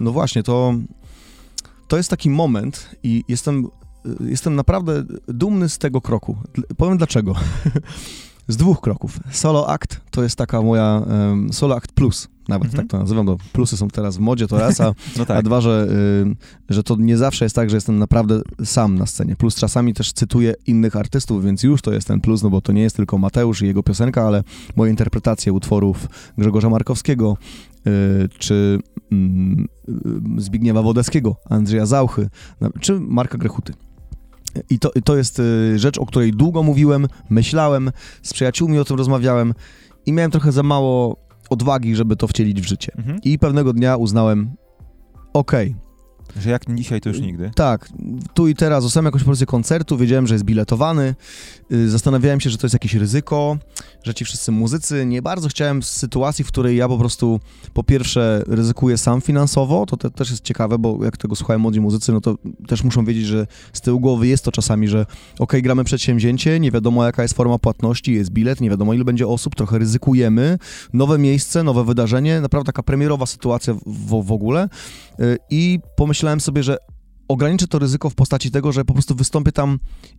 No 0.00 0.12
właśnie, 0.12 0.42
to, 0.42 0.74
to 1.88 1.96
jest 1.96 2.10
taki 2.10 2.30
moment 2.30 2.96
i 3.02 3.24
jestem, 3.28 3.68
jestem 4.20 4.56
naprawdę 4.56 5.04
dumny 5.28 5.68
z 5.68 5.78
tego 5.78 6.00
kroku. 6.00 6.36
Powiem 6.76 6.98
dlaczego. 6.98 7.34
z 8.48 8.56
dwóch 8.56 8.80
kroków. 8.80 9.20
Solo 9.30 9.68
Act 9.68 10.00
to 10.10 10.22
jest 10.22 10.36
taka 10.36 10.62
moja 10.62 11.02
em, 11.06 11.52
Solo 11.52 11.76
Act 11.76 11.92
Plus, 11.92 12.28
nawet 12.50 12.66
Mhm. 12.68 12.82
tak 12.88 12.90
to 12.90 12.98
nazywam, 12.98 13.26
bo 13.26 13.36
plusy 13.52 13.76
są 13.76 13.88
teraz 13.88 14.16
w 14.16 14.20
modzie, 14.20 14.46
to 14.46 14.58
raz, 14.58 14.80
a 14.80 14.84
No 15.16 15.22
A 15.22 15.26
tak. 15.26 15.44
dwa, 15.44 15.60
że, 15.60 15.88
y, 16.70 16.74
że 16.74 16.82
to 16.82 16.96
nie 16.96 17.16
zawsze 17.16 17.44
jest 17.44 17.54
tak, 17.56 17.70
że 17.70 17.76
jestem 17.76 17.98
naprawdę 17.98 18.40
sam 18.64 18.98
na 18.98 19.06
scenie. 19.06 19.36
Plus 19.36 19.54
czasami 19.54 19.94
też 19.94 20.12
cytuję 20.12 20.54
innych 20.66 20.96
artystów, 20.96 21.44
więc 21.44 21.62
już 21.62 21.82
to 21.82 21.92
jest 21.92 22.08
ten 22.08 22.20
plus, 22.20 22.42
no 22.42 22.50
bo 22.50 22.60
to 22.60 22.72
nie 22.72 22.82
jest 22.82 22.96
tylko 22.96 23.18
Mateusz 23.18 23.62
i 23.62 23.66
jego 23.66 23.82
piosenka, 23.82 24.26
ale 24.26 24.42
moje 24.76 24.90
interpretacje 24.90 25.52
utworów 25.52 26.08
Grzegorza 26.38 26.70
Markowskiego, 26.70 27.36
y, 27.86 28.28
czy 28.38 28.78
mm, 29.12 29.68
y, 30.38 30.40
Zbigniewa 30.42 30.82
Wodeckiego, 30.82 31.36
Andrzeja 31.50 31.86
Zauchy, 31.86 32.28
czy 32.80 33.00
Marka 33.00 33.38
Grechuty. 33.38 33.72
I 34.70 34.78
to, 34.78 34.90
to 35.04 35.16
jest 35.16 35.38
y, 35.38 35.78
rzecz, 35.78 35.98
o 35.98 36.06
której 36.06 36.32
długo 36.32 36.62
mówiłem, 36.62 37.06
myślałem, 37.30 37.90
z 38.22 38.32
przyjaciółmi 38.32 38.78
o 38.78 38.84
tym 38.84 38.96
rozmawiałem 38.96 39.54
i 40.06 40.12
miałem 40.12 40.30
trochę 40.30 40.52
za 40.52 40.62
mało 40.62 41.16
odwagi, 41.50 41.96
żeby 41.96 42.16
to 42.16 42.26
wcielić 42.26 42.60
w 42.60 42.64
życie. 42.64 42.92
Mhm. 42.98 43.20
I 43.24 43.38
pewnego 43.38 43.72
dnia 43.72 43.96
uznałem, 43.96 44.50
okej, 45.32 45.76
Że 46.36 46.50
jak 46.50 46.74
dzisiaj, 46.74 47.00
to 47.00 47.08
już 47.08 47.20
nigdy. 47.20 47.50
tak, 47.54 47.88
tu 48.34 48.48
i 48.48 48.54
teraz 48.54 48.82
zostałem 48.82 49.04
jakąś 49.04 49.24
pozycję 49.24 49.46
koncertu, 49.46 49.96
wiedziałem, 49.96 50.26
że 50.26 50.34
jest 50.34 50.44
biletowany, 50.44 51.14
y, 51.72 51.90
zastanawiałem 51.90 52.40
się, 52.40 52.50
że 52.50 52.58
to 52.58 52.66
jest 52.66 52.74
jakieś 52.74 52.94
ryzyko, 52.94 53.56
że 54.04 54.14
ci 54.14 54.24
wszyscy 54.24 54.52
muzycy, 54.52 55.06
nie 55.06 55.22
bardzo 55.22 55.48
chciałem 55.48 55.82
sytuacji, 55.82 56.44
w 56.44 56.48
której 56.48 56.76
ja 56.76 56.88
po 56.88 56.98
prostu 56.98 57.40
po 57.74 57.84
pierwsze 57.84 58.42
ryzykuję 58.46 58.98
sam 58.98 59.20
finansowo, 59.20 59.86
to 59.86 59.96
te, 59.96 60.10
też 60.10 60.30
jest 60.30 60.44
ciekawe, 60.44 60.78
bo 60.78 61.04
jak 61.04 61.16
tego 61.16 61.36
słuchają 61.36 61.58
młodzi 61.58 61.80
muzycy, 61.80 62.12
no 62.12 62.20
to 62.20 62.36
też 62.68 62.84
muszą 62.84 63.04
wiedzieć, 63.04 63.26
że 63.26 63.46
z 63.72 63.80
tyłu 63.80 64.00
głowy 64.00 64.26
jest 64.26 64.44
to 64.44 64.52
czasami, 64.52 64.88
że 64.88 65.06
okej, 65.38 65.62
gramy 65.62 65.84
przedsięwzięcie, 65.84 66.60
nie 66.60 66.70
wiadomo 66.70 67.04
jaka 67.04 67.22
jest 67.22 67.34
forma 67.34 67.58
płatności, 67.58 68.14
jest 68.14 68.30
bilet, 68.30 68.60
nie 68.60 68.70
wiadomo 68.70 68.94
ile 68.94 69.04
będzie 69.04 69.26
osób, 69.26 69.54
trochę 69.54 69.78
ryzykujemy, 69.78 70.58
nowe 70.92 71.18
miejsce, 71.18 71.62
nowe 71.62 71.84
wydarzenie, 71.84 72.40
naprawdę 72.40 72.66
taka 72.66 72.82
premierowa 72.82 73.26
sytuacja 73.26 73.74
w, 73.86 74.24
w 74.24 74.32
ogóle 74.32 74.68
i 75.50 75.78
pomyślałem 75.96 76.40
sobie, 76.40 76.62
że 76.62 76.76
ograniczę 77.28 77.66
to 77.66 77.78
ryzyko 77.78 78.10
w 78.10 78.14
postaci 78.14 78.50
tego, 78.50 78.72
że 78.72 78.84
po 78.84 78.92
prostu 78.92 79.14
wystąpię 79.14 79.52
tam 79.52 79.78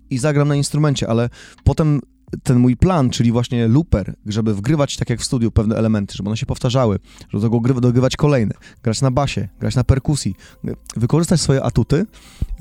i 0.10 0.18
zagram 0.18 0.48
na 0.48 0.56
instrumencie, 0.56 1.10
ale 1.10 1.30
potem 1.64 2.02
ten 2.44 2.60
mój 2.60 2.78
plan, 2.78 3.10
czyli 3.10 3.32
właśnie 3.32 3.68
looper, 3.68 4.14
żeby 4.26 4.54
wgrywać 4.54 4.98
tak 4.98 5.10
jak 5.10 5.20
w 5.20 5.24
studiu 5.24 5.52
pewne 5.52 5.76
elementy, 5.76 6.14
żeby 6.18 6.30
one 6.30 6.38
się 6.38 6.46
powtarzały, 6.46 7.00
żeby 7.34 7.50
do 7.50 7.82
dogrywać 7.82 8.16
kolejne, 8.16 8.54
grać 8.84 9.02
na 9.02 9.12
basie, 9.12 9.48
grać 9.60 9.76
na 9.76 9.84
perkusji, 9.84 10.36
y, 10.66 10.76
wykorzystać 10.96 11.42
swoje 11.42 11.64
atuty, 11.64 11.96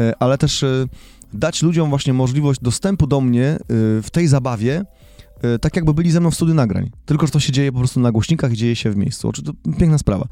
y, 0.00 0.12
ale 0.18 0.38
też 0.38 0.62
y, 0.62 0.88
dać 1.32 1.62
ludziom 1.62 1.90
właśnie 1.90 2.12
możliwość 2.12 2.60
dostępu 2.60 3.06
do 3.06 3.20
mnie 3.20 3.56
y, 3.56 3.58
w 4.02 4.08
tej 4.12 4.26
zabawie, 4.28 4.84
y, 5.54 5.58
tak 5.58 5.76
jakby 5.76 5.94
byli 5.94 6.10
ze 6.10 6.20
mną 6.20 6.30
w 6.30 6.34
studiu 6.34 6.54
nagrań. 6.54 6.90
Tylko, 7.06 7.26
że 7.26 7.32
to 7.32 7.40
się 7.40 7.52
dzieje 7.52 7.72
po 7.72 7.78
prostu 7.78 8.00
na 8.00 8.12
głośnikach 8.12 8.52
i 8.52 8.56
dzieje 8.56 8.76
się 8.76 8.90
w 8.90 8.96
miejscu. 8.96 9.28
Oczy- 9.28 9.42
To 9.42 9.52
piękna 9.78 9.98
sprawa. 9.98 10.28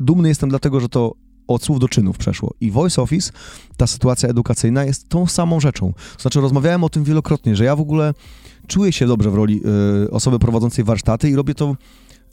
Dumny 0.00 0.28
jestem 0.28 0.48
dlatego, 0.48 0.80
że 0.80 0.88
to 0.88 1.14
od 1.48 1.62
słów 1.62 1.80
do 1.80 1.88
czynów 1.88 2.18
przeszło. 2.18 2.54
I 2.60 2.70
Voice 2.70 3.02
Office, 3.02 3.32
ta 3.76 3.86
sytuacja 3.86 4.28
edukacyjna 4.28 4.84
jest 4.84 5.08
tą 5.08 5.26
samą 5.26 5.60
rzeczą. 5.60 5.92
Znaczy, 6.18 6.40
rozmawiałem 6.40 6.84
o 6.84 6.88
tym 6.88 7.04
wielokrotnie, 7.04 7.56
że 7.56 7.64
ja 7.64 7.76
w 7.76 7.80
ogóle 7.80 8.14
czuję 8.66 8.92
się 8.92 9.06
dobrze 9.06 9.30
w 9.30 9.34
roli 9.34 9.60
y, 10.04 10.10
osoby 10.10 10.38
prowadzącej 10.38 10.84
warsztaty 10.84 11.30
i 11.30 11.36
robię 11.36 11.54
to 11.54 11.76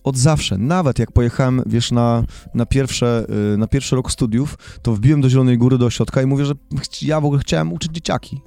od 0.03 0.17
zawsze. 0.17 0.57
Nawet 0.57 0.99
jak 0.99 1.11
pojechałem, 1.11 1.61
wiesz, 1.65 1.91
na, 1.91 2.23
na, 2.53 2.65
pierwsze, 2.65 3.25
y, 3.53 3.57
na 3.57 3.67
pierwszy 3.67 3.95
rok 3.95 4.11
studiów, 4.11 4.57
to 4.81 4.93
wbiłem 4.93 5.21
do 5.21 5.29
Zielonej 5.29 5.57
Góry, 5.57 5.77
do 5.77 5.85
ośrodka 5.85 6.21
i 6.21 6.25
mówię, 6.25 6.45
że 6.45 6.53
ja 7.01 7.21
w 7.21 7.25
ogóle 7.25 7.41
chciałem 7.41 7.73
uczyć 7.73 7.91
dzieciaki. 7.91 8.41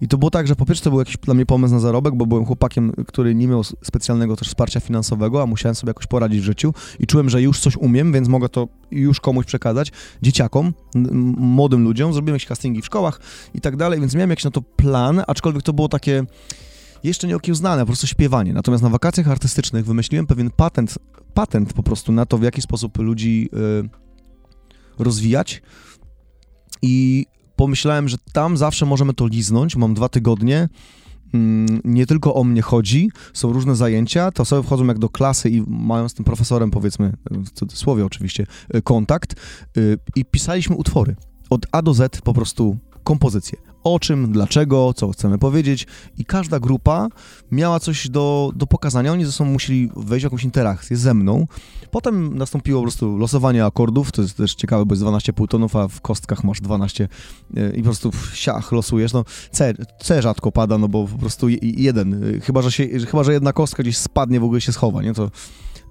I 0.00 0.08
to 0.08 0.18
było 0.18 0.30
tak, 0.30 0.46
że 0.46 0.56
po 0.56 0.66
pierwsze 0.66 0.84
to 0.84 0.90
był 0.90 0.98
jakiś 0.98 1.16
dla 1.16 1.34
mnie 1.34 1.46
pomysł 1.46 1.74
na 1.74 1.80
zarobek, 1.80 2.14
bo 2.14 2.26
byłem 2.26 2.44
chłopakiem, 2.44 2.92
który 3.06 3.34
nie 3.34 3.48
miał 3.48 3.64
specjalnego 3.64 4.36
też 4.36 4.48
wsparcia 4.48 4.80
finansowego, 4.80 5.42
a 5.42 5.46
musiałem 5.46 5.74
sobie 5.74 5.90
jakoś 5.90 6.06
poradzić 6.06 6.40
w 6.40 6.44
życiu. 6.44 6.74
I 6.98 7.06
czułem, 7.06 7.30
że 7.30 7.42
już 7.42 7.60
coś 7.60 7.76
umiem, 7.76 8.12
więc 8.12 8.28
mogę 8.28 8.48
to 8.48 8.68
już 8.90 9.20
komuś 9.20 9.46
przekazać, 9.46 9.92
dzieciakom, 10.22 10.72
młodym 11.36 11.84
ludziom, 11.84 12.12
zrobiłem 12.12 12.34
jakieś 12.34 12.48
castingi 12.48 12.82
w 12.82 12.86
szkołach 12.86 13.20
i 13.54 13.60
tak 13.60 13.76
dalej, 13.76 14.00
więc 14.00 14.14
miałem 14.14 14.30
jakiś 14.30 14.44
na 14.44 14.50
to 14.50 14.62
plan, 14.62 15.22
aczkolwiek 15.26 15.62
to 15.62 15.72
było 15.72 15.88
takie 15.88 16.24
jeszcze 17.04 17.26
nie 17.26 17.36
okiełznane, 17.36 17.82
po 17.82 17.86
prostu 17.86 18.06
śpiewanie. 18.06 18.52
Natomiast 18.52 18.82
na 18.82 18.88
wakacjach 18.88 19.28
artystycznych 19.28 19.84
wymyśliłem 19.84 20.26
pewien 20.26 20.50
patent, 20.50 20.98
patent 21.34 21.72
po 21.72 21.82
prostu 21.82 22.12
na 22.12 22.26
to, 22.26 22.38
w 22.38 22.42
jaki 22.42 22.62
sposób 22.62 22.98
ludzi 22.98 23.48
y, 23.84 23.88
rozwijać. 24.98 25.62
I 26.82 27.26
pomyślałem, 27.60 28.08
że 28.08 28.16
tam 28.32 28.56
zawsze 28.56 28.86
możemy 28.86 29.14
to 29.14 29.26
liznąć. 29.26 29.76
Mam 29.76 29.94
dwa 29.94 30.08
tygodnie. 30.08 30.68
Mm, 31.34 31.80
Nie 31.84 32.06
tylko 32.06 32.34
o 32.34 32.44
mnie 32.44 32.62
chodzi, 32.62 33.10
są 33.32 33.52
różne 33.52 33.76
zajęcia. 33.76 34.30
Te 34.30 34.42
osoby 34.42 34.62
wchodzą 34.62 34.86
jak 34.86 34.98
do 34.98 35.08
klasy 35.08 35.50
i 35.50 35.62
mają 35.68 36.08
z 36.08 36.14
tym 36.14 36.24
profesorem, 36.24 36.70
powiedzmy, 36.70 37.12
w 37.30 37.50
cudzysłowie 37.50 38.04
oczywiście, 38.06 38.46
y, 38.76 38.82
kontakt. 38.82 39.34
y, 39.76 39.98
I 40.16 40.24
pisaliśmy 40.24 40.76
utwory. 40.76 41.16
Od 41.50 41.66
A 41.72 41.82
do 41.82 41.94
Z 41.94 42.20
po 42.20 42.34
prostu 42.34 42.76
kompozycje. 43.04 43.58
O 43.84 43.98
czym, 43.98 44.32
dlaczego, 44.32 44.94
co 44.94 45.08
chcemy 45.08 45.38
powiedzieć 45.38 45.86
i 46.18 46.24
każda 46.24 46.60
grupa 46.60 47.08
miała 47.50 47.80
coś 47.80 48.08
do, 48.08 48.52
do 48.56 48.66
pokazania. 48.66 49.12
Oni 49.12 49.24
ze 49.24 49.32
sobą 49.32 49.50
musieli 49.50 49.90
wejść 49.96 50.22
w 50.22 50.26
jakąś 50.26 50.44
interakcję 50.44 50.96
ze 50.96 51.14
mną. 51.14 51.46
Potem 51.90 52.38
nastąpiło 52.38 52.80
po 52.80 52.84
prostu 52.84 53.18
losowanie 53.18 53.64
akordów, 53.64 54.12
to 54.12 54.22
jest 54.22 54.36
też 54.36 54.54
ciekawe, 54.54 54.86
bo 54.86 54.92
jest 54.94 55.02
12 55.02 55.32
półtonów, 55.32 55.76
a 55.76 55.88
w 55.88 56.00
kostkach 56.00 56.44
masz 56.44 56.60
12 56.60 57.08
e, 57.56 57.70
i 57.70 57.76
po 57.78 57.84
prostu 57.84 58.10
w 58.12 58.30
siach 58.34 58.72
losujesz. 58.72 59.12
No 59.12 59.24
C, 59.50 59.74
C 60.02 60.22
rzadko 60.22 60.52
pada, 60.52 60.78
no 60.78 60.88
bo 60.88 61.06
po 61.06 61.18
prostu 61.18 61.48
je- 61.48 61.58
jeden, 61.62 62.34
e, 62.36 62.40
chyba 62.40 62.62
że, 62.62 62.72
się, 62.72 62.88
chyba, 63.06 63.24
że 63.24 63.32
jedna 63.32 63.52
kostka 63.52 63.82
gdzieś 63.82 63.96
spadnie, 63.96 64.40
w 64.40 64.44
ogóle 64.44 64.60
się 64.60 64.72
schowa, 64.72 65.02
nie? 65.02 65.14
To, 65.14 65.30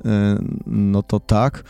e, 0.05 0.39
no 0.67 1.03
to 1.03 1.19
tak. 1.19 1.63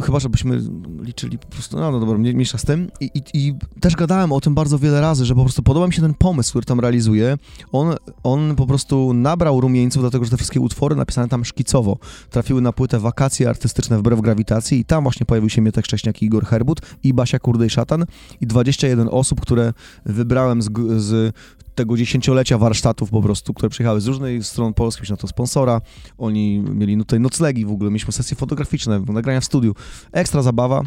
Chyba, 0.00 0.20
żebyśmy 0.20 0.60
liczyli 1.02 1.38
po 1.38 1.46
prostu, 1.46 1.76
no, 1.76 1.90
no 1.90 2.00
dobra, 2.00 2.18
mniej- 2.18 2.34
mniejsza 2.34 2.58
z 2.58 2.64
tym. 2.64 2.90
I, 3.00 3.10
i, 3.14 3.22
I 3.34 3.54
też 3.80 3.96
gadałem 3.96 4.32
o 4.32 4.40
tym 4.40 4.54
bardzo 4.54 4.78
wiele 4.78 5.00
razy, 5.00 5.24
że 5.24 5.34
po 5.34 5.42
prostu 5.42 5.62
podoba 5.62 5.86
mi 5.86 5.92
się 5.92 6.02
ten 6.02 6.14
pomysł, 6.14 6.50
który 6.50 6.64
tam 6.64 6.80
realizuje. 6.80 7.38
On, 7.72 7.94
on 8.22 8.56
po 8.56 8.66
prostu 8.66 9.12
nabrał 9.14 9.60
rumieńców, 9.60 10.02
dlatego 10.02 10.24
że 10.24 10.30
te 10.30 10.36
wszystkie 10.36 10.60
utwory 10.60 10.96
napisane 10.96 11.28
tam 11.28 11.44
szkicowo 11.44 11.98
trafiły 12.30 12.60
na 12.60 12.72
płytę 12.72 12.98
Wakacje 13.00 13.48
Artystyczne 13.48 13.98
wbrew 13.98 14.20
grawitacji 14.20 14.78
i 14.78 14.84
tam 14.84 15.02
właśnie 15.02 15.26
pojawił 15.26 15.50
się 15.50 15.62
Mietek 15.62 15.86
Szcześniak 15.86 16.22
i 16.22 16.24
Igor 16.24 16.44
Herbut 16.46 16.80
i 17.02 17.14
Basia 17.14 17.38
Kurdej 17.38 17.70
Szatan 17.70 18.04
i 18.40 18.46
21 18.46 19.08
osób, 19.10 19.40
które 19.40 19.72
wybrałem 20.06 20.62
z, 20.62 20.70
z 20.96 21.34
tego 21.74 21.96
dziesięciolecia 21.96 22.58
warsztatów 22.58 23.10
po 23.10 23.22
prostu, 23.22 23.54
które 23.54 23.70
przyjechały 23.70 24.00
z 24.00 24.06
różnych 24.06 24.46
stron 24.46 24.74
Polski, 24.74 25.10
na 25.10 25.16
to 25.16 25.28
sponsora, 25.28 25.80
oni 26.18 26.58
mieli 26.58 26.96
tutaj 26.96 27.20
noclegi 27.20 27.64
w 27.66 27.70
ogóle, 27.70 27.90
mieliśmy 27.90 28.12
sesje 28.12 28.36
fotograficzne, 28.36 29.00
nagrania 29.08 29.40
w 29.40 29.44
studiu, 29.44 29.74
ekstra 30.12 30.42
zabawa. 30.42 30.82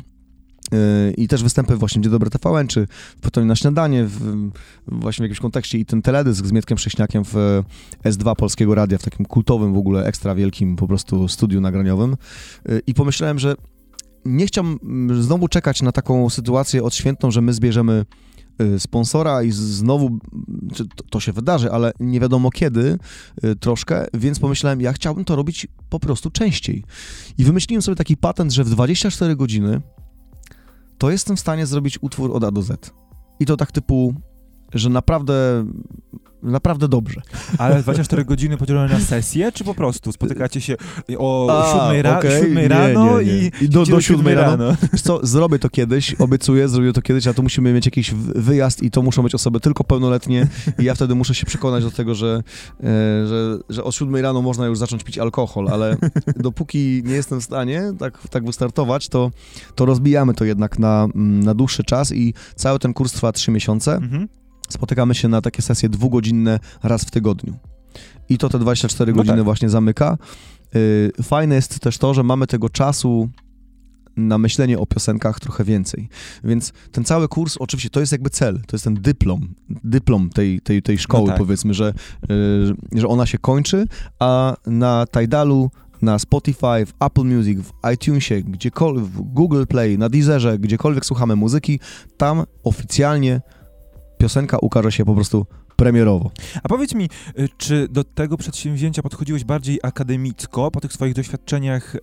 Yy, 0.72 1.14
I 1.18 1.28
też 1.28 1.44
występy 1.44 1.76
właśnie 1.76 2.02
Dzień 2.02 2.12
Dobry 2.12 2.30
TVN, 2.30 2.68
czy 2.68 2.88
Pytaniu 3.22 3.48
na 3.48 3.56
śniadanie, 3.56 4.06
w, 4.06 4.50
właśnie 4.88 5.24
w 5.24 5.26
jakimś 5.26 5.40
kontekście 5.40 5.78
i 5.78 5.86
ten 5.86 6.02
teledysk 6.02 6.46
z 6.46 6.52
Mietkiem 6.52 6.78
Prześniakiem 6.78 7.24
w 7.26 7.38
e, 7.38 7.64
S2 8.10 8.36
Polskiego 8.36 8.76
Radia, 8.76 8.98
w 8.98 9.04
takim 9.04 9.26
kultowym 9.26 9.74
w 9.74 9.78
ogóle, 9.78 10.06
ekstra 10.06 10.36
wielkim 10.36 10.76
po 10.76 10.88
prostu 10.88 11.28
studiu 11.28 11.62
nagraniowym. 11.62 12.16
Yy, 12.70 12.82
I 12.88 12.94
pomyślałem, 12.94 13.40
że 13.40 13.56
nie 14.26 14.48
chciałbym 14.48 14.80
mm, 14.84 15.24
znowu 15.24 15.48
czekać 15.48 15.82
na 15.82 15.92
taką 15.92 16.30
sytuację 16.30 16.84
odświętną, 16.84 17.32
że 17.32 17.42
my 17.42 17.54
zbierzemy 17.54 17.94
y, 17.94 18.35
sponsora 18.80 19.43
i 19.43 19.51
znowu 19.51 20.20
to 21.10 21.20
się 21.20 21.34
wydarzy, 21.34 21.72
ale 21.72 21.91
nie 21.99 22.20
wiadomo 22.20 22.49
kiedy 22.51 22.99
y, 23.43 23.56
troszkę, 23.56 24.06
więc 24.14 24.39
pomyślałem, 24.39 24.82
ja 24.82 24.93
chciałbym 24.93 25.26
to 25.26 25.36
robić 25.36 25.68
po 25.89 25.99
prostu 25.99 26.30
częściej. 26.30 26.84
I 27.38 27.43
wymyśliłem 27.43 27.82
sobie 27.82 27.95
taki 27.95 28.18
patent, 28.18 28.51
że 28.51 28.64
w 28.64 28.70
24 28.70 29.36
godziny 29.36 29.82
to 30.97 31.12
jestem 31.12 31.36
w 31.36 31.39
stanie 31.39 31.66
zrobić 31.66 31.97
utwór 32.01 32.32
od 32.36 32.43
A 32.43 32.51
do 32.51 32.62
Z. 32.62 32.93
I 33.39 33.45
to 33.45 33.58
tak 33.58 33.72
typu, 33.72 34.14
że 34.74 34.89
naprawdę, 34.89 35.66
naprawdę 36.46 36.88
dobrze. 36.88 37.22
Ale 37.58 37.84
24 37.84 38.26
godziny 38.26 38.58
podzielone 38.58 38.93
na 38.93 39.00
sesję, 39.00 39.52
czy 39.52 39.64
po 39.64 39.74
prostu 39.76 40.12
spotykacie 40.12 40.62
się 40.62 40.76
o 41.18 41.48
A, 41.52 41.89
7, 41.91 42.02
ra- 42.06 42.18
okej, 42.20 42.32
7 42.41 42.56
nie, 42.56 42.68
rano 42.68 43.22
nie, 43.22 43.26
nie. 43.28 43.34
i, 43.38 43.52
I 43.62 43.70
do- 43.70 43.86
do 43.86 44.02
siódmej 44.02 44.36
rano? 44.36 44.76
Wiesz 44.93 45.02
co, 45.02 45.20
zrobię 45.26 45.60
to 45.60 45.70
kiedyś, 45.70 46.16
obiecuję, 46.16 46.68
zrobię 46.70 46.93
to 46.93 47.02
kiedyś, 47.02 47.28
a 47.28 47.34
to 47.34 47.41
musimy 47.41 47.74
mieć 47.74 47.86
jakiś 47.86 48.12
wyjazd 48.36 48.84
i 48.84 48.91
to 48.91 49.02
muszą 49.02 49.24
być 49.24 49.36
osoby 49.36 49.60
tylko 49.60 49.84
pełnoletnie 49.84 50.48
i 50.80 50.84
ja 50.84 50.96
wtedy 50.96 51.16
muszę 51.16 51.36
się 51.36 51.46
przekonać 51.46 51.84
do 51.84 51.91
tego, 51.91 52.16
że, 52.16 52.43
e, 52.80 52.84
że, 53.28 53.58
że 53.70 53.84
o 53.84 53.91
siódmej 53.91 54.22
rano 54.22 54.41
można 54.41 54.66
już 54.66 54.78
zacząć 54.78 55.04
pić 55.04 55.18
alkohol, 55.18 55.68
ale 55.70 55.98
dopóki 56.36 57.02
nie 57.06 57.14
jestem 57.14 57.41
w 57.41 57.43
stanie 57.43 57.84
tak, 58.00 58.28
tak 58.30 58.46
wystartować, 58.46 59.10
to, 59.10 59.32
to 59.76 59.86
rozbijamy 59.86 60.34
to 60.34 60.46
jednak 60.46 60.80
na, 60.80 61.04
mm, 61.16 61.39
na 61.43 61.54
dłuższy 61.54 61.84
czas 61.84 62.12
i 62.12 62.34
cały 62.56 62.80
ten 62.80 62.93
kurs 62.93 63.12
trwa 63.14 63.32
trzy 63.32 63.52
miesiące. 63.52 63.96
Mhm. 63.96 64.28
Spotykamy 64.70 65.16
się 65.16 65.28
na 65.28 65.41
takie 65.41 65.61
sesje 65.61 65.89
dwugodzinne 65.89 66.59
raz 66.84 67.03
w 67.03 67.11
tygodniu. 67.11 67.53
I 68.30 68.38
to 68.38 68.49
te 68.49 68.59
24 68.59 69.11
No 69.11 69.18
godziny 69.18 69.36
tak. 69.38 69.43
właśnie 69.45 69.70
zamyka. 69.70 70.18
Y, 70.76 71.11
Fajne 71.24 71.55
jest 71.55 71.80
też 71.80 71.97
to, 71.97 72.13
że 72.13 72.24
mamy 72.24 72.47
tego 72.47 72.70
czasu 72.70 73.30
na 74.18 74.38
myślenie 74.38 74.80
o 74.80 74.86
piosenkach 74.86 75.39
trochę 75.39 75.63
więcej. 75.63 76.09
Więc 76.43 76.74
ten 76.91 77.03
cały 77.03 77.28
kurs, 77.28 77.57
oczywiście, 77.59 77.89
to 77.89 77.99
jest 77.99 78.11
jakby 78.11 78.30
cel, 78.30 78.61
to 78.68 78.76
jest 78.76 78.84
ten 78.84 78.93
dyplom, 78.93 79.55
dyplom 79.84 80.30
tej, 80.30 80.61
tej, 80.61 80.82
tej 80.82 80.97
szkoły, 80.97 81.24
No 81.24 81.28
tak. 81.30 81.38
powiedzmy, 81.38 81.74
że, 81.74 81.93
y, 82.93 82.99
że 82.99 83.07
ona 83.07 83.26
się 83.26 83.38
kończy, 83.38 83.86
a 84.20 84.55
na 84.66 85.05
Tidalu, 85.20 85.72
na 86.01 86.20
Spotify, 86.20 86.86
w 86.86 86.93
Apple 86.99 87.24
Music, 87.24 87.59
w 87.59 87.72
iTunesie, 87.93 88.41
gdziekolwiek, 88.41 89.03
w 89.05 89.22
Google 89.22 89.63
Play, 89.66 89.97
na 89.97 90.09
Deezerze, 90.09 90.59
gdziekolwiek 90.59 91.05
słuchamy 91.05 91.36
muzyki, 91.36 91.80
tam 92.18 92.43
oficjalnie 92.63 93.41
piosenka 94.26 94.58
ukaże 94.62 94.92
się 94.92 95.06
po 95.06 95.16
prostu 95.16 95.46
premierowo. 95.76 96.32
A 96.64 96.70
powiedz 96.70 96.96
mi, 96.96 97.10
y, 97.40 97.50
czy 97.58 97.88
do 97.88 98.04
tego 98.04 98.38
przedsięwzięcia 98.38 99.02
podchodziłeś 99.02 99.44
bardziej 99.44 99.80
akademicko, 99.84 100.72
po 100.72 100.82
tych 100.82 100.94
swoich 100.94 101.14
doświadczeniach 101.14 101.96
e, 101.96 102.00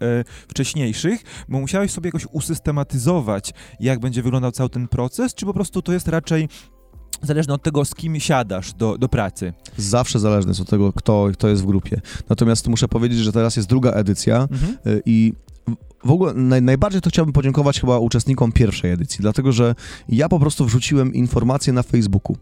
wcześniejszych, 0.48 1.22
bo 1.48 1.60
musiałeś 1.60 1.90
sobie 1.90 2.08
jakoś 2.08 2.26
usystematyzować, 2.32 3.54
jak 3.80 4.00
będzie 4.00 4.22
wyglądał 4.22 4.52
cały 4.52 4.70
ten 4.70 4.88
proces, 4.88 5.34
czy 5.34 5.46
po 5.46 5.54
prostu 5.54 5.82
to 5.82 5.92
jest 5.92 6.08
raczej 6.08 6.48
zależne 7.22 7.54
od 7.54 7.62
tego, 7.62 7.84
z 7.84 7.94
kim 7.94 8.20
siadasz 8.20 8.72
do, 8.72 8.98
do 8.98 9.08
pracy? 9.08 9.52
Zawsze 9.76 10.18
zależne 10.18 10.50
jest 10.50 10.60
od 10.60 10.70
tego, 10.70 10.92
kto, 10.92 11.28
kto 11.32 11.48
jest 11.48 11.62
w 11.62 11.66
grupie. 11.66 12.00
Natomiast 12.28 12.68
muszę 12.68 12.88
powiedzieć, 12.88 13.18
że 13.18 13.32
teraz 13.32 13.56
jest 13.56 13.68
druga 13.68 13.90
edycja 13.90 14.48
Mhm. 14.50 14.76
y, 14.86 15.02
i 15.06 15.32
w 16.04 16.10
ogóle 16.10 16.34
naj, 16.34 16.62
najbardziej 16.62 17.00
to 17.00 17.10
chciałbym 17.10 17.32
podziękować 17.32 17.80
chyba 17.80 17.98
uczestnikom 17.98 18.52
pierwszej 18.52 18.90
edycji, 18.90 19.18
dlatego 19.20 19.52
że 19.52 19.74
ja 20.08 20.28
po 20.28 20.38
prostu 20.38 20.64
wrzuciłem 20.66 21.14
informacje 21.14 21.72
na 21.72 21.82
Facebooku. 21.82 22.36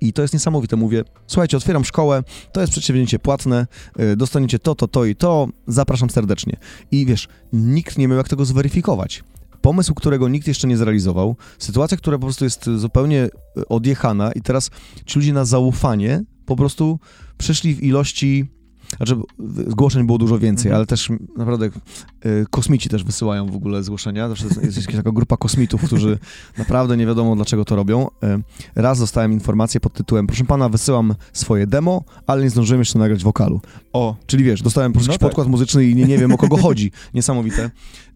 I 0.00 0.12
to 0.12 0.22
jest 0.22 0.34
niesamowite. 0.34 0.76
Mówię, 0.76 1.04
słuchajcie, 1.26 1.56
otwieram 1.56 1.84
szkołę, 1.84 2.22
to 2.52 2.60
jest 2.60 2.72
przedsięwzięcie 2.72 3.18
płatne, 3.18 3.66
y, 4.00 4.16
dostaniecie 4.16 4.58
to, 4.58 4.74
to, 4.74 4.88
to 4.88 5.04
i 5.04 5.16
to, 5.16 5.48
zapraszam 5.66 6.10
serdecznie. 6.10 6.56
I 6.90 7.06
wiesz, 7.06 7.28
nikt 7.52 7.98
nie 7.98 8.08
miał 8.08 8.18
jak 8.18 8.28
tego 8.28 8.44
zweryfikować. 8.44 9.24
Pomysł, 9.60 9.94
którego 9.94 10.28
nikt 10.28 10.48
jeszcze 10.48 10.68
nie 10.68 10.76
zrealizował, 10.76 11.36
sytuacja, 11.58 11.96
która 11.96 12.18
po 12.18 12.26
prostu 12.26 12.44
jest 12.44 12.70
zupełnie 12.76 13.24
y, 13.58 13.68
odjechana 13.68 14.32
i 14.32 14.40
teraz 14.40 14.70
ci 15.06 15.18
ludzie 15.18 15.32
na 15.32 15.44
zaufanie 15.44 16.24
po 16.46 16.56
prostu 16.56 16.98
przyszli 17.38 17.74
w 17.74 17.82
ilości, 17.82 18.46
znaczy 18.96 19.16
zgłoszeń 19.68 20.06
było 20.06 20.18
dużo 20.18 20.38
więcej, 20.38 20.66
Mhm. 20.66 20.76
ale 20.76 20.86
też 20.86 21.10
naprawdę 21.36 21.66
y, 21.66 22.46
kosmici 22.50 22.88
też 22.88 23.04
wysyłają 23.04 23.46
w 23.46 23.56
ogóle 23.56 23.82
zgłoszenia, 23.82 24.28
zawsze 24.28 24.44
jest, 24.44 24.64
jest 24.64 24.76
jakaś 24.78 24.96
taka 24.96 25.12
grupa 25.12 25.36
kosmitów, 25.36 25.82
którzy 25.82 26.18
naprawdę 26.58 26.96
nie 26.96 27.06
wiadomo 27.06 27.36
dlaczego 27.36 27.64
to 27.64 27.76
robią. 27.76 28.06
Y, 28.24 28.42
Raz 28.74 28.98
dostałem 28.98 29.32
informację 29.32 29.80
pod 29.80 29.92
tytułem, 29.92 30.26
proszę 30.26 30.44
pana, 30.44 30.68
wysyłam 30.68 31.14
swoje 31.32 31.66
demo, 31.66 32.04
ale 32.26 32.42
nie 32.42 32.50
zdążyłem 32.50 32.80
jeszcze 32.80 32.98
nagrać 32.98 33.22
wokalu. 33.24 33.60
O, 33.92 34.16
Czyli 34.26 34.44
wiesz, 34.44 34.62
dostałem 34.62 34.92
po 34.92 34.96
prostu 34.98 35.08
No 35.08 35.12
jakiś 35.12 35.20
tak. 35.20 35.28
podkład 35.28 35.48
muzyczny 35.48 35.84
i 35.84 35.94
nie, 35.94 36.04
nie 36.04 36.18
wiem 36.18 36.32
o 36.32 36.38
kogo 36.38 36.56
chodzi. 36.56 36.92
Niesamowite. 37.14 37.70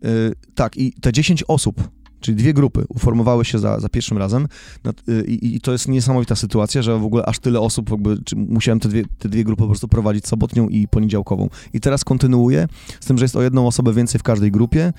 Y, 0.04 0.32
tak, 0.54 0.76
i 0.76 0.92
te 0.92 1.12
10 1.12 1.44
osób, 1.48 1.88
czyli 2.24 2.36
dwie 2.36 2.54
grupy, 2.54 2.84
uformowały 2.88 3.44
się 3.44 3.58
za, 3.58 3.80
za 3.80 3.88
pierwszym 3.88 4.18
razem 4.18 4.48
Nad- 4.84 5.08
y, 5.08 5.24
i, 5.24 5.56
i 5.56 5.60
to 5.60 5.72
jest 5.72 5.88
niesamowita 5.88 6.36
sytuacja, 6.36 6.82
że 6.82 6.98
w 6.98 7.04
ogóle 7.04 7.26
aż 7.26 7.38
tyle 7.38 7.60
osób, 7.60 7.90
jakby, 7.90 8.18
musiałem 8.36 8.80
te 8.80 8.88
dwie, 8.88 9.04
te 9.18 9.28
dwie 9.28 9.44
grupy 9.44 9.62
po 9.62 9.66
prostu 9.66 9.88
prowadzić 9.88 10.26
sobotnią 10.26 10.68
i 10.68 10.88
poniedziałkową. 10.88 11.48
I 11.72 11.80
teraz 11.80 12.04
kontynuuję, 12.04 12.68
z 13.00 13.06
tym, 13.06 13.18
że 13.18 13.24
jest 13.24 13.36
o 13.36 13.42
jedną 13.42 13.66
osobę 13.66 13.92
więcej 13.92 14.18
w 14.18 14.22
każdej 14.22 14.50
grupie, 14.50 14.92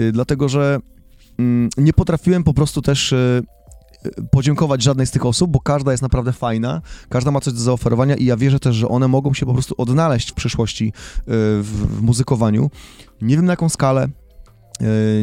y, 0.00 0.12
dlatego 0.12 0.48
że 0.48 0.78
mm, 1.38 1.68
nie 1.76 1.92
potrafiłem 1.92 2.44
po 2.44 2.54
prostu 2.54 2.82
też 2.82 3.12
y, 3.12 3.42
podziękować 4.30 4.82
żadnej 4.82 5.06
z 5.06 5.10
tych 5.10 5.26
osób, 5.26 5.50
bo 5.50 5.60
każda 5.60 5.90
jest 5.90 6.02
naprawdę 6.02 6.32
fajna, 6.32 6.82
każda 7.08 7.30
ma 7.30 7.40
coś 7.40 7.54
do 7.54 7.60
zaoferowania 7.60 8.16
i 8.16 8.24
ja 8.24 8.36
wierzę 8.36 8.60
też, 8.60 8.76
że 8.76 8.88
one 8.88 9.08
mogą 9.08 9.34
się 9.34 9.46
po 9.46 9.52
prostu 9.52 9.74
odnaleźć 9.78 10.30
w 10.30 10.34
przyszłości 10.34 10.92
w, 11.26 11.86
w 11.98 12.02
muzykowaniu. 12.02 12.70
Nie 13.22 13.36
wiem 13.36 13.44
na 13.44 13.52
jaką 13.52 13.68
skalę, 13.68 14.08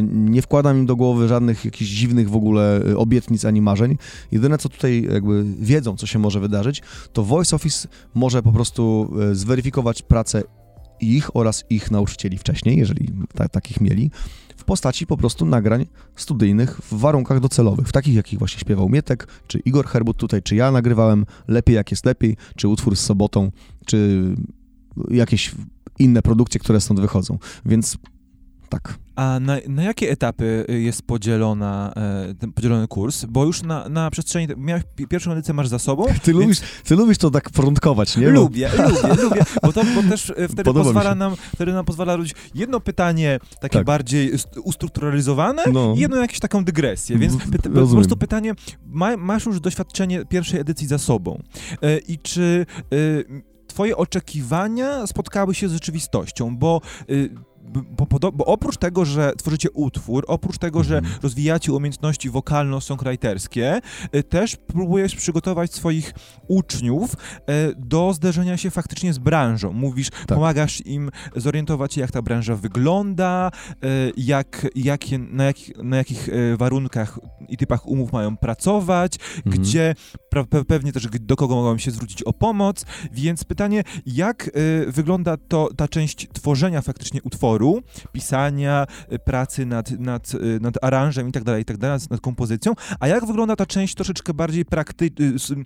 nie 0.08 0.42
wkładam 0.42 0.78
im 0.78 0.86
do 0.86 0.96
głowy 0.96 1.28
żadnych 1.28 1.64
jakichś 1.64 1.90
dziwnych 1.90 2.30
w 2.30 2.36
ogóle 2.36 2.80
y, 2.86 2.98
obietnic 2.98 3.44
ani 3.44 3.62
marzeń. 3.62 3.96
Jedyne 4.32 4.58
co 4.58 4.68
tutaj 4.68 5.08
jakby 5.12 5.44
wiedzą, 5.58 5.96
co 5.96 6.06
się 6.06 6.18
może 6.18 6.40
wydarzyć, 6.40 6.82
to 7.12 7.24
Voice 7.24 7.56
Office 7.56 7.88
może 8.14 8.42
po 8.42 8.52
prostu 8.52 9.10
y, 9.32 9.34
zweryfikować 9.34 10.02
pracę 10.02 10.42
ich 11.00 11.36
oraz 11.36 11.64
ich 11.70 11.90
nauczycieli 11.90 12.38
wcześniej, 12.38 12.78
jeżeli 12.78 13.08
ta, 13.34 13.48
takich 13.48 13.80
mieli, 13.80 14.10
w 14.56 14.64
postaci 14.64 15.06
po 15.06 15.16
prostu 15.16 15.46
nagrań 15.46 15.86
studyjnych 16.16 16.80
w 16.82 16.98
warunkach 16.98 17.40
docelowych, 17.40 17.88
w 17.88 17.92
takich, 17.92 18.14
jakich 18.14 18.38
właśnie 18.38 18.60
śpiewał 18.60 18.88
Mietek, 18.88 19.28
czy 19.46 19.58
Igor 19.58 19.86
Herbut 19.86 20.16
tutaj, 20.16 20.42
czy 20.42 20.56
ja 20.56 20.70
nagrywałem 20.70 21.26
Lepiej 21.48 21.76
jak 21.76 21.90
jest 21.90 22.06
lepiej, 22.06 22.36
czy 22.56 22.68
utwór 22.68 22.96
z 22.96 23.00
sobotą, 23.00 23.50
czy 23.86 24.20
jakieś 25.10 25.54
inne 25.98 26.22
produkcje, 26.22 26.60
które 26.60 26.80
stąd 26.80 27.00
wychodzą. 27.00 27.38
Więc 27.66 27.98
tak. 28.74 28.98
A 29.16 29.40
na, 29.40 29.56
na 29.68 29.82
jakie 29.82 30.10
etapy 30.10 30.66
y, 30.70 30.80
jest 30.80 31.02
podzielona, 31.02 31.92
e, 32.42 32.48
podzielony 32.54 32.88
kurs? 32.88 33.24
Bo 33.24 33.44
już 33.44 33.62
na, 33.62 33.88
na 33.88 34.10
przestrzeni, 34.10 34.46
miałeś, 34.56 34.82
pi- 34.96 35.06
pierwszą 35.06 35.32
edycję 35.32 35.54
masz 35.54 35.68
za 35.68 35.78
sobą. 35.78 36.04
Ty, 36.22 36.32
więc- 36.32 36.42
lubisz, 36.42 36.60
ty 36.84 36.96
lubisz 36.96 37.18
to 37.18 37.30
tak 37.30 37.50
porządkować, 37.50 38.16
nie? 38.16 38.28
Lubię, 38.30 38.70
lubię, 38.78 39.14
lubię, 39.22 39.42
bo 39.62 39.72
to 39.72 39.82
bo 39.94 40.02
też 40.02 40.30
e, 40.30 40.34
wtedy 40.34 40.62
Podoba 40.64 40.84
pozwala 40.84 41.14
nam, 41.14 41.34
wtedy 41.54 41.72
nam 41.72 41.84
pozwala 41.84 42.16
robić 42.16 42.34
jedno 42.54 42.80
pytanie 42.80 43.38
takie 43.60 43.78
Tak. 43.78 43.86
bardziej 43.86 44.32
ust- 44.34 44.60
ustrukturalizowane 44.64 45.62
No. 45.72 45.94
i 45.96 46.00
jedno 46.00 46.16
jakąś 46.16 46.40
taką 46.40 46.64
dygresję, 46.64 47.18
więc 47.18 47.36
po 47.62 47.88
prostu 47.88 48.16
pytanie, 48.16 48.54
ma, 48.86 49.16
masz 49.16 49.46
już 49.46 49.60
doświadczenie 49.60 50.24
pierwszej 50.24 50.60
edycji 50.60 50.86
za 50.86 50.98
sobą 50.98 51.42
e, 51.82 51.98
i 51.98 52.18
czy 52.18 52.66
e, 52.80 53.54
twoje 53.66 53.96
oczekiwania 53.96 55.06
spotkały 55.06 55.54
się 55.54 55.68
z 55.68 55.72
rzeczywistością, 55.72 56.56
bo 56.56 56.80
y, 57.10 57.28
b- 57.28 57.40
bo, 57.70 58.32
bo 58.32 58.44
oprócz 58.44 58.76
tego, 58.76 59.04
że 59.04 59.32
tworzycie 59.36 59.70
utwór, 59.70 60.24
oprócz 60.28 60.58
tego, 60.58 60.84
że 60.84 60.98
Mhm. 60.98 61.14
rozwijacie 61.22 61.72
umiejętności 61.72 62.30
wokalno-songwriterskie, 62.30 63.80
y, 64.16 64.22
też 64.22 64.56
próbujesz 64.56 65.14
przygotować 65.16 65.74
swoich 65.74 66.14
uczniów 66.48 67.14
y, 67.14 67.16
do 67.76 68.12
zderzenia 68.12 68.56
się 68.56 68.70
faktycznie 68.70 69.12
z 69.12 69.18
branżą. 69.18 69.72
Mówisz, 69.72 70.08
pomagasz 70.28 70.86
im 70.86 71.10
zorientować 71.36 71.94
się, 71.94 72.00
jak 72.00 72.10
ta 72.10 72.22
branża 72.22 72.56
wygląda, 72.56 73.50
y, 73.84 74.12
jak, 74.16 74.66
jakie, 74.74 75.18
na, 75.18 75.44
jak, 75.44 75.56
na 75.76 75.96
jakich 75.96 76.28
warunkach 76.58 77.18
i 77.48 77.56
typach 77.56 77.86
umów 77.86 78.12
mają 78.12 78.36
pracować, 78.36 79.18
Mhm. 79.46 79.62
gdzie 79.62 79.94
pewnie 80.68 80.92
też 80.92 81.08
do 81.20 81.36
kogo 81.36 81.54
mogą 81.54 81.78
się 81.78 81.90
zwrócić 81.90 82.22
o 82.22 82.32
pomoc, 82.32 82.84
więc 83.12 83.44
pytanie, 83.44 83.82
jak 84.06 84.50
wygląda 84.86 85.36
to 85.36 85.68
ta 85.76 85.88
część 85.88 86.28
tworzenia 86.32 86.82
faktycznie 86.82 87.22
utworu, 87.22 87.53
pisania, 88.12 88.86
y, 89.12 89.18
pracy 89.18 89.66
nad, 89.66 89.90
nad, 89.90 90.34
y, 90.34 90.60
nad 90.60 90.84
aranżem 90.84 91.28
i 91.28 91.32
tak 91.32 91.44
dalej, 91.44 91.62
i 91.62 91.64
tak 91.64 91.76
dalej, 91.76 92.00
nad, 92.10 92.20
kompozycją, 92.20 92.72
a 93.00 93.08
jak 93.08 93.26
wygląda 93.26 93.56
ta 93.56 93.66
część 93.66 93.94
troszeczkę 93.94 94.34
bardziej 94.34 94.64
prakty, 94.64 95.04
y, 95.04 95.10
Mhm. 95.24 95.64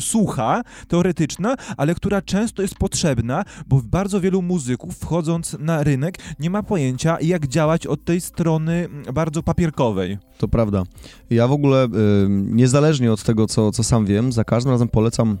sucha, 0.00 0.62
teoretyczna, 0.88 1.56
ale 1.76 1.94
która 1.94 2.22
często 2.22 2.62
jest 2.62 2.74
potrzebna, 2.74 3.44
bo 3.66 3.80
bardzo 3.84 4.20
wielu 4.20 4.42
muzyków 4.42 4.96
wchodząc 4.98 5.56
na 5.58 5.82
rynek 5.82 6.18
nie 6.38 6.50
ma 6.50 6.62
pojęcia, 6.62 7.18
jak 7.20 7.46
działać 7.48 7.86
od 7.86 8.04
tej 8.04 8.20
strony 8.20 8.88
bardzo 9.14 9.42
papierkowej. 9.42 10.18
To 10.38 10.48
prawda. 10.48 10.82
Ja 11.30 11.48
w 11.48 11.52
ogóle, 11.52 11.84
y, 11.84 11.88
niezależnie 12.28 13.12
od 13.12 13.22
tego, 13.22 13.46
co, 13.46 13.72
co 13.72 13.84
sam 13.84 14.06
wiem, 14.06 14.32
za 14.32 14.44
każdym 14.44 14.72
razem 14.72 14.88
polecam 14.88 15.38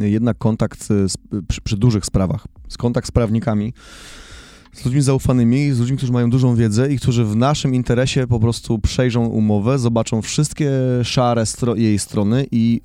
jednak 0.00 0.38
kontakt 0.38 0.84
z, 0.84 1.14
przy, 1.48 1.60
przy 1.60 1.76
dużych 1.76 2.04
sprawach, 2.06 2.46
z 2.68 2.76
kontakt 2.76 3.08
z 3.08 3.10
prawnikami, 3.10 3.72
z 4.74 4.84
ludźmi 4.84 5.02
zaufanymi, 5.02 5.72
z 5.72 5.78
ludźmi, 5.80 5.96
którzy 5.96 6.12
mają 6.12 6.30
dużą 6.30 6.54
wiedzę 6.56 6.92
i 6.92 6.98
którzy 6.98 7.24
w 7.24 7.36
naszym 7.36 7.74
interesie 7.74 8.26
po 8.26 8.40
prostu 8.40 8.78
przejrzą 8.78 9.26
umowę, 9.26 9.78
zobaczą 9.78 10.22
wszystkie 10.22 10.70
szare 11.02 11.42
stro- 11.42 11.78
jej 11.78 11.98
strony 11.98 12.46
i 12.50 12.80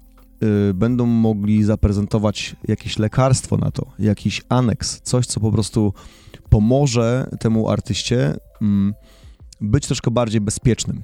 y, 0.70 0.74
będą 0.74 1.06
mogli 1.06 1.64
zaprezentować 1.64 2.56
jakieś 2.68 3.00
lekarstwo 3.00 3.58
na 3.58 3.72
to, 3.72 3.86
jakiś 4.00 4.42
aneks, 4.50 5.02
coś, 5.02 5.26
co 5.26 5.40
po 5.40 5.52
prostu 5.52 5.94
pomoże 6.50 7.30
temu 7.40 7.70
artyście 7.70 8.36
mm, 8.62 8.94
być 9.62 9.86
troszkę 9.86 10.12
bardziej 10.12 10.42
bezpiecznym. 10.42 11.02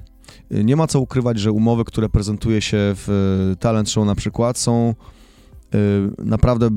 Y, 0.52 0.64
Nie 0.64 0.76
ma 0.76 0.86
co 0.86 1.00
ukrywać, 1.00 1.38
że 1.38 1.52
umowy, 1.52 1.84
które 1.84 2.08
prezentuje 2.08 2.60
się 2.62 2.76
w 2.78 3.08
y, 3.52 3.56
Talent 3.56 3.90
Show 3.90 4.06
na 4.06 4.14
przykład, 4.14 4.58
są 4.58 4.94
y, 5.74 6.24
naprawdę 6.24 6.68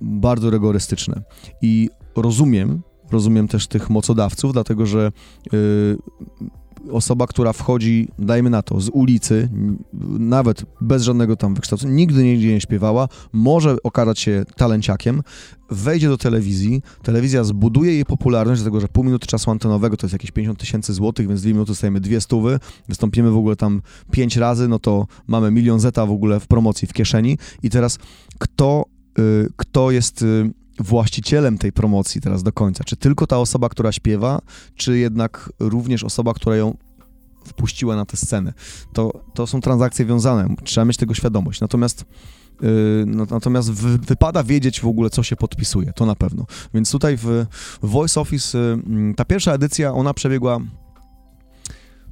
bardzo 0.00 0.50
rygorystyczne. 0.50 1.22
I 1.62 1.88
rozumiem, 2.16 2.82
rozumiem 3.12 3.48
też 3.48 3.66
tych 3.66 3.90
mocodawców, 3.90 4.52
dlatego 4.52 4.86
że 4.86 5.12
y, 5.54 5.96
osoba, 6.90 7.26
która 7.26 7.52
wchodzi, 7.52 8.08
dajmy 8.18 8.50
na 8.50 8.62
to, 8.62 8.80
z 8.80 8.88
ulicy, 8.88 9.48
nawet 10.18 10.64
bez 10.80 11.02
żadnego 11.02 11.36
tam 11.36 11.54
wykształcenia, 11.54 11.94
nigdy 11.94 12.24
nigdzie 12.24 12.52
nie 12.52 12.60
śpiewała, 12.60 13.08
może 13.32 13.76
okazać 13.82 14.18
się 14.18 14.44
talenciakiem, 14.56 15.22
wejdzie 15.70 16.08
do 16.08 16.18
telewizji, 16.18 16.82
telewizja 17.02 17.44
zbuduje 17.44 17.92
jej 17.92 18.04
popularność, 18.04 18.60
dlatego 18.60 18.80
że 18.80 18.88
pół 18.88 19.04
minuty 19.04 19.26
czasu 19.26 19.50
antenowego 19.50 19.96
to 19.96 20.06
jest 20.06 20.12
jakieś 20.12 20.30
50 20.30 20.58
tysięcy 20.58 20.94
złotych, 20.94 21.28
więc 21.28 21.42
dwie 21.42 21.52
minuty 21.52 21.74
stajemy 21.74 22.00
dwie 22.00 22.20
stówy, 22.20 22.60
wystąpimy 22.88 23.30
w 23.30 23.36
ogóle 23.36 23.56
tam 23.56 23.82
pięć 24.10 24.36
razy, 24.36 24.68
no 24.68 24.78
to 24.78 25.06
mamy 25.26 25.50
milion 25.50 25.80
zeta 25.80 26.06
w 26.06 26.10
ogóle 26.10 26.40
w 26.40 26.46
promocji, 26.46 26.88
w 26.88 26.92
kieszeni. 26.92 27.38
I 27.62 27.70
teraz 27.70 27.98
kto, 28.38 28.84
y, 29.18 29.48
kto 29.56 29.90
jest 29.90 30.22
y, 30.22 30.50
właścicielem 30.80 31.58
tej 31.58 31.72
promocji 31.72 32.20
teraz 32.20 32.42
do 32.42 32.52
końca? 32.52 32.84
Czy 32.84 32.96
tylko 32.96 33.26
ta 33.26 33.38
osoba, 33.38 33.68
która 33.68 33.92
śpiewa, 33.92 34.40
czy 34.74 34.98
jednak 34.98 35.52
również 35.58 36.04
osoba, 36.04 36.34
która 36.34 36.56
ją 36.56 36.76
wpuściła 37.44 37.96
na 37.96 38.06
tę 38.06 38.16
scenę? 38.16 38.52
To, 38.92 39.20
to 39.34 39.46
są 39.46 39.60
transakcje 39.60 40.04
wiązane, 40.04 40.54
trzeba 40.64 40.84
mieć 40.84 40.96
tego 40.96 41.14
świadomość. 41.14 41.60
Natomiast 41.60 42.04
Yy, 42.62 43.04
no, 43.06 43.26
natomiast 43.30 43.72
wy, 43.72 43.98
wypada 43.98 44.44
wiedzieć 44.44 44.80
w 44.80 44.86
ogóle, 44.86 45.10
co 45.10 45.22
się 45.22 45.36
podpisuje, 45.36 45.92
to 45.92 46.06
na 46.06 46.14
pewno. 46.14 46.46
Więc 46.74 46.90
tutaj 46.90 47.16
w 47.16 47.46
Voice 47.82 48.20
Office 48.20 48.58
y, 48.58 49.14
ta 49.16 49.24
pierwsza 49.24 49.52
edycja, 49.52 49.92
ona 49.92 50.14
przebiegła 50.14 50.60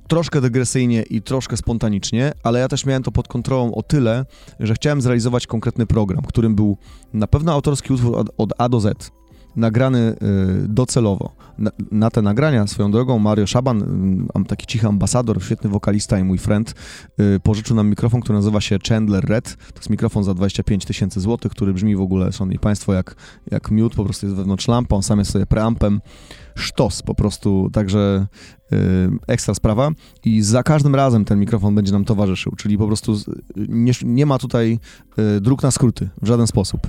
troszkę 0.09 0.41
dygresyjnie 0.41 1.03
i 1.03 1.23
troszkę 1.23 1.57
spontanicznie, 1.57 2.33
ale 2.43 2.61
ja 2.61 2.69
też 2.69 2.87
miałem 2.87 3.03
to 3.03 3.13
pod 3.13 3.29
kontrolą 3.29 3.75
o 3.75 3.83
tyle, 3.83 4.25
że 4.61 4.75
chciałem 4.75 5.01
zrealizować 5.01 5.47
konkretny 5.47 5.87
program, 5.87 6.23
którym 6.23 6.55
był 6.55 6.77
na 7.13 7.27
pewno 7.27 7.53
autorski 7.53 7.93
utwór 7.93 8.25
od, 8.37 8.53
A 8.59 8.69
do 8.69 8.81
Z, 8.81 9.11
nagrany 9.57 10.17
y, 10.65 10.69
docelowo. 10.69 11.33
Na, 11.59 11.71
na 11.91 12.11
te 12.11 12.23
nagrania, 12.23 12.67
swoją 12.67 12.91
drogą, 12.91 13.19
Mario 13.19 13.47
Szaban, 13.47 13.83
y, 14.43 14.45
taki 14.45 14.67
cichy 14.67 14.87
ambasador, 14.87 15.43
świetny 15.43 15.71
wokalista 15.71 16.19
i 16.19 16.25
mój 16.25 16.39
friend, 16.39 16.75
y, 17.21 17.41
pożyczył 17.41 17.77
nam 17.77 17.91
mikrofon, 17.91 18.21
który 18.21 18.39
nazywa 18.39 18.61
się 18.61 18.79
Chandler 18.89 19.25
Red. 19.25 19.57
To 19.57 19.79
jest 19.79 19.91
mikrofon 19.91 20.25
za 20.25 20.35
25 20.35 20.85
tysięcy 20.85 21.21
złotych, 21.21 21.53
który 21.53 21.75
brzmi 21.75 21.97
w 21.97 22.01
ogóle, 22.01 22.33
szanowni 22.33 22.59
państwo, 22.59 22.93
jak, 22.95 23.15
jak 23.51 23.71
miód, 23.71 23.95
po 23.95 24.05
prostu 24.05 24.27
jest 24.27 24.37
wewnątrz 24.37 24.69
lampa, 24.69 24.97
on 24.97 25.03
sam 25.03 25.19
jest 25.19 25.31
sobie 25.31 25.47
preampem. 25.47 26.01
Sztos 26.59 27.03
po 27.03 27.15
prostu, 27.15 27.71
także 27.73 28.27
y, 28.73 28.77
ekstra 29.27 29.55
sprawa. 29.55 29.91
I 30.25 30.43
za 30.43 30.63
każdym 30.63 30.95
razem 30.95 31.25
ten 31.25 31.41
mikrofon 31.41 31.75
będzie 31.75 31.93
nam 31.93 32.05
towarzyszył, 32.05 32.53
czyli 32.57 32.79
po 32.79 32.87
prostu 32.87 33.17
nie, 33.57 33.93
nie 34.05 34.27
ma 34.27 34.39
tutaj 34.39 34.79
y, 35.37 35.41
dróg 35.41 35.63
na 35.63 35.71
skróty 35.71 36.09
w 36.23 36.27
żaden 36.27 36.47
sposób. 36.47 36.81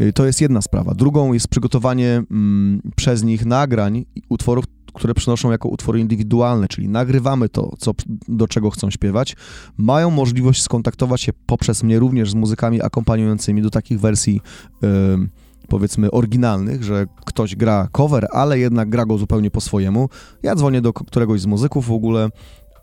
Y, 0.00 0.12
To 0.12 0.26
jest 0.26 0.40
jedna 0.40 0.62
sprawa. 0.62 0.94
Drugą 0.94 1.32
jest 1.32 1.48
przygotowanie 1.48 2.22
mm, 2.30 2.82
przez 2.96 3.22
nich 3.22 3.46
nagrań 3.46 4.04
utworów, 4.28 4.64
które 4.94 5.14
przynoszą 5.14 5.50
jako 5.50 5.68
utwory 5.68 6.00
indywidualne, 6.00 6.68
czyli 6.68 6.88
nagrywamy 6.88 7.48
to, 7.48 7.72
co, 7.78 7.92
do 8.28 8.48
czego 8.48 8.70
chcą 8.70 8.90
śpiewać. 8.90 9.36
Mają 9.76 10.10
możliwość 10.10 10.62
skontaktować 10.62 11.20
się 11.20 11.32
poprzez 11.46 11.82
mnie 11.82 11.98
również 11.98 12.30
z 12.30 12.34
muzykami 12.34 12.82
akompaniującymi 12.82 13.62
do 13.62 13.70
takich 13.70 14.00
wersji 14.00 14.40
ym, 14.84 15.30
powiedzmy 15.70 16.10
oryginalnych, 16.10 16.84
że 16.84 17.06
ktoś 17.26 17.56
gra 17.56 17.88
cover, 17.92 18.26
ale 18.32 18.58
jednak 18.58 18.88
gra 18.88 19.06
go 19.06 19.18
zupełnie 19.18 19.50
po 19.50 19.60
swojemu. 19.60 20.08
Ja 20.42 20.54
dzwonię 20.54 20.80
do 20.80 20.92
któregoś 20.92 21.40
z 21.40 21.46
muzyków 21.46 21.86
w 21.86 21.92
ogóle, 21.92 22.28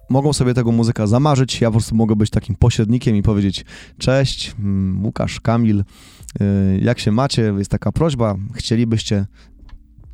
mogą 0.10 0.34
sobie 0.34 0.54
tego 0.54 0.72
muzyka 0.72 1.08
zamarzyć, 1.08 1.62
ja 1.62 1.68
po 1.68 1.72
prostu 1.72 1.96
mogę 1.96 2.16
być 2.16 2.30
takim 2.30 2.56
pośrednikiem 2.56 3.16
i 3.16 3.22
powiedzieć 3.22 3.66
cześć, 3.98 4.56
mm, 4.60 5.06
Łukasz, 5.06 5.40
Kamil, 5.40 5.80
y, 5.80 6.80
jak 6.82 7.00
się 7.00 7.12
macie, 7.12 7.54
jest 7.58 7.72
taka 7.72 7.92
prośba, 7.92 8.36
chcielibyście 8.54 9.26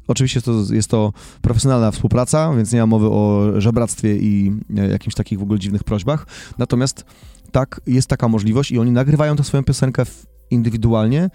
Oczywiście 0.08 0.42
to, 0.42 0.52
jest 0.72 0.90
to 0.90 1.14
profesjonalna 1.42 1.92
współpraca, 1.92 2.54
więc 2.54 2.72
nie 2.72 2.80
ma 2.80 2.86
mowy 2.86 3.08
o 3.08 3.52
żebractwie 3.58 4.18
i 4.18 4.52
e, 4.78 4.88
jakimś 4.88 5.16
takich 5.16 5.40
w 5.40 5.44
ogóle 5.44 5.60
dziwnych 5.60 5.84
prośbach. 5.84 6.28
Natomiast 6.58 7.06
tak, 7.52 7.82
jest 7.88 8.08
taka 8.08 8.28
możliwość 8.28 8.72
i 8.72 8.80
oni 8.80 8.92
nagrywają 8.92 9.36
tę 9.36 9.44
swoją 9.44 9.64
piosenkę 9.64 10.04
indywidualnie. 10.50 11.30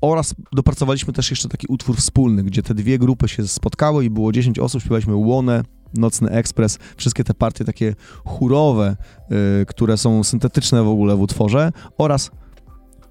Oraz 0.00 0.34
dopracowaliśmy 0.52 1.12
też 1.12 1.30
jeszcze 1.30 1.48
taki 1.48 1.66
utwór 1.66 1.96
wspólny, 1.96 2.42
gdzie 2.42 2.62
te 2.62 2.74
dwie 2.74 2.98
grupy 2.98 3.28
się 3.28 3.48
spotkały 3.48 4.04
i 4.04 4.10
było 4.10 4.32
10 4.32 4.58
osób, 4.58 4.80
śpiewaliśmy 4.80 5.14
Łonę, 5.14 5.62
Nocny 5.94 6.30
Ekspres, 6.30 6.78
wszystkie 6.96 7.24
te 7.24 7.34
partie 7.34 7.64
takie 7.64 7.94
chórowe, 8.24 8.96
y, 9.62 9.66
które 9.66 9.96
są 9.96 10.24
syntetyczne 10.24 10.82
w 10.82 10.88
ogóle 10.88 11.16
w 11.16 11.20
utworze 11.20 11.72
oraz 11.98 12.30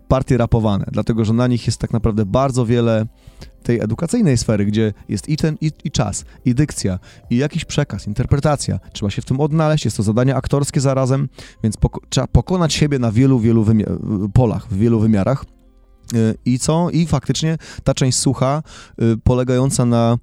partie 0.07 0.37
rapowane, 0.37 0.85
dlatego 0.91 1.25
że 1.25 1.33
na 1.33 1.47
nich 1.47 1.65
jest 1.67 1.79
tak 1.79 1.93
naprawdę 1.93 2.25
bardzo 2.25 2.65
wiele 2.65 3.05
tej 3.63 3.79
edukacyjnej 3.79 4.37
sfery, 4.37 4.65
gdzie 4.65 4.93
jest 5.09 5.29
i 5.29 5.37
ten, 5.37 5.57
i, 5.61 5.71
i 5.83 5.91
czas, 5.91 6.25
i 6.45 6.55
dykcja, 6.55 6.99
i 7.29 7.37
jakiś 7.37 7.65
przekaz, 7.65 8.07
interpretacja. 8.07 8.79
Trzeba 8.93 9.09
się 9.09 9.21
w 9.21 9.25
tym 9.25 9.39
odnaleźć, 9.39 9.85
jest 9.85 9.97
to 9.97 10.03
zadanie 10.03 10.35
aktorskie 10.35 10.79
zarazem, 10.79 11.29
więc 11.63 11.77
poko- 11.77 12.01
trzeba 12.09 12.27
pokonać 12.27 12.73
siebie 12.73 12.99
na 12.99 13.11
wielu, 13.11 13.39
wielu 13.39 13.65
polach, 14.33 14.67
w 14.67 14.77
wielu 14.77 14.99
wymiarach. 14.99 15.45
I 16.45 16.59
co? 16.59 16.89
I 16.89 17.05
faktycznie 17.05 17.57
ta 17.83 17.93
część 17.93 18.17
sucha, 18.17 18.63
y, 19.01 19.17
polegająca 19.23 19.85
na 19.85 20.17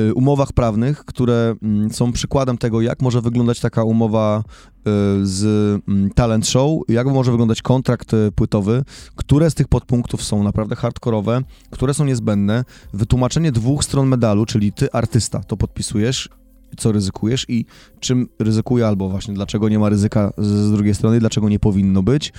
y, 0.00 0.14
umowach 0.14 0.52
prawnych, 0.52 1.04
które 1.04 1.54
mm, 1.62 1.92
są 1.92 2.12
przykładem 2.12 2.58
tego, 2.58 2.80
jak 2.80 3.02
może 3.02 3.20
wyglądać 3.20 3.60
taka 3.60 3.84
umowa 3.84 4.38
y, 4.40 4.82
z 5.22 5.44
mm, 5.88 6.10
talent 6.10 6.48
show, 6.48 6.80
jak 6.88 7.06
może 7.06 7.30
wyglądać 7.30 7.62
kontrakt 7.62 8.12
płytowy, 8.34 8.84
które 9.16 9.50
z 9.50 9.54
tych 9.54 9.68
podpunktów 9.68 10.22
są 10.22 10.42
naprawdę 10.42 10.76
hardkorowe, 10.76 11.42
które 11.70 11.94
są 11.94 12.04
niezbędne, 12.04 12.64
wytłumaczenie 12.92 13.52
dwóch 13.52 13.84
stron 13.84 14.08
medalu, 14.08 14.46
czyli 14.46 14.72
ty 14.72 14.92
artysta 14.92 15.40
to 15.40 15.56
podpisujesz 15.56 16.28
co 16.76 16.92
ryzykujesz 16.92 17.46
i 17.48 17.64
czym 18.00 18.28
ryzykuje, 18.38 18.86
albo 18.86 19.08
właśnie 19.08 19.34
dlaczego 19.34 19.68
nie 19.68 19.78
ma 19.78 19.88
ryzyka 19.88 20.32
z, 20.38 20.72
drugiej 20.72 20.94
strony, 20.94 21.20
dlaczego 21.20 21.48
nie 21.48 21.58
powinno 21.58 22.02
być, 22.02 22.32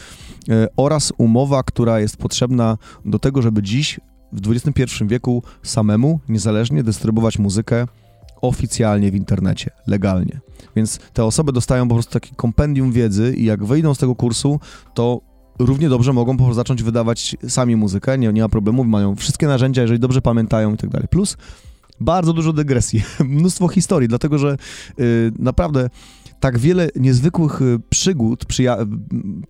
e, 0.49 0.67
oraz 0.77 1.13
umowa, 1.17 1.63
która 1.63 1.99
jest 1.99 2.17
potrzebna 2.17 2.77
do 3.05 3.19
tego, 3.19 3.41
żeby 3.41 3.63
dziś 3.63 3.99
w 4.31 4.51
XXI 4.51 4.83
wieku 5.05 5.43
samemu, 5.63 6.19
niezależnie 6.29 6.83
dystrybuować 6.83 7.39
muzykę 7.39 7.87
oficjalnie 8.41 9.11
w 9.11 9.15
internecie, 9.15 9.71
legalnie. 9.87 10.39
Więc 10.75 10.99
te 11.13 11.25
osoby 11.25 11.51
dostają 11.51 11.87
po 11.87 11.93
prostu 11.93 12.13
takie 12.13 12.35
kompendium 12.35 12.91
wiedzy 12.91 13.33
i 13.37 13.45
jak 13.45 13.65
wyjdą 13.65 13.93
z 13.93 13.97
tego 13.97 14.15
kursu, 14.15 14.59
to 14.93 15.21
równie 15.59 15.89
dobrze 15.89 16.13
mogą 16.13 16.37
po 16.37 16.43
prostu 16.43 16.55
zacząć 16.55 16.83
wydawać 16.83 17.35
sami 17.47 17.75
muzykę, 17.75 18.17
nie, 18.17 18.33
nie 18.33 18.41
ma 18.41 18.49
problemu, 18.49 18.83
mają 18.83 19.15
wszystkie 19.15 19.47
narzędzia, 19.47 19.81
jeżeli 19.81 19.99
dobrze 19.99 20.21
pamiętają 20.21 20.73
i 20.73 20.77
tak 20.77 20.89
dalej. 20.89 21.07
Plus 21.07 21.37
bardzo 21.99 22.33
dużo 22.33 22.53
dygresji, 22.53 23.03
mnóstwo 23.25 23.67
historii, 23.67 24.09
dlatego 24.09 24.37
że 24.37 24.57
y, 24.99 25.31
naprawdę 25.39 25.89
tak 26.39 26.57
wiele 26.57 26.89
niezwykłych 26.95 27.61
y, 27.61 27.79
przygód 27.89 28.45
przyja- 28.45 28.99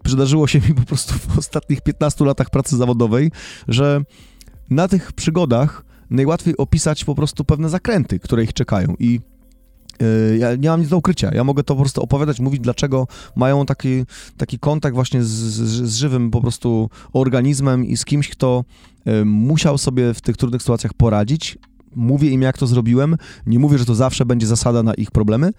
przydarzyło 0.04 0.48
się 0.48 0.60
mi 0.60 0.76
po 0.76 0.82
prostu 0.82 1.14
w 1.14 1.38
ostatnich 1.38 1.82
15 1.82 2.26
latach 2.26 2.50
pracy 2.50 2.78
zawodowej, 2.78 3.32
że 3.68 4.02
na 4.70 4.88
tych 4.88 5.14
przygodach 5.14 5.86
najłatwiej 6.10 6.58
opisać 6.58 7.06
po 7.06 7.16
prostu 7.16 7.46
pewne 7.46 7.70
zakręty, 7.70 8.20
które 8.20 8.44
ich 8.44 8.54
czekają 8.54 8.96
i 9.00 9.20
y, 10.02 10.38
ja 10.38 10.56
nie 10.56 10.70
mam 10.70 10.80
nic 10.80 10.90
do 10.90 10.98
ukrycia. 10.98 11.32
Ja 11.34 11.44
mogę 11.44 11.64
to 11.64 11.76
po 11.76 11.82
prostu 11.82 12.02
opowiadać, 12.02 12.40
mówić, 12.40 12.62
dlaczego 12.62 13.08
mają 13.36 13.66
taki, 13.66 14.04
taki 14.38 14.60
kontakt 14.60 14.96
właśnie 14.96 15.24
z, 15.24 15.28
z, 15.28 15.90
z 15.90 15.96
żywym 15.96 16.32
po 16.32 16.42
prostu 16.42 16.90
organizmem 17.14 17.86
i 17.86 17.98
z 17.98 18.06
kimś, 18.06 18.30
kto 18.30 18.64
musiał 19.26 19.78
sobie 19.78 20.14
w 20.14 20.22
tych 20.22 20.38
trudnych 20.38 20.62
sytuacjach 20.62 20.94
poradzić. 20.94 21.58
Mówię 21.98 22.30
im, 22.30 22.42
jak 22.42 22.58
to 22.58 22.68
zrobiłem. 22.68 23.18
Nie 23.46 23.60
mówię, 23.60 23.78
że 23.78 23.86
to 23.86 23.96
zawsze 23.96 24.26
będzie 24.26 24.48
zasada 24.48 24.84
na 24.84 24.94
ich 24.94 25.12
problemy, 25.12 25.52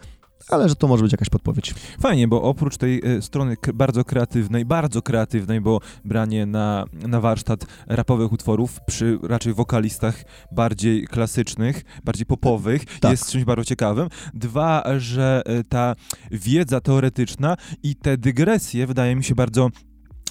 ale 0.49 0.69
że 0.69 0.77
to 0.77 0.89
może 0.89 1.03
być 1.03 1.13
jakaś 1.13 1.29
podpowiedź. 1.29 1.75
Fajnie, 2.01 2.29
bo 2.29 2.43
oprócz 2.43 2.77
tej 2.77 3.17
y, 3.17 3.23
strony 3.23 3.57
bardzo 3.75 4.05
kreatywnej, 4.05 4.65
bardzo 4.65 5.03
kreatywnej, 5.03 5.61
bo 5.61 5.81
branie 6.05 6.47
na, 6.47 6.85
na 6.93 7.21
warsztat 7.21 7.67
rapowych 7.87 8.33
utworów 8.33 8.81
przy 8.87 9.19
raczej 9.23 9.55
wokalistach 9.55 10.25
bardziej 10.53 11.07
klasycznych, 11.07 11.85
bardziej 12.05 12.27
popowych 12.27 12.85
Tak. 13.01 13.11
jest 13.11 13.31
czymś 13.31 13.45
bardzo 13.45 13.65
ciekawym. 13.65 14.09
Dwa, 14.35 14.85
że 14.99 15.43
y, 15.61 15.65
ta 15.65 15.95
wiedza 16.31 16.81
teoretyczna 16.81 17.57
i 17.83 17.97
te 17.97 18.17
dygresje 18.17 18.87
wydaje 18.87 19.17
mi 19.17 19.25
się 19.25 19.35
bardzo 19.35 19.69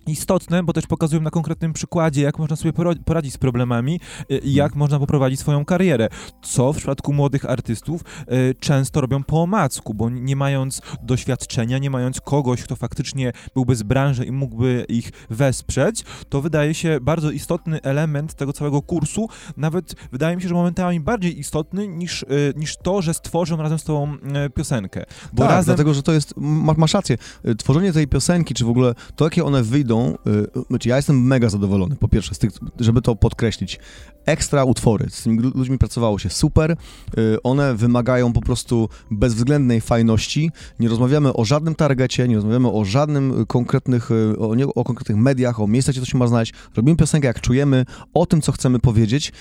istotne, 0.08 0.64
bo 0.64 0.74
też 0.74 0.88
pokazują 0.88 1.22
na 1.22 1.30
konkretnym 1.30 1.74
przykładzie, 1.74 2.22
jak 2.22 2.40
można 2.40 2.56
sobie 2.56 2.74
poradzić 3.06 3.34
z 3.34 3.38
problemami 3.38 4.00
y, 4.32 4.38
i 4.38 4.54
jak 4.54 4.76
można 4.76 5.00
poprowadzić 5.00 5.40
swoją 5.40 5.66
karierę, 5.66 6.08
co 6.42 6.74
w 6.74 6.78
przypadku 6.78 7.14
młodych 7.14 7.46
artystów 7.46 8.02
y, 8.02 8.56
często 8.60 9.02
robią 9.02 9.24
po 9.24 9.42
omacku, 9.44 9.94
bo 9.94 10.10
nie 10.10 10.36
mając 10.36 10.82
doświadczenia, 11.04 11.78
nie 11.78 11.90
mając 11.90 12.22
kogoś, 12.22 12.64
kto 12.64 12.76
faktycznie 12.76 13.32
byłby 13.54 13.76
z 13.76 13.84
branży 13.84 14.26
i 14.26 14.32
mógłby 14.32 14.86
ich 14.90 15.12
wesprzeć, 15.30 16.04
to 16.30 16.42
wydaje 16.42 16.74
się 16.74 17.00
bardzo 17.02 17.32
istotny 17.32 17.82
element 17.82 18.34
tego 18.34 18.54
całego 18.54 18.82
kursu, 18.82 19.30
nawet 19.58 19.96
wydaje 20.12 20.36
mi 20.36 20.42
się, 20.42 20.48
że 20.48 20.54
momentami 20.54 21.00
bardziej 21.00 21.40
istotny 21.40 21.88
niż, 21.88 22.24
y, 22.24 22.54
niż 22.56 22.78
to, 22.78 23.02
że 23.02 23.14
stworzą 23.14 23.58
razem 23.58 23.80
z 23.80 23.84
tobą 23.84 24.18
piosenkę. 24.56 25.06
Bo 25.34 25.44
tak, 25.44 25.52
razem 25.52 25.66
dlatego, 25.66 25.94
że 25.94 26.04
to 26.04 26.14
jest, 26.14 26.34
ma, 26.38 26.74
masz 26.78 26.94
rację, 26.94 27.18
tworzenie 27.58 27.94
tej 27.94 28.08
piosenki, 28.08 28.54
czy 28.54 28.66
w 28.66 28.70
ogóle 28.70 28.94
to, 29.16 29.26
jakie 29.26 29.46
one 29.46 29.64
wyjdą, 29.64 29.97
y, 30.06 30.66
znaczy 30.70 30.90
ja 30.90 30.96
jestem 30.96 31.22
mega 31.28 31.50
zadowolony, 31.50 31.96
po 31.96 32.08
pierwsze, 32.08 32.36
tych, 32.36 32.52
żeby 32.80 33.02
to 33.02 33.16
podkreślić. 33.16 33.80
Ekstra 34.26 34.64
utwory, 34.64 35.06
z 35.10 35.24
tymi 35.24 35.40
lu- 35.40 35.52
ludźmi 35.56 35.78
pracowało 35.78 36.20
się 36.20 36.30
super, 36.30 36.72
y, 36.72 37.42
one 37.44 37.76
wymagają 37.76 38.34
po 38.34 38.42
prostu 38.42 38.90
bezwzględnej 39.12 39.82
fajności, 39.82 40.52
nie 40.80 40.90
rozmawiamy 40.90 41.34
o 41.34 41.46
żadnym 41.46 41.76
targecie, 41.76 42.28
nie 42.28 42.36
rozmawiamy 42.36 42.72
o 42.72 42.86
żadnym 42.86 43.46
konkretnych, 43.46 44.12
y, 44.12 44.40
o, 44.40 44.56
nie, 44.56 44.68
o 44.68 44.84
konkretnych 44.84 45.18
mediach, 45.18 45.60
o 45.60 45.68
miejscach, 45.68 45.94
gdzie 45.94 46.02
to 46.02 46.08
się 46.08 46.18
ma 46.18 46.28
znaleźć, 46.28 46.54
robimy 46.76 46.98
piosenkę 46.98 47.28
jak 47.28 47.42
czujemy, 47.42 47.86
o 48.14 48.26
tym, 48.26 48.42
co 48.42 48.52
chcemy 48.52 48.80
powiedzieć 48.80 49.32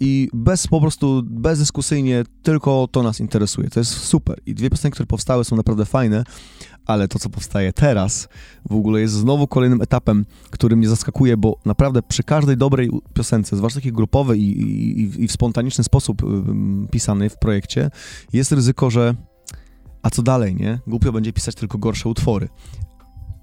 i 0.00 0.28
bez 0.32 0.66
po 0.66 0.80
prostu, 0.80 1.22
bezdyskusyjnie, 1.24 2.24
tylko 2.42 2.88
to 2.92 3.02
nas 3.02 3.20
interesuje, 3.20 3.70
to 3.70 3.80
jest 3.80 3.92
super 3.92 4.40
i 4.46 4.54
dwie 4.54 4.70
piosenki, 4.70 4.94
które 4.94 5.06
powstały 5.06 5.44
są 5.44 5.56
naprawdę 5.56 5.84
fajne, 5.84 6.24
ale 6.86 7.08
to, 7.08 7.18
co 7.18 7.30
powstaje 7.30 7.72
teraz, 7.72 8.28
w 8.70 8.74
ogóle 8.74 9.00
jest 9.00 9.14
znowu 9.14 9.46
kolejnym 9.46 9.82
etapem, 9.82 10.26
który 10.50 10.76
mnie 10.76 10.88
zaskakuje, 10.88 11.36
bo 11.36 11.56
naprawdę 11.64 12.02
przy 12.02 12.22
każdej 12.22 12.56
dobrej 12.56 12.90
piosence, 13.14 13.56
zwłaszcza 13.56 13.80
takiej 13.80 13.92
grupowej 13.92 14.40
i, 14.42 14.60
i, 15.00 15.22
i 15.22 15.28
w 15.28 15.32
spontaniczny 15.32 15.84
sposób 15.84 16.22
ym, 16.22 16.88
pisanej 16.90 17.30
w 17.30 17.38
projekcie, 17.38 17.90
jest 18.32 18.52
ryzyko, 18.52 18.90
że 18.90 19.14
a 20.02 20.10
co 20.10 20.22
dalej, 20.22 20.54
nie? 20.54 20.78
Głupio 20.86 21.12
będzie 21.12 21.32
pisać 21.32 21.54
tylko 21.54 21.78
gorsze 21.78 22.08
utwory. 22.08 22.48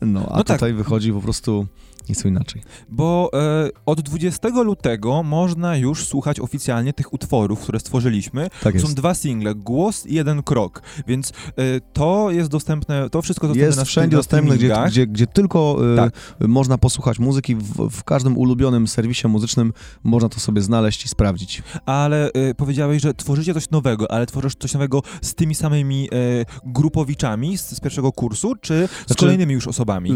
No, 0.02 0.20
a 0.30 0.38
No 0.38 0.44
tak. 0.44 0.58
tutaj 0.58 0.74
wychodzi 0.74 1.14
po 1.14 1.22
prostu 1.22 1.68
nieco 2.10 2.28
inaczej. 2.28 2.62
Bo 2.90 3.30
e, 3.34 3.70
od 3.86 4.02
20 4.02 4.50
lutego 4.50 5.24
można 5.24 5.78
już 5.78 6.06
słuchać 6.06 6.40
oficjalnie 6.40 6.94
tych 6.94 7.14
utworów, 7.14 7.60
które 7.60 7.80
stworzyliśmy. 7.80 8.50
Tak 8.64 8.74
jest. 8.74 8.88
Są 8.88 8.94
dwa 8.94 9.14
single, 9.14 9.56
Głos 9.56 10.06
i 10.06 10.14
Jeden 10.16 10.44
Krok, 10.44 10.82
więc 11.08 11.30
e, 11.30 11.64
to 11.94 12.32
jest 12.32 12.50
dostępne, 12.50 13.10
to 13.10 13.22
wszystko 13.22 13.48
dostępne 13.48 13.66
Jest 13.66 13.78
na, 13.78 13.86
wszędzie 13.86 14.16
na 14.16 14.20
dostępne, 14.20 14.58
gdzie, 14.58 14.76
gdzie, 14.88 15.08
gdzie 15.08 15.28
tylko 15.28 15.78
y, 15.94 15.96
Tak. 15.96 16.14
można 16.48 16.78
posłuchać 16.78 17.20
muzyki. 17.20 17.56
W, 17.56 17.90
w 17.90 18.04
każdym 18.04 18.38
ulubionym 18.38 18.88
serwisie 18.88 19.28
muzycznym 19.28 19.74
można 20.04 20.30
to 20.30 20.40
sobie 20.40 20.62
znaleźć 20.62 21.06
i 21.06 21.08
sprawdzić. 21.08 21.64
Ale 21.86 22.32
e, 22.32 22.56
powiedziałeś, 22.56 23.02
że 23.02 23.14
tworzycie 23.14 23.54
coś 23.54 23.70
nowego, 23.70 24.12
ale 24.12 24.26
tworzysz 24.26 24.56
coś 24.56 24.74
nowego 24.74 25.02
z 25.22 25.36
tymi 25.36 25.56
samymi 25.56 26.10
e, 26.12 26.46
grupowiczami 26.66 27.58
z, 27.58 27.70
z 27.70 27.80
pierwszego 27.80 28.12
kursu, 28.12 28.56
czy 28.62 28.88
z 28.88 29.08
Znaczy, 29.08 29.20
kolejnymi 29.20 29.54
już 29.54 29.68
osobami? 29.68 30.12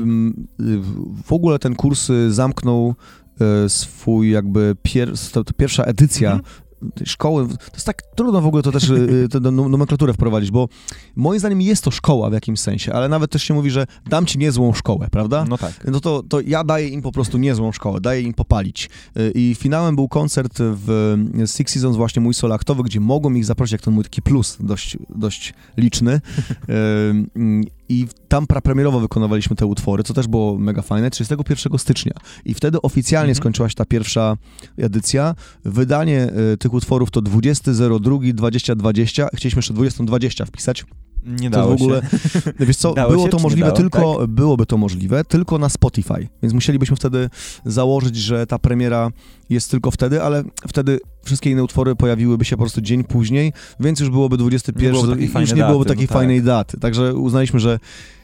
W 1.25 1.33
ogóle 1.33 1.59
ten 1.59 1.75
kurs 1.83 2.09
y, 2.09 2.33
zamknął 2.33 2.95
y, 3.65 3.69
swój 3.69 4.31
jakby 4.31 4.75
pier, 4.83 5.13
pierwsza 5.57 5.83
edycja 5.83 6.39
tej 6.95 7.07
szkoły. 7.07 7.47
To 7.47 7.73
jest 7.73 7.85
tak 7.85 8.01
trudno 8.15 8.41
w 8.41 8.47
ogóle 8.47 8.63
to 8.63 8.71
też 8.71 8.89
y, 8.89 8.93
y, 8.93 9.29
tę 9.29 9.39
nom- 9.39 9.69
nomenklaturę 9.69 10.13
wprowadzić, 10.13 10.51
bo 10.51 10.69
moim 11.15 11.39
zdaniem 11.39 11.61
jest 11.61 11.83
to 11.83 11.91
szkoła 11.91 12.29
w 12.29 12.33
jakimś 12.33 12.59
sensie, 12.59 12.93
ale 12.93 13.09
nawet 13.09 13.31
też 13.31 13.43
się 13.43 13.53
mówi, 13.53 13.71
że 13.71 13.85
dam 14.09 14.25
ci 14.25 14.37
niezłą 14.37 14.73
szkołę, 14.73 15.07
prawda? 15.11 15.45
No 15.49 15.57
tak. 15.57 15.87
No 15.91 15.99
to, 15.99 16.23
to 16.29 16.41
ja 16.41 16.63
daję 16.63 16.87
im 16.87 17.01
po 17.01 17.11
prostu 17.11 17.37
niezłą 17.37 17.71
szkołę, 17.71 18.01
daję 18.01 18.21
im 18.21 18.33
popalić. 18.33 18.89
I 19.35 19.55
finałem 19.59 19.95
był 19.95 20.07
koncert 20.07 20.53
w 20.59 21.15
Six 21.45 21.73
Seasons, 21.73 21.97
właśnie 21.97 22.21
mój 22.21 22.33
solo 22.33 22.55
aktowy, 22.55 22.83
gdzie 22.83 22.99
mogłem 22.99 23.37
ich 23.37 23.45
zaprosić, 23.45 23.71
jak 23.71 23.81
ten 23.81 23.93
mój 23.93 24.03
taki 24.03 24.21
plus, 24.21 24.57
dość, 24.59 24.97
dość 25.15 25.53
liczny. 25.77 26.21
I 27.89 28.07
tam 28.27 28.47
prapremierowo 28.47 28.99
wykonywaliśmy 28.99 29.55
te 29.55 29.65
utwory, 29.65 30.03
co 30.03 30.13
też 30.13 30.27
było 30.27 30.57
mega 30.57 30.81
fajne, 30.81 31.11
31 31.11 31.79
stycznia. 31.79 32.13
I 32.45 32.53
wtedy 32.53 32.81
oficjalnie 32.81 33.31
Mhm. 33.31 33.35
skończyła 33.41 33.69
się 33.69 33.75
ta 33.75 33.85
pierwsza 33.85 34.37
edycja. 34.77 35.35
Wydanie 35.65 36.29
y, 36.53 36.57
tych 36.57 36.73
utworów 36.73 37.11
to 37.11 37.21
20.02.2020. 37.21 39.27
Chcieliśmy 39.33 39.59
jeszcze 39.59 39.73
20.20 39.73 40.45
wpisać. 40.45 40.85
Nie 41.25 41.49
To 41.49 41.57
dało 41.57 41.69
w 41.69 41.73
ogóle, 41.73 42.01
się. 42.01 42.53
wiesz 42.59 42.77
co, 42.77 42.93
Dało 43.03 43.11
było 43.11 43.25
się, 43.25 43.29
to 43.31 43.39
możliwe 43.39 43.67
dało? 43.67 43.77
tylko, 43.77 44.27
byłoby 44.27 44.65
to 44.65 44.77
możliwe 44.77 45.23
tylko 45.23 45.57
na 45.57 45.69
Spotify, 45.69 46.27
więc 46.41 46.53
musielibyśmy 46.53 46.95
wtedy 46.95 47.29
założyć, 47.65 48.15
że 48.15 48.47
ta 48.47 48.59
premiera 48.59 49.09
jest 49.49 49.71
tylko 49.71 49.91
wtedy, 49.91 50.23
ale 50.23 50.43
wtedy 50.67 50.99
wszystkie 51.23 51.51
inne 51.51 51.63
utwory 51.63 51.95
pojawiłyby 51.95 52.45
się 52.45 52.55
po 52.57 52.63
prostu 52.63 52.81
dzień 52.81 53.03
później, 53.03 53.53
więc 53.79 53.99
już 53.99 54.09
byłoby 54.09 54.37
21, 54.37 54.83
Nie 54.83 54.91
byłoby 55.01 55.21
już 55.41 55.53
nie 55.53 55.63
byłoby 55.63 55.85
daty, 55.85 55.89
takiej 55.89 56.03
no 56.05 56.07
tak. 56.09 56.17
fajnej 56.17 56.41
daty, 56.43 56.79
także 56.79 57.13
uznaliśmy, 57.15 57.59
że 57.59 57.79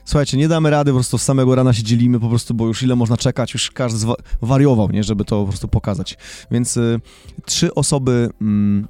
słuchajcie, 0.06 0.38
nie 0.38 0.48
damy 0.48 0.70
rady, 0.70 0.92
po 0.92 0.96
prostu 0.96 1.18
z 1.18 1.22
samego 1.22 1.56
rana 1.56 1.74
się 1.74 1.84
dzielimy 1.84 2.20
po 2.20 2.30
prostu, 2.30 2.54
bo 2.54 2.68
już 2.68 2.84
ile 2.84 2.96
można 2.96 3.18
czekać, 3.18 3.54
już 3.54 3.72
każdy 3.72 4.00
zwa- 4.00 4.16
wariował, 4.42 4.90
nie, 4.92 5.04
żeby 5.04 5.26
to 5.26 5.42
po 5.42 5.48
prostu 5.48 5.68
pokazać, 5.68 6.18
więc 6.52 6.78
y, 6.78 7.00
trzy 7.46 7.74
osoby 7.76 8.30
mm, 8.42 8.88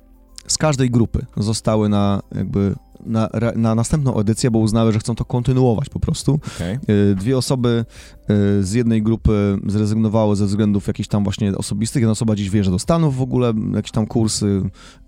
z 0.47 0.57
każdej 0.57 0.89
grupy 0.91 1.25
zostały 1.37 1.89
na 1.89 2.21
jakby 2.35 2.75
na, 3.05 3.29
na 3.55 3.75
następną 3.75 4.19
edycję, 4.19 4.51
bo 4.51 4.59
uznały, 4.59 4.93
że 4.93 4.99
chcą 4.99 5.15
to 5.15 5.25
kontynuować 5.25 5.89
po 5.89 5.99
prostu. 5.99 6.39
Okej. 6.55 6.79
Y, 7.11 7.15
Dwie 7.15 7.37
osoby 7.37 7.85
y, 8.59 8.63
z 8.63 8.73
jednej 8.73 9.03
grupy 9.03 9.57
zrezygnowały 9.67 10.35
ze 10.35 10.45
względów 10.45 10.87
jakichś 10.87 11.09
tam 11.09 11.23
właśnie 11.23 11.57
osobistych. 11.57 12.01
Jedna 12.01 12.11
osoba 12.11 12.35
dziś 12.35 12.49
wyjeżdża 12.49 12.71
do 12.71 12.79
Stanów 12.79 13.15
w 13.17 13.21
ogóle, 13.21 13.53
jakieś 13.75 13.91
tam 13.91 14.07
kursy. 14.07 14.45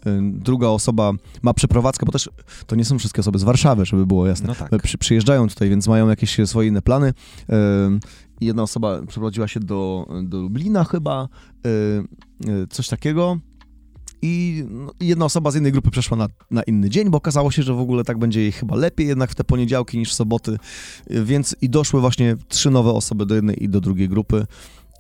Y, 0.08 0.22
Druga 0.22 0.68
osoba 0.68 1.12
ma 1.42 1.54
przeprowadzkę, 1.54 2.06
bo 2.06 2.12
też 2.12 2.30
to 2.68 2.76
nie 2.76 2.86
są 2.86 3.00
wszystkie 3.00 3.20
osoby 3.20 3.40
z 3.40 3.44
Warszawy, 3.44 3.86
żeby 3.86 4.06
było 4.06 4.28
jasne. 4.28 4.48
No 4.48 4.56
tak. 4.56 4.82
Przy, 4.84 4.98
przyjeżdżają 4.98 5.48
tutaj, 5.48 5.70
więc 5.70 5.88
mają 5.88 6.10
jakieś 6.10 6.38
swoje 6.46 6.68
inne 6.68 6.82
plany. 6.82 7.08
Y, 7.10 7.54
Jedna 8.42 8.64
osoba 8.64 9.02
przeprowadziła 9.08 9.48
się 9.48 9.60
do, 9.60 10.08
do 10.24 10.42
Lublina 10.42 10.84
chyba, 10.84 11.30
coś 12.70 12.88
takiego. 12.88 13.38
I 14.22 14.64
no, 14.70 14.92
jedna 15.00 15.26
osoba 15.26 15.52
z 15.52 15.54
jednej 15.54 15.72
grupy 15.72 15.92
przeszła 15.92 16.18
na, 16.18 16.28
na 16.52 16.64
inny 16.64 16.90
dzień, 16.90 17.10
bo 17.10 17.18
okazało 17.18 17.52
się, 17.52 17.64
że 17.64 17.74
w 17.74 17.80
ogóle 17.80 18.04
tak 18.04 18.18
będzie 18.18 18.42
jej 18.42 18.52
chyba 18.52 18.76
lepiej 18.76 19.08
jednak 19.08 19.32
w 19.32 19.36
te 19.36 19.44
poniedziałki 19.44 19.98
niż 19.98 20.12
w 20.12 20.14
soboty, 20.14 20.58
więc 21.10 21.56
i 21.62 21.70
doszły 21.70 22.02
właśnie 22.02 22.36
trzy 22.48 22.70
nowe 22.70 22.92
osoby 22.92 23.26
do 23.26 23.36
jednej 23.36 23.64
i 23.64 23.70
do 23.70 23.82
drugiej 23.82 24.10
grupy. 24.10 24.46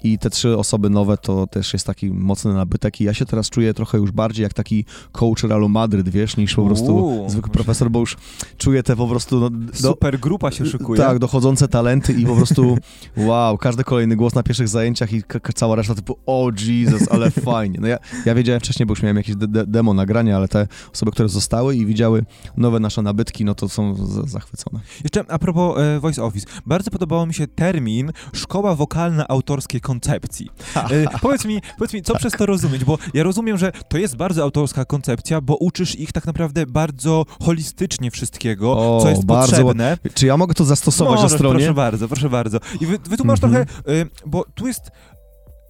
I 0.03 0.18
te 0.19 0.30
trzy 0.30 0.57
osoby 0.57 0.90
nowe 0.90 1.18
to 1.18 1.48
też 1.48 1.73
jest 1.73 1.88
taki 1.88 2.11
mocny 2.11 2.53
nabytek 2.53 3.02
i 3.02 3.03
ja 3.03 3.14
się 3.14 3.26
teraz 3.26 3.49
czuję 3.49 3.73
trochę 3.73 3.98
już 3.98 4.11
bardziej 4.11 4.44
jak 4.44 4.53
taki 4.53 4.86
coach 5.11 5.44
Realu 5.44 5.69
Madryt, 5.69 6.10
wiesz, 6.10 6.38
niż 6.38 6.56
po 6.56 6.65
prostu 6.65 6.95
Uuu. 6.95 7.30
zwykły 7.30 7.52
profesor, 7.52 7.91
bo 7.91 7.99
już 7.99 8.18
czuję 8.57 8.84
te 8.84 8.95
po 8.95 9.07
prostu... 9.07 9.40
No, 9.40 9.49
do, 9.49 9.76
Super 9.78 10.19
grupa 10.19 10.52
się 10.52 10.65
szykuje. 10.65 11.02
tak, 11.02 11.19
dochodzące 11.19 11.68
talenty 11.68 12.14
i 12.14 12.26
po 12.26 12.36
prostu 12.36 12.78
wow, 13.18 13.57
każdy 13.57 13.84
kolejny 13.84 14.15
głos 14.15 14.36
na 14.36 14.44
pierwszych 14.44 14.68
zajęciach 14.68 15.14
i 15.14 15.23
cała 15.56 15.76
reszta 15.76 15.95
typu 15.95 16.18
o 16.26 16.52
Jesus, 16.68 17.11
ale 17.11 17.32
fajnie. 17.52 17.80
No 17.82 17.88
ja, 17.88 17.98
ja 18.26 18.36
wiedziałem 18.36 18.60
wcześniej, 18.61 18.86
bo 18.86 18.91
już 18.91 19.02
miałem 19.03 19.18
jakieś 19.18 19.36
de- 19.36 19.48
de- 19.48 19.65
demo 19.68 19.94
nagrania, 19.94 20.36
ale 20.38 20.48
te 20.48 20.68
osoby, 20.94 21.11
które 21.11 21.30
zostały 21.30 21.76
i 21.76 21.86
widziały 21.86 22.26
nowe 22.57 22.80
nasze 22.80 23.02
nabytki, 23.02 23.45
no 23.45 23.56
to 23.56 23.69
są 23.69 23.95
zachwycone. 24.28 24.80
Jeszcze 25.03 25.23
a 25.28 25.40
propos 25.40 25.78
e, 25.80 25.99
Voice 25.99 26.23
Office. 26.23 26.48
Bardzo 26.65 26.91
podobał 26.91 27.28
mi 27.28 27.34
się 27.34 27.48
termin 27.48 28.11
szkoła 28.34 28.76
wokalna 28.76 29.28
autorskiej 29.28 29.82
koncepcji. 29.91 30.49
E, 30.76 31.19
powiedz, 31.22 31.45
mi, 31.45 31.61
powiedz 31.77 31.93
mi, 31.93 32.01
co 32.01 32.15
przez 32.15 32.34
to 32.34 32.45
rozumieć, 32.45 32.85
bo 32.85 32.97
ja 33.13 33.23
rozumiem, 33.23 33.57
że 33.57 33.72
to 33.89 33.97
jest 33.97 34.15
bardzo 34.15 34.43
autorska 34.43 34.85
koncepcja, 34.85 35.41
bo 35.41 35.55
uczysz 35.55 35.95
ich 35.95 36.11
tak 36.11 36.26
naprawdę 36.26 36.65
bardzo 36.65 37.26
holistycznie 37.43 38.11
wszystkiego, 38.11 38.72
O, 38.77 38.99
co 39.01 39.09
jest 39.09 39.26
bardzo 39.26 39.57
potrzebne. 39.57 39.97
Czy 40.13 40.26
ja 40.26 40.38
mogę 40.38 40.53
to 40.53 40.65
zastosować 40.65 41.15
Możesz, 41.15 41.31
na 41.31 41.38
stronie? 41.38 41.55
Proszę 41.59 41.73
bardzo, 41.73 42.07
proszę 42.07 42.30
bardzo. 42.30 42.57
I 42.81 42.85
wy, 42.85 42.97
wytłumacz 43.09 43.43
Mhm. 43.43 43.65
trochę, 43.65 43.91
y, 44.01 44.09
bo 44.26 44.45
tu 44.55 44.68
jest 44.68 44.91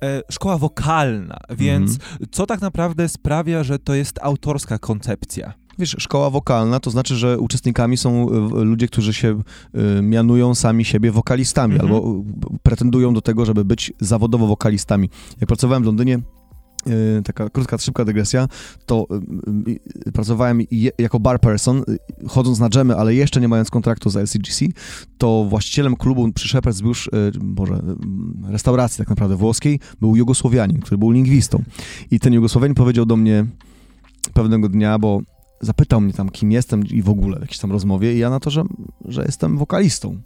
e, 0.03 0.21
szkoła 0.31 0.57
wokalna, 0.57 1.37
więc 1.49 1.91
Mhm. 1.91 2.27
co 2.31 2.45
tak 2.45 2.61
naprawdę 2.61 3.09
sprawia, 3.09 3.63
że 3.63 3.79
to 3.79 3.93
jest 3.93 4.19
autorska 4.21 4.79
koncepcja? 4.79 5.53
Wiesz, 5.79 5.95
szkoła 5.99 6.29
wokalna 6.29 6.79
to 6.79 6.91
znaczy, 6.91 7.15
że 7.15 7.39
uczestnikami 7.39 7.97
są 7.97 8.29
y, 8.29 8.65
ludzie, 8.65 8.87
którzy 8.87 9.13
się 9.13 9.41
y, 9.99 10.01
mianują 10.01 10.55
sami 10.55 10.85
siebie 10.85 11.11
wokalistami 11.11 11.73
Mhm. 11.73 11.93
albo 11.93 12.09
y, 12.55 12.57
pretendują 12.63 13.13
do 13.13 13.21
tego, 13.21 13.45
żeby 13.45 13.65
być 13.65 13.93
zawodowo 13.99 14.47
wokalistami. 14.47 15.09
Jak 15.41 15.47
pracowałem 15.47 15.83
w 15.83 15.85
Londynie, 15.85 16.19
taka 17.25 17.49
krótka, 17.49 17.77
szybka 17.77 18.05
dygresja, 18.05 18.47
to 18.85 19.07
pracowałem 20.13 20.61
je, 20.71 20.91
jako 20.97 21.19
bar 21.19 21.39
person, 21.39 21.83
chodząc 22.27 22.59
na 22.59 22.69
dżemy, 22.69 22.95
ale 22.95 23.15
jeszcze 23.15 23.41
nie 23.41 23.47
mając 23.47 23.69
kontraktu 23.69 24.09
z 24.09 24.15
LCGC, 24.15 24.65
to 25.17 25.45
właścicielem 25.49 25.95
klubu 25.95 26.31
przy 26.33 26.57
Shepherd's 26.57 26.81
Bush, 26.81 27.09
Boże, 27.41 27.73
y, 28.49 28.51
restauracji 28.51 28.97
tak 28.97 29.09
naprawdę 29.09 29.35
włoskiej, 29.35 29.79
był 29.99 30.15
Jugosłowianin, 30.15 30.79
który 30.79 30.97
był 30.97 31.11
lingwistą. 31.11 31.63
I 32.11 32.19
ten 32.19 32.33
Jugosłowianin 32.33 32.75
powiedział 32.75 33.05
do 33.05 33.17
mnie 33.17 33.45
pewnego 34.33 34.69
dnia, 34.69 34.99
bo 34.99 35.21
zapytał 35.61 36.01
mnie 36.01 36.13
tam, 36.13 36.29
kim 36.29 36.51
jestem 36.51 36.85
i 36.85 37.01
w 37.01 37.09
ogóle 37.09 37.37
w 37.37 37.41
jakiejś 37.41 37.59
tam 37.59 37.71
rozmowie 37.71 38.13
i 38.13 38.17
ja 38.17 38.29
na 38.29 38.39
to, 38.39 38.49
że, 38.49 38.63
że 39.05 39.23
jestem 39.25 39.57
wokalistą. 39.57 40.21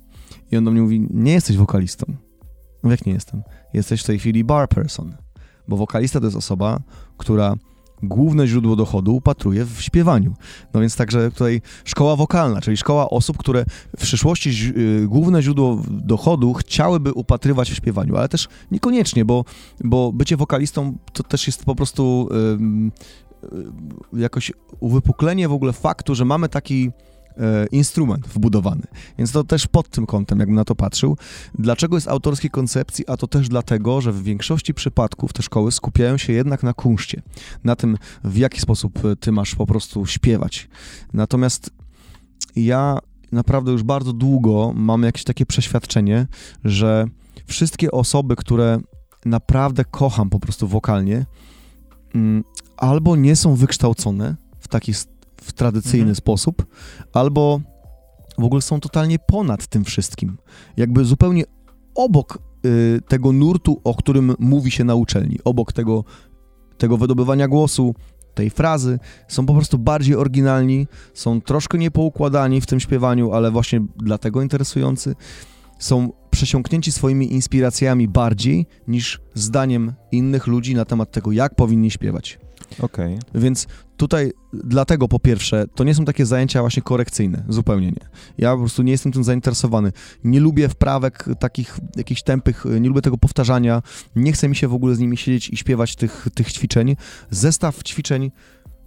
I 0.51 0.57
on 0.57 0.63
do 0.65 0.71
mnie 0.71 0.81
mówi, 0.81 1.07
nie 1.09 1.33
jesteś 1.33 1.57
wokalistą. 1.57 2.05
No 2.83 2.91
jak 2.91 3.05
nie 3.05 3.13
jestem? 3.13 3.43
Jesteś 3.73 4.01
w 4.01 4.05
tej 4.05 4.19
chwili 4.19 4.43
bar 4.43 4.69
person. 4.69 5.15
Bo 5.67 5.77
wokalista 5.77 6.19
to 6.19 6.25
jest 6.25 6.37
osoba, 6.37 6.79
która 7.17 7.55
główne 8.03 8.47
źródło 8.47 8.75
dochodu 8.75 9.15
upatruje 9.15 9.65
w 9.65 9.81
śpiewaniu. 9.81 10.33
No 10.73 10.79
więc 10.79 10.95
także 10.95 11.31
tutaj 11.31 11.61
szkoła 11.83 12.15
wokalna, 12.15 12.61
czyli 12.61 12.77
szkoła 12.77 13.09
osób, 13.09 13.37
które 13.37 13.65
w 13.97 14.01
przyszłości 14.01 14.73
y, 14.77 15.07
główne 15.07 15.41
źródło 15.41 15.81
dochodu 15.89 16.53
chciałyby 16.53 17.13
upatrywać 17.13 17.71
w 17.71 17.75
śpiewaniu, 17.75 18.15
ale 18.17 18.29
też 18.29 18.47
niekoniecznie, 18.71 19.25
bo, 19.25 19.45
bo 19.83 20.11
bycie 20.13 20.37
wokalistą 20.37 20.97
to 21.13 21.23
też 21.23 21.47
jest 21.47 21.65
po 21.65 21.75
prostu 21.75 22.29
jakoś 24.13 24.51
uwypuklenie 24.79 25.49
w 25.49 25.53
ogóle 25.53 25.73
faktu, 25.73 26.15
że 26.15 26.25
mamy 26.25 26.49
taki 26.49 26.91
e, 27.37 27.65
instrument 27.71 28.27
wbudowany. 28.27 28.83
Więc 29.17 29.31
to 29.31 29.43
też 29.43 29.67
pod 29.67 29.89
tym 29.89 30.05
kątem, 30.05 30.39
jakbym 30.39 30.55
na 30.55 30.65
to 30.65 30.75
patrzył. 30.75 31.17
Dlaczego 31.59 31.97
jest 31.97 32.07
autorskiej 32.07 32.49
koncepcji? 32.49 33.07
A 33.07 33.17
to 33.17 33.27
też 33.27 33.49
dlatego, 33.49 34.01
że 34.01 34.11
w 34.11 34.23
większości 34.23 34.73
przypadków 34.73 35.33
te 35.33 35.43
szkoły 35.43 35.71
skupiają 35.71 36.17
się 36.17 36.33
jednak 36.33 36.63
na 36.63 36.73
kunszcie, 36.73 37.21
na 37.63 37.75
tym, 37.75 37.97
w 38.23 38.37
jaki 38.37 38.61
sposób 38.61 39.05
e, 39.05 39.15
ty 39.15 39.31
masz 39.31 39.55
po 39.55 39.65
prostu 39.65 40.05
śpiewać. 40.05 40.69
Natomiast 41.13 41.69
ja 42.55 42.99
naprawdę 43.31 43.71
już 43.71 43.83
bardzo 43.83 44.13
długo 44.13 44.73
mam 44.75 45.03
jakieś 45.03 45.23
takie 45.23 45.45
przeświadczenie, 45.45 46.27
że 46.63 47.07
wszystkie 47.45 47.91
osoby, 47.91 48.35
które 48.35 48.79
naprawdę 49.25 49.85
kocham 49.85 50.29
po 50.29 50.39
prostu 50.39 50.67
wokalnie, 50.67 51.25
albo 52.77 53.15
nie 53.15 53.35
są 53.35 53.55
wykształcone 53.55 54.35
w 54.59 54.67
taki 54.67 54.93
w 55.41 55.53
tradycyjny 55.53 56.01
Mhm. 56.01 56.15
sposób, 56.15 56.65
albo 57.13 57.61
w 58.37 58.43
ogóle 58.43 58.61
są 58.61 58.79
totalnie 58.79 59.19
ponad 59.19 59.67
tym 59.67 59.83
wszystkim. 59.83 60.37
Jakby 60.77 61.05
zupełnie 61.05 61.43
obok 61.95 62.39
y, 62.65 63.01
tego 63.07 63.31
nurtu, 63.31 63.81
o 63.83 63.95
którym 63.95 64.35
mówi 64.39 64.71
się 64.71 64.83
na 64.83 64.95
uczelni, 64.95 65.39
obok 65.43 65.73
tego, 65.73 66.03
tego 66.77 66.97
wydobywania 66.97 67.47
głosu, 67.47 67.95
tej 68.33 68.49
frazy, 68.49 68.99
są 69.27 69.45
po 69.45 69.53
prostu 69.53 69.77
bardziej 69.77 70.15
oryginalni, 70.15 70.87
są 71.13 71.41
troszkę 71.41 71.77
niepoukładani 71.77 72.61
w 72.61 72.65
tym 72.65 72.79
śpiewaniu, 72.79 73.33
ale 73.33 73.51
właśnie 73.51 73.81
dlatego 73.97 74.41
interesujący. 74.41 75.15
Są 75.79 76.09
przesiąknięci 76.35 76.91
swoimi 76.91 77.33
inspiracjami 77.33 78.07
bardziej 78.07 78.65
niż 78.87 79.21
zdaniem 79.33 79.93
innych 80.11 80.47
ludzi 80.47 80.75
na 80.75 80.85
temat 80.85 81.11
tego, 81.11 81.31
jak 81.31 81.55
powinni 81.55 81.91
śpiewać. 81.91 82.39
Okej. 82.79 83.19
Więc 83.35 83.67
tutaj 83.97 84.31
dlatego 84.53 85.07
po 85.07 85.19
pierwsze, 85.19 85.65
to 85.75 85.83
nie 85.83 85.95
są 85.95 86.05
takie 86.05 86.25
zajęcia 86.25 86.61
właśnie 86.61 86.83
korekcyjne, 86.83 87.43
zupełnie 87.49 87.87
nie. 87.87 88.09
Ja 88.37 88.51
po 88.51 88.59
prostu 88.59 88.83
nie 88.83 88.91
jestem 88.91 89.11
tym 89.11 89.23
zainteresowany. 89.23 89.91
Nie 90.23 90.39
lubię 90.39 90.69
wprawek 90.69 91.25
takich 91.39 91.77
jakichś 91.95 92.23
tępych, 92.23 92.65
nie 92.81 92.89
lubię 92.89 93.01
tego 93.01 93.17
powtarzania, 93.17 93.81
nie 94.15 94.31
chce 94.31 94.49
mi 94.49 94.55
się 94.55 94.67
w 94.67 94.73
ogóle 94.73 94.95
z 94.95 94.99
nimi 94.99 95.17
siedzieć 95.17 95.49
i 95.49 95.57
śpiewać 95.57 95.95
tych, 95.95 96.27
tych 96.33 96.51
ćwiczeń. 96.51 96.95
Zestaw 97.29 97.83
ćwiczeń 97.83 98.31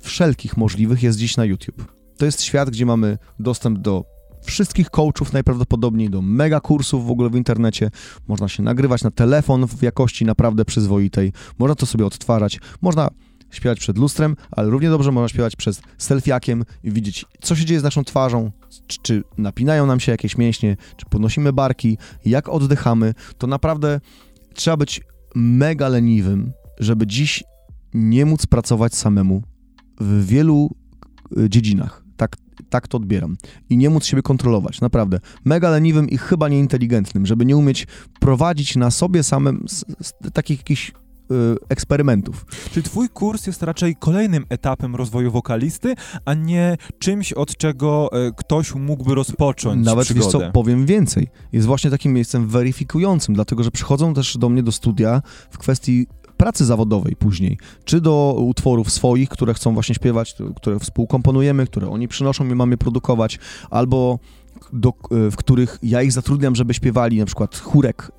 wszelkich 0.00 0.56
możliwych 0.56 1.02
jest 1.02 1.18
dziś 1.18 1.36
na 1.36 1.44
YouTube. 1.44 1.84
To 2.16 2.24
jest 2.24 2.42
świat, 2.42 2.70
gdzie 2.70 2.86
mamy 2.86 3.18
dostęp 3.38 3.78
do 3.78 4.17
wszystkich 4.48 4.90
coachów 4.90 5.32
najprawdopodobniej, 5.32 6.10
do 6.10 6.22
mega 6.22 6.60
kursów 6.60 7.06
w 7.06 7.10
ogóle 7.10 7.30
w 7.30 7.34
internecie. 7.34 7.90
Można 8.28 8.48
się 8.48 8.62
nagrywać 8.62 9.02
na 9.02 9.10
telefon 9.10 9.66
w 9.66 9.82
jakości 9.82 10.24
naprawdę 10.24 10.64
przyzwoitej. 10.64 11.32
Można 11.58 11.74
to 11.74 11.86
sobie 11.86 12.06
odtwarzać. 12.06 12.60
Można 12.80 13.08
śpiewać 13.50 13.80
przed 13.80 13.98
lustrem, 13.98 14.36
ale 14.50 14.70
równie 14.70 14.90
dobrze 14.90 15.12
można 15.12 15.28
śpiewać 15.28 15.56
przed 15.56 15.82
selfiakiem 15.98 16.64
i 16.84 16.90
widzieć, 16.90 17.24
co 17.40 17.56
się 17.56 17.64
dzieje 17.64 17.80
z 17.80 17.82
naszą 17.82 18.04
twarzą, 18.04 18.50
czy, 18.86 18.98
czy 19.02 19.22
napinają 19.38 19.86
nam 19.86 20.00
się 20.00 20.12
jakieś 20.12 20.38
mięśnie, 20.38 20.76
czy 20.96 21.06
podnosimy 21.06 21.52
barki, 21.52 21.98
jak 22.24 22.48
oddychamy. 22.48 23.14
To 23.38 23.46
naprawdę 23.46 24.00
trzeba 24.54 24.76
być 24.76 25.00
mega 25.34 25.88
leniwym, 25.88 26.52
żeby 26.80 27.06
dziś 27.06 27.44
nie 27.94 28.26
móc 28.26 28.46
pracować 28.46 28.94
samemu 28.94 29.42
w 30.00 30.26
wielu 30.26 30.70
y, 31.38 31.50
dziedzinach. 31.50 32.04
Tak, 32.16 32.36
tak 32.70 32.88
to 32.88 32.96
odbieram. 32.96 33.36
I 33.70 33.76
nie 33.76 33.90
móc 33.90 34.04
siebie 34.04 34.22
kontrolować, 34.22 34.80
naprawdę. 34.80 35.20
Mega 35.44 35.70
leniwym 35.70 36.08
i 36.10 36.18
chyba 36.18 36.48
nieinteligentnym, 36.48 37.26
żeby 37.26 37.44
nie 37.44 37.56
umieć 37.56 37.86
prowadzić 38.20 38.76
na 38.76 38.90
sobie 38.90 39.22
samym 39.22 39.64
s- 39.68 39.84
s- 40.00 40.12
takich 40.32 40.58
jakichś 40.58 40.90
y, 40.90 40.94
eksperymentów. 41.68 42.46
Czyli 42.72 42.82
twój 42.84 43.08
kurs 43.08 43.46
jest 43.46 43.62
raczej 43.62 43.96
kolejnym 43.96 44.44
etapem 44.48 44.96
rozwoju 44.96 45.30
wokalisty, 45.30 45.94
a 46.24 46.34
nie 46.34 46.76
czymś, 46.98 47.32
od 47.32 47.56
czego 47.56 48.10
e, 48.12 48.32
ktoś 48.36 48.74
mógłby 48.74 49.14
rozpocząć 49.14 49.86
Nawet 49.86 50.04
przygodę. 50.04 50.30
co, 50.30 50.52
powiem 50.52 50.86
więcej. 50.86 51.28
Jest 51.52 51.66
właśnie 51.66 51.90
takim 51.90 52.12
miejscem 52.12 52.48
weryfikującym, 52.48 53.34
dlatego 53.34 53.62
że 53.62 53.70
przychodzą 53.70 54.14
też 54.14 54.36
do 54.38 54.48
mnie 54.48 54.62
do 54.62 54.72
studia 54.72 55.22
w 55.50 55.58
kwestii 55.58 56.06
pracy 56.38 56.64
zawodowej 56.64 57.16
później, 57.16 57.58
czy 57.84 58.00
do 58.00 58.34
utworów 58.38 58.90
swoich, 58.90 59.28
które 59.28 59.54
chcą 59.54 59.74
właśnie 59.74 59.94
śpiewać, 59.94 60.36
które 60.56 60.78
współkomponujemy, 60.78 61.66
które 61.66 61.90
oni 61.90 62.08
przynoszą 62.08 62.48
i 62.48 62.54
mamy 62.54 62.76
produkować, 62.76 63.38
albo 63.70 64.18
do, 64.72 64.92
w 65.10 65.36
których 65.36 65.78
ja 65.82 66.02
ich 66.02 66.12
zatrudniam, 66.12 66.54
żeby 66.54 66.74
śpiewali, 66.74 67.18
na 67.18 67.26
przykład 67.26 67.56
chórek, 67.56 68.12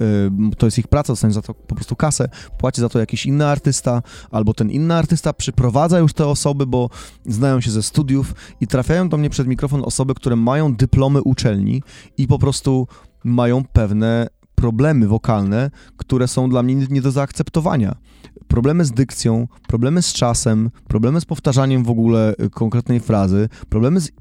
y, 0.51 0.55
to 0.55 0.67
jest 0.67 0.79
ich 0.79 0.87
praca, 0.87 1.13
dostają 1.13 1.33
za 1.33 1.41
to 1.41 1.53
po 1.53 1.75
prostu 1.75 1.95
kasę, 1.95 2.29
płaci 2.57 2.81
za 2.81 2.89
to 2.89 2.99
jakiś 2.99 3.25
inny 3.25 3.47
artysta, 3.47 4.01
albo 4.31 4.53
ten 4.53 4.71
inny 4.71 4.95
artysta 4.95 5.33
przyprowadza 5.33 5.99
już 5.99 6.13
te 6.13 6.27
osoby, 6.27 6.65
bo 6.65 6.89
znają 7.25 7.61
się 7.61 7.71
ze 7.71 7.83
studiów 7.83 8.33
i 8.61 8.67
trafiają 8.67 9.09
do 9.09 9.17
mnie 9.17 9.29
przed 9.29 9.47
mikrofon 9.47 9.83
osoby, 9.85 10.15
które 10.15 10.35
mają 10.35 10.75
dyplomy 10.75 11.21
uczelni 11.21 11.83
i 12.17 12.27
po 12.27 12.39
prostu 12.39 12.87
mają 13.23 13.63
pewne 13.63 14.27
problemy 14.59 15.07
wokalne, 15.07 15.71
które 15.97 16.27
są 16.27 16.49
dla 16.49 16.63
mnie 16.63 16.75
nie- 16.75 17.01
do 17.01 17.11
zaakceptowania. 17.11 17.95
Problemy 18.47 18.85
z 18.85 18.91
dykcją, 18.91 19.47
problemy 19.67 20.01
z 20.01 20.13
czasem, 20.13 20.69
problemy 20.87 21.21
z 21.21 21.25
powtarzaniem 21.25 21.83
w 21.83 21.89
ogóle 21.89 22.33
y, 22.45 22.49
konkretnej 22.49 22.99
frazy, 22.99 23.49
problemy 23.69 24.01
z, 24.01 24.07
y, 24.07 24.11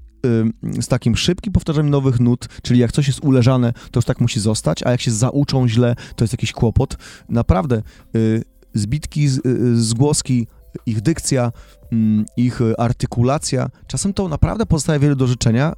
z 0.82 0.88
takim 0.88 1.16
szybkim 1.16 1.52
powtarzaniem 1.52 1.90
nowych 1.90 2.20
nut, 2.20 2.48
czyli 2.62 2.80
jak 2.80 2.92
coś 2.92 3.06
jest 3.06 3.24
uleżane, 3.24 3.72
to 3.72 3.98
już 3.98 4.04
tak 4.04 4.20
musi 4.20 4.40
zostać, 4.40 4.82
a 4.82 4.90
jak 4.90 5.00
się 5.00 5.10
zauczą 5.10 5.68
źle, 5.68 5.94
to 6.16 6.24
jest 6.24 6.34
jakiś 6.34 6.52
kłopot. 6.52 6.96
Naprawdę, 7.28 7.82
y, 8.16 8.44
zbitki, 8.74 9.28
zgłoski 9.74 10.46
ich 10.86 11.00
dykcja, 11.00 11.52
mm, 11.92 12.24
ich 12.36 12.60
artykulacja. 12.78 13.68
Czasem 13.86 14.14
to 14.14 14.28
naprawdę 14.28 14.66
pozostaje 14.66 15.00
wiele 15.00 15.16
do 15.16 15.26
życzenia 15.26 15.72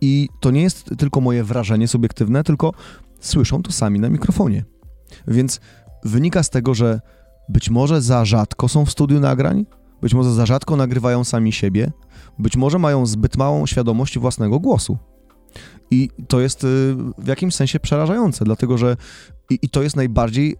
i 0.00 0.28
to 0.40 0.50
nie 0.50 0.62
jest 0.62 0.90
tylko 0.98 1.20
moje 1.20 1.44
wrażenie 1.44 1.88
subiektywne, 1.88 2.44
tylko 2.44 2.72
słyszą 3.28 3.62
to 3.62 3.72
sami 3.72 4.00
na 4.00 4.08
mikrofonie. 4.08 4.64
Więc 5.28 5.60
wynika 6.04 6.42
z 6.42 6.50
tego, 6.50 6.74
że 6.74 7.00
być 7.48 7.70
może 7.70 8.02
za 8.02 8.24
rzadko 8.24 8.68
są 8.68 8.84
w 8.84 8.90
studiu 8.90 9.20
nagrań, 9.20 9.66
być 10.02 10.14
może 10.14 10.32
za 10.32 10.46
rzadko 10.46 10.76
nagrywają 10.76 11.24
sami 11.24 11.52
siebie, 11.52 11.92
być 12.38 12.56
może 12.56 12.78
mają 12.78 13.06
zbyt 13.06 13.36
małą 13.36 13.66
świadomość 13.66 14.18
własnego 14.18 14.60
głosu. 14.60 14.98
I 15.90 16.10
to 16.28 16.40
jest 16.40 16.64
y, 16.64 16.96
w 17.18 17.26
jakimś 17.26 17.54
sensie 17.54 17.80
przerażające, 17.80 18.44
dlatego 18.44 18.78
że 18.78 18.96
i, 19.50 19.68
to 19.68 19.82
jest 19.82 19.96
najbardziej 19.96 20.52
y, 20.52 20.56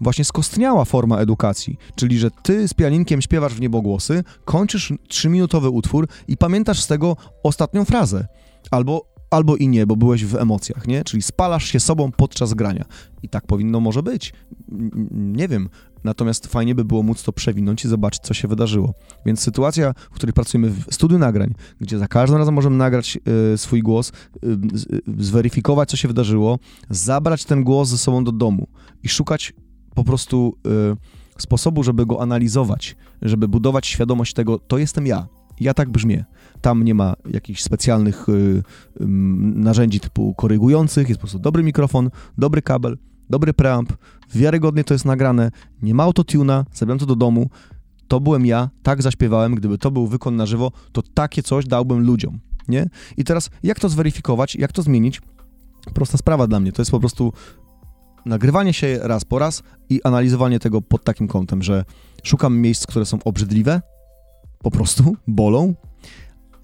właśnie 0.00 0.24
skostniała 0.24 0.84
forma 0.84 1.18
edukacji, 1.18 1.78
czyli 1.94 2.18
że 2.18 2.30
ty 2.42 2.68
z 2.68 2.74
pianinkiem 2.74 3.22
śpiewasz 3.22 3.54
w 3.54 3.60
niebogłosy, 3.60 4.24
kończysz 4.44 4.92
trzyminutowy 5.08 5.70
utwór 5.70 6.08
i 6.28 6.36
pamiętasz 6.36 6.80
z 6.80 6.86
tego 6.86 7.16
ostatnią 7.42 7.84
frazę. 7.84 8.26
Albo 8.70 9.15
albo 9.30 9.56
i 9.56 9.68
nie, 9.68 9.86
bo 9.86 9.96
byłeś 9.96 10.24
w 10.24 10.34
emocjach, 10.34 10.86
nie? 10.86 11.04
Czyli 11.04 11.22
spalasz 11.22 11.64
się 11.64 11.80
sobą 11.80 12.12
podczas 12.12 12.54
grania. 12.54 12.84
I 13.22 13.28
tak 13.28 13.46
powinno 13.46 13.80
może 13.80 14.02
być. 14.02 14.32
Nie 15.10 15.48
wiem. 15.48 15.68
Natomiast 16.04 16.46
fajnie 16.46 16.74
by 16.74 16.84
było 16.84 17.02
móc 17.02 17.22
to 17.22 17.32
przewinąć 17.32 17.84
i 17.84 17.88
zobaczyć, 17.88 18.22
co 18.22 18.34
się 18.34 18.48
wydarzyło. 18.48 18.94
Więc 19.26 19.40
sytuacja, 19.40 19.92
w 20.10 20.14
której 20.14 20.32
pracujemy 20.32 20.70
w 20.70 20.94
studiu 20.94 21.18
nagrań, 21.18 21.54
gdzie 21.80 21.98
za 21.98 22.08
każdym 22.08 22.38
razem 22.38 22.54
możemy 22.54 22.76
nagrać 22.76 23.18
y, 23.54 23.58
swój 23.58 23.82
głos, 23.82 24.12
y, 24.44 24.58
zweryfikować, 25.18 25.90
co 25.90 25.96
się 25.96 26.08
wydarzyło, 26.08 26.58
zabrać 26.90 27.44
ten 27.44 27.64
głos 27.64 27.88
ze 27.88 27.98
sobą 27.98 28.24
do 28.24 28.32
domu 28.32 28.66
i 29.02 29.08
szukać 29.08 29.52
po 29.94 30.04
prostu 30.04 30.58
sposobu, 31.38 31.82
żeby 31.82 32.06
go 32.06 32.22
analizować, 32.22 32.96
żeby 33.22 33.48
budować 33.48 33.86
świadomość 33.86 34.34
tego, 34.34 34.58
to 34.58 34.78
jestem 34.78 35.06
ja, 35.06 35.26
ja 35.60 35.74
tak 35.74 35.90
brzmię. 35.90 36.24
Tam 36.60 36.84
nie 36.84 36.94
ma 36.94 37.14
jakichś 37.30 37.62
specjalnych 37.62 38.28
y, 38.28 38.62
narzędzi 39.54 40.00
typu 40.00 40.34
korygujących, 40.34 41.08
jest 41.08 41.18
po 41.20 41.22
prostu 41.22 41.38
dobry 41.38 41.62
mikrofon, 41.62 42.10
dobry 42.38 42.62
kabel, 42.62 42.98
dobry 43.30 43.54
preamp, 43.54 43.92
wiarygodnie 44.34 44.84
to 44.84 44.94
jest 44.94 45.04
nagrane, 45.04 45.50
nie 45.82 45.94
ma 45.94 46.02
autotuna, 46.02 46.64
zabrałem 46.72 46.98
to 46.98 47.06
do 47.06 47.16
domu, 47.16 47.50
to 48.08 48.20
byłem 48.20 48.46
ja, 48.46 48.70
tak 48.82 49.02
zaśpiewałem, 49.02 49.54
gdyby 49.54 49.78
to 49.78 49.90
był 49.90 50.06
wykon 50.06 50.36
na 50.36 50.46
żywo, 50.46 50.72
to 50.92 51.02
takie 51.02 51.42
coś 51.42 51.66
dałbym 51.66 52.00
ludziom, 52.00 52.38
nie? 52.68 52.88
I 53.16 53.24
teraz 53.24 53.50
jak 53.62 53.80
to 53.80 53.88
zweryfikować, 53.88 54.56
jak 54.56 54.72
to 54.72 54.82
zmienić? 54.82 55.22
Prosta 55.94 56.18
sprawa 56.18 56.46
dla 56.46 56.60
mnie, 56.60 56.72
to 56.72 56.82
jest 56.82 56.90
po 56.90 57.00
prostu 57.00 57.32
nagrywanie 58.26 58.72
się 58.72 58.98
raz 59.02 59.24
po 59.24 59.38
raz 59.38 59.62
i 59.88 60.02
analizowanie 60.02 60.58
tego 60.58 60.82
pod 60.82 61.04
takim 61.04 61.28
kątem, 61.28 61.62
że 61.62 61.84
szukam 62.22 62.58
miejsc, 62.58 62.86
które 62.86 63.06
są 63.06 63.18
obrzydliwe, 63.24 63.82
po 64.58 64.70
prostu 64.70 65.16
bolą, 65.28 65.74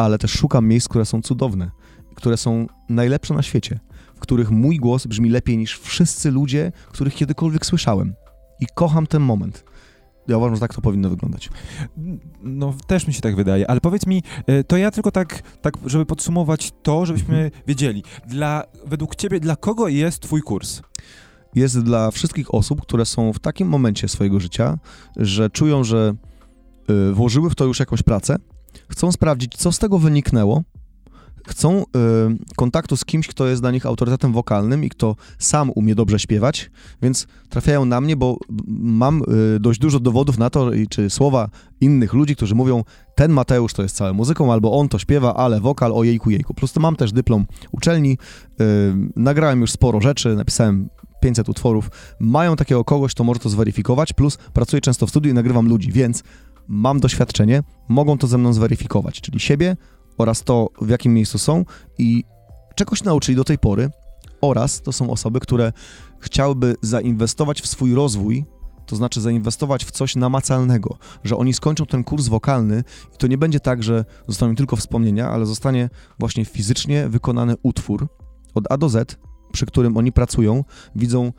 ale 0.02 0.18
też 0.18 0.30
szukam 0.30 0.66
miejsc, 0.66 0.88
które 0.88 1.04
są 1.04 1.22
cudowne, 1.22 1.70
które 2.14 2.36
są 2.36 2.66
najlepsze 2.88 3.34
na 3.34 3.42
świecie, 3.42 3.80
w 4.14 4.20
których 4.20 4.50
mój 4.50 4.76
głos 4.76 5.06
brzmi 5.06 5.30
lepiej 5.30 5.58
niż 5.58 5.78
wszyscy 5.78 6.30
ludzie, 6.30 6.72
których 6.88 7.14
kiedykolwiek 7.14 7.66
słyszałem. 7.66 8.14
I 8.60 8.66
kocham 8.74 9.06
ten 9.06 9.22
moment. 9.22 9.64
Ja 10.28 10.36
uważam, 10.36 10.56
że 10.56 10.60
tak 10.60 10.74
to 10.74 10.80
powinno 10.80 11.10
wyglądać. 11.10 11.50
No, 12.42 12.74
też 12.86 13.06
mi 13.06 13.14
się 13.14 13.20
tak 13.20 13.36
wydaje, 13.36 13.70
ale 13.70 13.80
powiedz 13.80 14.06
mi, 14.06 14.22
e, 14.46 14.64
to 14.64 14.76
ja 14.76 14.90
tylko 14.90 15.10
tak, 15.10 15.42
tak 15.60 15.74
żeby 15.86 16.06
podsumować 16.06 16.72
to, 16.82 17.06
żebyśmy 17.06 17.34
mhm. 17.34 17.62
wiedzieli, 17.66 18.02
dla, 18.28 18.64
według 18.86 19.16
ciebie, 19.16 19.40
dla 19.40 19.56
kogo 19.56 19.88
jest 19.88 20.20
twój 20.20 20.42
kurs? 20.42 20.82
Jest 21.54 21.80
dla 21.80 22.10
wszystkich 22.10 22.54
osób, 22.54 22.82
które 22.82 23.06
są 23.06 23.32
w 23.32 23.38
takim 23.38 23.68
momencie 23.68 24.08
swojego 24.08 24.40
życia, 24.40 24.78
że 25.16 25.50
czują, 25.50 25.84
że 25.84 26.14
Y, 26.90 27.12
włożyły 27.12 27.50
w 27.50 27.54
to 27.54 27.64
już 27.64 27.80
jakąś 27.80 28.02
pracę, 28.02 28.36
chcą 28.88 29.12
sprawdzić, 29.12 29.56
co 29.56 29.72
z 29.72 29.78
tego 29.78 29.98
wyniknęło, 29.98 30.62
chcą 31.46 31.82
y, 31.82 31.84
kontaktu 32.56 32.96
z 32.96 33.04
kimś, 33.04 33.26
kto 33.26 33.46
jest 33.46 33.62
dla 33.62 33.70
nich 33.70 33.86
autorytetem 33.86 34.32
wokalnym 34.32 34.84
i 34.84 34.88
kto 34.88 35.16
sam 35.38 35.70
umie 35.74 35.94
dobrze 35.94 36.18
śpiewać, 36.18 36.70
więc 37.02 37.26
trafiają 37.48 37.84
na 37.84 38.00
mnie, 38.00 38.16
bo 38.16 38.38
mam 38.78 39.22
y, 39.56 39.60
dość 39.60 39.80
dużo 39.80 40.00
dowodów 40.00 40.38
na 40.38 40.50
to, 40.50 40.70
czy 40.90 41.10
słowa 41.10 41.48
innych 41.80 42.12
ludzi, 42.12 42.36
którzy 42.36 42.54
mówią, 42.54 42.84
ten 43.14 43.32
Mateusz 43.32 43.72
to 43.72 43.82
jest 43.82 43.96
całą 43.96 44.14
muzyką, 44.14 44.52
albo 44.52 44.78
on 44.78 44.88
to 44.88 44.98
śpiewa, 44.98 45.34
ale 45.34 45.60
wokal, 45.60 45.92
o 45.92 46.04
jejku, 46.04 46.30
jejku. 46.30 46.54
Plus 46.54 46.72
to 46.72 46.80
mam 46.80 46.96
też 46.96 47.12
dyplom 47.12 47.46
uczelni, 47.72 48.18
y, 48.60 48.64
nagrałem 49.16 49.60
już 49.60 49.70
sporo 49.70 50.00
rzeczy, 50.00 50.36
napisałem 50.36 50.88
500 51.20 51.48
utworów, 51.48 51.90
mają 52.20 52.56
takiego 52.56 52.84
kogoś, 52.84 53.14
kto 53.14 53.24
może 53.24 53.40
to 53.40 53.48
zweryfikować, 53.48 54.12
plus 54.12 54.38
pracuję 54.52 54.80
często 54.80 55.06
w 55.06 55.10
studiu 55.10 55.30
i 55.30 55.34
nagrywam 55.34 55.68
ludzi, 55.68 55.92
więc 55.92 56.22
mam 56.68 57.00
doświadczenie, 57.00 57.62
mogą 57.88 58.18
to 58.18 58.26
ze 58.26 58.38
mną 58.38 58.52
zweryfikować, 58.52 59.20
czyli 59.20 59.40
siebie 59.40 59.76
oraz 60.18 60.42
to, 60.42 60.68
w 60.80 60.88
jakim 60.88 61.14
miejscu 61.14 61.38
są 61.38 61.64
i 61.98 62.24
czegoś 62.74 63.02
nauczyli 63.02 63.36
do 63.36 63.44
tej 63.44 63.58
pory, 63.58 63.90
oraz 64.42 64.82
to 64.82 64.92
są 64.92 65.10
osoby, 65.10 65.40
które 65.40 65.72
chciałyby 66.18 66.74
zainwestować 66.82 67.62
w 67.62 67.66
swój 67.66 67.94
rozwój, 67.94 68.44
to 68.86 68.96
znaczy 68.96 69.20
zainwestować 69.20 69.84
w 69.84 69.90
coś 69.90 70.16
namacalnego, 70.16 70.98
że 71.24 71.36
oni 71.36 71.54
skończą 71.54 71.86
ten 71.86 72.04
kurs 72.04 72.28
wokalny 72.28 72.84
i 73.14 73.16
to 73.16 73.26
nie 73.26 73.38
będzie 73.38 73.60
tak, 73.60 73.82
że 73.82 74.04
zostaną 74.28 74.54
tylko 74.54 74.76
wspomnienia, 74.76 75.30
ale 75.30 75.46
zostanie 75.46 75.90
właśnie 76.18 76.44
fizycznie 76.44 77.08
wykonany 77.08 77.54
utwór 77.62 78.08
od 78.54 78.64
A 78.72 78.76
do 78.76 78.88
Z, 78.88 79.18
przy 79.52 79.66
którym 79.66 79.96
oni 79.96 80.12
pracują, 80.12 80.64
widzą 80.96 81.32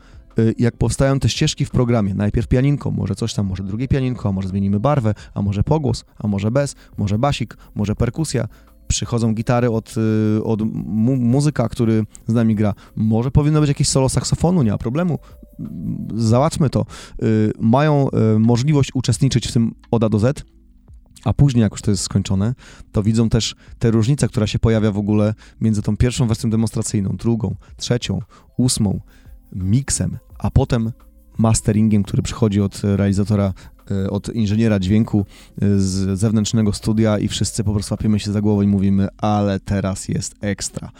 jak 0.58 0.76
powstają 0.76 1.20
te 1.20 1.28
ścieżki 1.28 1.64
w 1.64 1.70
programie, 1.70 2.14
najpierw 2.14 2.48
pianinko, 2.48 2.90
może 2.90 3.14
coś 3.14 3.34
tam, 3.34 3.46
może 3.46 3.62
drugie 3.62 3.88
pianinko, 3.88 4.28
a 4.28 4.32
może 4.32 4.48
zmienimy 4.48 4.80
barwę, 4.80 5.14
a 5.34 5.42
może 5.42 5.64
pogłos, 5.64 6.04
a 6.18 6.28
może 6.28 6.50
bez, 6.50 6.74
może 6.98 7.18
basik, 7.18 7.56
może 7.74 7.96
perkusja, 7.96 8.48
przychodzą 8.88 9.34
gitary 9.34 9.70
od, 9.70 9.94
y, 10.38 10.44
od 10.44 10.62
mu 10.74 11.16
muzyka, 11.16 11.68
który 11.68 12.04
z 12.26 12.34
nami 12.34 12.54
gra. 12.54 12.74
Może 12.96 13.30
powinno 13.30 13.60
być 13.60 13.68
jakieś 13.68 13.88
solo 13.88 14.08
saksofonu, 14.08 14.62
nie 14.62 14.70
ma 14.70 14.78
problemu. 14.78 15.18
Załatwmy 16.14 16.70
to. 16.70 16.86
Y, 17.22 17.52
mają 17.60 18.08
możliwość 18.38 18.90
uczestniczyć 18.94 19.48
w 19.48 19.52
tym 19.52 19.74
od 19.90 20.04
A 20.04 20.08
do 20.08 20.18
Z, 20.18 20.44
a 21.24 21.32
później, 21.32 21.62
jak 21.62 21.72
już 21.72 21.82
to 21.82 21.90
jest 21.90 22.02
skończone, 22.02 22.54
to 22.92 23.02
widzą 23.02 23.28
też 23.28 23.54
tę 23.78 23.90
różnicę, 23.90 24.28
która 24.28 24.46
się 24.46 24.58
pojawia 24.58 24.92
w 24.92 24.98
ogóle 24.98 25.34
między 25.60 25.82
tą 25.82 25.96
pierwszą 25.96 26.26
wersją 26.26 26.50
demonstracyjną, 26.50 27.16
drugą, 27.16 27.54
trzecią, 27.76 28.20
ósmą, 28.58 29.00
miksem, 29.54 30.18
a 30.38 30.50
potem 30.50 30.92
masteringiem, 31.38 32.02
który 32.02 32.22
przychodzi 32.22 32.60
od 32.60 32.80
realizatora, 32.84 33.52
e, 33.90 34.10
od 34.10 34.28
inżyniera 34.28 34.80
dźwięku 34.80 35.26
e, 35.62 35.78
z 35.78 36.18
zewnętrznego 36.18 36.72
studia 36.72 37.18
i 37.18 37.28
wszyscy 37.28 37.64
po 37.64 37.72
prostu 37.72 37.94
łapiemy 37.94 38.20
się 38.20 38.32
za 38.32 38.40
głowę 38.40 38.64
i 38.64 38.66
mówimy, 38.66 39.08
ale 39.18 39.60
teraz 39.60 40.08
jest 40.08 40.34
ekstra. 40.40 40.90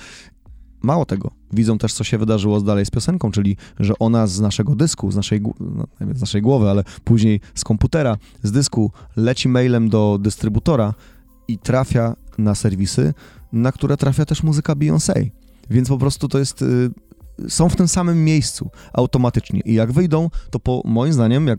Mało 0.82 1.04
tego, 1.04 1.30
widzą 1.52 1.78
też, 1.78 1.92
co 1.92 2.04
się 2.04 2.18
wydarzyło 2.18 2.60
dalej 2.60 2.86
z 2.86 2.90
piosenką, 2.90 3.30
czyli, 3.30 3.56
że 3.80 3.94
ona 3.98 4.26
z 4.26 4.40
naszego 4.40 4.74
dysku, 4.74 5.10
z 5.10 5.16
naszej, 5.16 5.40
no, 5.60 5.86
z 6.14 6.20
naszej 6.20 6.42
głowy, 6.42 6.70
ale 6.70 6.84
później 7.04 7.40
z 7.54 7.64
komputera, 7.64 8.16
z 8.42 8.52
dysku 8.52 8.90
leci 9.16 9.48
mailem 9.48 9.88
do 9.88 10.18
dystrybutora 10.20 10.94
i 11.48 11.58
trafia 11.58 12.16
na 12.38 12.54
serwisy, 12.54 13.14
na 13.52 13.72
które 13.72 13.96
trafia 13.96 14.24
też 14.24 14.42
muzyka 14.42 14.74
Beyoncé. 14.74 15.30
Więc 15.70 15.88
po 15.88 15.98
prostu 15.98 16.28
to 16.28 16.38
jest 16.38 16.62
y, 16.62 16.90
są 17.48 17.68
w 17.68 17.76
tym 17.76 17.88
samym 17.88 18.24
miejscu 18.24 18.70
automatycznie. 18.92 19.60
I 19.64 19.74
jak 19.74 19.92
wyjdą, 19.92 20.30
to 20.50 20.60
po 20.60 20.82
moim 20.84 21.12
zdaniem, 21.12 21.46
jak 21.46 21.58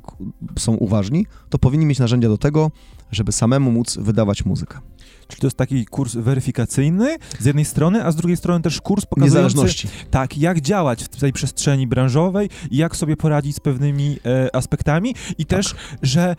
są 0.60 0.74
uważni, 0.74 1.26
to 1.50 1.60
powinni 1.60 1.86
mieć 1.86 2.00
narzędzia 2.00 2.30
do 2.30 2.38
tego, 2.38 2.72
żeby 3.12 3.32
samemu 3.32 3.72
móc 3.72 3.98
wydawać 3.98 4.46
muzykę. 4.46 4.80
Czyli 5.28 5.42
to 5.42 5.48
jest 5.48 5.58
taki 5.58 5.86
kurs 5.86 6.16
weryfikacyjny 6.16 7.18
z 7.40 7.46
jednej 7.46 7.66
strony, 7.66 8.06
a 8.06 8.12
z 8.12 8.16
drugiej 8.16 8.38
strony 8.38 8.62
też 8.62 8.82
kurs 8.82 9.06
pokazujący... 9.06 9.44
Niezależności. 9.44 9.88
Tak, 10.12 10.38
jak 10.38 10.62
działać 10.62 11.04
w 11.04 11.08
tej 11.08 11.34
przestrzeni 11.34 11.88
branżowej 11.88 12.50
i 12.72 12.78
jak 12.78 12.96
sobie 12.96 13.18
poradzić 13.18 13.56
z 13.56 13.60
pewnymi 13.60 14.18
e, 14.26 14.56
aspektami 14.56 15.16
i 15.38 15.46
tak. 15.46 15.58
też, 15.58 15.76
że 16.02 16.22
e, 16.30 16.36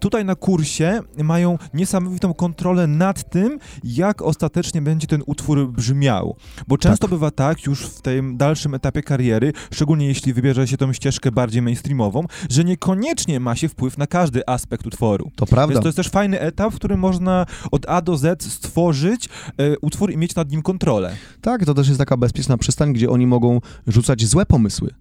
tutaj 0.00 0.24
na 0.24 0.34
kursie 0.34 1.00
mają 1.16 1.58
niesamowitą 1.74 2.34
kontrolę 2.34 2.86
nad 2.86 3.30
tym, 3.30 3.58
jak 3.84 4.22
ostatecznie 4.22 4.82
będzie 4.82 5.06
ten 5.06 5.22
utwór 5.26 5.72
brzmiał. 5.72 6.36
Bo 6.68 6.78
często 6.78 7.06
tak. 7.06 7.10
bywa 7.10 7.30
tak, 7.30 7.66
już 7.66 7.86
w 7.86 8.00
tym 8.00 8.36
dalszym 8.36 8.74
etapie 8.74 9.02
kariery, 9.02 9.52
szczególnie 9.72 10.06
jeśli 10.06 10.32
wybierze 10.32 10.68
się 10.68 10.76
tą 10.76 10.92
ścieżkę 10.92 11.32
bardziej 11.32 11.62
mainstreamową, 11.62 12.24
że 12.50 12.64
niekoniecznie 12.64 13.40
ma 13.40 13.56
się 13.56 13.68
wpływ 13.68 13.98
na 13.98 14.06
każdy 14.06 14.42
aspekt 14.46 14.86
utworu. 14.86 15.30
To 15.36 15.46
prawda. 15.46 15.72
Więc 15.72 15.82
to 15.82 15.88
jest 15.88 15.96
też 15.96 16.08
fajny 16.08 16.40
etap, 16.40 16.72
w 16.72 16.76
którym 16.76 17.00
można 17.00 17.46
od 17.70 17.88
A 17.88 18.00
do 18.08 18.16
Z 18.16 18.42
stworzyć 18.42 19.28
e, 19.58 19.78
utwór 19.78 20.12
i 20.12 20.16
mieć 20.16 20.34
nad 20.34 20.50
nim 20.50 20.62
kontrolę. 20.62 21.16
Tak, 21.40 21.64
to 21.64 21.74
też 21.74 21.88
jest 21.88 21.98
taka 21.98 22.16
bezpieczna 22.16 22.58
przystań, 22.58 22.92
gdzie 22.92 23.10
oni 23.10 23.26
mogą 23.26 23.60
rzucać 23.86 24.24
złe 24.24 24.46
pomysły. 24.46 24.94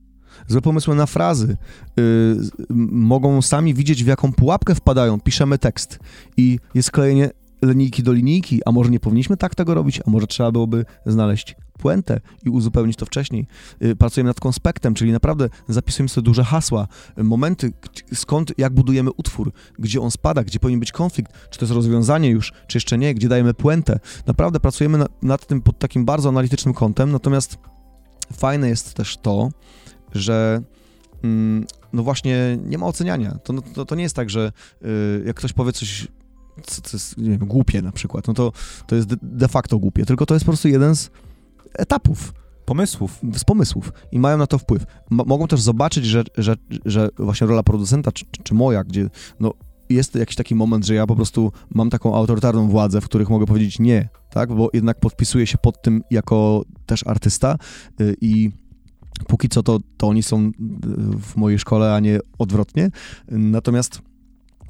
Złe 0.47 0.61
pomysły 0.61 0.95
na 0.95 1.05
frazy, 1.05 1.57
yy, 1.97 2.05
mogą 2.91 3.41
sami 3.41 3.73
widzieć, 3.73 4.03
w 4.03 4.07
jaką 4.07 4.34
pułapkę 4.34 4.75
wpadają, 4.75 5.19
piszemy 5.19 5.57
tekst 5.57 5.99
i 6.38 6.59
jest 6.73 6.91
klejenie 6.91 7.29
linijki 7.61 8.03
do 8.03 8.13
linijki, 8.13 8.61
a 8.65 8.71
może 8.71 8.89
nie 8.89 8.99
powinniśmy 8.99 9.38
tak 9.38 9.55
tego 9.55 9.73
robić, 9.73 10.01
a 10.05 10.09
może 10.09 10.27
trzeba 10.27 10.51
byłoby 10.51 10.85
znaleźć 11.05 11.55
puentę 11.77 12.21
i 12.45 12.49
uzupełnić 12.49 12.97
to 12.97 13.05
wcześniej. 13.05 13.47
Y, 13.84 13.95
pracujemy 13.95 14.27
nad 14.27 14.39
konspektem, 14.39 14.93
czyli 14.93 15.11
naprawdę 15.11 15.49
zapisujemy 15.67 16.09
sobie 16.09 16.25
duże 16.25 16.43
hasła, 16.43 16.88
y, 17.19 17.23
momenty, 17.23 17.73
skąd, 18.13 18.53
jak 18.57 18.73
budujemy 18.73 19.11
utwór, 19.11 19.51
gdzie 19.79 20.01
on 20.01 20.11
spada, 20.11 20.43
gdzie 20.43 20.59
powinien 20.59 20.79
być 20.79 20.91
konflikt, 20.91 21.31
czy 21.49 21.59
to 21.59 21.65
jest 21.65 21.73
rozwiązanie 21.73 22.29
już, 22.29 22.53
czy 22.67 22.77
jeszcze 22.77 22.97
nie, 22.97 23.13
gdzie 23.13 23.29
dajemy 23.29 23.53
puentę. 23.53 23.99
Naprawdę 24.27 24.59
pracujemy 24.59 24.97
na, 24.97 25.05
nad 25.21 25.47
tym 25.47 25.61
pod 25.61 25.79
takim 25.79 26.05
bardzo 26.05 26.29
analitycznym 26.29 26.73
kątem, 26.73 27.11
natomiast 27.11 27.57
fajne 28.34 28.69
jest 28.69 28.93
też 28.93 29.17
to, 29.17 29.49
że 30.13 30.61
mm, 31.23 31.65
no 31.93 32.03
właśnie 32.03 32.57
nie 32.65 32.77
ma 32.77 32.85
oceniania. 32.85 33.38
To, 33.43 33.53
no, 33.53 33.61
to, 33.61 33.85
to 33.85 33.95
nie 33.95 34.03
jest 34.03 34.15
tak, 34.15 34.29
że 34.29 34.51
y, 34.85 35.23
jak 35.25 35.35
ktoś 35.35 35.53
powie 35.53 35.73
coś 35.73 36.07
co, 36.63 36.81
co 36.81 36.97
jest, 36.97 37.17
nie 37.17 37.29
wiem, 37.29 37.47
głupie 37.47 37.81
na 37.81 37.91
przykład, 37.91 38.27
no 38.27 38.34
to, 38.34 38.51
to 38.88 38.95
jest 38.95 39.15
de, 39.15 39.47
facto 39.47 39.79
głupie, 39.79 40.05
tylko 40.05 40.25
to 40.25 40.34
jest 40.34 40.45
po 40.45 40.51
prostu 40.51 40.67
jeden 40.67 40.95
z 40.95 41.09
etapów. 41.73 42.34
Pomysłów. 42.65 43.19
Z 43.34 43.43
pomysłów 43.43 43.91
i 44.11 44.19
mają 44.19 44.38
na 44.38 44.47
to 44.47 44.57
wpływ. 44.57 44.84
M 45.11 45.21
mogą 45.25 45.47
też 45.47 45.61
zobaczyć, 45.61 46.05
że, 46.05 46.23
że, 46.38 46.55
że 46.85 47.09
właśnie 47.17 47.47
rola 47.47 47.63
producenta, 47.63 48.11
czy, 48.11 48.25
czy 48.43 48.53
moja, 48.53 48.84
gdzie 48.84 49.09
no, 49.39 49.53
jest 49.89 50.15
jakiś 50.15 50.35
taki 50.35 50.55
moment, 50.55 50.85
że 50.85 50.95
ja 50.95 51.07
po 51.07 51.15
prostu 51.15 51.51
mam 51.69 51.89
taką 51.89 52.15
autorytarną 52.15 52.67
władzę, 52.67 53.01
w 53.01 53.05
których 53.05 53.29
mogę 53.29 53.45
powiedzieć 53.45 53.79
nie, 53.79 54.09
tak, 54.29 54.53
bo 54.53 54.69
jednak 54.73 54.99
podpisuję 54.99 55.47
się 55.47 55.57
pod 55.57 55.81
tym 55.81 56.03
jako 56.11 56.63
też 56.85 57.07
artysta 57.07 57.57
yy, 57.99 58.15
i 58.21 58.51
póki 59.27 59.49
co 59.49 59.63
to, 59.63 59.79
to 59.97 60.07
oni 60.07 60.23
są 60.23 60.51
w 61.21 61.35
mojej 61.35 61.59
szkole, 61.59 61.93
a 61.93 61.99
nie 61.99 62.19
odwrotnie. 62.38 62.89
Natomiast 63.27 64.01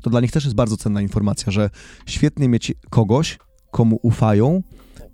to 0.02 0.10
dla 0.10 0.22
nich 0.22 0.32
też 0.32 0.44
jest 0.44 0.56
bardzo 0.56 0.78
cenna 0.78 1.02
informacja, 1.02 1.52
że 1.52 1.69
świetnie 2.06 2.49
mieć 2.49 2.74
kogoś, 2.90 3.38
komu 3.72 3.99
ufają 4.02 4.64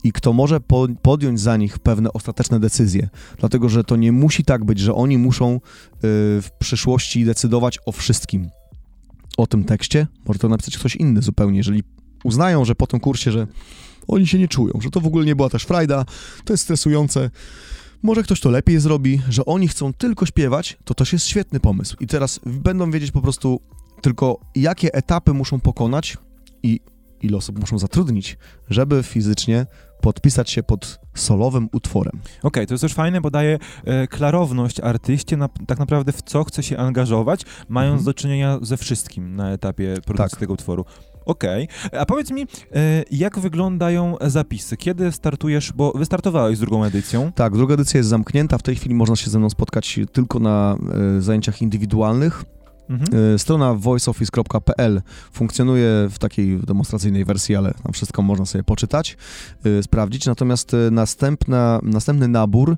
i 0.03 0.11
kto 0.11 0.33
może 0.33 0.59
po, 0.59 0.87
podjąć 1.01 1.39
za 1.39 1.57
nich 1.57 1.79
pewne 1.79 2.13
ostateczne 2.13 2.59
decyzje. 2.59 3.09
Dlatego, 3.39 3.69
że 3.69 3.83
to 3.83 3.95
nie 3.95 4.11
musi 4.11 4.43
tak 4.43 4.65
być, 4.65 4.79
że 4.79 4.93
oni 4.93 5.17
muszą 5.17 5.55
y, 5.55 5.59
w 6.41 6.49
przyszłości 6.59 7.25
decydować 7.25 7.79
o 7.85 7.91
wszystkim. 7.91 8.49
O 9.37 9.47
tym 9.47 9.63
tekście 9.63 10.07
może 10.25 10.39
to 10.39 10.49
napisać 10.49 10.77
ktoś 10.77 10.95
inny 10.95 11.21
zupełnie, 11.21 11.57
jeżeli 11.57 11.83
uznają, 12.23 12.65
że 12.65 12.75
po 12.75 12.87
tym 12.87 12.99
kursie, 12.99 13.31
że 13.31 13.47
oni 14.07 14.27
się 14.27 14.39
nie 14.39 14.47
czują, 14.47 14.73
że 14.81 14.89
to 14.89 15.01
w 15.01 15.07
ogóle 15.07 15.25
nie 15.25 15.35
była 15.35 15.49
też 15.49 15.63
frajda, 15.63 16.05
to 16.45 16.53
jest 16.53 16.63
stresujące. 16.63 17.29
Może 18.01 18.23
ktoś 18.23 18.39
to 18.39 18.49
lepiej 18.49 18.79
zrobi, 18.79 19.21
że 19.29 19.45
oni 19.45 19.67
chcą 19.67 19.93
tylko 19.93 20.25
śpiewać, 20.25 20.77
to 20.83 20.93
też 20.93 21.13
jest 21.13 21.25
świetny 21.25 21.59
pomysł. 21.59 21.97
I 21.99 22.07
teraz 22.07 22.39
będą 22.45 22.91
wiedzieć 22.91 23.11
po 23.11 23.21
prostu 23.21 23.59
tylko, 24.03 24.39
jakie 24.55 24.93
etapy 24.93 25.33
muszą 25.33 25.59
pokonać 25.59 26.17
i 26.63 26.79
ile 27.21 27.37
osób 27.37 27.59
muszą 27.59 27.79
zatrudnić, 27.79 28.37
żeby 28.69 29.03
fizycznie 29.03 29.65
podpisać 30.01 30.49
się 30.49 30.63
pod 30.63 30.99
solowym 31.15 31.69
utworem. 31.71 32.13
Okej, 32.19 32.39
okay, 32.43 32.67
to 32.67 32.73
jest 32.73 32.81
też 32.81 32.93
fajne, 32.93 33.21
bo 33.21 33.31
daje 33.31 33.59
e, 33.85 34.07
klarowność 34.07 34.79
artyście 34.79 35.37
na, 35.37 35.47
tak 35.67 35.79
naprawdę 35.79 36.11
w 36.11 36.21
co 36.21 36.43
chce 36.43 36.63
się 36.63 36.77
angażować, 36.77 37.41
mając 37.69 37.99
mhm. 37.99 38.05
do 38.05 38.13
czynienia 38.13 38.59
ze 38.61 38.77
wszystkim 38.77 39.35
na 39.35 39.51
etapie 39.51 39.97
produkcji 40.05 40.35
tak. 40.35 40.39
tego 40.39 40.53
utworu. 40.53 40.85
Okej, 41.25 41.67
okay. 41.87 41.99
a 41.99 42.05
powiedz 42.05 42.31
mi, 42.31 42.41
e, 42.41 42.47
jak 43.11 43.39
wyglądają 43.39 44.17
zapisy? 44.21 44.77
Kiedy 44.77 45.11
startujesz, 45.11 45.73
bo 45.73 45.91
wystartowałeś 45.91 46.57
z 46.57 46.59
drugą 46.59 46.83
edycją? 46.83 47.31
Tak, 47.31 47.53
druga 47.53 47.73
edycja 47.73 47.97
jest 47.97 48.09
zamknięta, 48.09 48.57
w 48.57 48.63
tej 48.63 48.75
chwili 48.75 48.95
można 48.95 49.15
się 49.15 49.29
ze 49.29 49.39
mną 49.39 49.49
spotkać 49.49 49.99
tylko 50.11 50.39
na 50.39 50.77
e, 51.17 51.21
zajęciach 51.21 51.61
indywidualnych. 51.61 52.45
Mhm. 52.89 53.39
Strona 53.39 53.73
voiceoffice.pl 53.73 55.01
funkcjonuje 55.31 56.07
w 56.11 56.19
takiej 56.19 56.59
demonstracyjnej 56.59 57.25
wersji, 57.25 57.55
ale 57.55 57.73
tam 57.83 57.93
wszystko 57.93 58.21
można 58.21 58.45
sobie 58.45 58.63
poczytać, 58.63 59.17
sprawdzić. 59.81 60.25
Natomiast 60.25 60.71
następna, 60.91 61.79
następny 61.83 62.27
nabór, 62.27 62.77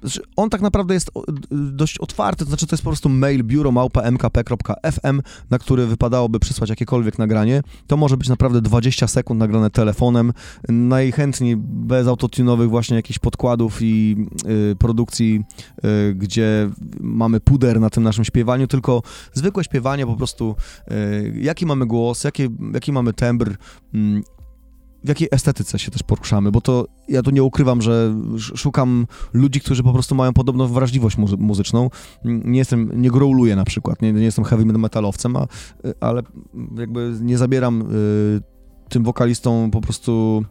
znaczy 0.00 0.20
on 0.36 0.50
tak 0.50 0.60
naprawdę 0.60 0.94
jest 0.94 1.10
dość 1.50 1.98
otwarty, 1.98 2.44
to 2.44 2.48
znaczy 2.48 2.66
to 2.66 2.74
jest 2.74 2.84
po 2.84 2.90
prostu 2.90 3.08
mail 3.08 3.44
biuromałpa.mkp.fm, 3.44 5.22
na 5.50 5.58
który 5.58 5.86
wypadałoby 5.86 6.40
przysłać 6.40 6.70
jakiekolwiek 6.70 7.18
nagranie. 7.18 7.62
To 7.86 7.96
może 7.96 8.16
być 8.16 8.28
naprawdę 8.28 8.60
20 8.60 9.06
sekund 9.06 9.40
nagrane 9.40 9.70
telefonem, 9.70 10.32
najchętniej 10.68 11.56
bez 11.56 12.06
autotunowych 12.06 12.70
właśnie 12.70 12.96
jakichś 12.96 13.18
podkładów 13.18 13.78
i 13.82 14.26
produkcji, 14.78 15.44
gdzie 16.14 16.70
mamy 17.00 17.40
puder 17.40 17.80
na 17.80 17.90
tym 17.90 18.02
naszym 18.02 18.24
śpiewaniu, 18.24 18.66
tylko 18.66 18.89
tylko 18.90 19.02
zwykłe 19.32 19.64
śpiewanie 19.64 20.06
po 20.06 20.16
prostu, 20.16 20.56
y, 20.90 21.34
jaki 21.40 21.66
mamy 21.66 21.86
głos, 21.86 22.24
jaki, 22.24 22.48
jaki 22.74 22.92
mamy 22.92 23.12
tembr, 23.12 23.50
y, 23.50 24.22
w 25.04 25.08
jakiej 25.08 25.28
estetyce 25.30 25.78
się 25.78 25.90
też 25.90 26.02
poruszamy, 26.02 26.50
bo 26.50 26.60
to 26.60 26.86
ja 27.08 27.22
tu 27.22 27.30
nie 27.30 27.42
ukrywam, 27.42 27.82
że 27.82 28.14
szukam 28.36 29.06
ludzi, 29.32 29.60
którzy 29.60 29.82
po 29.82 29.92
prostu 29.92 30.14
mają 30.14 30.32
podobną 30.32 30.66
wrażliwość 30.66 31.16
muzy 31.16 31.36
muzyczną. 31.36 31.90
Nie 32.24 32.58
jestem, 32.58 33.02
nie 33.02 33.10
growluję 33.10 33.56
na 33.56 33.64
przykład, 33.64 34.02
nie, 34.02 34.12
nie 34.12 34.24
jestem 34.24 34.44
heavy 34.44 34.64
metalowcem, 34.64 35.36
a, 35.36 35.46
ale 36.00 36.22
jakby 36.78 37.14
nie 37.20 37.38
zabieram 37.38 37.82
y, 37.82 38.59
tym 38.90 39.04
wokalistom 39.04 39.70
po 39.70 39.80
prostu 39.80 40.44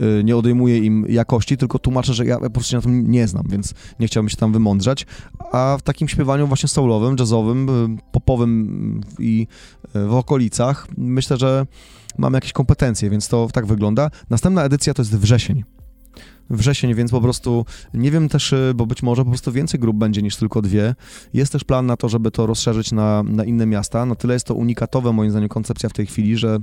y, 0.00 0.24
nie 0.24 0.36
odejmuję 0.36 0.78
im 0.78 1.06
jakości, 1.08 1.56
tylko 1.56 1.78
tłumaczę, 1.78 2.14
że 2.14 2.26
ja 2.26 2.38
po 2.38 2.50
prostu 2.50 2.70
się 2.70 2.76
na 2.76 2.82
tym 2.82 3.10
nie 3.10 3.28
znam, 3.28 3.44
więc 3.48 3.74
nie 4.00 4.06
chciałbym 4.06 4.28
się 4.28 4.36
tam 4.36 4.52
wymądrzać. 4.52 5.06
A 5.52 5.76
w 5.78 5.82
takim 5.82 6.08
śpiewaniu 6.08 6.46
właśnie 6.46 6.68
soulowym, 6.68 7.16
jazzowym, 7.18 7.68
y, 7.68 7.98
popowym 8.12 9.00
i 9.18 9.46
y, 9.96 10.06
w 10.06 10.14
okolicach 10.14 10.86
myślę, 10.96 11.36
że 11.36 11.66
mam 12.18 12.34
jakieś 12.34 12.52
kompetencje, 12.52 13.10
więc 13.10 13.28
to 13.28 13.48
tak 13.52 13.66
wygląda. 13.66 14.10
Następna 14.30 14.64
edycja 14.64 14.94
to 14.94 15.02
jest 15.02 15.18
wrzesień 15.18 15.64
wrzesień, 16.50 16.94
więc 16.94 17.10
po 17.10 17.20
prostu 17.20 17.64
nie 17.94 18.10
wiem 18.10 18.28
też, 18.28 18.54
bo 18.74 18.86
być 18.86 19.02
może 19.02 19.24
po 19.24 19.30
prostu 19.30 19.52
więcej 19.52 19.80
grup 19.80 19.96
będzie 19.96 20.22
niż 20.22 20.36
tylko 20.36 20.62
dwie. 20.62 20.94
Jest 21.34 21.52
też 21.52 21.64
plan 21.64 21.86
na 21.86 21.96
to, 21.96 22.08
żeby 22.08 22.30
to 22.30 22.46
rozszerzyć 22.46 22.92
na, 22.92 23.22
na 23.22 23.44
inne 23.44 23.66
miasta. 23.66 24.06
Na 24.06 24.14
tyle 24.14 24.34
jest 24.34 24.46
to 24.46 24.54
unikatowe 24.54 25.12
moim 25.12 25.30
zdaniem 25.30 25.48
koncepcja 25.48 25.88
w 25.88 25.92
tej 25.92 26.06
chwili, 26.06 26.36
że 26.36 26.58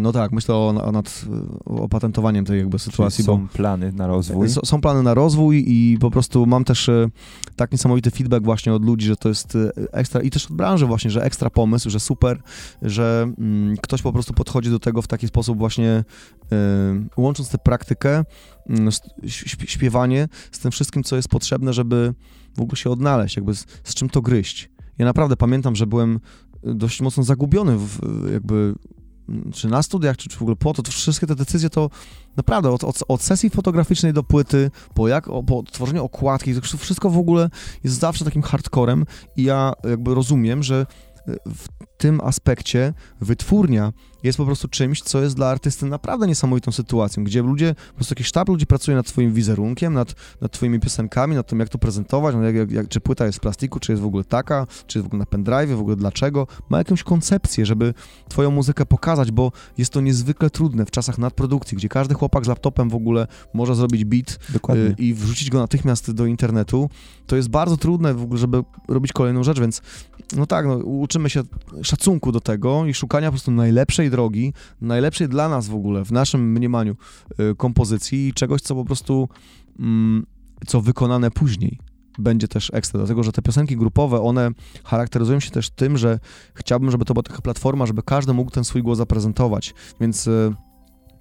no 0.00 0.12
tak, 0.12 0.32
myślę 0.32 0.54
o, 0.54 0.90
nad 0.92 1.24
opatentowaniem 1.64 2.44
tej 2.44 2.58
jakby 2.58 2.78
sytuacji. 2.78 3.24
Czyli 3.24 3.26
są 3.26 3.48
plany 3.48 3.92
na 3.92 4.06
rozwój? 4.06 4.48
Są 4.48 4.80
plany 4.80 5.02
na 5.02 5.14
rozwój 5.14 5.64
i 5.66 5.98
po 6.00 6.10
prostu 6.10 6.46
mam 6.46 6.64
też 6.64 6.88
e, 6.88 7.08
tak 7.56 7.72
niesamowity 7.72 8.10
feedback 8.10 8.44
właśnie 8.44 8.74
od 8.74 8.84
ludzi, 8.84 9.06
że 9.06 9.16
to 9.16 9.28
jest 9.28 9.58
ekstra 9.92 10.22
i 10.22 10.30
też 10.30 10.46
od 10.46 10.52
branży 10.52 10.86
właśnie, 10.86 11.10
że 11.10 11.22
ekstra 11.24 11.50
pomysł, 11.50 11.90
że 11.90 12.00
super, 12.00 12.42
że 12.82 13.32
mm, 13.38 13.76
ktoś 13.76 14.02
po 14.02 14.12
prostu 14.12 14.32
podchodzi 14.34 14.70
do 14.70 14.78
tego 14.78 15.02
w 15.02 15.06
taki 15.06 15.28
sposób 15.28 15.58
właśnie 15.58 16.04
y, 16.52 17.20
łącząc 17.20 17.48
tę 17.48 17.58
praktykę, 17.58 18.24
y, 19.24 19.30
śpiewanie 19.66 20.28
z 20.52 20.58
tym 20.58 20.70
wszystkim, 20.70 21.02
co 21.02 21.16
jest 21.16 21.28
potrzebne, 21.28 21.72
żeby 21.72 22.14
w 22.56 22.60
ogóle 22.60 22.76
się 22.76 22.90
odnaleźć, 22.90 23.36
jakby 23.36 23.54
z, 23.54 23.66
z 23.84 23.94
czym 23.94 24.08
to 24.08 24.22
gryźć. 24.22 24.70
Ja 24.98 25.04
naprawdę 25.04 25.36
pamiętam, 25.36 25.76
że 25.76 25.86
byłem 25.86 26.20
dość 26.62 27.00
mocno 27.00 27.22
zagubiony 27.22 27.76
w, 27.78 27.98
jakby 28.32 28.74
czy 29.52 29.68
na 29.68 29.82
studiach, 29.82 30.16
czy, 30.16 30.28
czy 30.28 30.38
w 30.38 30.42
ogóle 30.42 30.56
po 30.56 30.74
to, 30.74 30.82
to 30.82 30.92
wszystkie 30.92 31.26
te 31.26 31.34
decyzje 31.34 31.70
to 31.70 31.90
naprawdę 32.36 32.70
od, 32.70 32.84
od, 32.84 33.02
od 33.08 33.22
sesji 33.22 33.50
fotograficznej 33.50 34.12
do 34.12 34.22
płyty, 34.22 34.70
po, 34.94 35.08
jak, 35.08 35.24
po 35.46 35.62
tworzeniu 35.72 36.04
okładki, 36.04 36.54
to 36.54 36.60
wszystko 36.78 37.10
w 37.10 37.18
ogóle 37.18 37.50
jest 37.84 37.98
zawsze 37.98 38.24
takim 38.24 38.42
hardcorem 38.42 39.04
i 39.36 39.42
ja 39.42 39.72
jakby 39.84 40.14
rozumiem, 40.14 40.62
że 40.62 40.86
w 41.46 41.68
tym 42.04 42.20
aspekcie 42.20 42.92
wytwórnia 43.20 43.92
jest 44.22 44.38
po 44.38 44.46
prostu 44.46 44.68
czymś, 44.68 45.02
co 45.02 45.22
jest 45.22 45.36
dla 45.36 45.48
artysty 45.48 45.86
naprawdę 45.86 46.26
niesamowitą 46.26 46.72
sytuacją, 46.72 47.24
gdzie 47.24 47.42
ludzie, 47.42 47.74
po 47.88 47.94
prostu 47.94 48.12
jakiś 48.12 48.26
sztab 48.26 48.48
ludzi 48.48 48.66
pracuje 48.66 48.96
nad 48.96 49.06
twoim 49.06 49.32
wizerunkiem, 49.32 49.94
nad, 49.94 50.14
nad 50.40 50.52
twoimi 50.52 50.80
piosenkami, 50.80 51.34
nad 51.36 51.46
tym, 51.46 51.60
jak 51.60 51.68
to 51.68 51.78
prezentować, 51.78 52.34
jak, 52.42 52.54
jak, 52.54 52.70
jak, 52.70 52.88
czy 52.88 53.00
płyta 53.00 53.26
jest 53.26 53.38
z 53.38 53.40
plastiku, 53.40 53.80
czy 53.80 53.92
jest 53.92 54.02
w 54.02 54.06
ogóle 54.06 54.24
taka, 54.24 54.66
czy 54.86 54.98
jest 54.98 55.04
w 55.04 55.06
ogóle 55.06 55.18
na 55.18 55.26
pendrive, 55.26 55.70
w 55.70 55.80
ogóle 55.80 55.96
dlaczego. 55.96 56.46
Ma 56.68 56.78
jakąś 56.78 57.02
koncepcję, 57.02 57.66
żeby 57.66 57.94
twoją 58.28 58.50
muzykę 58.50 58.86
pokazać, 58.86 59.30
bo 59.30 59.52
jest 59.78 59.92
to 59.92 60.00
niezwykle 60.00 60.50
trudne 60.50 60.86
w 60.86 60.90
czasach 60.90 61.18
nadprodukcji, 61.18 61.76
gdzie 61.76 61.88
każdy 61.88 62.14
chłopak 62.14 62.44
z 62.44 62.48
laptopem 62.48 62.90
w 62.90 62.94
ogóle 62.94 63.26
może 63.54 63.74
zrobić 63.74 64.04
beat 64.04 64.38
y, 64.74 64.94
i 64.98 65.14
wrzucić 65.14 65.50
go 65.50 65.58
natychmiast 65.58 66.10
do 66.10 66.26
internetu. 66.26 66.90
To 67.26 67.36
jest 67.36 67.48
bardzo 67.48 67.76
trudne 67.76 68.14
w 68.14 68.22
ogóle, 68.22 68.40
żeby 68.40 68.62
robić 68.88 69.12
kolejną 69.12 69.42
rzecz, 69.42 69.60
więc 69.60 69.82
no 70.36 70.46
tak, 70.46 70.66
no, 70.66 70.76
uczymy 70.76 71.30
się 71.30 71.42
szacunku 71.94 72.32
do 72.32 72.40
tego 72.40 72.86
i 72.86 72.94
szukania 72.94 73.28
po 73.28 73.32
prostu 73.32 73.50
najlepszej 73.50 74.10
drogi, 74.10 74.52
najlepszej 74.80 75.28
dla 75.28 75.48
nas 75.48 75.68
w 75.68 75.74
ogóle, 75.74 76.04
w 76.04 76.12
naszym 76.12 76.52
mniemaniu 76.52 76.96
y, 77.52 77.54
kompozycji 77.56 78.28
i 78.28 78.32
czegoś, 78.32 78.60
co 78.60 78.74
po 78.74 78.84
prostu, 78.84 79.28
mm, 79.78 80.26
co 80.66 80.80
wykonane 80.80 81.30
później 81.30 81.78
będzie 82.18 82.48
też 82.48 82.70
ekstra, 82.74 82.98
dlatego 82.98 83.22
że 83.22 83.32
te 83.32 83.42
piosenki 83.42 83.76
grupowe, 83.76 84.20
one 84.20 84.50
charakteryzują 84.84 85.40
się 85.40 85.50
też 85.50 85.70
tym, 85.70 85.98
że 85.98 86.18
chciałbym, 86.54 86.90
żeby 86.90 87.04
to 87.04 87.14
była 87.14 87.22
taka 87.22 87.42
platforma, 87.42 87.86
żeby 87.86 88.02
każdy 88.02 88.32
mógł 88.32 88.50
ten 88.50 88.64
swój 88.64 88.82
głos 88.82 88.98
zaprezentować, 88.98 89.74
więc 90.00 90.26
y, 90.26 90.54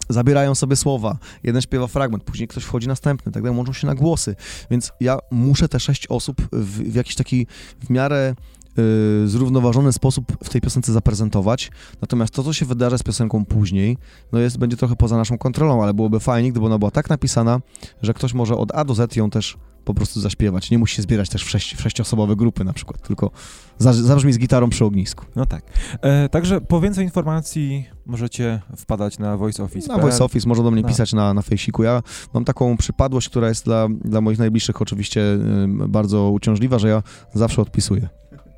zabierają 0.10 0.56
sobie 0.56 0.76
słowa, 0.76 1.18
jeden 1.44 1.62
śpiewa 1.62 1.88
fragment, 1.88 2.24
później 2.24 2.48
ktoś 2.48 2.64
wchodzi 2.64 2.88
następny, 2.88 3.32
tak 3.32 3.44
dalej, 3.44 3.58
łączą 3.58 3.74
się 3.74 3.88
na 3.88 3.95
głosy, 3.95 4.36
więc 4.72 4.91
ja 5.00 5.18
muszę 5.32 5.70
te 5.70 5.80
sześć 5.80 6.08
osób 6.08 6.41
w, 6.52 6.91
w 6.91 6.95
jakiś 6.95 7.16
taki 7.16 7.48
w 7.80 7.90
miarę 7.90 8.36
y, 8.80 9.28
zrównoważony 9.28 9.94
sposób 9.94 10.38
w 10.44 10.50
tej 10.50 10.62
piosence 10.62 10.94
zaprezentować. 10.94 11.72
Natomiast 12.02 12.34
to, 12.34 12.44
co 12.44 12.54
się 12.54 12.66
wydarza 12.66 12.98
z 12.98 13.04
piosenką 13.04 13.45
później, 13.45 13.98
no 14.32 14.40
jest, 14.40 14.58
będzie 14.58 14.78
trochę 14.78 14.95
poza 14.95 15.18
naszą 15.18 15.38
kontrolą, 15.38 15.84
ale 15.84 15.94
byłoby 15.94 16.20
fajnie, 16.20 16.52
gdyby 16.52 16.66
ona 16.66 16.80
była 16.80 16.91
tak 16.91 17.10
napisana, 17.10 17.60
że 18.02 18.14
ktoś 18.14 18.34
może 18.34 18.58
od 18.58 18.72
A 18.76 18.86
do 18.86 18.95
Z 18.95 19.16
ją 19.16 19.30
też 19.30 19.58
po 19.86 19.94
prostu 19.94 20.22
zaśpiewać. 20.22 20.72
Nie 20.72 20.78
musi 20.78 20.95
się 20.95 21.02
zbierać 21.02 21.30
też 21.30 21.44
w, 21.44 21.50
sześć, 21.50 21.76
w 21.76 21.82
sześciosobowe 21.82 22.36
grupy 22.36 22.64
na 22.64 22.74
przykład, 22.74 23.08
tylko 23.08 23.32
za, 23.78 23.94
zabrzmi 23.94 24.34
z 24.34 24.38
gitarą 24.38 24.70
przy 24.70 24.86
ognisku. 24.86 25.26
No 25.36 25.45
tak. 25.45 25.64
E, 26.02 26.30
także 26.30 26.62
po 26.62 26.82
więcej 26.82 27.06
informacji 27.06 27.86
możecie 28.06 28.62
wpadać 28.78 29.20
na 29.20 29.38
Voice 29.38 29.64
Office. 29.64 29.88
Na 29.94 29.98
Voice 29.98 30.24
Office, 30.24 30.48
można 30.48 30.64
do 30.64 30.72
mnie 30.72 30.82
No. 30.82 30.88
pisać 30.88 31.14
na, 31.14 31.34
na 31.34 31.41
fejsiku. 31.41 31.84
Ja 31.84 32.02
mam 32.34 32.45
taką 32.45 32.78
przypadłość, 32.78 33.30
która 33.30 33.48
jest 33.48 33.66
dla, 33.66 33.88
dla 33.90 34.22
moich 34.22 34.40
najbliższych 34.40 34.82
oczywiście 34.82 35.22
y, 35.22 35.40
bardzo 35.88 36.30
uciążliwa, 36.32 36.80
że 36.80 36.88
ja 36.88 37.04
zawsze 37.34 37.62
odpisuję. 37.62 38.10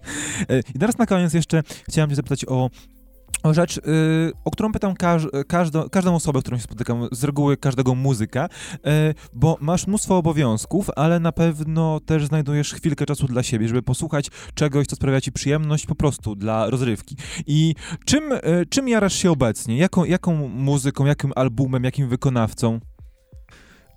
E, 0.49 0.59
I 0.75 0.79
teraz 0.79 0.97
na 0.97 1.05
koniec 1.05 1.33
jeszcze 1.33 1.63
chciałem 1.89 2.09
cię 2.09 2.15
zapytać 2.15 2.45
o, 2.45 2.69
rzecz, 3.53 3.77
y, 3.77 3.81
o 4.45 4.51
którą 4.51 4.71
pytam 4.71 4.95
każ, 4.95 5.27
każdą, 5.47 5.89
każdą 5.89 6.15
osobę, 6.15 6.39
którą 6.41 6.57
się 6.57 6.63
spotykam, 6.63 7.07
z 7.11 7.23
reguły 7.23 7.57
każdego 7.57 7.95
muzyka, 7.95 8.49
e, 8.85 9.13
bo 9.33 9.57
masz 9.61 9.87
mnóstwo 9.87 10.17
obowiązków, 10.17 10.89
ale 10.95 11.19
na 11.19 11.31
pewno 11.31 11.99
też 11.99 12.25
znajdujesz 12.25 12.73
chwilkę 12.73 13.05
czasu 13.05 13.27
dla 13.27 13.43
siebie, 13.43 13.67
żeby 13.67 13.81
posłuchać 13.81 14.29
czegoś, 14.53 14.87
co 14.87 14.95
sprawia 14.95 15.21
ci 15.21 15.31
przyjemność 15.31 15.85
po 15.85 15.95
prostu 15.95 16.35
dla 16.35 16.69
rozrywki. 16.69 17.15
I 17.47 17.75
czym, 18.05 18.23
e, 18.31 18.39
czym 18.69 18.87
jarasz 18.87 19.13
się 19.13 19.31
obecnie? 19.31 19.77
Jaką, 19.77 20.05
jaką 20.05 20.47
muzyką, 20.47 21.05
jakim 21.05 21.31
albumem, 21.35 21.83
jakim 21.83 22.09
wykonawcą? 22.09 22.79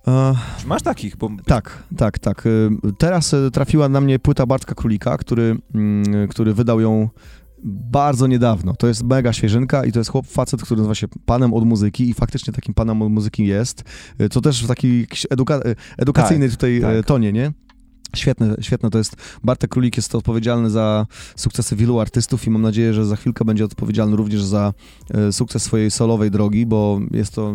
E, 0.07 0.35
Czy 0.59 0.67
masz 0.67 0.81
takich? 0.81 1.17
Bo 1.17 1.29
Tak, 1.45 1.83
tak, 1.97 2.19
tak. 2.19 2.45
Y, 2.45 2.69
Teraz 2.97 3.33
y, 3.33 3.51
trafiła 3.51 3.89
na 3.89 4.01
mnie 4.01 4.19
płyta 4.19 4.45
Bartka 4.45 4.75
Królika, 4.75 5.17
który, 5.17 5.57
mm, 5.75 6.27
który 6.27 6.53
wydał 6.53 6.79
ją 6.81 7.09
bardzo 7.63 8.27
niedawno. 8.27 8.75
To 8.75 8.87
jest 8.87 9.03
mega 9.03 9.33
świeżynka 9.33 9.85
i 9.85 9.91
to 9.91 9.99
jest 9.99 10.11
chłop, 10.11 10.27
facet, 10.27 10.61
który 10.61 10.77
nazywa 10.77 10.95
się 10.95 11.07
panem 11.25 11.53
od 11.53 11.65
muzyki 11.65 12.09
i 12.09 12.13
faktycznie 12.13 12.53
takim 12.53 12.73
panem 12.73 13.01
od 13.01 13.11
muzyki 13.11 13.45
jest. 13.45 13.83
Y, 14.21 14.29
To 14.29 14.41
też 14.41 14.63
w 14.63 14.67
takiej 14.67 15.07
eduka- 15.33 15.75
edukacyjnej 15.97 16.49
Tak, 16.49 16.55
tutaj 16.57 16.81
tak. 16.81 17.05
tonie, 17.05 17.33
nie? 17.33 17.51
Świetne, 18.15 18.55
świetne 18.61 18.89
to 18.89 18.97
jest. 18.97 19.15
Bartek 19.43 19.71
Królik 19.71 19.97
jest 19.97 20.15
odpowiedzialny 20.15 20.69
za 20.69 21.07
sukcesy 21.35 21.75
wielu 21.75 21.99
artystów 21.99 22.47
i 22.47 22.49
mam 22.49 22.61
nadzieję, 22.61 22.93
że 22.93 23.05
za 23.05 23.15
chwilkę 23.15 23.45
będzie 23.45 23.65
odpowiedzialny 23.65 24.15
również 24.15 24.43
za 24.43 24.73
e, 25.13 25.31
sukces 25.31 25.63
swojej 25.63 25.91
solowej 25.91 26.31
drogi, 26.31 26.65
bo 26.65 26.99
jest 27.11 27.33
to 27.33 27.53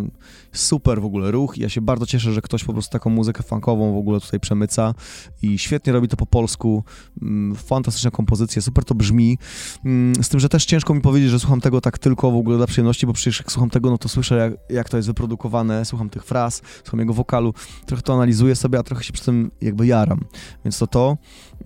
super 0.53 1.03
w 1.03 1.05
ogóle 1.05 1.31
ruch. 1.31 1.59
Ja 1.59 1.69
się 1.69 1.81
bardzo 1.81 2.07
cieszę, 2.07 2.33
że 2.33 2.43
ktoś 2.43 2.65
po 2.65 2.73
prostu 2.73 2.93
taką 2.93 3.11
muzykę 3.11 3.43
funkową 3.43 3.95
w 3.95 3.97
ogóle 3.97 4.21
tutaj 4.21 4.41
przemyca 4.41 4.95
i 5.43 5.59
świetnie 5.59 5.93
robi 5.93 6.09
to 6.09 6.17
po 6.17 6.27
polsku, 6.27 6.85
mm, 7.23 7.57
fantastyczne 7.57 8.11
kompozycje, 8.11 8.63
super 8.63 8.85
to 8.85 8.95
brzmi, 8.95 9.39
Mm, 9.85 10.25
z 10.25 10.29
tym, 10.29 10.41
że 10.41 10.49
też 10.49 10.65
ciężko 10.65 10.95
mi 10.95 11.01
powiedzieć, 11.01 11.31
że 11.31 11.41
słucham 11.41 11.61
tego 11.61 11.81
tak 11.81 11.99
tylko 11.99 12.31
w 12.31 12.37
ogóle 12.37 12.57
dla 12.57 12.67
przyjemności, 12.67 13.07
bo 13.07 13.13
przecież 13.13 13.39
jak 13.39 13.53
słucham 13.53 13.71
tego, 13.71 13.91
no 13.91 13.99
to 13.99 14.09
słyszę 14.09 14.37
jak, 14.37 14.53
jak 14.71 14.89
to 14.89 14.97
jest 14.97 15.09
wyprodukowane, 15.09 15.85
słucham 15.85 16.11
tych 16.11 16.25
fraz, 16.25 16.63
słucham 16.85 17.01
jego 17.01 17.15
wokalu, 17.15 17.55
trochę 17.87 18.03
to 18.03 18.15
analizuję 18.15 18.57
sobie, 18.57 18.79
a 18.79 18.83
trochę 18.83 19.05
się 19.05 19.13
przy 19.13 19.25
tym 19.25 19.51
jakby 19.61 19.87
jaram, 19.87 20.25
więc 20.65 20.79
to 20.79 20.87
to, 20.87 21.17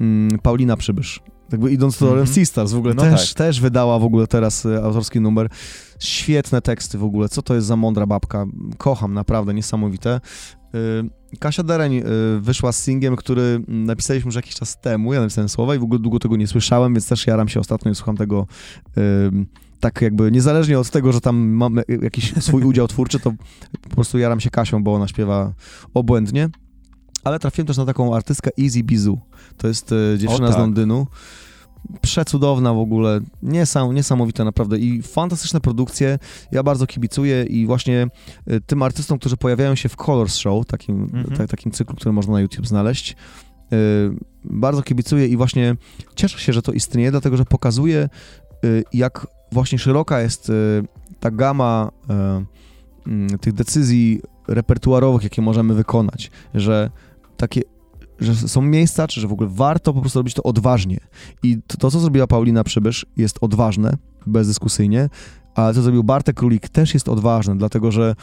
mm, 0.00 0.38
Paulina 0.38 0.76
Przybysz. 0.76 1.20
Jakby 1.52 1.72
idąc 1.72 1.98
do 1.98 2.12
mm 2.12 2.26
Sisters, 2.26 2.72
w 2.72 2.76
ogóle 2.76 2.94
No 2.94 3.02
też, 3.02 3.28
tak. 3.28 3.38
też 3.38 3.60
wydała 3.60 3.98
w 3.98 4.04
ogóle 4.04 4.26
teraz 4.26 4.66
e, 4.66 4.84
autorski 4.84 5.20
numer. 5.20 5.48
Świetne 5.98 6.62
teksty 6.62 6.98
w 6.98 7.04
ogóle, 7.04 7.28
co 7.28 7.42
to 7.42 7.54
jest 7.54 7.66
za 7.66 7.76
mądra 7.76 8.06
babka, 8.06 8.46
kocham, 8.78 9.14
naprawdę, 9.14 9.54
niesamowite. 9.54 10.20
Y, 10.74 11.38
Kasia 11.38 11.62
Dereń 11.62 11.96
y, 11.96 12.02
wyszła 12.40 12.72
z 12.72 12.84
singiem, 12.84 13.16
który 13.16 13.42
mm, 13.42 13.84
napisaliśmy 13.84 14.28
już 14.28 14.34
jakiś 14.34 14.54
czas 14.54 14.80
temu, 14.80 15.14
ja 15.14 15.20
napisałem 15.20 15.48
słowa 15.48 15.74
i 15.74 15.78
w 15.78 15.82
ogóle 15.82 16.00
długo 16.00 16.18
tego 16.18 16.36
nie 16.36 16.46
słyszałem, 16.46 16.94
więc 16.94 17.08
też 17.08 17.26
jaram 17.26 17.48
się 17.48 17.60
ostatnio 17.60 17.90
i 17.90 17.94
słucham 17.94 18.16
tego 18.16 18.46
y, 18.98 19.00
tak 19.80 20.02
jakby 20.02 20.30
niezależnie 20.30 20.78
od 20.78 20.90
tego, 20.90 21.12
że 21.12 21.20
tam 21.20 21.36
mamy 21.36 21.82
jakiś 22.02 22.34
swój 22.40 22.64
udział 22.64 22.88
twórczy, 22.88 23.20
to 23.20 23.32
po 23.82 23.88
prostu 23.88 24.18
jaram 24.18 24.40
się 24.40 24.50
Kasią, 24.50 24.82
bo 24.82 24.94
ona 24.94 25.08
śpiewa 25.08 25.52
obłędnie. 25.94 26.48
Ale 27.28 27.38
trafiłem 27.38 27.66
też 27.66 27.76
na 27.76 27.84
taką 27.84 28.14
artystkę 28.16 28.50
Easy 28.62 28.82
Bizu. 28.82 29.18
To 29.56 29.68
jest 29.68 29.92
e, 29.92 30.18
dziewczyna 30.18 30.46
O, 30.46 30.50
z 30.50 30.54
tak. 30.54 30.60
Londynu. 30.60 31.06
Przecudowna 32.00 32.74
w 32.74 32.78
ogóle, 32.78 33.20
Niesam, 33.42 33.94
niesamowita 33.94 34.44
naprawdę 34.44 34.78
i 34.78 35.02
fantastyczne 35.02 35.60
produkcje. 35.60 36.18
Ja 36.52 36.62
bardzo 36.62 36.86
kibicuję 36.86 37.44
i 37.44 37.66
właśnie 37.66 38.06
e, 38.46 38.60
tym 38.60 38.82
artystom, 38.82 39.18
którzy 39.18 39.36
pojawiają 39.36 39.74
się 39.74 39.88
w 39.88 39.96
Colors 39.96 40.34
Show, 40.36 40.66
takim, 40.66 41.02
Mhm. 41.02 41.36
ta, 41.36 41.46
takim 41.46 41.72
cyklu, 41.72 41.96
który 41.96 42.12
można 42.12 42.32
na 42.32 42.40
YouTube 42.40 42.66
znaleźć, 42.66 43.12
e, 43.12 43.76
bardzo 44.44 44.82
kibicuję 44.82 45.26
i 45.26 45.36
właśnie 45.36 45.76
cieszę 46.14 46.38
się, 46.38 46.52
że 46.52 46.62
to 46.62 46.72
istnieje, 46.72 47.10
dlatego 47.10 47.36
że 47.36 47.44
pokazuje, 47.44 48.08
jak 48.92 49.26
właśnie 49.52 49.78
szeroka 49.78 50.20
jest 50.20 50.52
ta 51.20 51.30
gama 51.30 51.90
tych 53.40 53.52
decyzji 53.52 54.20
repertuarowych, 54.48 55.22
jakie 55.22 55.42
możemy 55.42 55.74
wykonać, 55.74 56.30
że 56.54 56.90
takie, 57.38 57.60
że 58.18 58.34
są 58.34 58.62
miejsca, 58.62 59.08
czy 59.08 59.20
że 59.20 59.28
w 59.28 59.32
ogóle 59.32 59.48
warto 59.52 59.94
po 59.94 60.00
prostu 60.00 60.18
robić 60.18 60.34
to 60.34 60.42
odważnie. 60.42 60.98
I 61.42 61.58
to, 61.66 61.76
to 61.76 61.90
co 61.90 62.00
zrobiła 62.00 62.26
Paulina 62.26 62.64
Przybysz, 62.64 63.06
jest 63.16 63.38
odważne, 63.40 63.96
bezdyskusyjnie, 64.26 65.08
ale 65.54 65.74
co 65.74 65.82
zrobił 65.82 66.04
Bartek 66.04 66.36
Królik, 66.36 66.68
też 66.68 66.94
jest 66.94 67.08
odważne, 67.08 67.58
dlatego 67.58 67.92
że 67.92 68.14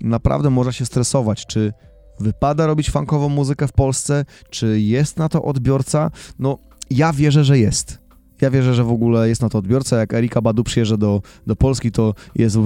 naprawdę 0.00 0.50
można 0.50 0.72
się 0.72 0.86
stresować, 0.86 1.46
czy 1.46 1.72
wypada 2.20 2.66
robić 2.66 2.90
funkową 2.90 3.28
muzykę 3.28 3.68
w 3.68 3.72
Polsce, 3.72 4.24
czy 4.50 4.80
jest 4.80 5.16
na 5.16 5.28
to 5.28 5.42
odbiorca. 5.42 6.10
No, 6.38 6.58
ja 6.90 7.12
wierzę, 7.12 7.44
że 7.44 7.58
jest. 7.58 8.01
Ja 8.42 8.50
wierzę, 8.50 8.74
że 8.74 8.84
w 8.84 8.90
ogóle 8.90 9.28
jest 9.28 9.42
na 9.42 9.48
to 9.48 9.58
odbiorca. 9.58 9.96
Jak 9.96 10.14
Erika 10.14 10.40
Badu 10.40 10.64
przyjeżdża 10.64 10.96
do, 10.96 11.22
do 11.46 11.56
Polski, 11.56 11.92
to 11.92 12.14
jest 12.34 12.56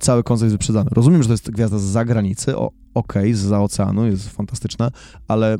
cały 0.00 0.22
koncert 0.22 0.52
wyprzedzany. 0.52 0.90
Rozumiem, 0.92 1.22
że 1.22 1.28
to 1.28 1.32
jest 1.32 1.50
gwiazda 1.50 1.78
z 1.78 1.82
zagranicy, 1.82 2.54
okej, 2.94 3.34
z 3.34 3.52
oceanu, 3.52 4.06
jest 4.06 4.28
fantastyczna, 4.28 4.90
ale 5.28 5.56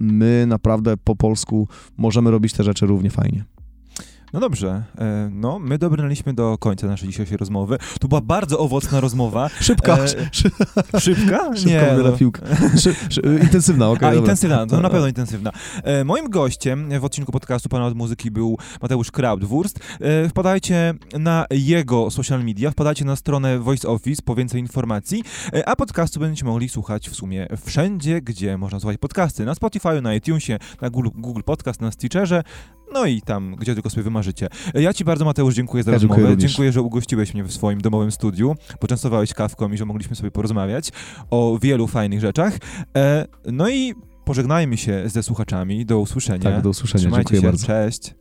my 0.00 0.44
naprawdę 0.46 0.96
po 0.96 1.16
polsku 1.16 1.68
możemy 1.96 2.30
robić 2.30 2.52
te 2.52 2.64
rzeczy 2.64 2.86
równie 2.86 3.10
fajnie. 3.10 3.44
No 4.32 4.40
dobrze, 4.40 4.82
e, 4.98 5.30
no 5.32 5.58
my 5.58 5.78
dobrnęliśmy 5.78 6.34
do 6.34 6.58
końca 6.58 6.86
naszej 6.86 7.08
dzisiejszej 7.08 7.36
rozmowy. 7.36 7.78
To 8.00 8.08
była 8.08 8.20
bardzo 8.20 8.58
owocna 8.58 9.00
rozmowa. 9.00 9.50
Szybka, 9.60 9.98
E, 9.98 10.08
szy, 10.08 10.30
Szybka? 11.00 11.56
szybka 11.56 11.96
no. 11.96 12.10
na 12.10 12.16
piłkę. 12.16 12.42
Szy, 12.78 12.94
szy, 13.08 13.20
intensywna, 13.42 13.90
okej. 13.90 14.08
A, 14.08 14.10
dobra. 14.10 14.20
intensywna, 14.20 14.66
to 14.66 14.80
na 14.80 14.90
pewno 14.90 15.06
intensywna. 15.06 15.50
E, 15.82 16.04
moim 16.04 16.30
gościem 16.30 17.00
w 17.00 17.04
odcinku 17.04 17.32
podcastu 17.32 17.68
Pana 17.68 17.86
od 17.86 17.94
Muzyki 17.94 18.30
był 18.30 18.58
Mateusz 18.82 19.10
Krautwurst. 19.10 19.80
E, 20.00 20.28
wpadajcie 20.28 20.94
na 21.18 21.46
jego 21.50 22.10
social 22.10 22.44
media, 22.44 22.70
wpadajcie 22.70 23.04
na 23.04 23.16
stronę 23.16 23.58
Voice 23.58 23.88
Office 23.88 24.22
po 24.24 24.34
więcej 24.34 24.60
informacji, 24.60 25.24
e, 25.52 25.68
a 25.68 25.76
podcastu 25.76 26.20
będziecie 26.20 26.44
mogli 26.44 26.68
słuchać 26.68 27.08
w 27.10 27.14
sumie 27.14 27.46
wszędzie, 27.66 28.20
gdzie 28.20 28.58
można 28.58 28.80
słuchać 28.80 28.98
podcasty. 28.98 29.44
Na 29.44 29.54
Spotify, 29.54 30.02
na 30.02 30.14
iTunesie, 30.14 30.58
na 30.80 30.90
Google, 30.90 31.08
Google 31.14 31.42
Podcast, 31.44 31.80
na 31.80 31.90
Stitcherze, 31.90 32.42
no 32.94 33.06
i 33.06 33.22
tam, 33.22 33.56
gdzie 33.58 33.74
tylko 33.74 33.90
sobie 33.90 34.02
wymarzycie. 34.02 34.48
Ja 34.74 34.92
ci 34.94 35.04
bardzo, 35.04 35.24
Mateusz, 35.24 35.54
dziękuję 35.54 35.82
za 35.82 35.92
Ja 35.92 35.98
dziękuję 35.98 36.16
rozmowę. 36.16 36.34
również. 36.34 36.52
Dziękuję, 36.52 36.72
że 36.72 36.82
ugościłeś 36.82 37.34
mnie 37.34 37.44
w 37.44 37.52
swoim 37.52 37.80
domowym 37.80 38.12
studiu, 38.12 38.54
poczęstowałeś 38.80 39.34
kawką 39.34 39.72
i 39.72 39.76
że 39.76 39.84
mogliśmy 39.84 40.16
sobie 40.16 40.30
porozmawiać 40.30 40.90
o 41.30 41.58
wielu 41.62 41.86
fajnych 41.86 42.20
rzeczach. 42.20 42.58
E, 42.96 43.26
no 43.52 43.68
i 43.68 43.94
pożegnajmy 44.24 44.76
się 44.76 45.02
ze 45.06 45.22
słuchaczami. 45.22 45.86
Do 45.86 46.00
usłyszenia. 46.00 46.50
Tak, 46.52 46.62
do 46.62 46.68
usłyszenia. 46.70 47.02
Trzymajcie 47.02 47.22
Dziękuję 47.34 47.40
się. 47.40 47.46
bardzo. 47.46 47.66
Cześć. 47.66 48.14